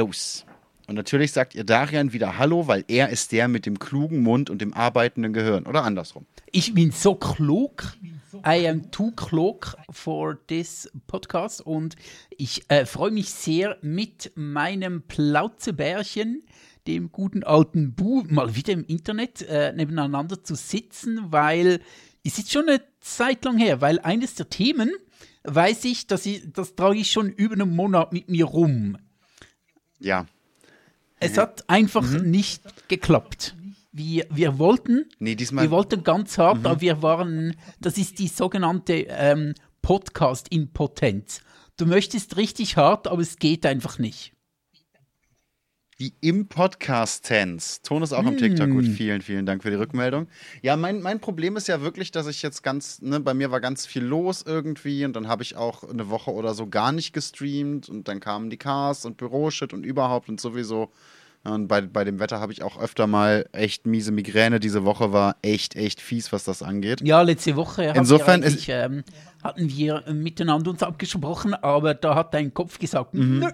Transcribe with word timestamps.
los. 0.00 0.44
Und 0.86 0.96
natürlich 0.96 1.30
sagt 1.30 1.54
ihr 1.54 1.62
Darian 1.62 2.12
wieder 2.12 2.36
Hallo, 2.36 2.66
weil 2.66 2.84
er 2.88 3.10
ist 3.10 3.30
der 3.30 3.46
mit 3.46 3.64
dem 3.64 3.78
klugen 3.78 4.24
Mund 4.24 4.50
und 4.50 4.60
dem 4.60 4.74
arbeitenden 4.74 5.32
Gehirn. 5.32 5.66
Oder 5.66 5.84
andersrum. 5.84 6.26
Ich 6.50 6.74
bin 6.74 6.90
so 6.90 7.14
klug. 7.14 7.94
I 8.44 8.66
am 8.66 8.90
too 8.90 9.12
klug 9.12 9.76
for 9.90 10.44
this 10.48 10.90
podcast. 11.06 11.60
Und 11.60 11.94
ich 12.36 12.68
äh, 12.68 12.86
freue 12.86 13.12
mich 13.12 13.30
sehr, 13.30 13.76
mit 13.82 14.32
meinem 14.34 15.02
Plauzebärchen, 15.02 16.42
dem 16.88 17.12
guten 17.12 17.44
alten 17.44 17.94
Bu, 17.94 18.24
mal 18.28 18.56
wieder 18.56 18.72
im 18.72 18.84
Internet 18.84 19.42
äh, 19.42 19.72
nebeneinander 19.72 20.42
zu 20.42 20.56
sitzen, 20.56 21.30
weil 21.30 21.80
es 22.24 22.38
ist 22.38 22.50
schon 22.50 22.68
eine 22.68 22.80
Zeit 22.98 23.44
lang 23.44 23.58
her, 23.58 23.80
weil 23.80 24.00
eines 24.00 24.34
der 24.34 24.48
Themen, 24.48 24.90
weiß 25.44 25.84
ich, 25.84 26.08
dass 26.08 26.26
ich, 26.26 26.52
das 26.52 26.74
trage 26.74 26.98
ich 26.98 27.12
schon 27.12 27.28
über 27.30 27.54
einen 27.54 27.76
Monat 27.76 28.12
mit 28.12 28.28
mir 28.28 28.46
rum. 28.46 28.96
Ja. 30.00 30.26
Es 31.20 31.36
hat 31.36 31.68
einfach 31.68 32.02
mhm. 32.02 32.30
nicht 32.30 32.88
geklappt. 32.88 33.54
Wir, 33.92 34.26
wir 34.30 34.58
wollten, 34.58 35.06
nee, 35.18 35.34
diesmal. 35.34 35.64
wir 35.64 35.70
wollten 35.70 36.02
ganz 36.02 36.38
hart, 36.38 36.60
mhm. 36.60 36.66
aber 36.66 36.80
wir 36.80 37.02
waren, 37.02 37.56
das 37.80 37.98
ist 37.98 38.18
die 38.18 38.28
sogenannte 38.28 39.06
ähm, 39.08 39.54
Podcast-Impotenz. 39.82 41.42
Du 41.76 41.86
möchtest 41.86 42.36
richtig 42.36 42.76
hart, 42.76 43.08
aber 43.08 43.22
es 43.22 43.36
geht 43.36 43.66
einfach 43.66 43.98
nicht. 43.98 44.32
Die 46.00 46.14
im 46.22 46.48
Podcast-Tense. 46.48 47.82
Ton 47.82 48.02
ist 48.02 48.14
auch 48.14 48.24
am 48.24 48.38
TikTok 48.38 48.70
gut. 48.70 48.86
Hm. 48.86 48.94
Vielen, 48.94 49.20
vielen 49.20 49.44
Dank 49.44 49.62
für 49.62 49.68
die 49.68 49.76
Rückmeldung. 49.76 50.28
Ja, 50.62 50.74
mein, 50.76 51.02
mein 51.02 51.20
Problem 51.20 51.58
ist 51.58 51.68
ja 51.68 51.82
wirklich, 51.82 52.10
dass 52.10 52.26
ich 52.26 52.40
jetzt 52.40 52.62
ganz, 52.62 53.02
ne, 53.02 53.20
bei 53.20 53.34
mir 53.34 53.50
war 53.50 53.60
ganz 53.60 53.84
viel 53.84 54.02
los 54.02 54.42
irgendwie 54.46 55.04
und 55.04 55.14
dann 55.14 55.28
habe 55.28 55.42
ich 55.42 55.56
auch 55.56 55.84
eine 55.84 56.08
Woche 56.08 56.32
oder 56.32 56.54
so 56.54 56.66
gar 56.68 56.92
nicht 56.92 57.12
gestreamt 57.12 57.90
und 57.90 58.08
dann 58.08 58.18
kamen 58.18 58.48
die 58.48 58.56
Cars 58.56 59.04
und 59.04 59.18
Büroshit 59.18 59.74
und 59.74 59.84
überhaupt 59.84 60.30
und 60.30 60.40
sowieso. 60.40 60.90
Und 61.42 61.68
bei, 61.68 61.80
bei 61.80 62.04
dem 62.04 62.18
Wetter 62.18 62.40
habe 62.40 62.52
ich 62.52 62.62
auch 62.62 62.78
öfter 62.78 63.06
mal 63.06 63.46
echt 63.52 63.86
miese 63.86 64.12
Migräne. 64.12 64.60
Diese 64.60 64.84
Woche 64.84 65.12
war 65.12 65.36
echt, 65.40 65.74
echt 65.74 66.00
fies, 66.00 66.32
was 66.32 66.44
das 66.44 66.62
angeht. 66.62 67.00
Ja, 67.02 67.22
letzte 67.22 67.56
Woche 67.56 67.92
Insofern 67.94 68.42
wir 68.42 68.74
ähm, 68.74 69.04
hatten 69.42 69.70
wir 69.70 70.04
miteinander 70.12 70.70
uns 70.70 70.82
abgesprochen, 70.82 71.54
aber 71.54 71.94
da 71.94 72.14
hat 72.14 72.34
dein 72.34 72.52
Kopf 72.52 72.78
gesagt, 72.78 73.14
mhm. 73.14 73.38
nö, 73.38 73.50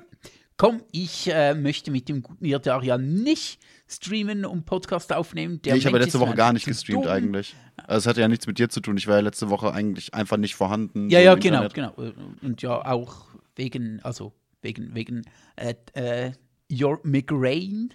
komm, 0.57 0.83
ich 0.91 1.31
äh, 1.31 1.55
möchte 1.55 1.91
mit 1.91 2.09
dem 2.09 2.23
guten 2.23 2.51
Darian 2.63 3.23
nicht 3.23 3.61
streamen 3.89 4.45
und 4.45 4.65
Podcast 4.65 5.13
aufnehmen. 5.13 5.61
Der 5.63 5.75
nee, 5.75 5.79
ich 5.79 5.87
habe 5.87 5.99
letzte 5.99 6.21
Woche 6.21 6.35
gar 6.35 6.53
nicht 6.53 6.67
gestreamt 6.67 7.05
dumm. 7.05 7.13
eigentlich. 7.13 7.55
Also 7.77 7.99
es 7.99 8.07
hatte 8.07 8.21
ja 8.21 8.29
nichts 8.29 8.47
mit 8.47 8.59
dir 8.59 8.69
zu 8.69 8.81
tun. 8.81 8.97
Ich 8.97 9.07
war 9.07 9.17
ja 9.17 9.21
letzte 9.21 9.51
Woche 9.51 9.73
eigentlich 9.73 10.15
einfach 10.15 10.37
nicht 10.37 10.55
vorhanden. 10.55 11.09
Ja, 11.11 11.21
so 11.21 11.25
ja, 11.25 11.35
genau, 11.35 11.63
Internet. 11.63 11.75
genau. 11.75 12.35
Und 12.43 12.63
ja, 12.63 12.85
auch 12.85 13.27
wegen, 13.55 14.01
also 14.03 14.33
wegen, 14.63 14.95
wegen 14.95 15.23
äh, 15.57 15.75
äh, 15.95 16.33
Your 16.71 17.01
Migraine. 17.05 17.91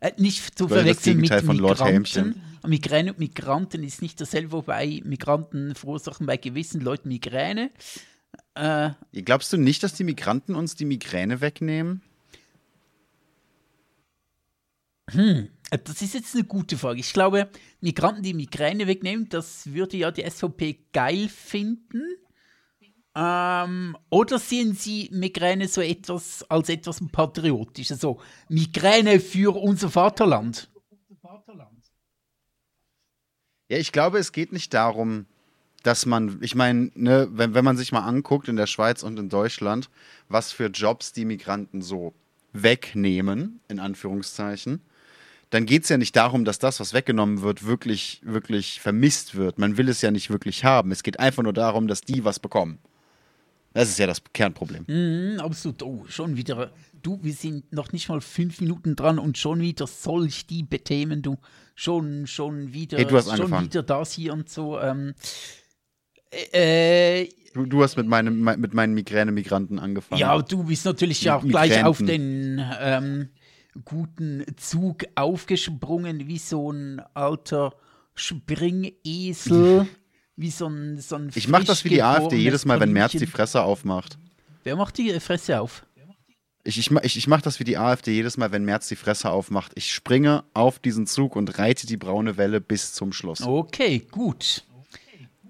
Äh, 0.00 0.12
nicht 0.16 0.58
zu 0.58 0.68
verwechseln 0.68 1.18
mit 1.18 1.32
von 1.32 1.56
Migranten. 1.56 2.42
Migräne 2.66 3.12
und 3.12 3.18
Migranten 3.18 3.84
ist 3.84 4.02
nicht 4.02 4.20
dasselbe, 4.20 4.52
wobei 4.52 5.00
Migranten 5.04 5.74
verursachen 5.74 6.26
bei 6.26 6.36
gewissen 6.36 6.80
Leuten 6.80 7.08
Migräne. 7.08 7.70
Äh, 8.54 8.90
Glaubst 9.12 9.52
du 9.52 9.56
nicht, 9.56 9.82
dass 9.82 9.94
die 9.94 10.04
Migranten 10.04 10.54
uns 10.54 10.74
die 10.74 10.84
Migräne 10.84 11.40
wegnehmen? 11.40 12.02
Hm, 15.10 15.48
das 15.70 16.02
ist 16.02 16.14
jetzt 16.14 16.34
eine 16.34 16.44
gute 16.44 16.76
Frage. 16.76 17.00
Ich 17.00 17.12
glaube, 17.12 17.48
Migranten, 17.80 18.22
die 18.22 18.34
Migräne 18.34 18.86
wegnehmen, 18.86 19.28
das 19.28 19.72
würde 19.72 19.96
ja 19.96 20.10
die 20.10 20.28
SVP 20.28 20.78
geil 20.92 21.28
finden. 21.28 22.02
Ähm, 23.14 23.96
oder 24.10 24.38
sehen 24.38 24.74
Sie 24.74 25.08
Migräne 25.12 25.66
so 25.66 25.80
etwas 25.80 26.48
als 26.50 26.68
etwas 26.68 27.00
Patriotisches? 27.10 28.00
So, 28.00 28.20
Migräne 28.48 29.18
für 29.18 29.56
unser 29.56 29.90
Vaterland. 29.90 30.70
Ja, 33.70 33.76
ich 33.76 33.92
glaube, 33.92 34.18
es 34.18 34.32
geht 34.32 34.52
nicht 34.52 34.72
darum, 34.72 35.26
dass 35.88 36.04
man, 36.04 36.36
ich 36.42 36.54
meine, 36.54 36.90
ne, 36.94 37.28
wenn, 37.32 37.54
wenn 37.54 37.64
man 37.64 37.78
sich 37.78 37.92
mal 37.92 38.04
anguckt 38.04 38.46
in 38.46 38.56
der 38.56 38.66
Schweiz 38.66 39.02
und 39.02 39.18
in 39.18 39.30
Deutschland, 39.30 39.88
was 40.28 40.52
für 40.52 40.66
Jobs 40.66 41.14
die 41.14 41.24
Migranten 41.24 41.80
so 41.80 42.12
wegnehmen, 42.52 43.60
in 43.68 43.78
Anführungszeichen, 43.78 44.82
dann 45.48 45.64
geht 45.64 45.84
es 45.84 45.88
ja 45.88 45.96
nicht 45.96 46.14
darum, 46.14 46.44
dass 46.44 46.58
das, 46.58 46.78
was 46.78 46.92
weggenommen 46.92 47.40
wird, 47.40 47.64
wirklich, 47.64 48.20
wirklich 48.22 48.82
vermisst 48.82 49.34
wird. 49.34 49.58
Man 49.58 49.78
will 49.78 49.88
es 49.88 50.02
ja 50.02 50.10
nicht 50.10 50.28
wirklich 50.28 50.62
haben. 50.62 50.92
Es 50.92 51.02
geht 51.02 51.18
einfach 51.18 51.42
nur 51.42 51.54
darum, 51.54 51.88
dass 51.88 52.02
die 52.02 52.22
was 52.22 52.38
bekommen. 52.38 52.80
Das 53.72 53.88
ist 53.88 53.98
ja 53.98 54.06
das 54.06 54.20
Kernproblem. 54.34 54.84
Mhm, 54.88 55.40
absolut. 55.40 55.82
Oh, 55.82 56.04
schon 56.08 56.36
wieder. 56.36 56.70
Du, 57.00 57.18
wir 57.22 57.32
sind 57.32 57.72
noch 57.72 57.92
nicht 57.92 58.10
mal 58.10 58.20
fünf 58.20 58.60
Minuten 58.60 58.94
dran 58.94 59.18
und 59.18 59.38
schon 59.38 59.60
wieder 59.60 59.86
solch 59.86 60.46
die 60.46 60.66
Themen, 60.66 61.22
du. 61.22 61.38
Schon, 61.74 62.26
schon 62.26 62.74
wieder. 62.74 62.98
Hey, 62.98 63.06
du 63.06 63.16
hast 63.16 63.26
schon 63.26 63.40
angefangen. 63.40 63.66
wieder 63.66 63.82
das 63.84 64.12
hier 64.12 64.32
und 64.32 64.50
so. 64.50 64.80
Ähm, 64.80 65.14
äh, 66.30 67.28
du, 67.54 67.66
du, 67.66 67.82
hast 67.82 67.96
mit, 67.96 68.06
meinem, 68.06 68.42
mit 68.42 68.74
meinen 68.74 68.94
Migräne-Migranten 68.94 69.78
angefangen. 69.78 70.20
Ja, 70.20 70.40
du 70.40 70.64
bist 70.64 70.84
natürlich 70.84 71.30
auch 71.30 71.44
gleich 71.44 71.84
auf 71.84 71.98
den 71.98 72.62
ähm, 72.80 73.28
guten 73.84 74.44
Zug 74.56 75.04
aufgesprungen, 75.14 76.28
wie 76.28 76.38
so 76.38 76.72
ein 76.72 77.02
alter 77.14 77.74
Springesel. 78.14 79.86
wie 80.36 80.50
so 80.50 80.66
ein, 80.66 80.98
so 80.98 81.16
ein 81.16 81.30
Ich 81.34 81.48
mach 81.48 81.64
das 81.64 81.84
wie 81.84 81.88
die 81.88 82.02
AfD 82.02 82.36
jedes 82.36 82.64
Mal, 82.64 82.80
wenn 82.80 82.92
Merz 82.92 83.12
die 83.12 83.26
Fresse 83.26 83.62
aufmacht. 83.62 84.18
Wer 84.64 84.76
macht 84.76 84.98
die 84.98 85.18
Fresse 85.20 85.60
auf? 85.60 85.84
Ich, 86.64 86.78
ich, 86.78 86.90
ich, 86.90 87.16
ich 87.16 87.26
mache 87.26 87.42
das 87.42 87.60
wie 87.60 87.64
die 87.64 87.78
AfD 87.78 88.12
jedes 88.12 88.36
Mal, 88.36 88.52
wenn 88.52 88.64
Merz 88.64 88.88
die 88.88 88.96
Fresse 88.96 89.30
aufmacht. 89.30 89.72
Ich 89.74 89.92
springe 89.92 90.44
auf 90.52 90.78
diesen 90.78 91.06
Zug 91.06 91.34
und 91.34 91.58
reite 91.58 91.86
die 91.86 91.96
braune 91.96 92.36
Welle 92.36 92.60
bis 92.60 92.92
zum 92.92 93.12
Schluss. 93.12 93.40
Okay, 93.40 94.00
gut. 94.10 94.64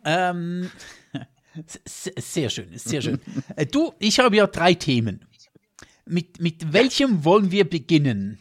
Ähm, 0.05 0.71
sehr 1.87 2.51
schön, 2.51 2.77
sehr 2.77 3.03
schön. 3.03 3.21
Äh, 3.57 3.67
du, 3.67 3.93
ich 3.99 4.19
habe 4.19 4.37
ja 4.37 4.47
drei 4.47 4.75
Themen. 4.75 5.25
Mit, 6.07 6.41
mit 6.41 6.73
welchem 6.73 7.25
wollen 7.25 7.51
wir 7.51 7.69
beginnen? 7.69 8.39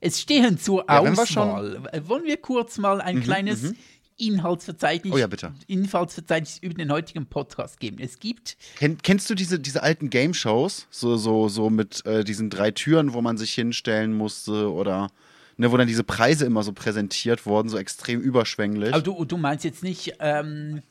Es 0.00 0.20
stehen 0.20 0.58
zur 0.58 0.84
ja, 0.88 1.00
Auswahl. 1.00 1.82
Wir 1.90 2.08
wollen 2.08 2.24
wir 2.24 2.36
kurz 2.36 2.78
mal 2.78 3.00
ein 3.00 3.16
mhm, 3.16 3.22
kleines 3.22 3.62
mhm. 3.62 3.76
Inhaltsverzeichnis, 4.18 5.12
oh 5.12 5.18
ja. 5.18 5.28
Inhaltsverzeichnis 5.66 6.58
über 6.62 6.74
den 6.74 6.90
heutigen 6.90 7.26
Podcast 7.26 7.80
geben. 7.80 7.98
Es 8.00 8.18
gibt. 8.18 8.56
Ken, 8.76 8.98
kennst 9.02 9.28
du 9.28 9.34
diese, 9.34 9.58
diese 9.58 9.82
alten 9.82 10.08
Game-Shows? 10.08 10.86
So, 10.90 11.16
so, 11.16 11.48
so 11.48 11.68
mit 11.68 12.04
äh, 12.06 12.24
diesen 12.24 12.48
drei 12.48 12.70
Türen, 12.70 13.12
wo 13.12 13.20
man 13.20 13.36
sich 13.36 13.52
hinstellen 13.52 14.14
musste 14.14 14.72
oder 14.72 15.08
ne, 15.56 15.72
wo 15.72 15.76
dann 15.76 15.86
diese 15.86 16.04
Preise 16.04 16.44
immer 16.46 16.62
so 16.62 16.72
präsentiert 16.72 17.46
wurden, 17.46 17.68
so 17.68 17.78
extrem 17.78 18.20
überschwänglich. 18.20 18.92
Aber 18.92 19.02
du, 19.02 19.24
du 19.24 19.36
meinst 19.36 19.64
jetzt 19.64 19.82
nicht, 19.82 20.14
ähm, 20.20 20.82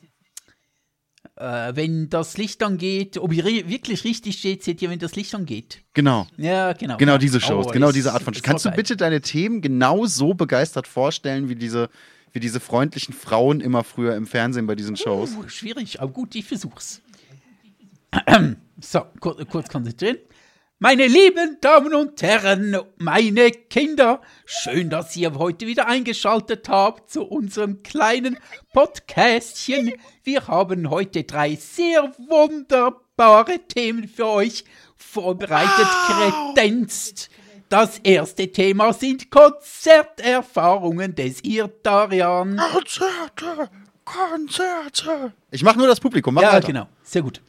äh, 1.36 1.72
wenn 1.74 2.08
das 2.08 2.36
Licht 2.38 2.62
angeht, 2.62 3.18
ob 3.18 3.32
ihr 3.32 3.44
wirklich 3.44 4.04
richtig 4.04 4.38
steht, 4.38 4.64
seht 4.64 4.82
ihr, 4.82 4.90
wenn 4.90 4.98
das 4.98 5.16
Licht 5.16 5.34
angeht. 5.34 5.82
Genau. 5.94 6.26
Ja, 6.36 6.72
genau. 6.72 6.96
Genau 6.96 7.18
diese 7.18 7.40
Shows, 7.40 7.66
oh, 7.68 7.70
genau 7.70 7.92
diese 7.92 8.12
Art 8.12 8.22
von 8.22 8.34
Shows. 8.34 8.42
Kannst 8.42 8.64
du 8.64 8.70
bitte 8.70 8.96
deine 8.96 9.20
Themen 9.20 9.60
genau 9.60 10.06
so 10.06 10.34
begeistert 10.34 10.86
vorstellen, 10.86 11.48
wie 11.48 11.56
diese, 11.56 11.88
wie 12.32 12.40
diese 12.40 12.60
freundlichen 12.60 13.14
Frauen 13.14 13.60
immer 13.60 13.84
früher 13.84 14.16
im 14.16 14.26
Fernsehen 14.26 14.66
bei 14.66 14.74
diesen 14.74 14.96
Shows? 14.96 15.36
Uh, 15.36 15.48
schwierig, 15.48 16.00
aber 16.00 16.12
gut, 16.12 16.34
ich 16.34 16.44
versuch's. 16.44 17.02
so, 18.80 19.02
kurz, 19.20 19.46
kurz 19.48 19.68
konzentrieren. 19.68 20.18
Meine 20.78 21.06
lieben 21.06 21.56
Damen 21.62 21.94
und 21.94 22.20
Herren, 22.20 22.76
meine 22.98 23.50
Kinder, 23.50 24.20
schön, 24.44 24.90
dass 24.90 25.16
ihr 25.16 25.32
heute 25.36 25.66
wieder 25.66 25.86
eingeschaltet 25.86 26.68
habt 26.68 27.10
zu 27.10 27.22
unserem 27.22 27.82
kleinen 27.82 28.36
Podcastchen. 28.74 29.94
Wir 30.22 30.46
haben 30.48 30.90
heute 30.90 31.24
drei 31.24 31.54
sehr 31.54 32.12
wunderbare 32.28 33.58
Themen 33.68 34.06
für 34.06 34.26
euch 34.26 34.64
vorbereitet, 34.96 35.86
kredenzt. 36.08 37.30
Das 37.70 37.98
erste 38.04 38.52
Thema 38.52 38.92
sind 38.92 39.30
Konzerterfahrungen 39.30 41.14
des 41.14 41.40
Irtarian. 41.42 42.60
Konzerte, 42.70 43.70
Konzerte. 44.04 45.32
Ich 45.50 45.62
mache 45.62 45.78
nur 45.78 45.86
das 45.86 46.00
Publikum, 46.00 46.34
mach 46.34 46.42
Ja, 46.42 46.52
weiter. 46.52 46.66
genau, 46.66 46.86
sehr 47.02 47.22
gut. 47.22 47.40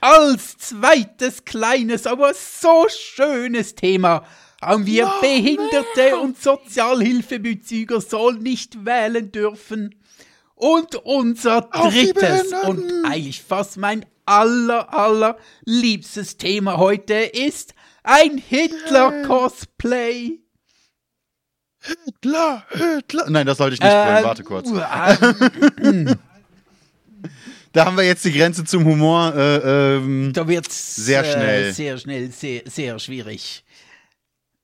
Als 0.00 0.56
zweites 0.58 1.44
kleines, 1.44 2.06
aber 2.06 2.32
so 2.34 2.86
schönes 2.88 3.74
Thema 3.74 4.24
haben 4.62 4.86
wir 4.86 5.06
no, 5.06 5.20
Behinderte 5.20 6.10
no. 6.12 6.20
und 6.20 6.40
Sozialhilfebezüger 6.40 8.00
sollen 8.00 8.42
nicht 8.42 8.84
wählen 8.84 9.32
dürfen. 9.32 9.96
Und 10.54 10.94
unser 10.94 11.62
drittes 11.62 12.52
und 12.66 13.04
eigentlich 13.04 13.42
fast 13.42 13.76
mein 13.76 14.06
aller, 14.24 14.94
aller 14.94 15.36
liebstes 15.64 16.36
Thema 16.36 16.76
heute 16.78 17.14
ist 17.14 17.74
ein 18.04 18.38
Hitler-Cosplay. 18.38 20.38
Hitler, 21.80 22.64
Hitler. 22.70 23.28
Nein, 23.28 23.46
das 23.46 23.58
sollte 23.58 23.74
ich 23.74 23.80
nicht 23.80 23.90
äh, 23.90 24.22
Warte 24.24 24.44
kurz. 24.44 24.70
Äh, 25.82 26.14
da 27.74 27.84
haben 27.84 27.96
wir 27.98 28.04
jetzt 28.04 28.24
die 28.24 28.32
Grenze 28.32 28.64
zum 28.64 28.84
Humor. 28.86 29.34
Äh, 29.36 29.96
ähm, 29.96 30.32
Da 30.32 30.48
wird 30.48 30.66
es 30.68 30.94
Sehr 30.96 31.24
schnell. 31.24 31.64
Äh, 31.68 31.72
sehr 31.72 31.98
schnell, 31.98 32.30
sehr, 32.30 32.62
sehr 32.66 32.98
schwierig. 32.98 33.64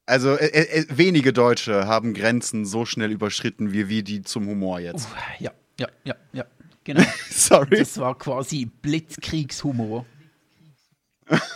also 0.06 0.36
äh, 0.36 0.46
äh, 0.46 0.86
wenige 0.88 1.32
Deutsche 1.32 1.86
haben 1.86 2.14
Grenzen 2.14 2.64
so 2.64 2.86
schnell 2.86 3.10
überschritten 3.12 3.72
wie 3.72 3.88
wir 3.88 4.02
die 4.02 4.22
zum 4.22 4.46
Humor 4.46 4.80
jetzt. 4.80 5.08
Ja, 5.38 5.52
ja, 5.78 5.88
ja, 6.04 6.14
ja. 6.32 6.44
Genau. 6.84 7.02
Sorry. 7.30 7.78
Das 7.78 7.98
war 7.98 8.16
quasi 8.16 8.64
Blitzkriegshumor. 8.64 10.06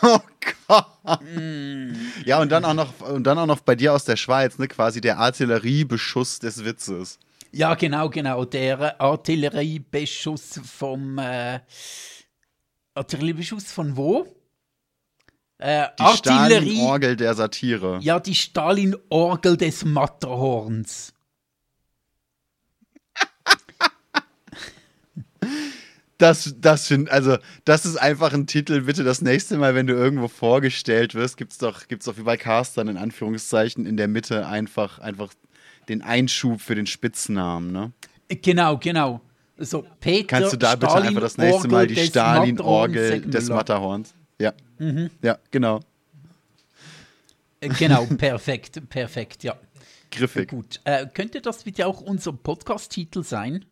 Oh 0.02 0.20
Gott. 0.68 1.20
Ja, 2.24 2.40
und 2.40 2.52
dann 2.52 2.64
auch 2.64 2.74
noch 2.74 3.00
und 3.00 3.24
dann 3.24 3.38
auch 3.38 3.46
noch 3.46 3.58
bei 3.60 3.74
dir 3.74 3.92
aus 3.92 4.04
der 4.04 4.14
Schweiz, 4.16 4.56
ne, 4.58 4.68
quasi 4.68 5.00
der 5.00 5.18
Artilleriebeschuss 5.18 6.38
des 6.38 6.64
Witzes. 6.64 7.18
Ja, 7.54 7.74
genau, 7.74 8.08
genau. 8.10 8.44
Der 8.44 9.00
Artilleriebeschuss 9.00 10.60
vom. 10.64 11.18
Äh, 11.18 11.60
Artilleriebeschuss 12.94 13.70
von 13.70 13.96
wo? 13.96 14.26
Äh, 15.58 15.86
Die. 15.98 16.16
Stalin-Orgel 16.16 17.16
der 17.16 17.34
Satire. 17.34 17.98
Ja, 18.02 18.18
die 18.18 18.34
Stalin-Orgel 18.34 19.56
des 19.56 19.84
Matterhorns. 19.84 21.12
Das, 26.18 26.54
das 26.58 26.86
find, 26.86 27.10
also, 27.10 27.38
das 27.64 27.84
ist 27.84 27.96
einfach 27.96 28.32
ein 28.32 28.46
Titel. 28.46 28.82
Bitte 28.82 29.02
das 29.04 29.20
nächste 29.20 29.56
Mal, 29.58 29.74
wenn 29.74 29.86
du 29.86 29.94
irgendwo 29.94 30.28
vorgestellt 30.28 31.14
wirst, 31.14 31.36
gibt's 31.36 31.58
doch, 31.58 31.88
gibt's 31.88 32.06
doch 32.06 32.16
wie 32.16 32.22
bei 32.22 32.36
Castern 32.36 32.88
in 32.88 32.96
Anführungszeichen 32.96 33.84
in 33.84 33.96
der 33.96 34.08
Mitte 34.08 34.46
einfach, 34.46 35.00
einfach 35.00 35.32
den 35.88 36.02
Einschub 36.02 36.60
für 36.60 36.74
den 36.74 36.86
Spitznamen, 36.86 37.72
ne? 37.72 37.92
Genau, 38.28 38.78
genau. 38.78 39.20
So, 39.56 39.84
Peter 40.00 40.26
Kannst 40.26 40.52
du 40.52 40.56
da 40.56 40.74
bitte 40.74 40.94
einfach 40.94 41.20
das 41.20 41.38
nächste 41.38 41.68
Mal 41.68 41.86
die 41.86 41.96
Stalin-Orgel 41.96 43.20
des 43.22 43.48
Matterhorns? 43.48 44.14
Ja. 44.40 44.52
Ja, 45.22 45.38
genau. 45.50 45.80
Äh, 47.60 47.68
Genau, 47.68 48.04
perfekt, 48.18 48.88
perfekt, 48.88 49.44
ja. 49.44 49.56
Griffig. 50.10 50.48
Gut. 50.48 50.80
Äh, 50.84 51.06
könnte 51.12 51.40
das 51.40 51.64
bitte 51.64 51.86
auch 51.86 52.00
unser 52.00 52.32
Podcast-Titel 52.32 53.22
sein? 53.22 53.64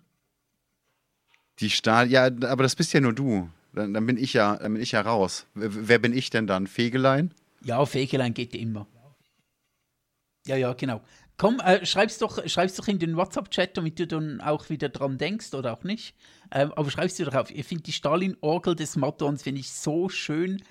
Die 1.61 1.71
Stahl, 1.71 2.11
ja, 2.11 2.25
aber 2.27 2.63
das 2.63 2.75
bist 2.75 2.93
ja 2.93 3.01
nur 3.01 3.13
du. 3.13 3.49
Dann, 3.75 3.95
dann 3.95 4.07
bin 4.07 4.17
ich 4.19 4.33
ja, 4.33 4.57
dann 4.57 4.75
bin 4.75 4.83
ich 4.83 4.93
ja 4.93 5.01
raus. 5.01 5.47
Wer 5.55 5.99
bin 5.99 6.13
ich 6.13 6.31
denn 6.31 6.47
dann? 6.47 6.67
Fegelein? 6.67 7.33
Ja, 7.65 7.85
Fegelein 7.87 8.35
geht 8.35 8.55
immer. 8.55 8.87
Ja, 10.47 10.57
ja, 10.57 10.73
genau. 10.73 11.01
Komm, 11.39 11.61
äh, 11.61 11.85
schreib's, 11.87 12.19
doch, 12.19 12.47
schreib's 12.47 12.75
doch 12.77 12.87
in 12.89 12.99
den 12.99 13.17
WhatsApp-Chat, 13.17 13.77
damit 13.77 13.99
du 13.99 14.07
dann 14.07 14.41
auch 14.41 14.69
wieder 14.69 14.89
dran 14.89 15.19
denkst 15.19 15.55
oder 15.55 15.73
auch 15.73 15.83
nicht. 15.85 16.15
Ähm, 16.53 16.73
aber 16.75 16.91
schreib's 16.91 17.15
dir 17.15 17.27
drauf. 17.27 17.51
Ich 17.51 17.67
finde 17.67 17.85
die 17.85 17.93
Stalin-Orgel 17.93 18.77
des 18.77 18.97
Matterhorns 18.97 19.43
finde 19.43 19.61
ich 19.61 19.73
so 19.73 20.09
schön. 20.09 20.63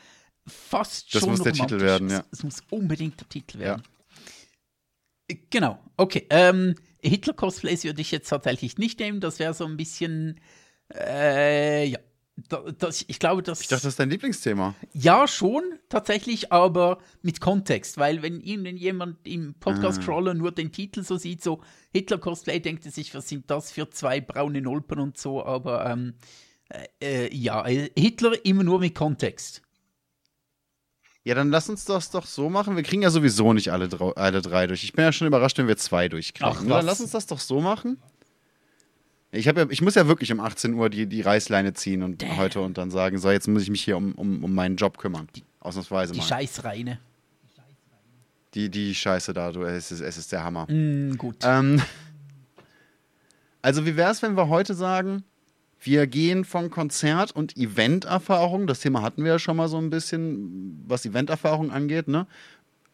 Fast 0.47 1.13
Das 1.13 1.21
schon 1.21 1.31
muss 1.31 1.41
der. 1.41 1.53
Titel 1.53 1.81
werden, 1.81 2.09
ja. 2.09 2.23
Es 2.31 2.43
muss 2.43 2.61
unbedingt 2.69 3.19
der 3.19 3.29
Titel 3.29 3.59
werden. 3.59 3.83
Äh, 5.27 5.35
Genau, 5.49 5.79
okay. 5.97 6.27
Ähm, 6.29 6.75
Hitler-Cosplays 7.03 7.83
würde 7.83 8.01
ich 8.01 8.11
jetzt 8.11 8.29
tatsächlich 8.29 8.77
nicht 8.77 8.99
nehmen. 8.99 9.19
Das 9.21 9.39
wäre 9.39 9.53
so 9.53 9.65
ein 9.65 9.77
bisschen. 9.77 10.39
Äh, 10.93 11.87
ja. 11.87 11.99
Da, 12.49 12.63
das, 12.77 13.03
ich 13.07 13.19
glaube, 13.19 13.43
das. 13.43 13.61
Ich 13.61 13.67
dachte, 13.67 13.83
das 13.83 13.93
ist 13.93 13.99
dein 13.99 14.09
Lieblingsthema. 14.09 14.75
Ja, 14.93 15.27
schon, 15.27 15.63
tatsächlich, 15.89 16.51
aber 16.51 16.99
mit 17.21 17.41
Kontext, 17.41 17.97
weil 17.97 18.21
wenn 18.21 18.41
ihnen 18.41 18.77
jemand 18.77 19.27
im 19.27 19.53
Podcast-Crawler 19.55 20.33
nur 20.33 20.51
den 20.51 20.71
Titel 20.71 21.03
so 21.03 21.17
sieht, 21.17 21.43
so 21.43 21.61
Hitler-Cosplay, 21.93 22.59
denkt 22.59 22.85
er 22.85 22.91
sich, 22.91 23.13
was 23.13 23.27
sind 23.27 23.49
das 23.49 23.71
für 23.71 23.89
zwei 23.89 24.21
braune 24.21 24.61
Nulpen 24.61 24.99
und 24.99 25.17
so, 25.17 25.43
aber 25.45 25.85
ähm, 25.85 26.13
äh, 26.69 27.25
äh, 27.25 27.35
ja, 27.35 27.65
äh, 27.67 27.89
Hitler 27.97 28.45
immer 28.45 28.63
nur 28.63 28.79
mit 28.79 28.95
Kontext. 28.95 29.61
Ja, 31.23 31.35
dann 31.35 31.51
lass 31.51 31.69
uns 31.69 31.85
das 31.85 32.09
doch 32.09 32.25
so 32.25 32.49
machen. 32.49 32.75
Wir 32.75 32.83
kriegen 32.83 33.03
ja 33.03 33.11
sowieso 33.11 33.53
nicht 33.53 33.71
alle, 33.71 33.89
alle 34.15 34.41
drei 34.41 34.65
durch. 34.65 34.83
Ich 34.83 34.93
bin 34.93 35.05
ja 35.05 35.11
schon 35.11 35.27
überrascht, 35.27 35.57
wenn 35.59 35.67
wir 35.67 35.77
zwei 35.77 36.09
durchkriegen. 36.09 36.51
Ach, 36.51 36.61
was? 36.61 36.67
Dann 36.67 36.85
lass 36.85 37.01
uns 37.01 37.11
das 37.11 37.27
doch 37.27 37.39
so 37.39 37.61
machen. 37.61 38.01
Ich, 39.31 39.47
hab 39.47 39.57
ja, 39.57 39.65
ich 39.69 39.81
muss 39.81 39.95
ja 39.95 40.07
wirklich 40.07 40.31
um 40.31 40.39
18 40.39 40.73
Uhr 40.73 40.89
die, 40.89 41.07
die 41.07 41.21
Reißleine 41.21 41.73
ziehen 41.73 42.03
und 42.03 42.23
heute 42.37 42.59
und 42.61 42.77
dann 42.77 42.91
sagen, 42.91 43.17
so, 43.17 43.31
jetzt 43.31 43.47
muss 43.47 43.63
ich 43.63 43.69
mich 43.69 43.83
hier 43.83 43.95
um, 43.95 44.13
um, 44.13 44.43
um 44.43 44.53
meinen 44.53 44.75
Job 44.75 44.97
kümmern. 44.97 45.27
Ausnahmsweise 45.61 46.13
Die 46.13 46.19
mal. 46.19 46.25
Scheißreine. 46.25 46.99
Die, 48.53 48.69
die 48.69 48.93
Scheiße 48.93 49.31
da, 49.31 49.51
du, 49.51 49.63
es 49.63 49.91
ist, 49.93 50.01
es 50.01 50.17
ist 50.17 50.31
der 50.33 50.43
Hammer. 50.43 50.69
Mm, 50.69 51.15
gut. 51.17 51.37
Ähm, 51.43 51.81
also 53.61 53.85
wie 53.85 53.95
wäre 53.95 54.11
es, 54.11 54.21
wenn 54.21 54.35
wir 54.35 54.49
heute 54.49 54.73
sagen, 54.73 55.23
wir 55.79 56.05
gehen 56.05 56.43
von 56.43 56.69
Konzert- 56.69 57.31
und 57.31 57.55
Eventerfahrung, 57.55 58.67
das 58.67 58.81
Thema 58.81 59.01
hatten 59.01 59.23
wir 59.23 59.31
ja 59.31 59.39
schon 59.39 59.55
mal 59.55 59.69
so 59.69 59.77
ein 59.77 59.89
bisschen, 59.89 60.83
was 60.85 61.05
Eventerfahrung 61.05 61.71
angeht, 61.71 62.07
ne? 62.09 62.27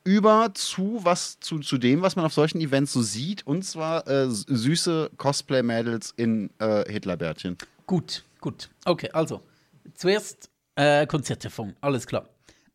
Über 0.08 0.54
zu 0.54 1.02
was 1.04 1.38
zu, 1.42 1.60
zu 1.60 1.78
dem, 1.78 2.02
was 2.02 2.16
man 2.16 2.24
auf 2.24 2.34
solchen 2.34 2.62
Events 2.62 2.94
so 2.94 3.02
sieht, 3.02 3.46
und 3.46 3.64
zwar 3.64 4.08
äh, 4.08 4.30
süße 4.30 5.12
Cosplay-Mädels 5.18 6.14
in 6.16 6.50
äh, 6.60 6.90
Hitlerbärtchen. 6.90 7.58
Gut, 7.86 8.24
gut. 8.40 8.70
Okay, 8.86 9.10
also, 9.12 9.42
zuerst 9.96 10.50
äh, 10.76 11.06
Konzerterfahrung, 11.08 11.76
alles 11.82 12.08
klar. 12.08 12.30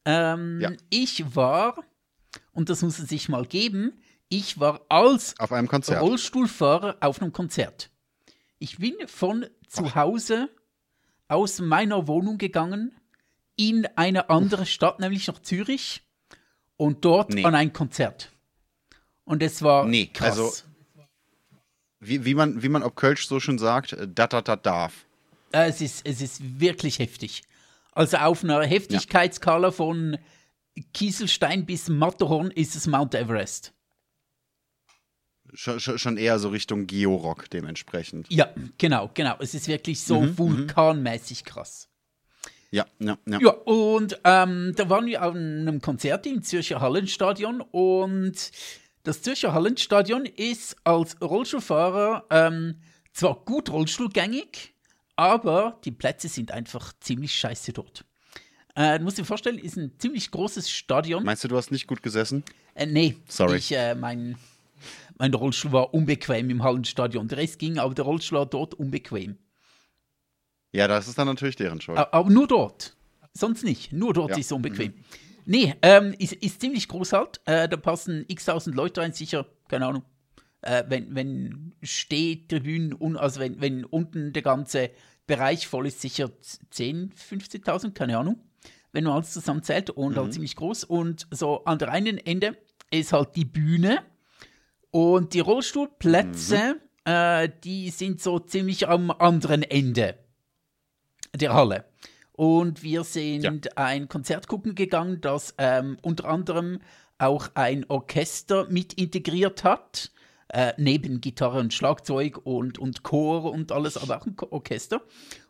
Ähm, 0.04 0.60
Ja. 0.60 0.72
Ich 0.90 1.34
war, 1.34 1.82
und 2.52 2.68
das 2.68 2.82
muss 2.82 2.98
es 2.98 3.08
sich 3.08 3.30
mal 3.30 3.46
geben, 3.46 3.92
ich 4.28 4.60
war 4.60 4.82
als 4.90 5.34
Auf 5.38 5.52
einem 5.52 5.68
Konzert. 5.68 6.02
Rollstuhlfahrer 6.02 6.98
auf 7.00 7.22
einem 7.22 7.32
Konzert. 7.32 7.88
Ich 8.58 8.76
bin 8.76 8.94
von 9.06 9.46
zu 9.68 9.94
Hause 9.94 10.50
aus 11.28 11.60
meiner 11.60 12.06
Wohnung 12.08 12.36
gegangen 12.36 12.92
in 13.56 13.86
eine 13.96 14.28
andere 14.28 14.66
Stadt, 14.66 15.00
nämlich 15.00 15.26
nach 15.28 15.40
Zürich 15.40 16.02
und 16.82 17.04
dort 17.04 17.30
Nee. 17.30 17.44
an 17.44 17.54
ein 17.54 17.72
Konzert. 17.72 18.30
Und 19.24 19.42
es 19.42 19.62
war 19.62 19.86
Nee, 19.86 20.06
krass. 20.06 20.38
also- 20.38 20.52
Wie, 22.00 22.24
wie, 22.24 22.34
man, 22.34 22.62
wie 22.62 22.68
man 22.68 22.82
ob 22.82 22.96
Kölsch 22.96 23.26
so 23.28 23.38
schon 23.38 23.58
sagt, 23.58 23.92
äh, 23.92 24.08
dat, 24.08 24.32
dat, 24.32 24.48
dat 24.48 24.66
darf. 24.66 25.06
Äh, 25.52 25.68
es, 25.68 25.80
ist, 25.80 26.04
es 26.04 26.20
ist 26.20 26.60
wirklich 26.60 26.98
heftig. 26.98 27.42
Also 27.92 28.16
auf 28.16 28.42
einer 28.42 28.62
Heftigkeitsskala 28.64 29.70
von 29.70 30.18
Kieselstein 30.94 31.64
bis 31.66 31.88
Matterhorn 31.88 32.50
ist 32.50 32.74
es 32.74 32.86
Mount 32.88 33.14
Everest. 33.14 33.72
Schon, 35.54 35.78
schon 35.80 35.98
schon 35.98 36.16
eher 36.16 36.38
so 36.38 36.48
Richtung 36.48 36.86
Georock 36.86 37.50
dementsprechend. 37.50 38.26
Ja, 38.32 38.48
genau, 38.78 39.10
genau. 39.12 39.36
Es 39.38 39.52
ist 39.54 39.68
wirklich 39.68 40.00
so 40.02 40.22
Mhm, 40.22 40.38
vulkanmäßig 40.38 41.44
krass. 41.44 41.88
Ja, 42.72 42.86
ja, 42.98 43.18
ja. 43.26 43.38
Ja, 43.38 43.50
und 43.50 44.18
ähm, 44.24 44.72
da 44.74 44.88
waren 44.88 45.04
wir 45.04 45.22
auf 45.22 45.34
einem 45.34 45.82
Konzert 45.82 46.26
im 46.26 46.42
Zürcher 46.42 46.80
Hallenstadion 46.80 47.60
und 47.60 48.50
das 49.02 49.20
Zürcher 49.20 49.52
Hallenstadion 49.52 50.24
ist 50.24 50.76
als 50.82 51.20
Rollstuhlfahrer 51.20 52.24
ähm, 52.30 52.76
zwar 53.12 53.44
gut 53.44 53.70
rollstuhlgängig, 53.70 54.72
aber 55.16 55.80
die 55.84 55.90
Plätze 55.90 56.28
sind 56.28 56.50
einfach 56.50 56.94
ziemlich 56.98 57.34
scheiße 57.34 57.74
dort. 57.74 58.06
Äh, 58.74 58.98
du 58.98 59.04
musst 59.04 59.18
dir 59.18 59.26
vorstellen, 59.26 59.58
ist 59.58 59.76
ein 59.76 59.92
ziemlich 59.98 60.30
großes 60.30 60.70
Stadion. 60.70 61.24
Meinst 61.24 61.44
du, 61.44 61.48
du 61.48 61.56
hast 61.58 61.72
nicht 61.72 61.86
gut 61.86 62.02
gesessen? 62.02 62.42
Äh, 62.74 62.86
nee, 62.86 63.16
Sorry. 63.28 63.58
Ich, 63.58 63.70
äh, 63.72 63.94
mein, 63.94 64.38
mein 65.18 65.34
Rollstuhl 65.34 65.72
war 65.72 65.92
unbequem 65.92 66.48
im 66.48 66.62
Hallenstadion. 66.62 67.28
Der 67.28 67.36
Rest 67.36 67.58
ging, 67.58 67.78
aber 67.78 67.92
der 67.92 68.06
Rollstuhl 68.06 68.38
war 68.38 68.46
dort 68.46 68.72
unbequem. 68.72 69.36
Ja, 70.72 70.88
das 70.88 71.06
ist 71.08 71.18
dann 71.18 71.26
natürlich 71.26 71.56
deren 71.56 71.80
Schuld. 71.80 71.98
Aber 71.98 72.30
nur 72.30 72.46
dort. 72.46 72.96
Sonst 73.34 73.62
nicht. 73.64 73.92
Nur 73.92 74.12
dort 74.14 74.30
Ja. 74.30 74.36
ist 74.38 74.46
es 74.46 74.52
unbequem. 74.52 74.94
Nee, 75.44 75.74
ähm, 75.82 76.14
ist, 76.18 76.32
ist 76.34 76.60
ziemlich 76.60 76.88
groß 76.88 77.12
halt. 77.12 77.40
Äh, 77.46 77.68
da 77.68 77.76
passen 77.76 78.24
x 78.28 78.44
tausend 78.44 78.76
Leute 78.76 79.00
rein, 79.00 79.12
sicher, 79.12 79.46
keine 79.68 79.86
Ahnung. 79.86 80.02
Äh, 80.60 80.84
wenn, 80.88 81.14
wenn 81.14 81.72
Stehtribünen, 81.82 82.94
un, 82.98 83.16
also 83.16 83.40
wenn, 83.40 83.60
wenn 83.60 83.84
unten 83.84 84.32
der 84.32 84.42
ganze 84.42 84.90
Bereich 85.26 85.66
voll 85.66 85.86
ist, 85.86 86.00
sicher 86.00 86.30
10, 86.70 87.12
15.000, 87.12 87.92
keine 87.92 88.18
Ahnung. 88.18 88.40
Wenn 88.92 89.04
man 89.04 89.14
alles 89.14 89.32
zusammenzählt 89.32 89.90
und 89.90 90.16
halt 90.16 90.32
ziemlich 90.34 90.54
groß. 90.54 90.84
Und 90.84 91.26
so 91.30 91.64
an 91.64 91.78
der 91.78 91.90
einen 91.90 92.18
Ende 92.18 92.56
ist 92.90 93.12
halt 93.12 93.34
die 93.36 93.46
Bühne 93.46 94.02
und 94.90 95.32
die 95.34 95.40
Rollstuhlplätze, 95.40 96.76
äh, 97.04 97.48
die 97.64 97.90
sind 97.90 98.20
so 98.20 98.38
ziemlich 98.38 98.88
am 98.88 99.10
anderen 99.10 99.62
Ende 99.62 100.18
der 101.34 101.54
Halle. 101.54 101.84
Und 102.32 102.82
wir 102.82 103.04
sind 103.04 103.76
ein 103.76 104.08
Konzert 104.08 104.48
gucken 104.48 104.74
gegangen, 104.74 105.20
das 105.20 105.54
ähm, 105.58 105.98
unter 106.02 106.26
anderem 106.28 106.80
auch 107.18 107.50
ein 107.54 107.84
Orchester 107.88 108.66
mit 108.68 108.94
integriert 108.94 109.64
hat. 109.64 110.10
Äh, 110.48 110.74
neben 110.76 111.22
Gitarre 111.22 111.60
und 111.60 111.72
Schlagzeug 111.72 112.38
und, 112.44 112.78
und 112.78 113.02
Chor 113.02 113.50
und 113.52 113.72
alles, 113.72 113.96
aber 113.96 114.18
auch 114.20 114.26
ein 114.26 114.36
Orchester. 114.50 115.00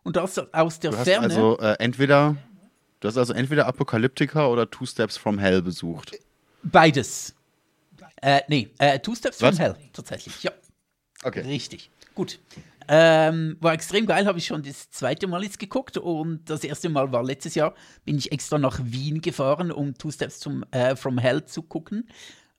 Und 0.05 0.15
das 0.15 0.39
aus 0.53 0.79
der 0.79 0.93
Du 0.93 0.97
hast 0.97 1.05
Ferne. 1.09 1.25
also 1.25 1.59
äh, 1.59 1.75
entweder 1.81 2.37
du 3.01 3.09
hast 3.09 3.17
also 3.17 3.33
entweder 3.33 3.67
Apokalyptika 3.67 4.47
oder 4.47 4.71
Two 4.71 4.87
Steps 4.87 5.17
from 5.17 5.41
Hell 5.41 5.61
besucht. 5.61 6.13
Beides. 6.63 7.35
Äh, 8.21 8.43
nee, 8.47 8.71
äh, 8.79 9.01
Two 9.01 9.17
Steps 9.17 9.43
Was? 9.43 9.57
from 9.57 9.65
Hell, 9.65 9.77
tatsächlich, 9.93 10.41
ja. 10.45 10.53
Okay. 11.25 11.41
Richtig. 11.41 11.91
Gut. 12.15 12.39
Ähm, 12.89 13.57
war 13.61 13.73
extrem 13.73 14.07
geil, 14.07 14.27
habe 14.27 14.39
ich 14.39 14.47
schon 14.47 14.63
das 14.63 14.91
zweite 14.91 15.27
Mal 15.27 15.43
jetzt 15.45 15.59
geguckt 15.59 15.99
und 15.99 16.49
das 16.49 16.65
erste 16.65 16.89
Mal 16.89 17.13
war 17.13 17.23
letztes 17.23 17.55
Jahr, 17.55 17.75
bin 18.05 18.17
ich 18.19 18.33
extra 18.33 18.59
nach 18.59 18.81
Wien 18.83 19.21
gefahren, 19.21 19.71
um 19.73 19.95
Two 19.95 20.11
Steps 20.11 20.41
zum, 20.41 20.65
äh, 20.71 20.97
from 20.97 21.19
Hell 21.19 21.45
zu 21.45 21.63
gucken. 21.63 22.09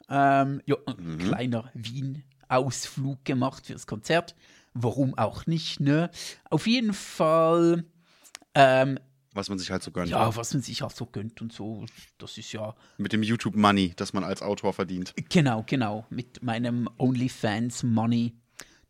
Ähm, 0.09 0.61
ja, 0.65 0.75
ein 0.85 1.17
kleiner 1.17 1.71
Wien-Ausflug 1.73 3.23
gemacht 3.25 3.65
fürs 3.65 3.87
Konzert. 3.87 4.35
Warum 4.73 5.17
auch 5.17 5.45
nicht, 5.45 5.79
ne? 5.79 6.09
Auf 6.49 6.67
jeden 6.67 6.93
Fall, 6.93 7.85
ähm, 8.55 8.99
Was 9.33 9.49
man 9.49 9.59
sich 9.59 9.71
halt 9.71 9.83
so 9.83 9.91
gönnt. 9.91 10.09
ja, 10.09 10.35
was 10.35 10.53
man 10.53 10.61
sich 10.63 10.83
auch 10.83 10.91
so 10.91 11.05
gönnt 11.05 11.41
und 11.41 11.53
so, 11.53 11.85
das 12.17 12.37
ist 12.37 12.51
ja 12.51 12.75
Mit 12.97 13.13
dem 13.13 13.23
YouTube 13.23 13.55
Money, 13.55 13.93
das 13.95 14.13
man 14.13 14.23
als 14.23 14.41
Autor 14.41 14.73
verdient. 14.73 15.13
Genau, 15.29 15.63
genau. 15.65 16.05
Mit 16.09 16.43
meinem 16.43 16.89
OnlyFans 16.97 17.83
Money, 17.83 18.33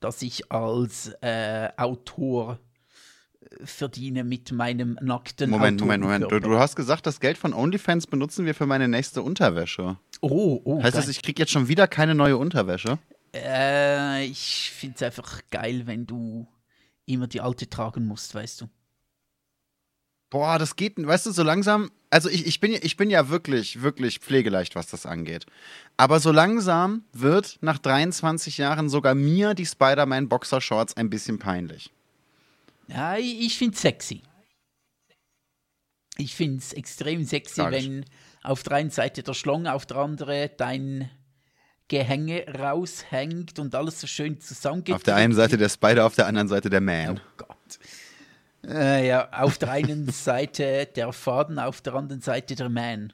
das 0.03 0.21
ich 0.21 0.51
als 0.51 1.13
äh, 1.21 1.69
Autor 1.77 2.59
äh, 3.41 3.65
verdiene 3.65 4.23
mit 4.23 4.51
meinem 4.51 4.97
nackten 5.01 5.49
Moment, 5.49 5.79
Moment, 5.79 6.03
Moment. 6.03 6.31
Du, 6.31 6.39
du 6.39 6.59
hast 6.59 6.75
gesagt, 6.75 7.05
das 7.05 7.19
Geld 7.19 7.37
von 7.37 7.53
OnlyFans 7.53 8.07
benutzen 8.07 8.45
wir 8.45 8.55
für 8.55 8.65
meine 8.65 8.87
nächste 8.87 9.21
Unterwäsche. 9.21 9.97
Oh, 10.21 10.61
oh. 10.63 10.75
Heißt 10.83 10.93
geil. 10.93 11.01
das, 11.01 11.07
ich 11.09 11.21
krieg 11.21 11.39
jetzt 11.39 11.51
schon 11.51 11.67
wieder 11.67 11.87
keine 11.87 12.15
neue 12.15 12.37
Unterwäsche? 12.37 12.99
äh, 13.33 14.25
ich 14.25 14.71
finde 14.71 14.95
es 14.95 15.03
einfach 15.03 15.41
geil, 15.49 15.83
wenn 15.85 16.05
du 16.05 16.47
immer 17.05 17.27
die 17.27 17.41
alte 17.41 17.69
tragen 17.69 18.05
musst, 18.05 18.33
weißt 18.35 18.61
du. 18.61 18.69
Boah, 20.33 20.57
das 20.57 20.75
geht, 20.75 20.95
weißt 20.97 21.27
du, 21.27 21.31
so 21.31 21.43
langsam. 21.43 21.91
Also 22.09 22.27
ich, 22.27 22.47
ich, 22.47 22.59
bin, 22.59 22.71
ja- 22.73 22.79
ich 22.81 22.97
bin 22.97 23.11
ja 23.11 23.29
wirklich, 23.29 23.83
wirklich 23.83 24.17
pflegeleicht, 24.17 24.73
was 24.75 24.87
das 24.87 25.05
angeht. 25.05 25.45
Aber 25.95 26.19
so 26.19 26.31
langsam 26.31 27.03
wird 27.13 27.59
nach 27.61 27.77
23 27.77 28.57
Jahren 28.57 28.89
sogar 28.89 29.13
mir 29.13 29.53
die 29.53 29.67
Spider-Man-Boxershorts 29.67 30.97
ein 30.97 31.11
bisschen 31.11 31.37
peinlich. 31.37 31.91
Ja, 32.87 33.15
ich, 33.15 33.55
finde 33.59 33.77
sexy. 33.77 34.23
Ich 36.17 36.35
finde 36.35 36.57
es 36.57 36.73
extrem 36.73 37.25
sexy, 37.25 37.61
Tragisch. 37.61 37.85
wenn 37.85 38.05
auf 38.41 38.63
der 38.63 38.73
einen 38.73 38.89
Seite 38.89 39.21
der 39.21 39.35
Schlong, 39.35 39.67
auf 39.67 39.85
der 39.85 39.97
anderen 39.97 40.49
dein 40.57 41.11
Gehänge 41.89 42.43
raushängt 42.59 43.59
und 43.59 43.75
alles 43.75 44.01
so 44.01 44.07
schön 44.07 44.41
zusammengeklickt. 44.41 44.95
Auf 44.95 45.03
der 45.03 45.15
einen 45.15 45.33
Seite 45.33 45.57
der 45.57 45.69
Spider, 45.69 46.07
auf 46.07 46.15
der 46.15 46.25
anderen 46.25 46.47
Seite 46.47 46.71
der 46.71 46.81
Oh 46.81 46.85
Man. 46.85 47.19
Gott. 47.37 47.79
Äh, 48.65 49.07
ja, 49.07 49.29
auf 49.33 49.57
der 49.57 49.71
einen 49.71 50.07
Seite 50.11 50.85
der 50.95 51.11
Faden, 51.13 51.59
auf 51.59 51.81
der 51.81 51.95
anderen 51.95 52.21
Seite 52.21 52.55
der 52.55 52.69
Man. 52.69 53.13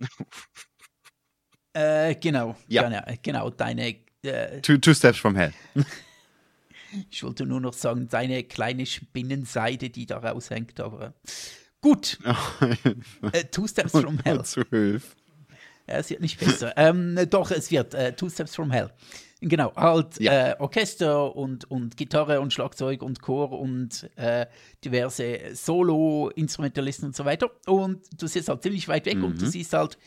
äh, 1.74 2.14
genau, 2.16 2.56
Ja. 2.68 2.82
genau, 2.88 3.02
genau, 3.22 3.50
deine, 3.50 3.96
äh, 4.22 4.60
Two, 4.60 4.78
two 4.78 4.94
steps 4.94 5.18
from 5.18 5.36
hell. 5.36 5.52
ich 7.10 7.22
wollte 7.22 7.46
nur 7.46 7.60
noch 7.60 7.72
sagen, 7.72 8.08
deine 8.08 8.44
kleine 8.44 8.86
Spinnenseide, 8.86 9.90
die 9.90 10.06
da 10.06 10.18
raushängt, 10.18 10.78
aber 10.80 11.06
äh, 11.08 11.12
gut. 11.80 12.18
äh, 13.32 13.44
two 13.44 13.66
Steps 13.66 13.92
from 13.92 14.18
Hell. 14.20 14.44
Zu 14.44 14.62
Hilfe. 14.70 15.16
Ja, 15.88 15.96
es 15.96 16.10
wird 16.10 16.20
nicht 16.20 16.38
besser. 16.38 16.72
ähm, 16.76 17.18
doch, 17.28 17.50
es 17.50 17.70
wird 17.72 17.94
äh, 17.94 18.12
Two 18.14 18.28
Steps 18.30 18.54
from 18.54 18.70
Hell. 18.70 18.90
Genau, 19.44 19.74
halt 19.74 20.20
Ja. 20.20 20.50
äh, 20.52 20.56
Orchester 20.60 21.34
und, 21.34 21.68
und 21.70 21.96
Gitarre 21.96 22.40
und 22.40 22.52
Schlagzeug 22.52 23.02
und 23.02 23.20
Chor 23.20 23.52
und 23.52 24.08
äh, 24.16 24.46
diverse 24.84 25.54
Solo-Instrumentalisten 25.54 27.06
und 27.06 27.16
so 27.16 27.24
weiter. 27.24 27.50
Und 27.66 28.00
du 28.20 28.28
siehst 28.28 28.48
halt 28.48 28.62
ziemlich 28.62 28.86
weit 28.86 29.06
weg 29.06 29.22
und 29.22 29.40
du 29.42 29.46
siehst 29.46 29.72
halt 29.72 29.98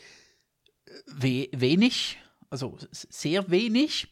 we 1.06 1.48
wenig, 1.52 2.18
also 2.48 2.76
sehr 2.90 3.50
wenig. 3.50 4.08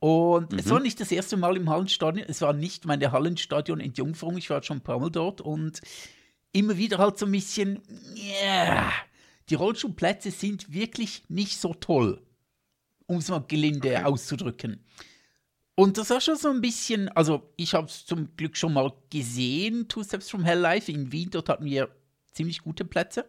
Und 0.00 0.52
es 0.52 0.68
war 0.68 0.80
nicht 0.80 1.00
das 1.00 1.12
erste 1.12 1.36
Mal 1.36 1.56
im 1.56 1.70
Hallenstadion, 1.70 2.26
es 2.28 2.40
war 2.40 2.52
nicht 2.52 2.84
meine 2.86 3.12
Hallenstadion 3.12 3.80
Entjungferung, 3.80 4.36
ich 4.36 4.50
war 4.50 4.62
schon 4.62 4.78
ein 4.78 4.82
paar 4.82 4.98
Mal 4.98 5.10
dort 5.10 5.40
und 5.40 5.80
immer 6.52 6.76
wieder 6.76 6.98
halt 6.98 7.18
so 7.18 7.26
ein 7.26 7.32
bisschen, 7.32 7.80
ja, 8.42 8.92
die 9.48 9.54
Rollstuhlplätze 9.54 10.30
sind 10.30 10.72
wirklich 10.72 11.22
nicht 11.28 11.60
so 11.60 11.72
toll, 11.74 12.20
um 13.06 13.18
es 13.18 13.28
mal 13.28 13.44
gelinde 13.46 14.04
auszudrücken. 14.06 14.84
Und 15.74 15.96
das 15.96 16.10
war 16.10 16.20
schon 16.20 16.36
so 16.36 16.50
ein 16.50 16.60
bisschen, 16.60 17.08
also 17.10 17.50
ich 17.56 17.74
habe 17.74 17.86
es 17.86 18.04
zum 18.04 18.36
Glück 18.36 18.56
schon 18.56 18.74
mal 18.74 18.92
gesehen, 19.10 19.88
Two 19.88 20.04
Steps 20.04 20.28
from 20.30 20.44
Hell 20.44 20.58
Live 20.58 20.88
in 20.88 21.10
Wien, 21.12 21.30
dort 21.30 21.48
hatten 21.48 21.64
wir 21.64 21.88
ziemlich 22.32 22.60
gute 22.62 22.84
Plätze. 22.84 23.28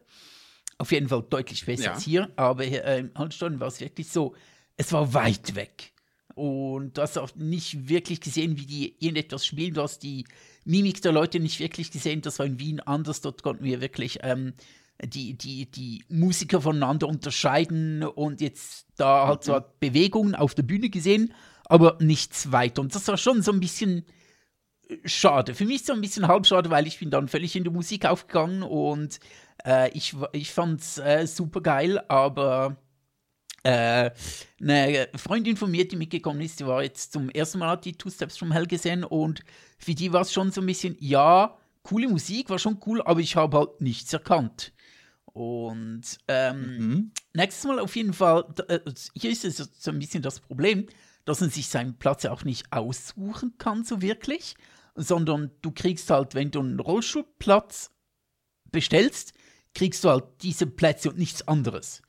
Auf 0.78 0.92
jeden 0.92 1.08
Fall 1.08 1.24
deutlich 1.30 1.66
besser 1.66 1.84
Ja. 1.86 1.94
als 1.94 2.04
hier, 2.04 2.32
aber 2.36 2.64
hier, 2.64 2.84
äh, 2.84 3.00
im 3.00 3.12
Hallenstadion 3.16 3.60
war 3.60 3.68
es 3.68 3.80
wirklich 3.80 4.10
so, 4.10 4.36
es 4.76 4.92
war 4.92 5.14
weit 5.14 5.56
weg. 5.56 5.94
Und 6.36 6.98
du 6.98 7.02
hast 7.02 7.18
auch 7.18 7.34
nicht 7.36 7.88
wirklich 7.88 8.20
gesehen, 8.20 8.58
wie 8.58 8.66
die 8.66 8.96
irgendetwas 9.00 9.46
spielen. 9.46 9.76
Du 9.76 9.84
hast 9.84 10.00
die 10.00 10.26
Mimik 10.66 11.02
der 11.04 11.12
Leute 11.12 11.40
nicht 11.40 11.60
wirklich 11.60 11.92
gesehen. 11.92 12.22
Das 12.22 12.40
war 12.40 12.46
in 12.48 12.60
Wien 12.60 12.80
anders. 12.80 13.22
Dort 13.22 13.44
konnten 13.44 13.64
wir 13.64 13.82
wirklich 13.82 14.20
ähm, 14.24 14.54
die, 15.02 15.38
die, 15.38 15.70
die 15.70 16.04
Musiker 16.10 16.62
voneinander 16.62 17.08
unterscheiden 17.08 18.04
und 18.04 18.42
jetzt 18.42 18.88
da 18.96 19.28
halt 19.28 19.44
zwar 19.44 19.74
Bewegungen 19.80 20.36
auf 20.36 20.56
der 20.56 20.64
Bühne 20.64 20.90
gesehen, 20.90 21.34
aber 21.66 21.98
nichts 22.00 22.52
weiter. 22.52 22.82
Und 22.82 22.94
das 22.94 23.08
war 23.08 23.18
schon 23.18 23.42
so 23.42 23.52
ein 23.52 23.60
bisschen 23.60 24.06
äh, 24.88 24.98
schade. 25.06 25.56
Für 25.56 25.66
mich 25.66 25.86
so 25.86 25.94
ein 25.94 26.02
bisschen 26.02 26.28
halb 26.28 26.46
schade, 26.46 26.70
weil 26.70 26.88
ich 26.88 27.00
bin 27.00 27.10
dann 27.10 27.28
völlig 27.28 27.56
in 27.56 27.64
die 27.64 27.70
Musik 27.70 28.06
aufgegangen 28.06 28.64
und 28.64 29.20
äh, 29.66 29.90
ich, 29.92 30.16
ich 30.32 30.52
fand 30.52 30.82
es 30.82 30.98
äh, 30.98 31.26
super 31.26 31.62
geil, 31.62 32.02
aber 32.08 32.78
äh, 33.64 34.12
eine 34.62 35.08
Freundin 35.16 35.58
von 35.58 35.72
mir, 35.72 35.88
die 35.88 35.96
mitgekommen 35.96 36.42
ist, 36.42 36.60
die 36.60 36.68
war 36.68 36.84
jetzt 36.84 37.14
zum 37.14 37.30
ersten 37.30 37.60
Mal 37.60 37.70
hat 37.70 37.86
die 37.86 37.94
Two 37.94 38.10
Steps 38.10 38.38
from 38.38 38.52
Hell 38.52 38.68
gesehen 38.68 39.04
und 39.04 39.44
für 39.78 39.96
die 39.96 40.12
war 40.12 40.22
es 40.22 40.34
schon 40.34 40.52
so 40.52 40.62
ein 40.62 40.68
bisschen, 40.68 40.98
ja, 41.00 41.58
coole 41.82 42.08
Musik, 42.08 42.50
war 42.50 42.60
schon 42.60 42.80
cool, 42.86 43.02
aber 43.02 43.20
ich 43.20 43.36
habe 43.36 43.58
halt 43.58 43.82
nichts 43.82 44.12
erkannt. 44.12 44.74
Und 45.34 46.04
ähm, 46.28 46.78
Mhm. 46.78 47.12
nächstes 47.34 47.66
Mal 47.66 47.80
auf 47.80 47.96
jeden 47.96 48.14
Fall, 48.14 48.46
äh, 48.68 48.80
hier 49.16 49.32
ist 49.32 49.44
es 49.44 49.58
so 49.58 49.92
ein 49.92 50.00
bisschen 50.00 50.22
das 50.22 50.40
Problem, 50.40 50.88
dass 51.26 51.42
man 51.42 51.50
sich 51.50 51.68
seinen 51.68 51.98
Platz 51.98 52.24
ja 52.24 52.32
auch 52.32 52.44
nicht 52.44 52.72
aussuchen 52.72 53.58
kann, 53.58 53.84
so 53.84 54.02
wirklich, 54.02 54.56
sondern 54.96 55.52
du 55.62 55.72
kriegst 55.72 56.10
halt, 56.10 56.36
wenn 56.36 56.52
du 56.52 56.60
einen 56.60 56.80
Rollstuhlplatz 56.80 57.92
bestellst, 58.72 59.34
kriegst 59.74 60.04
du 60.04 60.10
halt 60.10 60.26
diese 60.42 60.68
Plätze 60.68 61.10
und 61.10 61.18
nichts 61.18 61.48
anderes. 61.48 62.02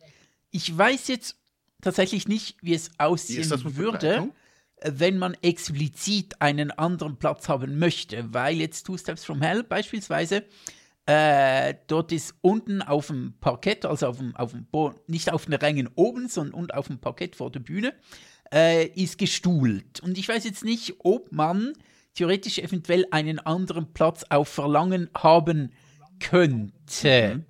Ich 0.50 0.76
weiß 0.76 1.08
jetzt 1.08 1.36
tatsächlich 1.80 2.28
nicht, 2.28 2.56
wie 2.60 2.74
es 2.74 2.90
Wie 2.90 2.98
aussehen 2.98 3.48
mit 3.48 3.76
würde, 3.76 4.30
wenn 4.82 5.16
man 5.18 5.34
explizit 5.40 6.40
einen 6.42 6.70
anderen 6.72 7.16
Platz 7.16 7.48
haben 7.48 7.78
möchte, 7.78 8.34
weil 8.34 8.56
jetzt 8.56 8.84
Two 8.84 8.98
Steps 8.98 9.24
from 9.24 9.40
Hell 9.40 9.62
beispielsweise, 9.62 10.44
äh, 11.06 11.74
dort 11.86 12.12
ist 12.12 12.34
unten 12.40 12.80
auf 12.80 13.08
dem 13.08 13.34
Parkett, 13.40 13.84
also 13.84 14.06
auf 14.06 14.18
dem, 14.18 14.34
auf 14.36 14.52
dem 14.52 14.64
Bo 14.66 14.94
nicht 15.06 15.32
auf 15.32 15.44
den 15.44 15.54
Rängen 15.54 15.88
oben, 15.94 16.28
sondern 16.28 16.54
unten 16.54 16.70
auf 16.72 16.86
dem 16.86 16.98
Parkett 16.98 17.36
vor 17.36 17.50
der 17.50 17.60
Bühne, 17.60 17.94
äh, 18.52 18.86
ist 18.86 19.18
gestuhlt. 19.18 20.00
Und 20.00 20.16
ich 20.16 20.28
weiß 20.28 20.44
jetzt 20.44 20.64
nicht, 20.64 20.94
ob 21.00 21.30
man 21.30 21.74
theoretisch 22.14 22.58
eventuell 22.58 23.06
einen 23.10 23.38
anderen 23.38 23.92
Platz 23.92 24.24
auf 24.30 24.48
Verlangen 24.48 25.10
haben 25.16 25.72
könnte. 26.20 27.44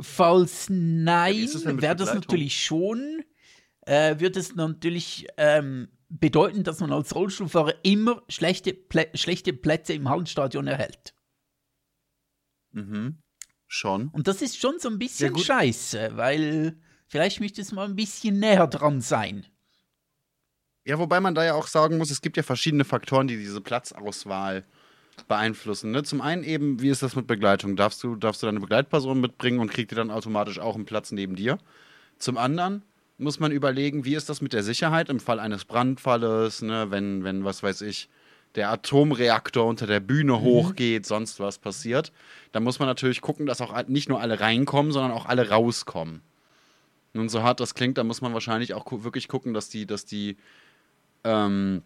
Falls 0.00 0.66
nein, 0.68 1.48
wäre 1.80 1.96
das 1.96 2.14
natürlich 2.14 2.64
schon, 2.64 3.22
äh, 3.82 4.18
wird 4.18 4.36
es 4.36 4.54
natürlich 4.54 5.26
ähm, 5.36 5.88
bedeuten, 6.08 6.64
dass 6.64 6.80
man 6.80 6.92
als 6.92 7.14
Rollstuhlfahrer 7.14 7.74
immer 7.82 8.22
schlechte, 8.28 8.72
Plä 8.72 9.08
schlechte 9.14 9.52
Plätze 9.52 9.92
im 9.92 10.08
Hallenstadion 10.08 10.66
erhält. 10.66 11.14
Mhm. 12.72 13.18
Schon. 13.66 14.08
Und 14.08 14.28
das 14.28 14.42
ist 14.42 14.60
schon 14.60 14.78
so 14.78 14.90
ein 14.90 14.98
bisschen 14.98 15.32
gut. 15.32 15.44
scheiße, 15.44 16.12
weil 16.14 16.76
vielleicht 17.06 17.40
müsste 17.40 17.62
es 17.62 17.72
mal 17.72 17.86
ein 17.86 17.96
bisschen 17.96 18.38
näher 18.38 18.66
dran 18.66 19.00
sein. 19.00 19.46
Ja, 20.84 20.98
wobei 20.98 21.20
man 21.20 21.34
da 21.34 21.44
ja 21.44 21.54
auch 21.54 21.68
sagen 21.68 21.96
muss, 21.96 22.10
es 22.10 22.20
gibt 22.20 22.36
ja 22.36 22.42
verschiedene 22.42 22.84
Faktoren, 22.84 23.28
die 23.28 23.36
diese 23.36 23.60
Platzauswahl 23.60 24.64
beeinflussen. 25.28 25.90
Ne? 25.90 26.02
Zum 26.02 26.20
einen 26.20 26.42
eben, 26.42 26.80
wie 26.80 26.88
ist 26.88 27.02
das 27.02 27.16
mit 27.16 27.26
Begleitung? 27.26 27.76
Darfst 27.76 28.02
du, 28.02 28.16
darfst 28.16 28.42
du 28.42 28.46
deine 28.46 28.60
Begleitperson 28.60 29.20
mitbringen 29.20 29.60
und 29.60 29.70
kriegt 29.70 29.90
die 29.90 29.94
dann 29.94 30.10
automatisch 30.10 30.58
auch 30.58 30.74
einen 30.74 30.84
Platz 30.84 31.12
neben 31.12 31.36
dir? 31.36 31.58
Zum 32.18 32.36
anderen 32.36 32.82
muss 33.18 33.38
man 33.38 33.52
überlegen, 33.52 34.04
wie 34.04 34.14
ist 34.14 34.28
das 34.28 34.40
mit 34.40 34.52
der 34.52 34.62
Sicherheit 34.62 35.08
im 35.08 35.20
Fall 35.20 35.38
eines 35.38 35.64
Brandfalles, 35.64 36.62
ne? 36.62 36.90
wenn, 36.90 37.24
wenn, 37.24 37.44
was 37.44 37.62
weiß 37.62 37.82
ich, 37.82 38.08
der 38.54 38.70
Atomreaktor 38.70 39.66
unter 39.66 39.86
der 39.86 40.00
Bühne 40.00 40.40
hochgeht, 40.40 41.06
sonst 41.06 41.40
was 41.40 41.58
passiert. 41.58 42.12
Da 42.52 42.60
muss 42.60 42.78
man 42.78 42.88
natürlich 42.88 43.20
gucken, 43.20 43.46
dass 43.46 43.60
auch 43.60 43.86
nicht 43.88 44.08
nur 44.08 44.20
alle 44.20 44.40
reinkommen, 44.40 44.92
sondern 44.92 45.12
auch 45.12 45.26
alle 45.26 45.48
rauskommen. 45.48 46.20
Nun, 47.14 47.28
so 47.28 47.42
hart 47.42 47.60
das 47.60 47.74
klingt, 47.74 47.98
da 47.98 48.04
muss 48.04 48.20
man 48.20 48.32
wahrscheinlich 48.32 48.74
auch 48.74 48.86
wirklich 48.90 49.28
gucken, 49.28 49.54
dass 49.54 49.68
die, 49.68 49.86
dass 49.86 50.04
die 50.04 50.36
ähm, 51.24 51.82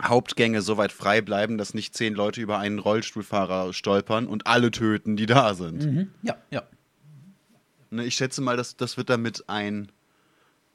Hauptgänge 0.00 0.62
so 0.62 0.76
weit 0.76 0.92
frei 0.92 1.20
bleiben, 1.20 1.58
dass 1.58 1.74
nicht 1.74 1.94
zehn 1.94 2.14
Leute 2.14 2.40
über 2.40 2.58
einen 2.58 2.78
Rollstuhlfahrer 2.78 3.72
stolpern 3.72 4.26
und 4.26 4.46
alle 4.46 4.70
töten, 4.70 5.16
die 5.16 5.26
da 5.26 5.54
sind. 5.54 5.84
Mhm. 5.84 6.10
Ja, 6.22 6.36
ja. 6.50 6.62
Ne, 7.90 8.04
ich 8.04 8.14
schätze 8.14 8.42
mal, 8.42 8.56
das, 8.56 8.76
das 8.76 8.96
wird 8.96 9.08
damit 9.08 9.44
ein, 9.48 9.90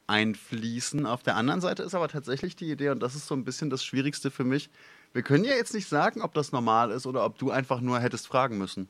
einfließen. 0.08 1.06
Auf 1.06 1.24
der 1.24 1.36
anderen 1.36 1.62
Seite 1.62 1.84
ist 1.84 1.96
aber 1.96 2.08
tatsächlich 2.08 2.56
die 2.56 2.70
Idee, 2.72 2.90
und 2.90 3.00
das 3.02 3.16
ist 3.16 3.28
so 3.28 3.36
ein 3.36 3.46
bisschen 3.46 3.70
das 3.70 3.86
Schwierigste 3.86 4.32
für 4.32 4.44
mich, 4.44 4.70
Wir 5.14 5.22
können 5.22 5.44
ja 5.44 5.56
jetzt 5.56 5.74
nicht 5.74 5.88
sagen, 5.88 6.22
ob 6.22 6.34
das 6.34 6.52
normal 6.52 6.92
ist 6.92 7.06
oder 7.06 7.24
ob 7.24 7.38
du 7.38 7.52
einfach 7.52 7.80
nur 7.82 8.00
hättest 8.00 8.28
fragen 8.28 8.58
müssen. 8.58 8.90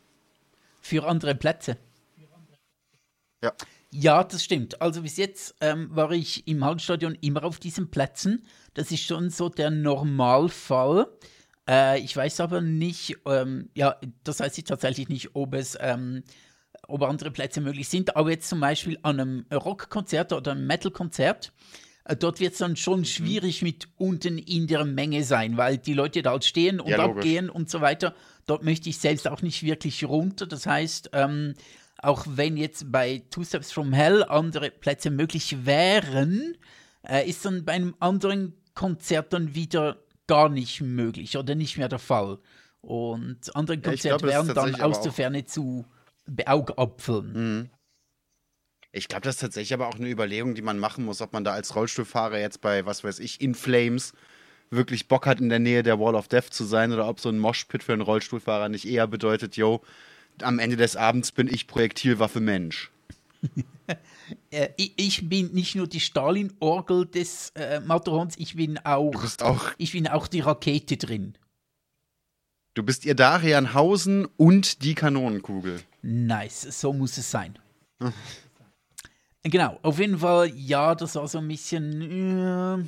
Für 0.82 1.06
andere 1.06 1.36
Plätze. 1.36 1.78
Ja. 3.44 3.54
Ja, 3.92 4.24
das 4.24 4.44
stimmt. 4.44 4.82
Also 4.82 5.04
bis 5.04 5.18
jetzt 5.18 5.56
ähm, 5.62 5.90
war 5.92 6.12
ich 6.12 6.48
im 6.48 6.66
Hallenstadion 6.66 7.16
immer 7.22 7.44
auf 7.44 7.60
diesen 7.60 7.92
Plätzen. 7.92 8.44
Das 8.74 8.90
ist 8.90 9.04
schon 9.04 9.30
so 9.30 9.50
der 9.50 9.70
Normalfall. 9.70 11.08
Äh, 11.70 12.00
ich 12.00 12.18
weiß 12.18 12.40
aber 12.40 12.62
nicht, 12.62 13.18
ähm, 13.26 13.70
ja, 13.76 13.98
das 14.24 14.40
weiß 14.40 14.58
ich 14.58 14.64
tatsächlich 14.64 15.10
nicht, 15.10 15.36
ob 15.36 15.54
es, 15.54 15.78
ähm, 15.80 16.24
ob 16.88 17.04
andere 17.04 17.30
Plätze 17.30 17.62
möglich 17.62 17.88
sind. 17.88 18.16
Aber 18.16 18.32
jetzt 18.32 18.50
zum 18.50 18.62
Beispiel 18.62 18.98
an 19.04 19.20
einem 19.20 19.46
Rockkonzert 19.54 20.34
oder 20.34 20.54
einem 20.54 20.66
Metalkonzert, 20.66 21.54
dort 22.20 22.40
wird 22.40 22.54
es 22.54 22.60
dann 22.60 22.76
schon 22.76 23.00
Mhm. 23.02 23.06
schwierig 23.06 23.62
mit 23.62 23.88
unten 23.98 24.38
in 24.38 24.68
der 24.68 24.86
Menge 24.86 25.24
sein, 25.24 25.58
weil 25.58 25.78
die 25.78 25.94
Leute 25.94 26.22
da 26.22 26.32
halt 26.32 26.46
stehen 26.46 26.80
und 26.80 26.90
Ja, 26.90 27.00
abgehen 27.00 27.50
und 27.50 27.70
so 27.70 27.82
weiter. 27.82 28.14
Dort 28.46 28.64
möchte 28.64 28.90
ich 28.90 28.98
selbst 28.98 29.28
auch 29.28 29.42
nicht 29.42 29.64
wirklich 29.64 30.04
runter. 30.04 30.46
Das 30.46 30.66
heißt, 30.66 31.12
ähm, 31.14 31.54
auch 31.98 32.26
wenn 32.28 32.58
jetzt 32.58 32.92
bei 32.92 33.24
Two 33.30 33.46
Steps 33.46 33.72
from 33.72 33.94
Hell 33.94 34.24
andere 34.24 34.70
Plätze 34.70 35.10
möglich 35.12 35.66
wären, 35.66 36.58
äh, 37.08 37.28
ist 37.30 37.46
dann 37.46 37.64
bei 37.64 37.72
einem 37.74 37.96
anderen 38.00 38.54
Konzert 38.76 39.32
dann 39.32 39.56
wieder 39.56 39.98
gar 40.28 40.50
nicht 40.50 40.82
möglich 40.82 41.38
oder 41.38 41.56
nicht 41.56 41.78
mehr 41.78 41.88
der 41.90 42.00
Fall. 42.00 42.40
Und 42.82 43.56
andere 43.56 43.78
Ja, 43.78 43.82
Konzerte 43.82 44.26
ist 44.28 44.34
wären 44.34 44.48
dann 44.54 44.82
aus 44.82 45.02
der 45.02 45.14
Ferne 45.14 45.46
zu 45.46 45.86
beaugapfeln. 46.26 47.70
Ich 48.96 49.08
glaube, 49.08 49.24
das 49.24 49.36
ist 49.36 49.42
tatsächlich 49.42 49.74
aber 49.74 49.88
auch 49.88 49.96
eine 49.96 50.08
Überlegung, 50.08 50.54
die 50.54 50.62
man 50.62 50.78
machen 50.78 51.04
muss, 51.04 51.20
ob 51.20 51.34
man 51.34 51.44
da 51.44 51.52
als 51.52 51.76
Rollstuhlfahrer 51.76 52.40
jetzt 52.40 52.62
bei, 52.62 52.86
was 52.86 53.04
weiß 53.04 53.20
ich, 53.20 53.42
In 53.42 53.56
Flames 53.56 54.14
wirklich 54.70 55.08
Bock 55.08 55.26
hat, 55.26 55.42
in 55.42 55.50
der 55.50 55.60
Nähe 55.60 55.82
der 55.82 56.00
Wall 56.00 56.16
of 56.16 56.28
Death 56.28 56.54
zu 56.54 56.64
sein 56.64 56.92
oder 56.94 57.08
ob 57.08 57.20
so 57.20 57.30
ein 57.30 57.40
Moshpit 57.40 57.84
für 57.84 57.94
einen 57.94 58.04
Rollstuhlfahrer 58.04 58.70
nicht 58.70 58.86
eher 58.86 59.08
bedeutet, 59.08 59.58
yo, 59.58 59.82
am 60.42 60.60
Ende 60.60 60.78
des 60.78 60.96
Abends 60.96 61.32
bin 61.32 61.48
ich 61.48 61.68
Projektilwaffe 61.68 62.40
Mensch. 62.40 62.92
Äh, 64.52 64.70
ich, 64.78 65.28
bin 65.28 65.52
nicht 65.52 65.76
nur 65.76 65.86
die 65.86 66.00
Stalin-Orgel 66.00 67.06
des 67.06 67.52
äh, 67.56 67.82
Matterhorns, 67.82 68.36
ich 68.38 68.56
bin 68.56 68.80
auch, 68.86 69.14
auch, 69.42 69.72
ich 69.78 69.92
bin 69.92 70.08
auch 70.08 70.28
die 70.28 70.40
Rakete 70.40 70.96
drin. 70.96 71.36
du 72.74 72.84
bist 72.84 73.04
ihr 73.04 73.16
Darianhausen 73.16 74.26
und 74.38 74.82
die 74.82 74.96
Kanonenkugel. 74.96 75.82
Nice, 76.02 76.62
so 76.80 76.94
muss 76.94 77.18
es 77.18 77.30
sein. 77.30 77.60
genau, 79.44 79.80
auf 79.82 80.00
jeden 80.00 80.18
Fall, 80.20 80.50
ja, 80.56 80.96
das 80.96 81.16
war 81.16 81.28
so 81.28 81.40
ein 81.40 81.48
bisschen, 81.48 82.02
äh, 82.02 82.86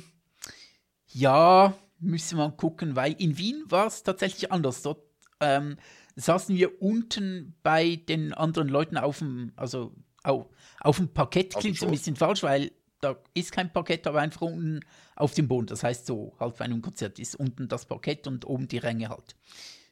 ja, 1.08 1.74
müssen 1.98 2.38
wir 2.38 2.48
mal 2.48 2.56
gucken, 2.56 2.96
weil 2.96 3.12
in 3.12 3.38
Wien 3.38 3.64
war 3.68 3.86
es 3.86 4.02
tatsächlich 4.02 4.52
anders. 4.52 4.82
Dort 4.82 5.02
ähm, 5.40 5.76
saßen 6.16 6.56
wir 6.56 6.82
unten 6.82 7.54
bei 7.62 7.96
den 7.96 8.32
anderen 8.32 8.68
Leuten 8.68 8.96
auf 8.96 9.18
dem, 9.18 9.52
also 9.56 9.94
au, 10.24 10.50
auf 10.80 10.96
dem 10.96 11.08
Parkett, 11.08 11.54
Auf 11.54 11.60
klingt 11.60 11.78
so 11.78 11.86
ein 11.86 11.92
bisschen 11.92 12.16
falsch, 12.16 12.42
weil 12.42 12.72
da 13.00 13.16
ist 13.34 13.52
kein 13.52 13.72
Parkett, 13.72 14.06
aber 14.06 14.20
einfach 14.20 14.42
unten 14.42 14.80
auf 15.14 15.34
dem 15.34 15.48
Boden. 15.48 15.66
Das 15.66 15.82
heißt 15.82 16.06
so, 16.06 16.34
halt 16.40 16.56
bei 16.56 16.64
einem 16.64 16.82
Konzert 16.82 17.18
ist 17.18 17.36
unten 17.36 17.68
das 17.68 17.86
Parkett 17.86 18.26
und 18.26 18.46
oben 18.46 18.68
die 18.68 18.78
Ränge 18.78 19.08
halt. 19.08 19.36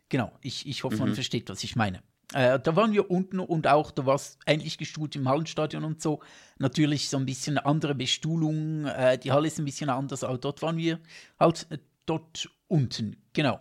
Genau, 0.09 0.33
ich, 0.41 0.67
ich 0.67 0.85
hoffe, 0.85 0.97
man 0.99 1.15
versteht, 1.15 1.49
was 1.49 1.65
ich 1.65 1.77
meine. 1.77 2.03
Äh, 2.33 2.59
da 2.59 2.77
waren 2.77 2.93
wir 2.93 3.11
unten 3.11 3.39
und 3.39 3.67
auch, 3.67 3.91
da 3.91 4.07
war 4.07 4.15
es 4.15 4.39
ähnlich 4.47 4.79
gestuhlt 4.79 5.15
im 5.17 5.29
Hallenstadion 5.29 5.85
und 5.85 6.01
so. 6.01 6.21
Natürlich 6.59 7.09
so 7.09 7.17
ein 7.17 7.27
bisschen 7.27 7.59
andere 7.59 7.95
Bestuhlung, 7.95 8.87
äh, 8.87 9.19
die 9.19 9.33
Halle 9.33 9.49
ist 9.49 9.59
ein 9.59 9.65
bisschen 9.65 9.91
anders, 9.91 10.25
aber 10.25 10.39
dort 10.39 10.63
waren 10.63 10.77
wir 10.77 11.01
halt 11.39 11.67
äh, 11.71 11.79
dort 12.07 12.49
unten, 12.67 13.17
genau. 13.33 13.61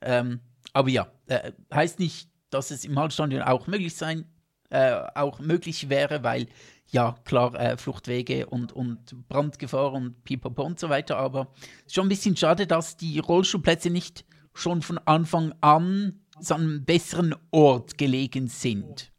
Ähm, 0.00 0.40
aber 0.72 0.88
ja, 0.88 1.10
äh, 1.26 1.52
heißt 1.72 1.98
nicht, 1.98 2.28
dass 2.50 2.70
es 2.70 2.84
im 2.84 2.98
Hallenstadion 2.98 3.42
auch 3.42 3.66
möglich 3.66 3.94
sein, 3.94 4.24
äh, 4.70 4.92
auch 5.14 5.38
möglich 5.38 5.88
wäre, 5.88 6.22
weil 6.22 6.48
ja, 6.88 7.16
klar, 7.24 7.54
äh, 7.54 7.76
Fluchtwege 7.76 8.46
und, 8.46 8.72
und 8.72 9.28
Brandgefahr 9.28 9.92
und 9.92 10.24
pipapo 10.24 10.64
und 10.64 10.80
so 10.80 10.88
weiter, 10.88 11.16
aber 11.16 11.52
schon 11.88 12.06
ein 12.06 12.08
bisschen 12.08 12.36
schade, 12.36 12.66
dass 12.66 12.96
die 12.96 13.20
Rollstuhlplätze 13.20 13.90
nicht 13.90 14.24
schon 14.54 14.82
von 14.82 14.98
Anfang 14.98 15.54
an 15.60 16.19
an 16.48 16.60
einem 16.60 16.84
besseren 16.84 17.34
Ort 17.50 17.98
gelegen 17.98 18.48
sind. 18.48 19.12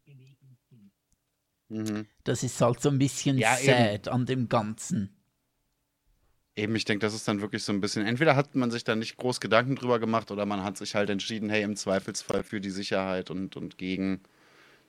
Mhm. 1.72 2.06
Das 2.24 2.44
ist 2.44 2.60
halt 2.60 2.82
so 2.82 2.90
ein 2.90 3.00
bisschen 3.00 3.38
Ja, 3.38 3.56
sad 3.56 4.08
an 4.10 4.26
dem 4.26 4.50
Ganzen. 4.50 5.16
Eben, 6.56 6.76
ich 6.76 6.84
denke, 6.84 7.06
das 7.06 7.14
ist 7.14 7.28
dann 7.28 7.40
wirklich 7.40 7.64
so 7.64 7.72
ein 7.72 7.80
bisschen, 7.80 8.06
entweder 8.06 8.36
hat 8.36 8.56
man 8.56 8.72
sich 8.72 8.84
da 8.84 8.96
nicht 8.96 9.16
groß 9.16 9.40
Gedanken 9.40 9.76
drüber 9.76 10.00
gemacht 10.00 10.32
oder 10.32 10.46
man 10.46 10.64
hat 10.64 10.78
sich 10.78 10.96
halt 10.96 11.10
entschieden, 11.10 11.50
hey, 11.50 11.64
im 11.64 11.78
Zweifelsfall 11.78 12.44
für 12.44 12.60
die 12.60 12.70
Sicherheit 12.70 13.32
und, 13.32 13.56
und 13.56 13.78
gegen 13.78 14.20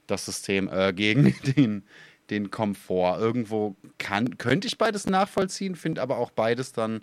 das 0.09 0.27
System, 0.27 0.69
äh, 0.69 0.93
gegen 0.93 1.35
den, 1.57 1.85
den 2.31 2.51
Komfort. 2.51 3.21
Irgendwo 3.21 3.77
kann, 3.99 4.39
könnte 4.39 4.67
ich 4.67 4.77
beides 4.77 5.07
nachvollziehen, 5.07 5.77
finde 5.77 6.03
aber 6.03 6.17
auch 6.19 6.33
beides 6.33 6.73
dann, 6.73 7.03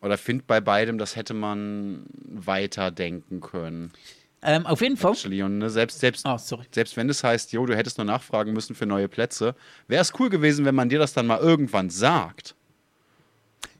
oder 0.00 0.18
finde 0.18 0.44
bei 0.46 0.60
beidem, 0.60 0.98
das 0.98 1.16
hätte 1.16 1.34
man 1.34 2.04
weiterdenken 2.24 3.40
können. 3.40 3.92
Ähm, 4.40 4.66
auf 4.66 4.80
jeden 4.80 4.96
Fall. 4.96 5.12
Actually. 5.12 5.42
Und 5.42 5.58
ne, 5.58 5.68
selbst, 5.68 5.98
selbst, 5.98 6.24
sorry. 6.38 6.64
selbst 6.70 6.96
wenn 6.96 7.08
es 7.08 7.24
heißt, 7.24 7.52
jo, 7.52 7.66
du 7.66 7.76
hättest 7.76 7.98
nur 7.98 8.04
nachfragen 8.04 8.52
müssen 8.52 8.76
für 8.76 8.86
neue 8.86 9.08
Plätze, 9.08 9.56
wäre 9.88 10.02
es 10.02 10.12
cool 10.20 10.30
gewesen, 10.30 10.64
wenn 10.64 10.76
man 10.76 10.88
dir 10.88 11.00
das 11.00 11.12
dann 11.12 11.26
mal 11.26 11.40
irgendwann 11.40 11.90
sagt. 11.90 12.54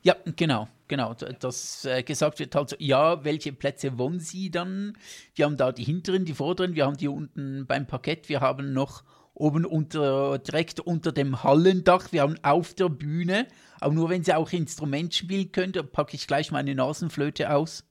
Ja, 0.02 0.16
genau, 0.37 0.68
genau. 0.88 1.14
D- 1.14 1.35
Das 1.38 1.85
äh, 1.85 2.02
gesagt 2.02 2.38
wird 2.40 2.54
halt 2.54 2.70
so, 2.70 2.76
ja, 2.78 3.22
welche 3.24 3.52
Plätze 3.52 3.98
wollen 3.98 4.18
Sie 4.20 4.50
dann? 4.50 4.96
Wir 5.35 5.44
haben 5.44 5.57
da 5.57 5.70
die 5.70 5.85
hinteren, 5.85 6.24
die 6.24 6.35
vorderen, 6.35 6.74
wir 6.74 6.87
haben 6.87 6.96
die 6.96 7.09
unten 7.09 7.66
beim 7.66 7.87
Parkett, 7.87 8.28
wir 8.28 8.40
haben 8.40 8.72
noch 8.72 9.04
oben 9.38 9.64
unter, 9.64 10.38
direkt 10.38 10.81
unter 10.81 11.12
dem 11.12 11.42
Hallendach, 11.42 12.12
wir 12.12 12.22
haben 12.22 12.37
auf 12.42 12.74
der 12.74 12.88
Bühne, 12.88 13.46
aber 13.81 13.94
nur 13.94 14.09
wenn 14.11 14.24
Sie 14.24 14.35
auch 14.35 14.53
Instrument 14.53 15.14
spielen 15.14 15.53
können, 15.53 15.72
da 15.72 15.83
packe 15.83 16.14
ich 16.16 16.27
gleich 16.27 16.51
meine 16.51 16.74
Nasenflöte 16.74 17.51
aus. 17.51 17.85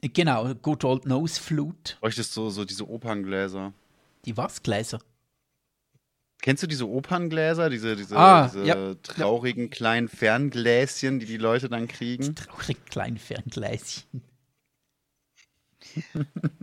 Genau, 0.00 0.54
Good 0.54 0.84
Old 0.84 1.06
Nose 1.06 1.40
Flute. 1.40 1.96
Bräuchtest 2.00 2.32
so, 2.32 2.50
so 2.50 2.64
diese 2.64 2.88
Operngläser. 2.88 3.72
Die 4.24 4.36
was? 4.36 4.62
Gläser? 4.62 5.00
Kennst 6.40 6.62
du 6.62 6.68
diese 6.68 6.88
Operngläser, 6.88 7.68
diese, 7.68 7.96
diese, 7.96 8.16
Ah, 8.16 8.46
diese 8.46 8.64
ja. 8.64 8.94
traurigen 9.02 9.70
kleinen 9.70 10.08
Ferngläschen, 10.08 11.18
die 11.18 11.26
die 11.26 11.36
Leute 11.36 11.68
dann 11.68 11.88
kriegen? 11.88 12.36
Traurig 12.36 12.84
kleine 12.86 13.18
Ferngläschen. 13.18 14.22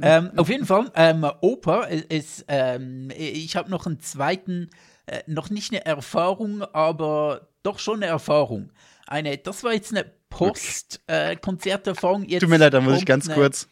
Ähm, 0.01 0.32
auf 0.36 0.49
jeden 0.49 0.65
Fall, 0.65 0.91
ähm, 0.95 1.25
Oper 1.41 1.88
ist, 1.89 2.45
ähm, 2.47 3.12
ich 3.15 3.56
habe 3.56 3.69
noch 3.69 3.86
einen 3.86 3.99
zweiten, 3.99 4.69
äh, 5.06 5.21
noch 5.28 5.49
nicht 5.49 5.71
eine 5.71 5.86
Erfahrung, 5.86 6.63
aber 6.63 7.47
doch 7.63 7.80
schon 7.80 8.04
eine 8.04 8.08
Erfahrung. 8.08 8.71
Eine, 9.08 9.38
das 9.38 9.63
war 9.63 9.73
jetzt 9.73 9.91
eine 9.91 10.12
Post-Konzerterfahrung. 10.30 12.28
Tut 12.28 12.49
mir 12.49 12.58
leid, 12.58 12.73
da 12.73 12.82
muss 12.82 12.99
ich 12.99 13.06
ganz 13.06 13.30
kurz. 13.32 13.67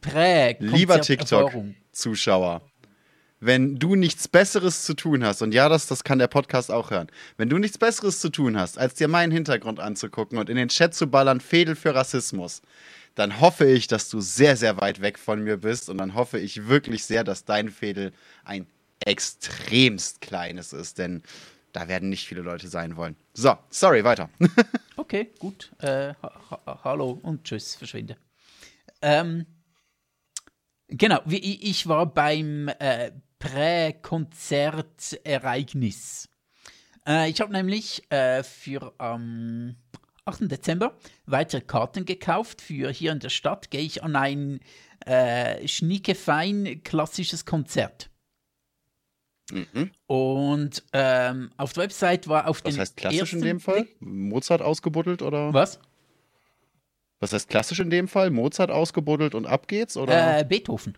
Prä 0.00 0.56
Lieber. 0.60 1.00
TikTok-Zuschauer, 1.00 2.62
wenn 3.40 3.76
du 3.76 3.94
nichts 3.94 4.28
Besseres 4.28 4.84
zu 4.84 4.94
tun 4.94 5.24
hast, 5.24 5.42
und 5.42 5.52
ja, 5.52 5.68
das, 5.68 5.86
das 5.86 6.04
kann 6.04 6.18
der 6.18 6.28
Podcast 6.28 6.70
auch 6.70 6.90
hören, 6.90 7.08
wenn 7.36 7.50
du 7.50 7.58
nichts 7.58 7.76
Besseres 7.76 8.20
zu 8.20 8.30
tun 8.30 8.58
hast, 8.58 8.78
als 8.78 8.94
dir 8.94 9.08
meinen 9.08 9.32
Hintergrund 9.32 9.80
anzugucken 9.80 10.38
und 10.38 10.48
in 10.48 10.56
den 10.56 10.68
Chat 10.68 10.94
zu 10.94 11.08
ballern, 11.08 11.40
Fädel 11.40 11.76
für 11.76 11.94
Rassismus, 11.94 12.62
dann 13.14 13.40
hoffe 13.40 13.66
ich, 13.66 13.86
dass 13.86 14.08
du 14.08 14.20
sehr, 14.20 14.56
sehr 14.56 14.80
weit 14.80 15.00
weg 15.00 15.18
von 15.18 15.42
mir 15.42 15.56
bist 15.56 15.88
und 15.88 15.98
dann 15.98 16.14
hoffe 16.14 16.38
ich 16.38 16.68
wirklich 16.68 17.04
sehr, 17.04 17.24
dass 17.24 17.44
dein 17.44 17.70
Fädel 17.70 18.12
ein 18.44 18.66
extremst 19.04 20.20
kleines 20.20 20.72
ist, 20.72 20.98
denn 20.98 21.22
da 21.72 21.88
werden 21.88 22.08
nicht 22.08 22.26
viele 22.26 22.42
Leute 22.42 22.68
sein 22.68 22.96
wollen. 22.96 23.16
So, 23.34 23.56
sorry, 23.70 24.04
weiter. 24.04 24.30
Okay, 24.96 25.32
gut. 25.40 25.72
Äh, 25.80 26.14
ha 26.22 26.40
ha 26.50 26.80
hallo 26.84 27.18
und 27.22 27.42
tschüss, 27.44 27.74
verschwinde. 27.74 28.16
Ähm, 29.02 29.44
genau, 30.88 31.20
ich 31.26 31.88
war 31.88 32.06
beim 32.06 32.68
äh, 32.78 33.10
Prä-Konzertereignis. 33.38 36.28
Äh, 37.06 37.28
ich 37.28 37.38
habe 37.40 37.52
nämlich 37.52 38.10
äh, 38.10 38.42
für 38.44 38.94
am 38.98 39.76
8. 40.26 40.50
Dezember 40.50 40.96
weitere 41.26 41.60
Karten 41.60 42.04
gekauft. 42.04 42.62
Für 42.62 42.90
hier 42.90 43.12
in 43.12 43.20
der 43.20 43.28
Stadt 43.28 43.70
gehe 43.70 43.82
ich 43.82 44.02
an 44.02 44.16
ein 44.16 44.60
äh, 45.04 45.66
schniekefein 45.68 46.82
klassisches 46.82 47.44
Konzert. 47.44 48.10
Mhm. 49.52 49.90
Und 50.06 50.82
ähm, 50.94 51.50
auf 51.58 51.74
der 51.74 51.84
Website 51.84 52.28
war 52.28 52.48
auf 52.48 52.64
Was 52.64 52.72
den 52.74 52.80
heißt 52.80 52.96
klassisch 52.96 53.18
in 53.34 53.40
ersten 53.40 53.42
dem 53.42 53.60
Fall? 53.60 53.86
Mozart 54.00 54.62
ausgebuddelt 54.62 55.20
oder? 55.20 55.52
Was? 55.52 55.78
Was 57.20 57.32
heißt 57.34 57.50
klassisch 57.50 57.80
in 57.80 57.90
dem 57.90 58.08
Fall? 58.08 58.30
Mozart 58.30 58.70
ausgebuddelt 58.70 59.34
und 59.34 59.46
ab 59.46 59.68
geht's? 59.68 59.96
Oder? 59.98 60.38
Äh, 60.40 60.44
Beethoven. 60.44 60.96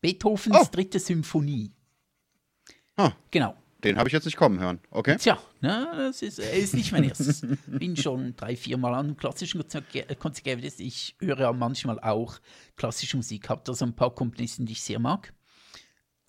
Beethovens 0.00 0.56
Oh. 0.60 0.66
dritte 0.70 0.98
Symphonie. 0.98 1.72
Ah. 2.96 3.12
Genau. 3.30 3.56
Den 3.84 3.96
habe 3.96 4.08
ich 4.08 4.12
jetzt 4.12 4.24
nicht 4.24 4.36
kommen 4.36 4.58
hören, 4.58 4.80
okay? 4.90 5.16
Tja, 5.18 5.38
ne, 5.60 5.88
das 5.96 6.22
ist, 6.22 6.38
ist 6.40 6.74
nicht 6.74 6.90
mein 6.92 7.04
erstes. 7.04 7.42
Bin 7.66 7.96
schon 7.96 8.34
drei, 8.36 8.56
vier 8.56 8.76
Mal 8.76 8.92
an 8.94 9.06
einem 9.06 9.16
klassischen 9.16 9.60
Konzert 9.60 9.88
ge- 9.90 10.04
äh, 10.08 10.16
gewesen. 10.16 10.82
Ich 10.82 11.14
höre 11.20 11.38
ja 11.38 11.52
manchmal 11.52 12.00
auch 12.00 12.38
klassische 12.76 13.16
Musik. 13.16 13.48
Habe 13.48 13.62
da 13.64 13.74
so 13.74 13.84
ein 13.84 13.94
paar 13.94 14.14
Komponisten, 14.14 14.66
die 14.66 14.72
ich 14.72 14.82
sehr 14.82 14.98
mag. 14.98 15.32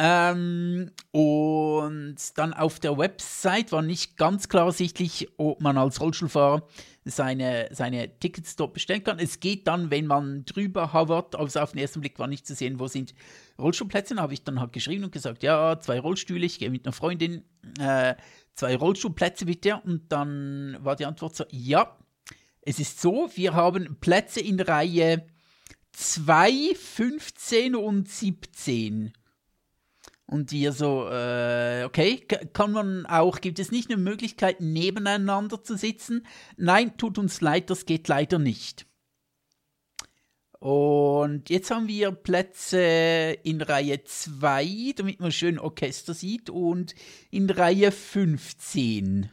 Ähm, 0.01 0.91
und 1.11 2.15
dann 2.35 2.53
auf 2.53 2.79
der 2.79 2.97
Website 2.97 3.71
war 3.73 3.81
nicht 3.81 4.15
ganz 4.15 4.47
klar 4.47 4.67
ersichtlich, 4.67 5.27
ob 5.37 5.59
man 5.59 5.77
als 5.77 5.99
Rollstuhlfahrer 5.99 6.65
seine, 7.09 7.69
seine 7.71 8.19
Tickets 8.19 8.55
dort 8.55 8.73
bestellen 8.73 9.03
kann. 9.03 9.19
Es 9.19 9.39
geht 9.39 9.67
dann, 9.67 9.91
wenn 9.91 10.07
man 10.07 10.45
drüber 10.45 10.93
hovert, 10.93 11.35
also 11.35 11.59
auf 11.59 11.71
den 11.71 11.79
ersten 11.79 12.01
Blick 12.01 12.19
war 12.19 12.27
nicht 12.27 12.47
zu 12.47 12.55
sehen, 12.55 12.79
wo 12.79 12.87
sind 12.87 13.13
Rollstuhlplätze. 13.57 14.15
Habe 14.15 14.33
ich 14.33 14.43
dann 14.43 14.59
halt 14.59 14.73
geschrieben 14.73 15.05
und 15.05 15.11
gesagt, 15.11 15.43
ja, 15.43 15.79
zwei 15.79 15.99
Rollstühle, 15.99 16.45
ich 16.45 16.59
gehe 16.59 16.69
mit 16.69 16.85
einer 16.85 16.93
Freundin, 16.93 17.43
äh, 17.79 18.15
zwei 18.55 18.75
Rollstuhlplätze 18.75 19.45
bitte. 19.45 19.81
Und 19.83 20.11
dann 20.11 20.77
war 20.79 20.95
die 20.95 21.05
Antwort 21.05 21.35
so, 21.35 21.45
ja, 21.51 21.97
es 22.61 22.79
ist 22.79 23.01
so, 23.01 23.29
wir 23.35 23.53
haben 23.53 23.97
Plätze 23.99 24.41
in 24.41 24.59
Reihe 24.59 25.25
2, 25.93 26.75
15 26.75 27.75
und 27.75 28.07
17. 28.07 29.13
Und 30.29 30.51
wir 30.51 30.73
so, 30.73 31.09
äh, 31.09 31.85
okay, 31.85 32.17
kann 32.53 32.71
man 32.71 33.07
auch, 33.07 33.41
gibt 33.41 33.57
es 33.57 33.71
nicht 33.71 33.89
eine 33.89 33.99
Möglichkeit, 33.99 34.61
nebeneinander 34.61 35.63
zu 35.63 35.75
sitzen? 35.75 36.23
Nein, 36.55 36.97
tut 36.97 37.17
uns 37.17 37.41
leid, 37.41 37.71
das 37.71 37.87
geht 37.87 38.07
leider 38.07 38.37
nicht. 38.37 38.85
Und 40.59 41.49
jetzt 41.49 41.71
haben 41.71 41.87
wir 41.87 42.11
Plätze 42.11 43.37
in 43.41 43.59
Reihe 43.59 44.03
2, 44.03 44.93
damit 44.97 45.19
man 45.19 45.31
schön 45.31 45.57
Orchester 45.57 46.13
sieht, 46.13 46.51
und 46.51 46.93
in 47.31 47.49
Reihe 47.49 47.91
15. 47.91 49.31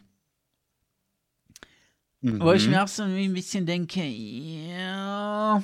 Wo 2.23 2.53
ich 2.53 2.69
mir 2.69 2.83
auch 2.83 2.89
so 2.89 3.03
ein 3.03 3.35
bisschen 3.35 3.67
denke, 3.67 4.03
ja, 4.03 5.63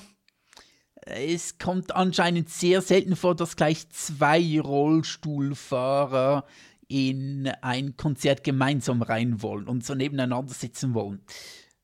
es 1.07 1.59
kommt 1.59 1.95
anscheinend 1.95 2.49
sehr 2.49 2.81
selten 2.81 3.17
vor, 3.17 3.35
dass 3.35 3.57
gleich 3.57 3.88
zwei 3.91 4.61
Rollstuhlfahrer 4.61 6.45
in 6.88 7.49
ein 7.62 7.97
Konzert 7.97 8.45
gemeinsam 8.45 9.03
rein 9.03 9.43
wollen 9.43 9.67
und 9.67 9.85
so 9.85 9.95
nebeneinander 9.95 10.53
sitzen 10.53 10.95
wollen. 10.95 11.23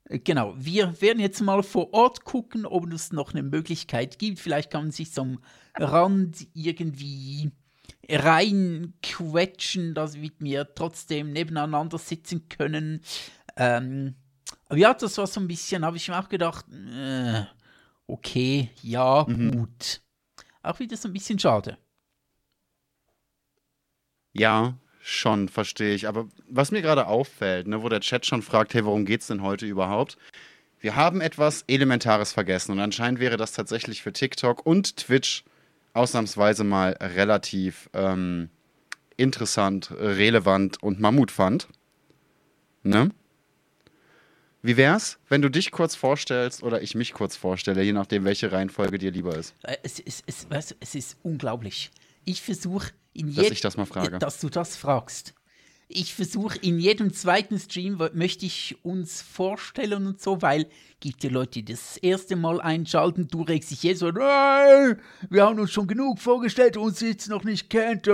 Äh, 0.05 0.19
Genau, 0.21 0.55
wir 0.57 1.01
werden 1.01 1.21
jetzt 1.21 1.41
mal 1.41 1.63
vor 1.63 1.93
Ort 1.95 2.25
gucken, 2.25 2.65
ob 2.67 2.93
es 2.93 3.13
noch 3.13 3.33
eine 3.33 3.43
Möglichkeit 3.43 4.19
gibt. 4.19 4.39
Vielleicht 4.39 4.71
kann 4.71 4.85
man 4.85 4.91
sich 4.91 5.17
am 5.19 5.39
Rand 5.75 6.47
irgendwie 6.55 7.51
reinquetschen, 8.09 9.95
dass 9.95 10.17
wir 10.17 10.75
trotzdem 10.75 11.33
nebeneinander 11.33 11.99
sitzen 11.99 12.49
können. 12.49 13.03
Ähm, 13.57 14.15
aber 14.69 14.79
ja, 14.79 14.95
das 14.95 15.19
war 15.19 15.27
so 15.27 15.41
ein 15.41 15.49
bisschen, 15.49 15.85
habe 15.85 15.97
ich 15.97 16.09
mir 16.09 16.19
auch 16.19 16.29
gedacht, 16.29 16.67
äh, 16.71 17.45
okay, 18.09 18.71
ja, 18.83 19.23
gut. 19.23 20.01
Auch 20.63 20.81
wieder 20.81 20.97
so 20.97 21.09
ein 21.09 21.13
bisschen 21.13 21.39
schade. 21.39 21.79
Ja, 24.33 24.75
schon, 25.01 25.49
verstehe 25.49 25.95
ich. 25.95 26.09
Aber 26.09 26.29
was 26.49 26.71
mir 26.71 26.83
gerade 26.83 27.07
auffällt, 27.07 27.67
ne, 27.67 27.83
wo 27.83 27.89
der 27.89 28.01
Chat 28.01 28.27
schon 28.27 28.43
fragt, 28.43 28.75
hey, 28.75 28.85
worum 28.85 29.05
geht's 29.05 29.29
denn 29.29 29.43
heute 29.43 29.67
überhaupt? 29.67 30.19
Wir 30.81 30.97
haben 30.97 31.21
etwas 31.21 31.65
Elementares 31.67 32.33
vergessen 32.33 32.73
und 32.73 32.81
anscheinend 32.81 33.21
wäre 33.21 33.37
das 33.37 33.53
tatsächlich 33.53 34.03
für 34.03 34.13
TikTok 34.13 34.65
und 34.65 34.97
Twitch 34.97 35.45
ausnahmsweise 35.93 36.63
mal 36.63 36.93
relativ 37.01 37.91
ähm, 37.95 38.51
interessant, 39.17 39.91
relevant 39.91 40.81
und 40.83 41.01
Mammutfand. 41.01 41.69
Ne? 42.85 43.11
Wie 44.63 44.77
wär's, 44.77 45.19
wenn 45.29 45.41
du 45.41 45.49
dich 45.49 45.71
kurz 45.71 45.95
vorstellst 45.95 46.63
oder 46.63 46.83
ich 46.83 46.95
mich 46.95 47.13
kurz 47.13 47.37
vorstelle, 47.37 47.83
je 47.83 47.93
nachdem, 47.93 48.25
welche 48.25 48.51
Reihenfolge 48.51 48.99
dir 48.99 49.11
lieber 49.13 49.37
ist? 49.37 49.55
Äh, 49.63 49.77
Es, 49.83 50.01
es, 50.01 50.23
es, 50.27 50.51
weißt 50.51 50.73
du, 50.73 50.75
es 50.81 50.95
ist 50.95 51.17
unglaublich. 51.23 51.91
Ich 52.25 52.43
versuche 52.43 52.91
in 53.15 53.29
Dass 53.29 53.37
jedem. 53.37 53.53
ich 53.53 53.61
das 53.61 53.77
mal 53.77 53.87
frage. 53.87 54.19
Dass 54.19 54.41
du 54.41 54.49
das 54.49 54.77
fragst. 54.77 55.35
Ich 55.91 56.15
versuche 56.15 56.59
in 56.59 56.79
jedem 56.79 57.15
zweiten 57.15 57.59
Stream, 57.59 57.99
möchte 58.13 58.45
ich 58.45 58.77
uns 58.83 59.23
vorstellen 59.23 60.07
und 60.07 60.21
so, 60.21 60.43
weil 60.43 60.67
gibt 61.01 61.25
ja 61.25 61.31
Leute, 61.31 61.63
die 61.63 61.73
das 61.73 61.97
erste 61.97 62.37
Mal 62.37 62.61
einschalten, 62.61 63.29
du 63.29 63.43
regst 63.43 63.71
dich 63.71 63.85
jetzt 63.85 64.01
so, 64.01 64.11
nein, 64.11 65.01
wir 65.31 65.47
haben 65.47 65.59
uns 65.59 65.71
schon 65.71 65.87
genug 65.87 66.19
vorgestellt, 66.19 66.77
uns 66.77 67.01
jetzt 67.01 67.29
noch 67.31 67.45
nicht 67.45 67.71
kennt. 67.71 68.07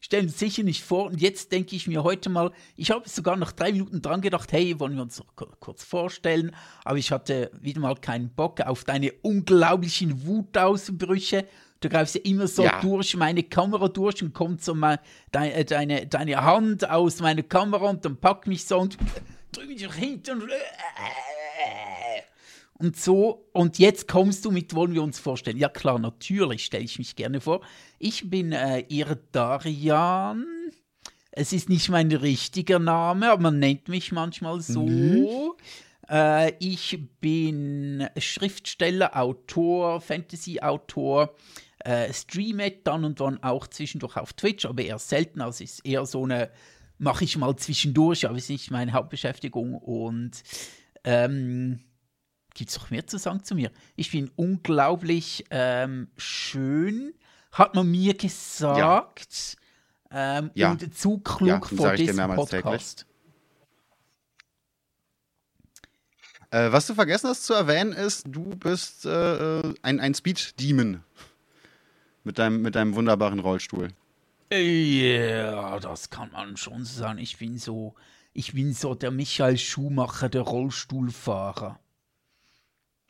Stellen 0.00 0.26
uns 0.26 0.38
sicher 0.38 0.62
nicht 0.64 0.82
vor. 0.82 1.06
Und 1.06 1.20
jetzt 1.20 1.52
denke 1.52 1.76
ich 1.76 1.86
mir 1.86 2.02
heute 2.02 2.28
mal, 2.28 2.50
ich 2.74 2.90
habe 2.90 3.08
sogar 3.08 3.36
nach 3.36 3.52
drei 3.52 3.70
Minuten 3.70 4.02
dran 4.02 4.20
gedacht, 4.20 4.50
hey, 4.50 4.80
wollen 4.80 4.96
wir 4.96 5.02
uns 5.02 5.18
noch 5.18 5.36
ku- 5.36 5.46
kurz 5.60 5.84
vorstellen? 5.84 6.56
Aber 6.84 6.98
ich 6.98 7.12
hatte 7.12 7.52
wieder 7.60 7.80
mal 7.80 7.94
keinen 7.96 8.30
Bock 8.30 8.60
auf 8.62 8.82
deine 8.84 9.12
unglaublichen 9.22 10.26
Wutausbrüche. 10.26 11.46
Du 11.82 11.88
greifst 11.88 12.14
ja 12.14 12.20
immer 12.24 12.46
so 12.46 12.62
Ja. 12.64 12.80
durch 12.80 13.16
meine 13.16 13.42
Kamera 13.42 13.88
durch 13.88 14.22
und 14.22 14.32
kommt 14.32 14.62
so 14.62 14.74
mal 14.74 15.00
deine, 15.32 15.52
äh, 15.54 15.64
deine, 15.64 16.06
deine 16.06 16.42
Hand 16.42 16.88
aus 16.88 17.20
meiner 17.20 17.42
Kamera 17.42 17.90
und 17.90 18.04
dann 18.04 18.16
packt 18.16 18.46
mich 18.46 18.64
so 18.64 18.78
und 18.78 18.96
drück 19.52 19.66
mich 19.68 19.82
nach 19.82 19.94
hinten 19.94 20.42
und, 20.42 20.50
und 22.78 22.96
so. 22.96 23.48
Und 23.52 23.78
jetzt 23.78 24.08
kommst 24.08 24.44
du 24.44 24.50
mit, 24.50 24.74
wollen 24.74 24.94
wir 24.94 25.02
uns 25.02 25.18
vorstellen. 25.18 25.58
Ja 25.58 25.68
klar, 25.68 25.98
natürlich 25.98 26.64
stelle 26.64 26.84
ich 26.84 26.98
mich 26.98 27.16
gerne 27.16 27.40
vor. 27.40 27.60
Ich 27.98 28.30
bin 28.30 28.52
äh, 28.52 28.84
ihr 28.88 29.18
Darian. 29.32 30.46
Es 31.30 31.52
ist 31.52 31.68
nicht 31.68 31.88
mein 31.88 32.12
richtiger 32.12 32.78
Name, 32.78 33.30
aber 33.30 33.42
man 33.42 33.58
nennt 33.58 33.88
mich 33.88 34.12
manchmal 34.12 34.60
so. 34.60 35.56
Äh, 36.08 36.52
ich 36.58 36.98
bin 37.20 38.06
Schriftsteller, 38.18 39.16
Autor, 39.16 40.00
Fantasy-Autor, 40.02 41.34
äh, 41.84 42.12
streame 42.12 42.70
dann 42.84 43.04
und 43.04 43.20
wann 43.20 43.42
auch 43.42 43.66
zwischendurch 43.66 44.16
auf 44.16 44.32
Twitch, 44.32 44.64
aber 44.64 44.82
eher 44.82 44.98
selten. 44.98 45.40
Also 45.40 45.64
ist 45.64 45.84
eher 45.84 46.06
so 46.06 46.24
eine, 46.24 46.50
mache 46.98 47.24
ich 47.24 47.36
mal 47.36 47.56
zwischendurch, 47.56 48.26
aber 48.26 48.36
ist 48.36 48.50
nicht 48.50 48.70
meine 48.70 48.92
Hauptbeschäftigung. 48.92 49.74
Und 49.74 50.42
ähm, 51.04 51.80
gibt 52.54 52.70
es 52.70 52.78
noch 52.78 52.90
mehr 52.90 53.06
zu 53.06 53.18
sagen 53.18 53.42
zu 53.44 53.54
mir? 53.54 53.70
Ich 53.96 54.10
bin 54.10 54.30
unglaublich 54.36 55.44
ähm, 55.50 56.08
schön, 56.16 57.14
hat 57.50 57.74
man 57.74 57.90
mir 57.90 58.14
gesagt. 58.14 59.56
Ähm, 60.10 60.50
Ja. 60.54 60.72
Und 60.72 60.96
zu 60.96 61.14
Ja, 61.14 61.36
klug 61.36 61.66
sag 61.66 61.76
vor 61.76 61.92
diesem 61.94 62.16
täglich. 62.16 62.36
Podcast. 62.36 63.06
Äh, 66.50 66.70
was 66.70 66.86
du 66.86 66.94
vergessen 66.94 67.28
hast 67.30 67.44
zu 67.44 67.54
erwähnen, 67.54 67.92
ist, 67.92 68.24
du 68.26 68.50
bist 68.56 69.06
äh, 69.06 69.60
äh, 69.60 69.74
ein, 69.80 70.00
ein 70.00 70.14
Speed-Demon. 70.14 71.02
Mit 72.24 72.38
deinem, 72.38 72.62
mit 72.62 72.74
deinem 72.74 72.94
wunderbaren 72.94 73.40
Rollstuhl. 73.40 73.88
Ja, 74.52 75.78
das 75.80 76.10
kann 76.10 76.30
man 76.32 76.56
schon 76.56 76.84
sagen. 76.84 77.18
Ich 77.18 77.38
bin 77.38 77.58
so, 77.58 77.94
ich 78.32 78.52
bin 78.52 78.72
so 78.74 78.94
der 78.94 79.10
Michael 79.10 79.58
Schumacher, 79.58 80.28
der 80.28 80.42
Rollstuhlfahrer. 80.42 81.78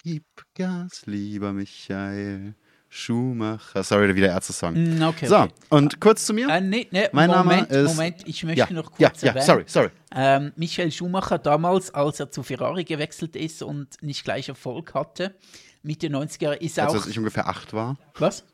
Gib 0.03 0.25
Gas, 0.55 1.03
lieber 1.07 1.53
Michael 1.53 2.55
Schumacher. 2.89 3.83
Sorry, 3.83 4.15
wieder 4.15 4.29
Ärzte-Song. 4.29 4.75
Mm, 4.99 5.03
Okay, 5.03 5.27
So, 5.27 5.37
okay. 5.39 5.53
und 5.71 6.01
kurz 6.01 6.27
zu 6.27 6.35
mir. 6.35 6.49
Äh, 6.49 6.61
nee, 6.61 6.89
nee, 6.91 7.09
Mein 7.13 7.31
Name 7.31 7.51
Moment, 7.51 7.71
ist- 7.71 7.89
Moment, 7.97 8.27
ich 8.29 8.43
möchte 8.45 8.61
ja, 8.61 8.71
noch 8.73 8.99
ja, 8.99 9.09
kurz 9.11 9.23
ja, 9.23 9.29
erwähnen. 9.29 9.47
sorry, 9.47 9.65
sorry. 9.67 9.91
Ähm, 10.15 10.53
Michael 10.57 10.91
Schumacher 10.93 11.39
damals, 11.39 11.93
als 11.95 12.21
er 12.21 12.31
zu 12.31 12.43
Ferrari 12.43 12.85
gewechselt 12.85 13.35
ist 13.37 13.63
und 13.63 14.01
nicht 14.03 14.25
gleich 14.25 14.49
Erfolg 14.49 14.95
hatte, 14.95 15.35
Mitte 15.83 16.09
90er, 16.09 16.53
ist 16.61 16.79
Also, 16.79 16.97
auch. 16.97 17.01
als 17.01 17.09
ich 17.11 17.19
ungefähr 17.19 17.49
acht 17.49 17.73
war. 17.73 17.97
was? 18.19 18.45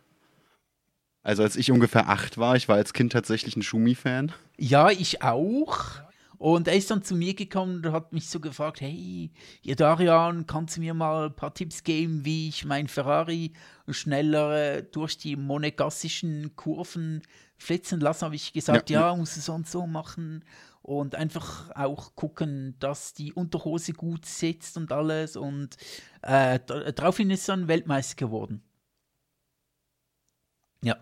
Also, 1.29 1.43
als 1.43 1.57
ich 1.57 1.71
ungefähr 1.71 2.09
acht 2.09 2.38
war, 2.38 2.57
ich 2.57 2.69
war 2.69 2.77
als 2.77 2.95
Kind 2.95 3.12
tatsächlich 3.12 3.55
ein 3.55 3.62
Schumi-Fan. 3.62 4.33
Ja, 4.57 4.88
ich 4.91 5.21
auch. 5.23 5.85
Und 6.38 6.69
er 6.69 6.75
ist 6.75 6.91
dann 6.91 7.03
zu 7.03 7.14
mir 7.17 7.35
gekommen 7.35 7.85
und 7.85 7.93
hat 7.93 8.14
mich 8.14 8.31
so 8.31 8.41
gefragt, 8.41 8.81
hey, 8.81 9.31
ihr 9.61 9.77
Darian, 9.77 10.47
kannst 10.47 10.79
du 10.79 10.81
mir 10.81 10.95
mal 10.95 11.27
ein 11.27 11.37
paar 11.37 11.53
Tipps 11.53 11.85
geben, 11.85 12.25
wie 12.25 12.49
ich 12.49 12.64
mein 12.64 12.88
Ferrari 12.88 13.53
schneller 13.91 14.77
äh, 14.77 14.83
durch 14.85 15.19
die 15.19 15.37
monegassischen 15.37 16.57
Kurven 16.57 17.21
flitzen 17.59 18.01
lasse? 18.01 18.25
Habe 18.25 18.37
ich 18.37 18.55
gesagt, 18.55 18.88
Ja, 18.88 19.09
ja, 19.11 19.14
muss 19.17 19.37
es 19.37 19.45
so 19.45 19.53
und 19.53 19.69
so 19.69 19.87
machen. 19.87 20.45
Und 20.81 21.14
einfach 21.14 21.69
auch 21.77 22.14
gucken, 22.14 22.77
dass 22.79 23.12
die 23.12 23.35
Unterhose 23.35 23.93
gut 23.93 24.25
sitzt 24.25 24.79
und 24.79 24.93
alles. 24.93 25.37
Und 25.37 25.77
äh, 26.23 26.59
da- 26.64 26.91
daraufhin 26.93 27.29
ist 27.29 27.49
er 27.49 27.57
ein 27.59 27.69
Weltmeister 27.69 28.14
geworden. 28.17 28.62
Ja. 30.83 30.97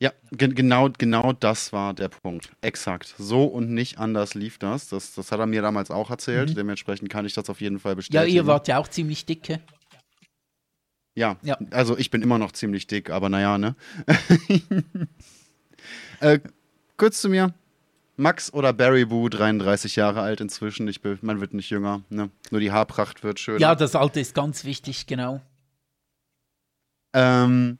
Ja, 0.00 0.12
gen 0.32 0.54
genau, 0.54 0.90
genau 0.98 1.32
das 1.32 1.72
war 1.72 1.94
der 1.94 2.08
Punkt. 2.08 2.50
Exakt. 2.60 3.14
So 3.16 3.44
und 3.44 3.70
nicht 3.70 3.98
anders 3.98 4.34
lief 4.34 4.58
das. 4.58 4.88
Das, 4.88 5.14
das 5.14 5.30
hat 5.32 5.38
er 5.38 5.46
mir 5.46 5.62
damals 5.62 5.90
auch 5.90 6.10
erzählt. 6.10 6.56
Dementsprechend 6.56 7.08
kann 7.10 7.24
ich 7.24 7.32
das 7.34 7.48
auf 7.48 7.60
jeden 7.60 7.78
Fall 7.78 7.92
Ja, 7.92 7.96
bestätigen. 7.96 8.34
ihr 8.36 8.46
wart 8.46 8.68
ja 8.68 8.78
auch 8.78 8.88
ziemlich 8.88 9.24
dicke. 9.24 9.60
Ja, 11.16 11.36
Ja. 11.42 11.56
also 11.70 11.96
ich 11.96 12.10
bin 12.10 12.22
immer 12.22 12.38
noch 12.38 12.50
ziemlich 12.52 12.88
dick, 12.88 13.08
aber 13.10 13.28
naja, 13.28 13.56
ne? 13.56 13.76
äh, 16.20 16.40
kurz 16.96 17.20
zu 17.20 17.28
mir. 17.28 17.54
Max 18.16 18.52
oder 18.52 18.72
Barry 18.72 19.04
Boo, 19.04 19.28
33 19.28 19.96
Jahre 19.96 20.20
alt 20.22 20.40
inzwischen. 20.40 20.86
Ich 20.86 21.00
bin, 21.00 21.18
man 21.22 21.40
wird 21.40 21.52
nicht 21.54 21.70
jünger. 21.70 22.02
Ne? 22.10 22.30
Nur 22.50 22.60
die 22.60 22.70
Haarpracht 22.70 23.24
wird 23.24 23.40
schöner. 23.40 23.58
Ja, 23.60 23.74
das 23.74 23.96
Alte 23.96 24.20
ist 24.20 24.34
ganz 24.34 24.64
wichtig, 24.64 25.06
genau. 25.06 25.40
Ähm, 27.12 27.78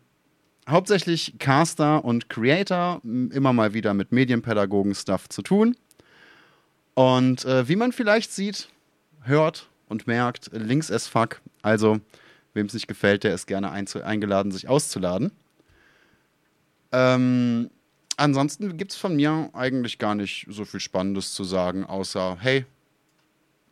hauptsächlich 0.68 1.35
Caster 1.38 2.05
und 2.05 2.29
Creator, 2.29 3.00
immer 3.03 3.53
mal 3.53 3.74
wieder 3.74 3.94
mit 3.94 4.12
Medienpädagogen-Stuff 4.12 5.29
zu 5.29 5.42
tun. 5.42 5.77
Und 6.94 7.44
äh, 7.44 7.68
wie 7.68 7.77
man 7.77 7.92
vielleicht 7.92 8.33
sieht, 8.33 8.68
hört 9.22 9.68
und 9.88 10.07
merkt, 10.07 10.50
links 10.53 10.90
as 10.90 11.07
fuck. 11.07 11.40
Also, 11.62 12.00
wem 12.55 12.66
es 12.66 12.74
nicht 12.74 12.88
gefällt, 12.88 13.24
der 13.24 13.35
ist 13.35 13.46
gerne 13.46 13.70
eingeladen, 13.70 14.53
sich 14.53 14.68
auszuladen. 14.68 15.33
Ähm, 16.92 17.70
ansonsten 18.16 18.77
gibt 18.77 18.92
es 18.92 18.98
von 18.98 19.16
mir 19.16 19.50
eigentlich 19.53 19.98
gar 19.98 20.14
nicht 20.14 20.46
so 20.48 20.64
viel 20.64 20.81
Spannendes 20.81 21.35
zu 21.35 21.42
sagen, 21.42 21.85
außer, 21.85 22.37
hey, 22.40 22.64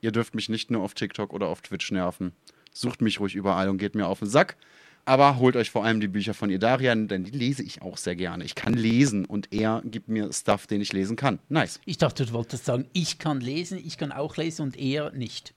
ihr 0.00 0.10
dürft 0.10 0.34
mich 0.34 0.48
nicht 0.48 0.70
nur 0.70 0.82
auf 0.82 0.94
TikTok 0.94 1.32
oder 1.32 1.46
auf 1.46 1.62
Twitch 1.62 1.92
nerven. 1.92 2.32
Sucht 2.72 3.00
mich 3.00 3.20
ruhig 3.20 3.34
überall 3.34 3.68
und 3.68 3.78
geht 3.78 3.94
mir 3.94 4.06
auf 4.06 4.18
den 4.18 4.28
Sack. 4.28 4.56
Aber 5.04 5.38
holt 5.38 5.56
euch 5.56 5.70
vor 5.70 5.84
allem 5.84 6.00
die 6.00 6.08
Bücher 6.08 6.32
von 6.32 6.48
Idarian, 6.48 7.08
denn 7.08 7.24
die 7.24 7.32
lese 7.32 7.62
ich 7.62 7.82
auch 7.82 7.96
sehr 7.96 8.14
gerne. 8.14 8.44
Ich 8.44 8.54
kann 8.54 8.74
lesen 8.74 9.24
und 9.24 9.52
er 9.52 9.82
gibt 9.84 10.08
mir 10.08 10.32
Stuff, 10.32 10.66
den 10.68 10.80
ich 10.80 10.92
lesen 10.92 11.16
kann. 11.16 11.40
Nice. 11.48 11.80
Ich 11.84 11.98
dachte, 11.98 12.24
du 12.24 12.32
wolltest 12.32 12.64
sagen, 12.64 12.86
ich 12.92 13.18
kann 13.18 13.40
lesen, 13.40 13.78
ich 13.84 13.98
kann 13.98 14.12
auch 14.12 14.36
lesen 14.36 14.62
und 14.62 14.78
er 14.78 15.10
nicht. 15.10 15.54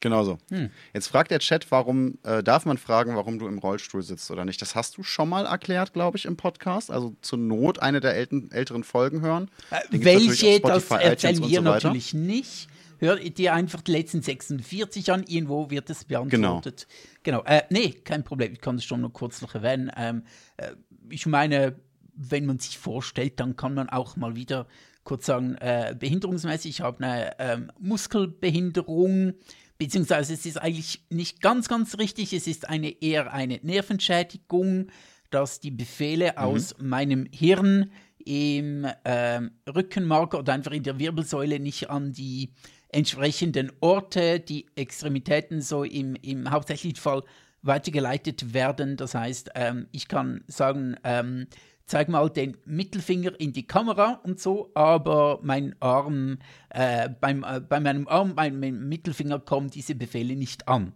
Genau 0.00 0.24
so. 0.24 0.38
Hm. 0.50 0.70
Jetzt 0.94 1.08
fragt 1.08 1.30
der 1.30 1.40
Chat, 1.40 1.70
warum, 1.70 2.18
äh, 2.22 2.42
darf 2.42 2.64
man 2.64 2.78
fragen, 2.78 3.16
warum 3.16 3.38
du 3.38 3.46
im 3.46 3.58
Rollstuhl 3.58 4.02
sitzt 4.02 4.30
oder 4.30 4.46
nicht? 4.46 4.60
Das 4.62 4.74
hast 4.74 4.96
du 4.96 5.02
schon 5.02 5.28
mal 5.28 5.44
erklärt, 5.44 5.92
glaube 5.92 6.16
ich, 6.16 6.24
im 6.24 6.36
Podcast. 6.36 6.90
Also 6.90 7.14
zur 7.20 7.38
Not 7.38 7.80
eine 7.80 8.00
der 8.00 8.16
älteren 8.16 8.82
Folgen 8.82 9.20
hören. 9.20 9.50
Äh, 9.70 9.80
welche, 9.90 10.60
das 10.60 10.90
erzählen 10.90 11.46
wir 11.46 11.58
so 11.58 11.62
natürlich 11.62 12.14
nicht. 12.14 12.69
Hör 13.00 13.16
dir 13.16 13.54
einfach 13.54 13.80
die 13.80 13.92
letzten 13.92 14.20
46 14.20 15.10
an, 15.10 15.24
irgendwo 15.26 15.70
wird 15.70 15.88
es 15.88 16.04
beantwortet. 16.04 16.86
Genau. 17.22 17.42
genau. 17.42 17.50
Äh, 17.50 17.62
nee, 17.70 17.92
kein 17.92 18.24
Problem, 18.24 18.52
ich 18.52 18.60
kann 18.60 18.76
es 18.76 18.84
schon 18.84 19.00
nur 19.00 19.12
kurz 19.12 19.40
noch 19.40 19.54
erwähnen. 19.54 19.90
Ähm, 19.96 20.24
äh, 20.58 20.72
ich 21.08 21.24
meine, 21.24 21.76
wenn 22.14 22.44
man 22.44 22.58
sich 22.58 22.78
vorstellt, 22.78 23.40
dann 23.40 23.56
kann 23.56 23.72
man 23.72 23.88
auch 23.88 24.16
mal 24.16 24.36
wieder 24.36 24.66
kurz 25.02 25.24
sagen, 25.24 25.54
äh, 25.54 25.96
behinderungsmäßig, 25.98 26.70
ich 26.70 26.80
habe 26.82 27.02
eine 27.02 27.38
ähm, 27.38 27.72
Muskelbehinderung, 27.78 29.32
beziehungsweise 29.78 30.34
es 30.34 30.44
ist 30.44 30.60
eigentlich 30.60 31.02
nicht 31.08 31.40
ganz, 31.40 31.68
ganz 31.68 31.96
richtig, 31.96 32.34
es 32.34 32.46
ist 32.46 32.68
eine 32.68 32.90
eher 33.00 33.32
eine 33.32 33.60
Nervenschädigung, 33.62 34.88
dass 35.30 35.60
die 35.60 35.70
Befehle 35.70 36.32
mhm. 36.32 36.38
aus 36.38 36.74
meinem 36.78 37.26
Hirn 37.32 37.92
im 38.18 38.84
äh, 39.04 39.40
Rückenmark 39.74 40.34
oder 40.34 40.52
einfach 40.52 40.72
in 40.72 40.82
der 40.82 40.98
Wirbelsäule 40.98 41.60
nicht 41.60 41.88
an 41.88 42.12
die 42.12 42.52
entsprechenden 42.92 43.72
Orte, 43.80 44.40
die 44.40 44.66
Extremitäten 44.74 45.60
so 45.62 45.84
im, 45.84 46.16
im 46.16 46.50
hauptsächlichen 46.50 46.96
Fall 46.96 47.22
weitergeleitet 47.62 48.54
werden. 48.54 48.96
Das 48.96 49.14
heißt, 49.14 49.50
ähm, 49.54 49.86
ich 49.92 50.08
kann 50.08 50.42
sagen, 50.46 50.96
ähm, 51.04 51.46
zeig 51.86 52.08
mal 52.08 52.30
den 52.30 52.56
Mittelfinger 52.64 53.38
in 53.38 53.52
die 53.52 53.66
Kamera 53.66 54.20
und 54.22 54.38
so, 54.40 54.70
aber 54.74 55.40
mein 55.42 55.74
Arm, 55.80 56.38
äh, 56.70 57.08
beim, 57.08 57.44
äh, 57.44 57.60
bei 57.60 57.80
meinem 57.80 58.06
Arm, 58.06 58.34
beim 58.34 58.60
Mittelfinger 58.60 59.40
kommen 59.40 59.70
diese 59.70 59.94
Befehle 59.94 60.36
nicht 60.36 60.68
an. 60.68 60.92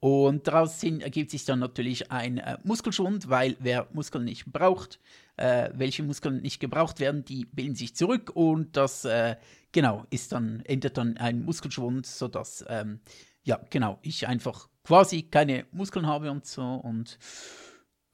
Und 0.00 0.46
daraus 0.46 0.82
ergibt 0.82 1.32
sich 1.32 1.44
dann 1.44 1.58
natürlich 1.58 2.12
ein 2.12 2.38
äh, 2.38 2.58
Muskelschwund, 2.62 3.28
weil 3.28 3.56
wer 3.58 3.88
Muskeln 3.92 4.24
nicht 4.24 4.46
braucht, 4.46 5.00
äh, 5.36 5.70
welche 5.74 6.04
Muskeln 6.04 6.40
nicht 6.40 6.60
gebraucht 6.60 7.00
werden, 7.00 7.24
die 7.24 7.46
bilden 7.46 7.74
sich 7.74 7.96
zurück 7.96 8.30
und 8.34 8.76
das, 8.76 9.04
äh, 9.04 9.36
genau, 9.72 10.06
ist 10.10 10.30
dann, 10.30 10.60
endet 10.66 10.98
dann 10.98 11.16
ein 11.16 11.44
Muskelschwund, 11.44 12.06
sodass, 12.06 12.64
ähm, 12.68 13.00
ja, 13.42 13.58
genau, 13.70 13.98
ich 14.02 14.28
einfach 14.28 14.68
quasi 14.84 15.22
keine 15.22 15.66
Muskeln 15.72 16.06
habe 16.06 16.30
und 16.30 16.46
so 16.46 16.62
und 16.62 17.18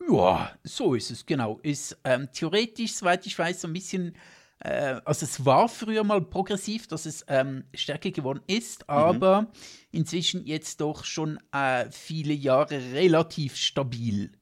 ja, 0.09 0.53
so 0.63 0.95
ist 0.95 1.11
es, 1.11 1.25
genau. 1.25 1.59
Ist 1.63 1.99
ähm, 2.05 2.29
theoretisch, 2.33 2.95
soweit 2.95 3.27
ich 3.27 3.39
weiß, 3.39 3.63
so 3.63 3.69
ein 3.69 3.73
bisschen, 3.73 4.15
äh, 4.61 5.01
also 5.05 5.25
es 5.25 5.45
war 5.45 5.69
früher 5.69 6.05
mal 6.05 6.21
progressiv, 6.21 6.87
dass 6.87 7.07
es 7.07 7.25
ähm, 7.29 7.65
stärker 7.75 8.11
geworden 8.11 8.41
ist, 8.47 8.81
mhm. 8.81 8.95
aber 8.95 9.43
mhm. 9.43 9.49
inzwischen 9.91 10.47
jetzt 10.47 10.81
doch 10.81 11.05
schon 11.05 11.39
äh, 11.53 11.91
viele 11.91 12.35
Jahre 12.35 12.79
relativ 12.93 13.57
stabil. 13.57 14.33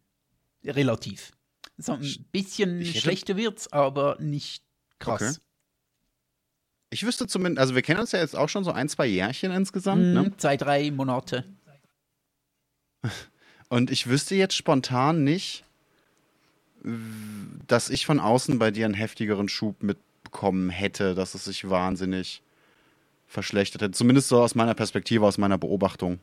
Relativ. 0.64 1.33
So 1.77 1.92
ein 1.94 2.27
bisschen 2.31 2.85
schlechter 2.85 3.37
wird's, 3.37 3.72
aber 3.72 4.16
nicht 4.20 4.62
krass. 4.98 5.38
Okay. 5.38 5.46
Ich 6.90 7.05
wüsste 7.05 7.27
zumindest, 7.27 7.59
also 7.59 7.75
wir 7.75 7.83
kennen 7.83 8.01
uns 8.01 8.12
ja 8.12 8.20
jetzt 8.20 8.37
auch 8.37 8.48
schon 8.48 8.64
so 8.64 8.70
ein, 8.70 8.88
zwei 8.88 9.07
Jährchen 9.07 9.51
insgesamt, 9.51 10.03
mm, 10.03 10.12
ne? 10.12 10.37
Zwei, 10.37 10.57
drei 10.59 10.90
Monate. 10.90 11.44
Und 13.70 13.90
ich 13.90 14.07
wüsste 14.07 14.35
jetzt 14.35 14.55
spontan 14.55 15.25
nicht, 15.25 15.64
dass 17.68 17.90
ich 17.90 18.06
von 18.06 18.20
außen 18.20 18.58
bei 18.58 18.70
dir 18.70 18.86
einen 18.86 18.94
heftigeren 18.94 19.48
Schub 19.48 19.82
mitbekommen 19.82 20.70
hätte, 20.70 21.14
dass 21.14 21.34
es 21.34 21.44
sich 21.44 21.68
wahnsinnig 21.68 22.42
verschlechtert 23.26 23.82
hätte. 23.82 23.92
Zumindest 23.92 24.28
so 24.28 24.40
aus 24.40 24.54
meiner 24.54 24.74
Perspektive, 24.74 25.26
aus 25.26 25.38
meiner 25.38 25.58
Beobachtung. 25.58 26.18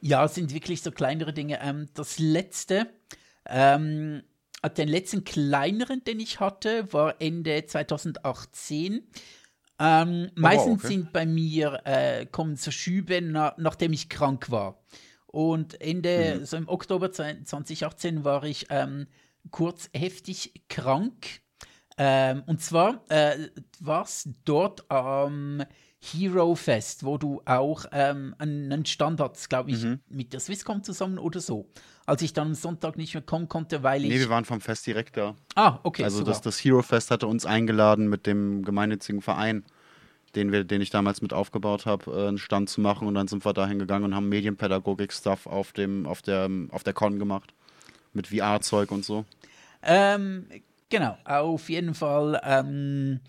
Ja, 0.00 0.24
es 0.24 0.34
sind 0.34 0.52
wirklich 0.52 0.82
so 0.82 0.90
kleinere 0.90 1.32
Dinge. 1.32 1.60
Ähm, 1.62 1.88
das 1.94 2.18
letzte, 2.18 2.88
ähm, 3.46 4.22
den 4.76 4.88
letzten 4.88 5.24
kleineren, 5.24 6.02
den 6.04 6.20
ich 6.20 6.40
hatte, 6.40 6.92
war 6.92 7.20
Ende 7.20 7.64
2018. 7.66 9.02
Ähm, 9.78 10.28
oh, 10.30 10.32
meistens 10.36 10.84
okay. 10.84 10.86
sind 10.88 11.12
bei 11.12 11.26
mir 11.26 11.80
äh, 11.84 12.26
kommen 12.26 12.56
so 12.56 12.70
Schübe, 12.70 13.20
na, 13.20 13.54
nachdem 13.58 13.92
ich 13.92 14.08
krank 14.08 14.50
war. 14.50 14.82
Und 15.26 15.80
Ende, 15.80 16.38
mhm. 16.40 16.44
so 16.44 16.56
im 16.56 16.68
Oktober 16.68 17.10
2018 17.10 18.24
war 18.24 18.44
ich 18.44 18.66
ähm, 18.70 19.06
kurz 19.50 19.90
heftig 19.94 20.52
krank. 20.68 21.40
Ähm, 21.98 22.42
und 22.46 22.60
zwar 22.60 23.04
äh, 23.10 23.48
war 23.80 24.04
es 24.04 24.28
dort 24.44 24.90
am 24.90 25.62
Hero 26.00 26.54
Fest, 26.54 27.04
wo 27.04 27.18
du 27.18 27.42
auch 27.44 27.84
ähm, 27.92 28.34
einen 28.38 28.86
Stand 28.86 29.20
hattest, 29.20 29.48
glaube 29.50 29.70
ich, 29.70 29.84
mhm. 29.84 30.00
mit 30.08 30.32
der 30.32 30.40
Swisscom 30.40 30.82
zusammen 30.82 31.18
oder 31.18 31.40
so. 31.40 31.70
Als 32.06 32.22
ich 32.22 32.32
dann 32.32 32.48
am 32.48 32.54
Sonntag 32.54 32.96
nicht 32.96 33.14
mehr 33.14 33.22
kommen 33.22 33.48
konnte, 33.48 33.82
weil 33.82 34.04
ich. 34.04 34.10
Nee, 34.10 34.18
wir 34.18 34.28
waren 34.28 34.44
vom 34.44 34.60
Fest 34.60 34.86
direkt 34.86 35.16
da. 35.16 35.36
Ah, 35.54 35.78
okay. 35.84 36.02
Also 36.02 36.24
das, 36.24 36.40
das 36.40 36.58
Hero 36.58 36.82
Fest 36.82 37.10
hatte 37.10 37.26
uns 37.28 37.46
eingeladen 37.46 38.08
mit 38.08 38.26
dem 38.26 38.64
gemeinnützigen 38.64 39.22
Verein 39.22 39.64
den, 40.34 40.52
wir, 40.52 40.64
den 40.64 40.80
ich 40.80 40.90
damals 40.90 41.22
mit 41.22 41.32
aufgebaut 41.32 41.86
habe, 41.86 42.10
äh, 42.10 42.28
einen 42.28 42.38
Stand 42.38 42.70
zu 42.70 42.80
machen. 42.80 43.06
Und 43.06 43.14
dann 43.14 43.28
sind 43.28 43.44
wir 43.44 43.52
dahin 43.52 43.78
gegangen 43.78 44.04
und 44.04 44.14
haben 44.14 44.28
Medienpädagogik-Stuff 44.28 45.46
auf, 45.46 45.72
auf, 46.04 46.22
der, 46.22 46.50
auf 46.70 46.82
der 46.82 46.92
Con 46.92 47.18
gemacht. 47.18 47.54
Mit 48.12 48.28
VR-Zeug 48.28 48.90
und 48.90 49.04
so. 49.04 49.24
Ähm, 49.82 50.46
genau, 50.88 51.16
auf 51.24 51.68
jeden 51.68 51.94
Fall 51.94 52.40
ähm, 52.44 53.20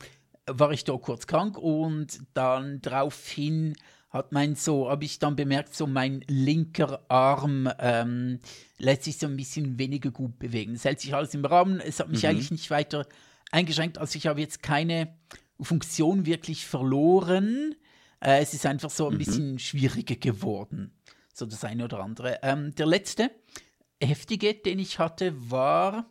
war 0.45 0.71
ich 0.71 0.83
da 0.83 0.97
kurz 0.97 1.27
krank 1.27 1.57
und 1.57 2.21
dann 2.33 2.81
daraufhin 2.81 3.75
hat 4.13 4.31
mein 4.31 4.55
so, 4.55 4.89
habe 4.89 5.05
ich 5.05 5.17
dann 5.17 5.35
bemerkt, 5.35 5.73
so 5.73 5.87
mein 5.87 6.23
linker 6.27 7.03
Arm 7.07 7.67
ähm, 7.79 8.39
lässt 8.77 9.05
sich 9.05 9.17
so 9.17 9.25
ein 9.25 9.35
bisschen 9.35 9.79
weniger 9.79 10.11
gut 10.11 10.37
bewegen. 10.37 10.75
Es 10.75 10.85
hält 10.85 10.99
sich 10.99 11.15
alles 11.15 11.33
im 11.33 11.43
Rahmen, 11.43 11.79
es 11.79 11.99
hat 11.99 12.09
mich 12.09 12.21
mhm. 12.21 12.29
eigentlich 12.29 12.51
nicht 12.51 12.69
weiter 12.69 13.07
eingeschränkt. 13.51 13.97
Also 13.97 14.17
ich 14.17 14.27
habe 14.27 14.39
jetzt 14.39 14.61
keine 14.61 15.15
Funktion 15.59 16.27
wirklich 16.27 16.67
verloren. 16.67 17.75
Äh, 18.19 18.41
es 18.41 18.53
ist 18.53 18.67
einfach 18.67 18.91
so 18.91 19.07
ein 19.07 19.15
mhm. 19.15 19.17
bisschen 19.17 19.59
schwieriger 19.59 20.15
geworden. 20.15 20.91
So 21.33 21.47
das 21.47 21.63
eine 21.63 21.85
oder 21.85 21.99
andere. 21.99 22.39
Ähm, 22.43 22.75
der 22.75 22.85
letzte 22.85 23.31
heftige, 24.05 24.53
den 24.53 24.79
ich 24.79 24.99
hatte, 24.99 25.33
war 25.49 26.09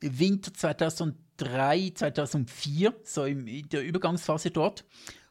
Winter 0.00 0.52
2003, 0.54 1.92
2004, 1.94 2.94
so 3.02 3.24
in 3.24 3.68
der 3.68 3.84
Übergangsphase 3.84 4.50
dort. 4.50 4.84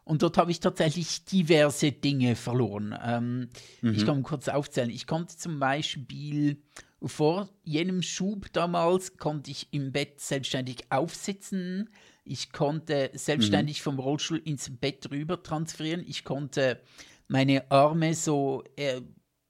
Und 0.03 0.21
dort 0.21 0.37
habe 0.37 0.51
ich 0.51 0.61
tatsächlich 0.61 1.25
diverse 1.25 1.91
Dinge 1.91 2.35
verloren. 2.37 2.97
Ähm, 3.03 3.49
mhm. 3.81 3.93
Ich 3.93 4.05
kann 4.05 4.23
kurz 4.23 4.47
aufzählen. 4.47 4.89
Ich 4.89 5.05
konnte 5.05 5.35
zum 5.35 5.59
Beispiel 5.59 6.63
vor 7.01 7.49
jenem 7.63 8.01
Schub 8.01 8.51
damals, 8.53 9.17
konnte 9.17 9.51
ich 9.51 9.67
im 9.71 9.91
Bett 9.91 10.21
selbstständig 10.21 10.91
aufsitzen. 10.91 11.89
Ich 12.23 12.53
konnte 12.53 13.11
selbstständig 13.13 13.79
mhm. 13.79 13.83
vom 13.83 13.99
Rollstuhl 13.99 14.41
ins 14.43 14.69
Bett 14.69 15.11
rüber 15.11 15.43
transferieren. 15.43 16.03
Ich 16.07 16.23
konnte 16.23 16.79
meine 17.27 17.69
Arme 17.69 18.13
so 18.13 18.63
äh, 18.77 19.01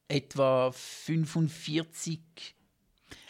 etwa 0.08 0.72
45, 0.72 2.20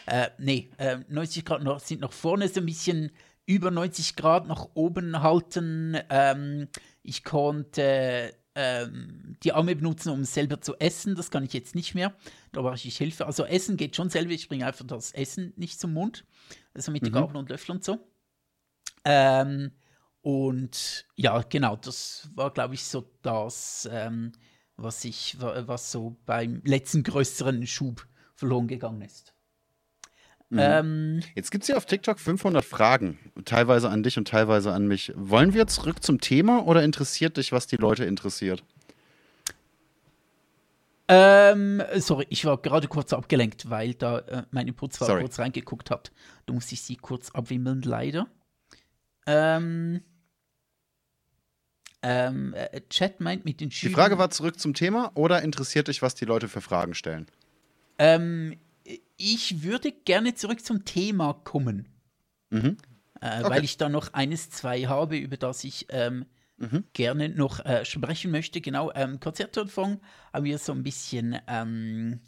äh, 0.05 0.29
nee, 0.37 0.69
äh, 0.77 0.99
90 1.07 1.45
Grad 1.45 1.63
noch, 1.63 1.79
sind 1.79 2.01
nach 2.01 2.11
vorne 2.11 2.47
so 2.47 2.59
ein 2.59 2.65
bisschen 2.65 3.11
über 3.45 3.71
90 3.71 4.15
Grad 4.15 4.47
nach 4.47 4.69
oben 4.73 5.21
halten. 5.21 5.97
Ähm, 6.09 6.67
ich 7.01 7.23
konnte 7.23 8.33
ähm, 8.55 9.37
die 9.43 9.53
Arme 9.53 9.75
benutzen, 9.75 10.09
um 10.09 10.25
selber 10.25 10.59
zu 10.61 10.75
essen. 10.79 11.15
Das 11.15 11.31
kann 11.31 11.43
ich 11.43 11.53
jetzt 11.53 11.75
nicht 11.75 11.95
mehr. 11.95 12.13
Da 12.51 12.61
brauche 12.61 12.75
ich 12.75 12.97
Hilfe. 12.97 13.25
Also 13.25 13.45
Essen 13.45 13.77
geht 13.77 13.95
schon 13.95 14.09
selber. 14.09 14.31
Ich 14.31 14.49
bringe 14.49 14.65
einfach 14.65 14.85
das 14.85 15.11
Essen 15.11 15.53
nicht 15.55 15.79
zum 15.79 15.93
Mund. 15.93 16.25
Also 16.73 16.91
mit 16.91 17.03
mhm. 17.03 17.11
Gabel 17.11 17.37
und 17.37 17.49
Löffel 17.49 17.71
und 17.71 17.83
so. 17.83 17.99
Ähm, 19.05 19.71
und 20.21 21.05
ja, 21.15 21.41
genau, 21.43 21.77
das 21.77 22.29
war, 22.35 22.51
glaube 22.51 22.73
ich, 22.73 22.83
so 22.83 23.09
das, 23.21 23.87
ähm, 23.91 24.33
was 24.77 25.03
ich, 25.03 25.37
was 25.39 25.91
so 25.91 26.15
beim 26.25 26.61
letzten 26.63 27.03
größeren 27.03 27.65
Schub 27.67 28.07
verloren 28.35 28.67
gegangen 28.67 29.01
ist. 29.01 29.33
Mhm. 30.49 30.59
Ähm, 30.61 31.23
Jetzt 31.35 31.51
gibt 31.51 31.63
es 31.63 31.67
ja 31.67 31.75
auf 31.75 31.85
TikTok 31.85 32.19
500 32.19 32.63
Fragen, 32.63 33.19
teilweise 33.43 33.89
an 33.89 34.03
dich 34.03 34.17
und 34.17 34.27
teilweise 34.27 34.71
an 34.71 34.87
mich. 34.87 35.11
Wollen 35.15 35.53
wir 35.53 35.67
zurück 35.67 36.01
zum 36.03 36.21
Thema 36.21 36.65
oder 36.65 36.83
interessiert 36.83 37.35
dich, 37.37 37.51
was 37.51 37.67
die 37.67 37.75
Leute 37.75 38.05
interessiert? 38.05 38.63
Ähm, 41.09 41.81
sorry, 41.95 42.27
ich 42.29 42.43
war 42.45 42.57
gerade 42.57 42.87
kurz 42.87 43.13
abgelenkt, 43.13 43.69
weil 43.69 43.93
da 43.93 44.19
äh, 44.19 44.43
meine 44.51 44.73
Putzfrau 44.73 45.19
kurz 45.19 45.39
reingeguckt 45.39 45.89
hat. 45.89 46.11
Da 46.45 46.53
musste 46.53 46.75
ich 46.75 46.81
sie 46.81 46.97
kurz 46.97 47.31
abwimmeln, 47.31 47.81
leider. 47.81 48.27
Ähm, 49.25 50.01
ähm, 52.01 52.53
äh, 52.53 52.81
Chat 52.89 53.19
meint 53.19 53.45
mit 53.45 53.59
den 53.59 53.71
Schülern. 53.71 53.93
Die 53.93 53.95
Frage 53.95 54.17
war 54.17 54.29
zurück 54.29 54.59
zum 54.59 54.73
Thema 54.73 55.11
oder 55.15 55.41
interessiert 55.41 55.87
dich, 55.87 56.01
was 56.01 56.15
die 56.15 56.25
Leute 56.25 56.47
für 56.47 56.61
Fragen 56.61 56.93
stellen? 56.93 57.27
Ähm, 57.97 58.55
ich 59.17 59.63
würde 59.63 59.91
gerne 59.91 60.35
zurück 60.35 60.63
zum 60.63 60.85
Thema 60.85 61.33
kommen. 61.33 61.87
Mhm. 62.49 62.77
Äh, 63.19 63.39
okay. 63.41 63.49
Weil 63.49 63.63
ich 63.63 63.77
da 63.77 63.89
noch 63.89 64.13
eines, 64.13 64.49
zwei 64.49 64.83
habe, 64.83 65.17
über 65.17 65.37
das 65.37 65.63
ich 65.63 65.87
ähm, 65.89 66.25
mhm. 66.57 66.83
gerne 66.93 67.29
noch 67.29 67.65
äh, 67.65 67.83
sprechen 67.85 68.31
möchte. 68.31 68.61
Genau, 68.61 68.91
ähm, 68.93 69.19
Konzertanfang 69.19 69.99
haben 70.33 70.45
wir 70.45 70.57
so 70.59 70.71
ein 70.71 70.83
bisschen, 70.83 71.37
ähm, 71.47 72.19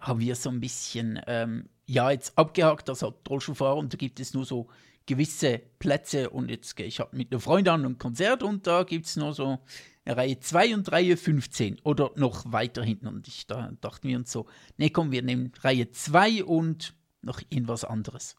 haben 0.00 0.20
wir 0.20 0.34
so 0.34 0.50
ein 0.50 0.60
bisschen, 0.60 1.20
ähm, 1.26 1.68
ja, 1.86 2.10
jetzt 2.10 2.36
abgehakt, 2.38 2.88
das 2.88 3.02
hat 3.02 3.14
Rollschuhfahrer 3.28 3.76
und 3.76 3.92
da 3.92 3.96
gibt 3.96 4.18
es 4.18 4.32
nur 4.32 4.46
so 4.46 4.68
gewisse 5.06 5.60
Plätze 5.78 6.30
und 6.30 6.50
jetzt 6.50 6.76
gehe 6.76 6.86
ich 6.86 7.00
mit 7.12 7.32
einer 7.32 7.40
Freundin 7.40 7.74
an 7.74 7.84
ein 7.84 7.98
Konzert 7.98 8.42
und 8.42 8.66
da 8.66 8.84
gibt 8.84 9.06
es 9.06 9.16
nur 9.16 9.34
so 9.34 9.58
Reihe 10.06 10.38
2 10.38 10.74
und 10.74 10.92
Reihe 10.92 11.16
15 11.16 11.80
oder 11.82 12.10
noch 12.16 12.52
weiter 12.52 12.82
hinten. 12.82 13.06
Und 13.06 13.28
ich 13.28 13.46
da 13.46 13.72
dachten 13.80 14.08
wir 14.08 14.18
uns 14.18 14.30
so, 14.30 14.46
nee, 14.76 14.90
komm, 14.90 15.12
wir 15.12 15.22
nehmen 15.22 15.52
Reihe 15.60 15.90
2 15.90 16.44
und 16.44 16.94
noch 17.22 17.40
irgendwas 17.48 17.84
anderes. 17.84 18.36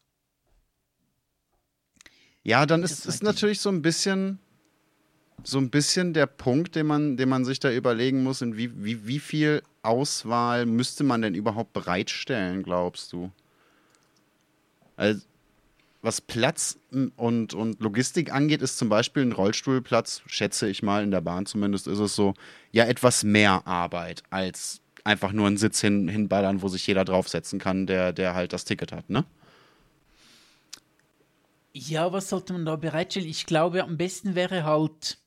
Ja, 2.42 2.66
dann 2.66 2.82
ist 2.84 3.06
es 3.06 3.22
natürlich 3.22 3.60
so 3.60 3.70
ein 3.70 3.82
bisschen 3.82 4.38
so 5.42 5.58
ein 5.58 5.70
bisschen 5.70 6.12
der 6.12 6.26
Punkt, 6.26 6.74
den 6.74 6.86
man, 6.86 7.16
den 7.16 7.28
man 7.28 7.44
sich 7.44 7.60
da 7.60 7.70
überlegen 7.70 8.22
muss, 8.22 8.42
in 8.42 8.56
wie, 8.56 8.84
wie, 8.84 9.06
wie 9.06 9.18
viel 9.18 9.62
Auswahl 9.82 10.66
müsste 10.66 11.04
man 11.04 11.22
denn 11.22 11.34
überhaupt 11.34 11.72
bereitstellen, 11.72 12.62
glaubst 12.62 13.12
du? 13.12 13.30
Also, 14.96 15.22
was 16.02 16.20
Platz 16.20 16.78
und, 17.16 17.54
und 17.54 17.80
Logistik 17.80 18.32
angeht, 18.32 18.62
ist 18.62 18.78
zum 18.78 18.88
Beispiel 18.88 19.22
ein 19.22 19.32
Rollstuhlplatz, 19.32 20.22
schätze 20.26 20.68
ich 20.68 20.82
mal, 20.82 21.02
in 21.02 21.10
der 21.10 21.20
Bahn 21.20 21.46
zumindest 21.46 21.86
ist 21.86 21.98
es 21.98 22.14
so, 22.14 22.34
ja 22.70 22.84
etwas 22.84 23.24
mehr 23.24 23.66
Arbeit 23.66 24.22
als 24.30 24.80
einfach 25.04 25.32
nur 25.32 25.46
einen 25.46 25.56
Sitz 25.56 25.80
hin, 25.80 26.08
hinballern, 26.08 26.62
wo 26.62 26.68
sich 26.68 26.86
jeder 26.86 27.04
draufsetzen 27.04 27.58
kann, 27.58 27.86
der, 27.86 28.12
der 28.12 28.34
halt 28.34 28.52
das 28.52 28.64
Ticket 28.64 28.92
hat, 28.92 29.08
ne? 29.08 29.24
Ja, 31.72 32.10
was 32.12 32.30
sollte 32.30 32.54
man 32.54 32.64
da 32.64 32.76
bereitstellen? 32.76 33.28
Ich 33.28 33.44
glaube, 33.44 33.84
am 33.84 33.98
besten 33.98 34.34
wäre 34.34 34.64
halt, 34.64 35.18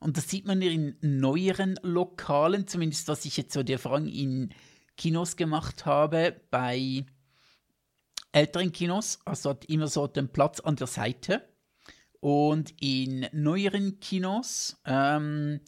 und 0.00 0.16
das 0.16 0.28
sieht 0.28 0.46
man 0.46 0.60
in 0.60 0.96
neueren 1.00 1.78
Lokalen, 1.82 2.66
zumindest 2.66 3.06
was 3.06 3.24
ich 3.24 3.36
jetzt 3.36 3.52
so 3.52 3.62
die 3.62 3.74
Erfahrung 3.74 4.08
in 4.08 4.52
Kinos 4.96 5.36
gemacht 5.36 5.86
habe, 5.86 6.40
bei 6.50 7.06
älteren 8.34 8.72
Kinos, 8.72 9.20
also 9.24 9.50
hat 9.50 9.64
immer 9.66 9.86
so 9.86 10.06
den 10.06 10.28
Platz 10.28 10.60
an 10.60 10.76
der 10.76 10.86
Seite. 10.86 11.48
Und 12.20 12.74
in 12.80 13.26
neueren 13.32 14.00
Kinos, 14.00 14.80
ähm, 14.86 15.60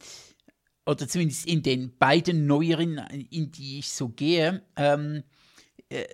oder 0.85 1.07
zumindest 1.07 1.45
in 1.45 1.61
den 1.61 1.97
beiden 1.97 2.47
neueren, 2.47 2.97
in 3.29 3.51
die 3.51 3.79
ich 3.79 3.89
so 3.89 4.09
gehe, 4.09 4.63
ähm, 4.75 5.23
äh, 5.89 6.05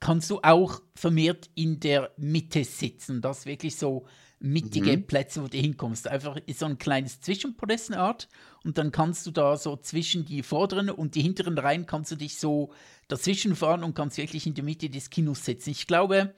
kannst 0.00 0.30
du 0.30 0.40
auch 0.42 0.80
vermehrt 0.94 1.50
in 1.54 1.78
der 1.78 2.12
Mitte 2.16 2.64
sitzen. 2.64 3.20
Das 3.20 3.46
wirklich 3.46 3.76
so 3.76 4.06
mittige 4.40 4.96
mhm. 4.96 5.06
Plätze, 5.06 5.42
wo 5.42 5.48
du 5.48 5.58
hinkommst. 5.58 6.08
Einfach 6.08 6.36
ist 6.46 6.60
so 6.60 6.66
ein 6.66 6.78
kleines 6.78 7.20
Zwischenpodestenart 7.20 8.28
und 8.64 8.78
dann 8.78 8.90
kannst 8.90 9.26
du 9.26 9.30
da 9.30 9.56
so 9.56 9.76
zwischen 9.76 10.24
die 10.24 10.42
vorderen 10.42 10.90
und 10.90 11.14
die 11.14 11.22
hinteren 11.22 11.58
Reihen 11.58 11.86
kannst 11.86 12.10
du 12.10 12.16
dich 12.16 12.38
so 12.38 12.72
dazwischen 13.06 13.54
fahren 13.54 13.84
und 13.84 13.94
kannst 13.94 14.16
wirklich 14.16 14.46
in 14.46 14.54
der 14.54 14.64
Mitte 14.64 14.88
des 14.88 15.10
Kinos 15.10 15.44
sitzen. 15.44 15.70
Ich 15.70 15.86
glaube, 15.86 16.34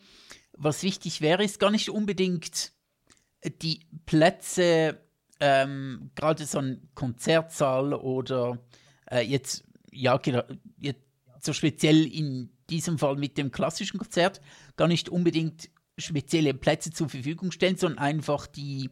was 0.52 0.82
wichtig 0.82 1.20
wäre, 1.20 1.44
ist 1.44 1.60
gar 1.60 1.70
nicht 1.70 1.90
unbedingt 1.90 2.72
die 3.62 3.80
Plätze, 4.04 5.00
ähm, 5.40 6.10
gerade 6.14 6.44
so 6.44 6.58
ein 6.58 6.88
Konzertsaal 6.94 7.94
oder 7.94 8.58
äh, 9.10 9.20
jetzt, 9.20 9.64
ja, 9.90 10.20
jetzt 10.78 11.00
so 11.40 11.52
speziell 11.52 12.06
in 12.06 12.50
diesem 12.70 12.98
Fall 12.98 13.16
mit 13.16 13.38
dem 13.38 13.50
klassischen 13.50 13.98
Konzert, 13.98 14.40
gar 14.76 14.88
nicht 14.88 15.08
unbedingt 15.08 15.68
spezielle 15.98 16.54
Plätze 16.54 16.90
zur 16.90 17.08
Verfügung 17.08 17.50
stellen, 17.50 17.76
sondern 17.76 17.98
einfach 17.98 18.46
die 18.46 18.90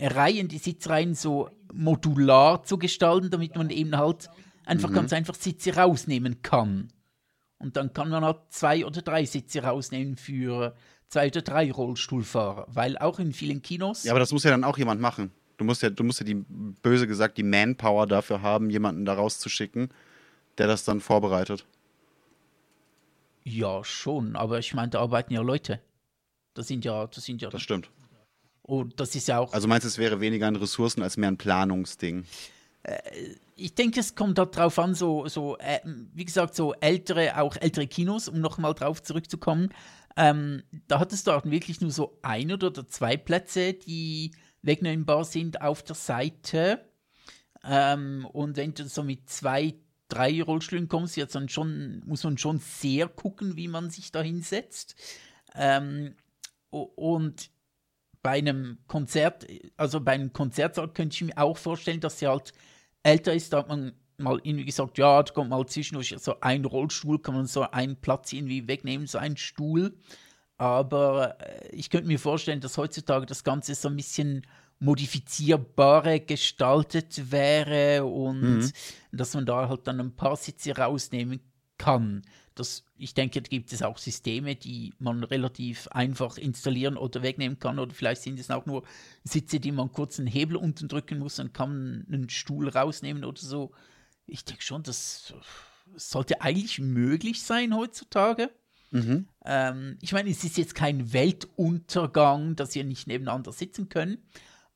Reihen, 0.00 0.48
die 0.48 0.58
Sitzreihen 0.58 1.14
so 1.14 1.48
modular 1.72 2.62
zu 2.64 2.78
gestalten, 2.78 3.30
damit 3.30 3.56
man 3.56 3.70
eben 3.70 3.96
halt 3.96 4.28
einfach 4.66 4.90
mhm. 4.90 4.94
ganz 4.94 5.12
einfach 5.12 5.34
Sitze 5.34 5.76
rausnehmen 5.76 6.42
kann. 6.42 6.92
Und 7.58 7.76
dann 7.76 7.92
kann 7.92 8.08
man 8.08 8.24
halt 8.24 8.40
zwei 8.50 8.84
oder 8.84 9.02
drei 9.02 9.24
Sitze 9.24 9.62
rausnehmen 9.62 10.16
für 10.16 10.74
zwei 11.08 11.28
oder 11.28 11.42
drei 11.42 11.70
Rollstuhlfahrer, 11.70 12.66
weil 12.68 12.98
auch 12.98 13.18
in 13.18 13.32
vielen 13.32 13.62
Kinos. 13.62 14.04
Ja, 14.04 14.12
aber 14.12 14.20
das 14.20 14.32
muss 14.32 14.44
ja 14.44 14.50
dann 14.50 14.64
auch 14.64 14.78
jemand 14.78 15.00
machen. 15.00 15.30
Du 15.58 15.64
musst 15.64 15.82
ja, 15.82 15.90
du 15.90 16.02
musst 16.02 16.18
ja 16.18 16.26
die, 16.26 16.34
böse 16.34 17.06
gesagt, 17.06 17.38
die 17.38 17.44
Manpower 17.44 18.06
dafür 18.06 18.42
haben, 18.42 18.70
jemanden 18.70 19.04
da 19.04 19.14
rauszuschicken, 19.14 19.90
der 20.58 20.66
das 20.66 20.84
dann 20.84 21.00
vorbereitet. 21.00 21.66
Ja, 23.44 23.84
schon, 23.84 24.36
aber 24.36 24.58
ich 24.58 24.74
meine, 24.74 24.90
da 24.90 25.00
arbeiten 25.00 25.32
ja 25.32 25.40
Leute. 25.40 25.80
Das 26.54 26.68
sind 26.68 26.84
ja, 26.84 27.06
das 27.06 27.24
sind 27.24 27.42
ja. 27.42 27.50
Das 27.50 27.62
stimmt. 27.62 27.90
Und 28.62 28.98
das 29.00 29.14
ist 29.14 29.28
ja 29.28 29.38
auch. 29.38 29.52
Also 29.52 29.68
meinst 29.68 29.84
du, 29.84 29.88
es 29.88 29.98
wäre 29.98 30.20
weniger 30.20 30.46
an 30.46 30.56
Ressourcen 30.56 31.02
als 31.02 31.16
mehr 31.16 31.30
ein 31.30 31.36
Planungsding? 31.36 32.24
Äh, 32.84 32.98
ich 33.56 33.74
denke, 33.74 34.00
es 34.00 34.14
kommt 34.14 34.38
drauf 34.38 34.78
an, 34.78 34.94
so, 34.94 35.26
so 35.28 35.56
äh, 35.58 35.80
wie 35.84 36.24
gesagt, 36.24 36.54
so 36.54 36.74
ältere, 36.74 37.40
auch 37.40 37.56
ältere 37.56 37.86
Kinos, 37.86 38.28
um 38.28 38.40
nochmal 38.40 38.74
drauf 38.74 39.02
zurückzukommen. 39.02 39.70
Ähm, 40.16 40.62
da 40.88 40.98
hattest 40.98 41.26
du 41.26 41.32
auch 41.32 41.44
wirklich 41.44 41.80
nur 41.80 41.90
so 41.90 42.18
ein 42.22 42.52
oder 42.52 42.86
zwei 42.86 43.16
Plätze, 43.16 43.74
die 43.74 44.32
wegnehmbar 44.62 45.24
sind 45.24 45.60
auf 45.60 45.82
der 45.82 45.96
Seite. 45.96 46.84
Ähm, 47.64 48.26
und 48.32 48.56
wenn 48.56 48.74
du 48.74 48.86
so 48.88 49.02
mit 49.02 49.28
zwei, 49.30 49.74
drei 50.08 50.42
Rollstühlen 50.42 50.88
kommst, 50.88 51.16
jetzt 51.16 51.34
dann 51.34 51.48
schon, 51.48 52.02
muss 52.06 52.24
man 52.24 52.38
schon 52.38 52.58
sehr 52.58 53.08
gucken, 53.08 53.56
wie 53.56 53.68
man 53.68 53.90
sich 53.90 54.12
da 54.12 54.22
hinsetzt. 54.22 54.96
Ähm, 55.54 56.14
und 56.80 57.50
bei 58.22 58.38
einem 58.38 58.78
Konzert, 58.86 59.46
also 59.76 60.00
bei 60.00 60.12
einem 60.12 60.32
Konzertsaal 60.32 60.88
könnte 60.88 61.14
ich 61.14 61.22
mir 61.22 61.38
auch 61.38 61.56
vorstellen, 61.56 62.00
dass 62.00 62.18
sie 62.18 62.28
halt 62.28 62.52
älter 63.02 63.34
ist, 63.34 63.52
da 63.52 63.58
hat 63.58 63.68
man 63.68 63.92
mal 64.16 64.40
irgendwie 64.42 64.64
gesagt, 64.64 64.98
ja, 64.98 65.22
da 65.22 65.32
kommt 65.32 65.50
mal 65.50 65.66
zwischendurch 65.66 66.14
so 66.18 66.40
ein 66.40 66.64
Rollstuhl, 66.64 67.20
kann 67.20 67.34
man 67.34 67.46
so 67.46 67.62
einen 67.62 67.96
Platz 67.96 68.32
irgendwie 68.32 68.68
wegnehmen, 68.68 69.06
so 69.06 69.18
einen 69.18 69.36
Stuhl. 69.36 69.94
Aber 70.56 71.40
äh, 71.40 71.74
ich 71.74 71.90
könnte 71.90 72.06
mir 72.06 72.18
vorstellen, 72.20 72.60
dass 72.60 72.78
heutzutage 72.78 73.26
das 73.26 73.42
Ganze 73.42 73.74
so 73.74 73.88
ein 73.88 73.96
bisschen 73.96 74.46
modifizierbarer 74.78 76.20
gestaltet 76.20 77.30
wäre 77.30 78.04
und 78.04 78.40
mhm. 78.40 78.72
dass 79.12 79.34
man 79.34 79.46
da 79.46 79.68
halt 79.68 79.86
dann 79.86 80.00
ein 80.00 80.14
paar 80.14 80.36
Sitze 80.36 80.76
rausnehmen 80.76 81.40
kann. 81.78 82.22
Das, 82.54 82.84
ich 82.96 83.14
denke, 83.14 83.40
da 83.40 83.48
gibt 83.48 83.72
es 83.72 83.82
auch 83.82 83.98
Systeme, 83.98 84.56
die 84.56 84.92
man 84.98 85.24
relativ 85.24 85.88
einfach 85.88 86.36
installieren 86.36 86.96
oder 86.96 87.22
wegnehmen 87.22 87.58
kann. 87.58 87.78
Oder 87.78 87.94
vielleicht 87.94 88.22
sind 88.22 88.38
es 88.38 88.50
auch 88.50 88.66
nur 88.66 88.84
Sitze, 89.24 89.60
die 89.60 89.72
man 89.72 89.92
kurz 89.92 90.18
einen 90.18 90.28
Hebel 90.28 90.56
unten 90.56 90.88
drücken 90.88 91.18
muss 91.18 91.38
und 91.38 91.54
kann 91.54 92.06
einen 92.08 92.28
Stuhl 92.28 92.68
rausnehmen 92.68 93.24
oder 93.24 93.40
so. 93.40 93.72
Ich 94.26 94.44
denke 94.44 94.62
schon, 94.62 94.82
das 94.82 95.34
sollte 95.96 96.40
eigentlich 96.40 96.78
möglich 96.78 97.42
sein 97.42 97.74
heutzutage. 97.74 98.50
Mhm. 98.90 99.26
Ähm, 99.44 99.98
ich 100.02 100.12
meine, 100.12 100.30
es 100.30 100.44
ist 100.44 100.58
jetzt 100.58 100.74
kein 100.74 101.12
Weltuntergang, 101.12 102.56
dass 102.56 102.74
wir 102.74 102.84
nicht 102.84 103.06
nebeneinander 103.06 103.52
sitzen 103.52 103.88
können, 103.88 104.18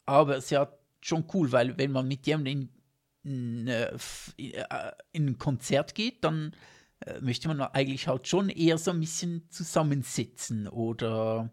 aber 0.06 0.38
es 0.38 0.44
ist 0.44 0.50
ja 0.50 0.72
schon 1.02 1.24
cool, 1.34 1.52
weil 1.52 1.76
wenn 1.78 1.92
man 1.92 2.08
mit 2.08 2.26
jemandem 2.26 2.70
in, 3.22 3.66
in, 3.66 3.68
äh, 3.68 4.92
in 5.12 5.26
ein 5.26 5.38
Konzert 5.38 5.94
geht, 5.94 6.24
dann 6.24 6.52
äh, 7.00 7.20
möchte 7.20 7.48
man 7.48 7.60
eigentlich 7.60 8.08
halt 8.08 8.26
schon 8.26 8.48
eher 8.48 8.78
so 8.78 8.90
ein 8.90 9.00
bisschen 9.00 9.48
zusammensitzen 9.50 10.68
oder 10.68 11.52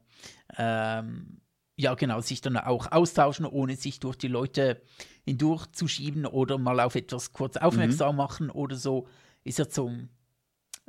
ähm, 0.58 1.42
ja 1.76 1.96
genau, 1.96 2.22
sich 2.22 2.42
dann 2.42 2.58
auch 2.58 2.92
austauschen, 2.92 3.46
ohne 3.46 3.76
sich 3.76 4.00
durch 4.00 4.18
die 4.18 4.28
Leute 4.28 4.82
hindurchzuschieben 5.26 6.26
oder 6.26 6.58
mal 6.58 6.80
auf 6.80 6.96
etwas 6.96 7.34
kurz 7.34 7.58
aufmerksam 7.58 8.12
mhm. 8.12 8.18
machen 8.18 8.50
oder 8.50 8.76
so, 8.76 9.08
ist 9.44 9.60
ja 9.60 9.66
so, 9.70 9.92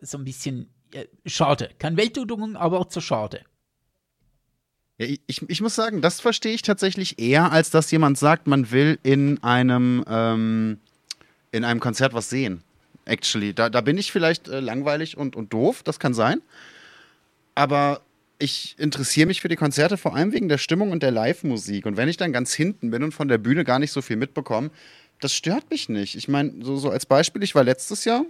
so 0.01 0.19
ein 0.19 0.25
bisschen 0.25 0.73
äh, 0.93 1.07
schade. 1.27 1.71
Kein 1.79 1.97
Weltuntergang, 1.97 2.57
aber 2.57 2.89
zu 2.89 3.01
schade. 3.01 3.45
Ja, 4.99 5.07
ich, 5.27 5.43
ich 5.49 5.61
muss 5.61 5.75
sagen, 5.75 6.01
das 6.01 6.21
verstehe 6.21 6.55
ich 6.55 6.63
tatsächlich 6.63 7.19
eher, 7.19 7.51
als 7.51 7.71
dass 7.71 7.91
jemand 7.91 8.19
sagt, 8.19 8.47
man 8.47 8.71
will 8.71 8.99
in 9.03 9.43
einem, 9.43 10.05
ähm, 10.07 10.81
in 11.51 11.65
einem 11.65 11.81
Konzert 11.81 12.15
was 12.15 12.31
sehen. 12.31 12.63
Actually. 13.05 13.55
Da, 13.55 13.69
da 13.69 13.81
bin 13.81 13.99
ich 13.99 14.13
vielleicht 14.13 14.49
äh, 14.49 14.61
langweilig 14.61 15.17
und, 15.17 15.37
und 15.37 15.53
doof, 15.53 15.83
das 15.83 15.99
kann 15.99 16.15
sein. 16.15 16.41
Aber 17.55 18.01
ich 18.39 18.75
interessiere 18.79 19.27
mich 19.27 19.41
für 19.41 19.49
die 19.49 19.57
Konzerte 19.57 19.97
vor 19.97 20.15
allem 20.15 20.33
wegen 20.33 20.49
der 20.49 20.59
Stimmung 20.59 20.91
und 20.91 21.03
der 21.03 21.11
Live-Musik. 21.11 21.87
Und 21.87 21.97
wenn 21.97 22.09
ich 22.09 22.17
dann 22.17 22.33
ganz 22.33 22.53
hinten 22.53 22.91
bin 22.91 23.03
und 23.03 23.13
von 23.13 23.29
der 23.29 23.39
Bühne 23.39 23.65
gar 23.65 23.79
nicht 23.79 23.93
so 23.93 24.03
viel 24.03 24.17
mitbekomme, 24.17 24.71
das 25.21 25.33
stört 25.33 25.71
mich 25.71 25.89
nicht. 25.89 26.17
Ich 26.17 26.29
meine, 26.29 26.53
so, 26.65 26.77
so 26.77 26.91
als 26.91 27.07
Beispiel, 27.07 27.43
ich 27.43 27.55
war 27.55 27.65
letztes 27.65 28.05
Jahr 28.05 28.25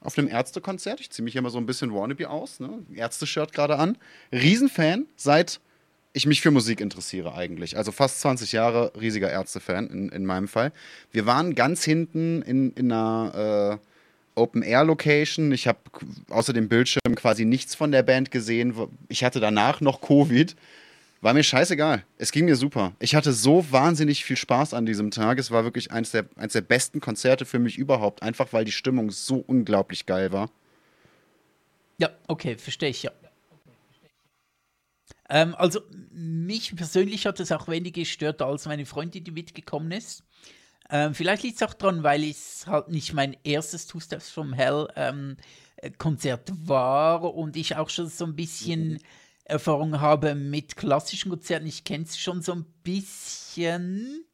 auf 0.00 0.18
einem 0.18 0.28
Ärztekonzert. 0.28 1.00
Ich 1.00 1.10
ziehe 1.10 1.24
mich 1.24 1.36
immer 1.36 1.50
so 1.50 1.58
ein 1.58 1.66
bisschen 1.66 1.94
wannabe 1.94 2.28
aus, 2.28 2.60
ne? 2.60 2.70
Ärzte-Shirt 2.92 3.52
gerade 3.52 3.78
an. 3.78 3.96
Riesenfan 4.32 5.06
seit 5.16 5.60
ich 6.12 6.24
mich 6.24 6.40
für 6.40 6.50
Musik 6.50 6.80
interessiere 6.80 7.34
eigentlich. 7.34 7.76
Also 7.76 7.92
fast 7.92 8.20
20 8.20 8.52
Jahre 8.52 8.90
riesiger 8.98 9.30
Ärzte-Fan 9.30 9.90
in, 9.90 10.08
in 10.08 10.24
meinem 10.24 10.48
Fall. 10.48 10.72
Wir 11.12 11.26
waren 11.26 11.54
ganz 11.54 11.84
hinten 11.84 12.40
in, 12.42 12.72
in 12.72 12.90
einer 12.90 13.78
äh, 13.82 13.86
Open-Air-Location. 14.36 15.50
Ich 15.52 15.66
habe 15.66 15.78
außer 16.30 16.52
dem 16.52 16.68
Bildschirm 16.68 17.14
quasi 17.16 17.44
nichts 17.44 17.74
von 17.74 17.90
der 17.90 18.02
Band 18.02 18.30
gesehen. 18.30 18.74
Ich 19.08 19.24
hatte 19.24 19.40
danach 19.40 19.80
noch 19.80 20.00
Covid. 20.00 20.54
War 21.22 21.34
mir 21.34 21.42
scheißegal. 21.42 22.04
Es 22.18 22.30
ging 22.30 22.44
mir 22.44 22.56
super. 22.56 22.92
Ich 23.00 23.14
hatte 23.14 23.32
so 23.32 23.66
wahnsinnig 23.70 24.24
viel 24.24 24.36
Spaß 24.36 24.74
an 24.74 24.86
diesem 24.86 25.10
Tag. 25.10 25.38
Es 25.38 25.50
war 25.50 25.64
wirklich 25.64 25.90
eines 25.90 26.10
der, 26.10 26.26
eines 26.36 26.52
der 26.52 26.60
besten 26.60 27.00
Konzerte 27.00 27.46
für 27.46 27.58
mich 27.58 27.78
überhaupt. 27.78 28.22
Einfach 28.22 28.52
weil 28.52 28.64
die 28.64 28.72
Stimmung 28.72 29.10
so 29.10 29.42
unglaublich 29.46 30.06
geil 30.06 30.30
war. 30.30 30.50
Ja, 31.98 32.10
okay, 32.28 32.56
verstehe 32.58 32.90
ich, 32.90 33.02
ja. 33.02 33.12
Ähm, 35.28 35.54
also, 35.56 35.80
mich 36.12 36.76
persönlich 36.76 37.26
hat 37.26 37.40
es 37.40 37.50
auch 37.50 37.66
weniger 37.68 38.00
gestört 38.00 38.42
als 38.42 38.66
meine 38.66 38.86
Freundin, 38.86 39.24
die 39.24 39.30
mitgekommen 39.30 39.90
ist. 39.90 40.22
Ähm, 40.90 41.14
vielleicht 41.14 41.42
liegt 41.42 41.56
es 41.56 41.62
auch 41.62 41.74
daran, 41.74 42.02
weil 42.02 42.24
es 42.24 42.66
halt 42.66 42.88
nicht 42.88 43.12
mein 43.12 43.36
erstes 43.44 43.86
Two 43.86 44.00
Steps 44.00 44.30
from 44.30 44.52
Hell 44.52 44.88
ähm, 44.96 45.36
Konzert 45.98 46.50
war 46.64 47.34
und 47.34 47.56
ich 47.56 47.76
auch 47.76 47.90
schon 47.90 48.08
so 48.08 48.24
ein 48.24 48.36
bisschen 48.36 48.98
Erfahrung 49.44 50.00
habe 50.00 50.34
mit 50.34 50.76
klassischen 50.76 51.30
Konzerten. 51.30 51.66
Ich 51.66 51.84
kenne 51.84 52.04
es 52.04 52.18
schon 52.18 52.42
so 52.42 52.52
ein 52.52 52.64
bisschen. 52.82 54.24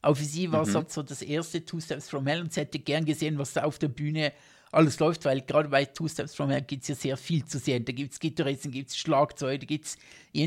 Aber 0.00 0.16
für 0.16 0.24
sie 0.24 0.50
war 0.50 0.62
es 0.62 0.70
mhm. 0.70 0.76
halt 0.76 0.92
so 0.92 1.02
das 1.02 1.22
erste 1.22 1.64
Two 1.64 1.80
Steps 1.80 2.08
from 2.08 2.26
Hell 2.26 2.40
und 2.40 2.52
sie 2.52 2.60
hätte 2.60 2.78
gern 2.78 3.04
gesehen, 3.04 3.38
was 3.38 3.52
da 3.52 3.62
auf 3.62 3.78
der 3.78 3.88
Bühne 3.88 4.32
alles 4.72 4.98
läuft, 4.98 5.26
weil 5.26 5.42
gerade 5.42 5.68
bei 5.68 5.84
Two 5.84 6.08
Steps 6.08 6.34
From 6.34 6.50
Hell 6.50 6.62
gibt 6.62 6.82
es 6.82 6.88
ja 6.88 6.94
sehr 6.94 7.16
viel 7.18 7.44
zu 7.44 7.58
sehen. 7.58 7.84
Da 7.84 7.92
gibt 7.92 8.14
es 8.14 8.18
Gitarristen, 8.18 8.70
gibt 8.70 8.88
es 8.88 8.96
Schlagzeug, 8.96 9.60
da 9.60 9.66
gibt 9.66 9.84
es 9.84 9.98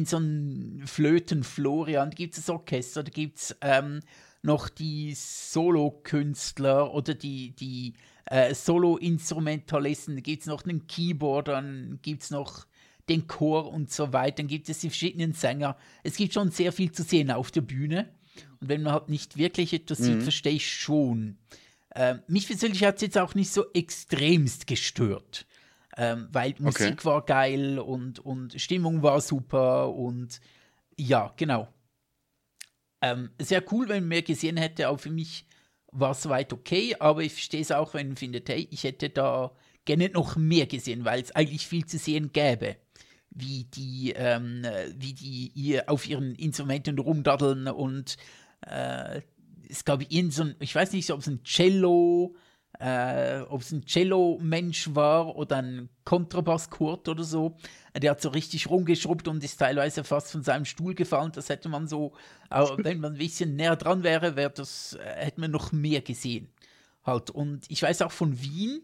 so 0.10 0.18
einen 0.18 0.84
Flöten, 0.88 1.44
Florian, 1.44 2.10
da 2.10 2.16
gibt 2.16 2.34
es 2.34 2.46
das 2.46 2.50
Orchester, 2.50 3.04
da 3.04 3.12
gibt 3.12 3.38
es 3.38 3.56
ähm, 3.62 4.02
noch 4.46 4.70
die 4.70 5.14
Solo-Künstler 5.16 6.94
oder 6.94 7.14
die, 7.14 7.52
die 7.52 7.94
äh, 8.26 8.54
Solo-Instrumentalisten, 8.54 10.22
gibt 10.24 10.42
es 10.42 10.48
noch 10.48 10.64
einen 10.66 10.88
Keyboard, 10.88 11.50
dann 11.50 12.00
gibt 12.02 12.24
es 12.24 12.32
noch 12.32 12.66
den 13.10 13.28
Chor 13.28 13.72
und 13.72 13.92
so 13.92 14.14
weiter, 14.14 14.38
dann 14.38 14.48
gibt 14.48 14.70
es 14.70 14.80
die 14.80 14.90
verschiedenen 14.90 15.34
Sänger. 15.34 15.78
Es 16.04 16.16
gibt 16.16 16.34
schon 16.34 16.52
sehr 16.52 16.72
viel 16.72 16.92
zu 16.92 17.04
sehen 17.04 17.32
auf 17.32 17.52
der 17.52 17.62
Bühne. 17.62 18.10
Und 18.60 18.70
wenn 18.70 18.82
man 18.82 18.94
halt 18.94 19.10
nicht 19.10 19.38
wirklich 19.38 19.74
etwas 19.74 20.00
mhm. 20.00 20.04
sieht, 20.04 20.24
verstehe 20.24 20.54
ich 20.54 20.74
schon, 20.74 21.38
ähm, 21.96 22.22
mich 22.28 22.48
persönlich 22.48 22.84
hat 22.84 22.96
es 22.96 23.02
jetzt 23.02 23.18
auch 23.18 23.36
nicht 23.36 23.52
so 23.52 23.72
extremst 23.74 24.68
gestört. 24.68 25.46
Ähm, 25.98 26.28
weil 26.32 26.56
Musik 26.60 26.94
okay. 26.94 27.06
war 27.06 27.26
geil 27.26 27.80
und, 27.80 28.20
und 28.20 28.60
Stimmung 28.60 29.02
war 29.02 29.22
super 29.22 29.94
und 29.94 30.42
ja, 30.98 31.34
genau. 31.38 31.70
Ähm, 33.06 33.30
sehr 33.40 33.64
cool, 33.72 33.88
wenn 33.88 34.04
man 34.04 34.10
mehr 34.10 34.22
gesehen 34.24 34.58
hätte, 34.58 34.90
auch 34.90 35.00
für 35.00 35.12
mich 35.12 35.46
war 35.92 36.12
es 36.12 36.24
soweit 36.24 36.52
okay, 36.52 36.96
aber 37.00 37.22
ich 37.22 37.34
verstehe 37.34 37.62
es 37.62 37.72
auch, 37.72 37.94
wenn 37.94 38.08
man 38.08 38.18
findet, 38.18 38.50
hey, 38.50 38.68
ich 38.72 38.84
hätte 38.84 39.10
da 39.10 39.52
gerne 39.86 40.10
noch 40.10 40.36
mehr 40.36 40.66
gesehen, 40.66 41.06
weil 41.06 41.22
es 41.22 41.32
eigentlich 41.32 41.68
viel 41.68 41.86
zu 41.86 41.98
sehen 41.98 42.32
gäbe. 42.34 42.78
Wie 43.30 43.66
die, 43.66 44.14
ähm, 44.16 44.66
wie 44.98 45.14
die 45.14 45.52
ihr 45.54 45.90
auf 45.90 46.08
ihren 46.08 46.36
Instrumenten 46.36 46.98
rumdaddeln 46.98 47.68
und 47.68 48.18
äh, 48.62 49.22
es 49.70 49.86
gab 49.86 50.02
irgend 50.12 50.34
so 50.34 50.44
ein, 50.44 50.56
ich 50.60 50.74
weiß 50.74 50.94
nicht, 50.94 51.12
ob 51.12 51.20
es 51.20 51.28
ein 51.28 51.44
Cello, 51.44 52.36
äh, 52.80 53.42
ob 53.50 53.62
es 53.62 53.72
ein 53.72 53.86
Cello-Mensch 53.86 54.94
war 54.94 55.36
oder 55.36 55.58
ein 55.58 55.90
Kontrabass-Kurt 56.04 57.08
oder 57.08 57.24
so. 57.24 57.56
Der 57.96 58.12
hat 58.12 58.22
so 58.22 58.30
richtig 58.30 58.70
rumgeschrubbt 58.70 59.28
und 59.28 59.44
ist 59.44 59.58
teilweise 59.58 60.04
fast 60.04 60.32
von 60.32 60.44
seinem 60.44 60.66
Stuhl 60.66 60.96
gefallen. 60.96 61.32
Das 61.34 61.50
hätte 61.50 61.70
man 61.70 61.88
so, 61.88 62.14
aber 62.50 62.78
wenn 62.84 63.00
man 63.00 63.14
ein 63.14 63.18
bisschen 63.18 63.56
näher 63.56 63.76
dran 63.76 64.04
wäre, 64.04 64.36
wäre 64.36 64.52
das, 64.52 64.94
äh, 64.94 65.26
hätte 65.26 65.42
man 65.42 65.52
noch 65.52 65.72
mehr 65.72 66.02
gesehen. 66.02 66.50
Halt. 67.04 67.30
Und 67.30 67.70
ich 67.70 67.82
weiß 67.82 68.02
auch 68.02 68.12
von 68.12 68.42
Wien, 68.42 68.82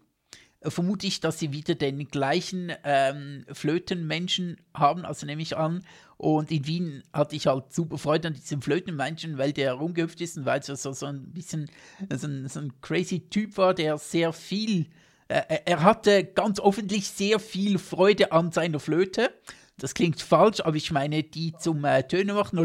vermute 0.64 1.08
ich, 1.08 1.20
dass 1.20 1.40
sie 1.40 1.52
wieder 1.52 1.76
den 1.76 2.08
gleichen 2.08 2.72
ähm, 2.84 3.46
Flötenmenschen 3.52 4.58
haben, 4.74 5.06
also 5.06 5.26
nehme 5.26 5.42
ich 5.42 5.58
an. 5.58 5.84
Und 6.18 6.52
in 6.52 6.68
Wien 6.68 7.04
hatte 7.14 7.36
ich 7.36 7.48
halt 7.48 7.74
super 7.74 7.98
Freude 7.98 8.28
an 8.28 8.36
diesem 8.36 8.62
Flötenmenschen, 8.62 9.40
weil 9.40 9.54
der 9.54 9.74
rumgehüpft 9.74 10.22
ist 10.22 10.38
und 10.38 10.46
weil 10.46 10.62
er 10.68 10.76
so, 10.76 10.92
so 10.92 11.08
ein 11.08 11.32
bisschen 11.32 11.70
so 12.16 12.28
ein, 12.28 12.48
so 12.48 12.60
ein 12.60 12.74
crazy 12.82 13.22
Typ 13.22 13.58
war, 13.58 13.74
der 13.74 13.98
sehr 13.98 14.32
viel, 14.32 14.86
äh, 15.30 15.42
er 15.66 15.82
hatte 15.82 16.26
ganz 16.26 16.60
offensichtlich 16.60 17.08
sehr 17.08 17.40
viel 17.40 17.80
Freude 17.80 18.32
an 18.32 18.52
seiner 18.52 18.80
Flöte. 18.80 19.32
Das 19.78 19.96
klingt 19.96 20.22
falsch, 20.22 20.62
aber 20.62 20.76
ich 20.76 20.92
meine, 20.92 21.24
die 21.24 21.54
zum 21.58 21.84
äh, 21.86 22.04
Töne 22.04 22.36
machen. 22.36 22.60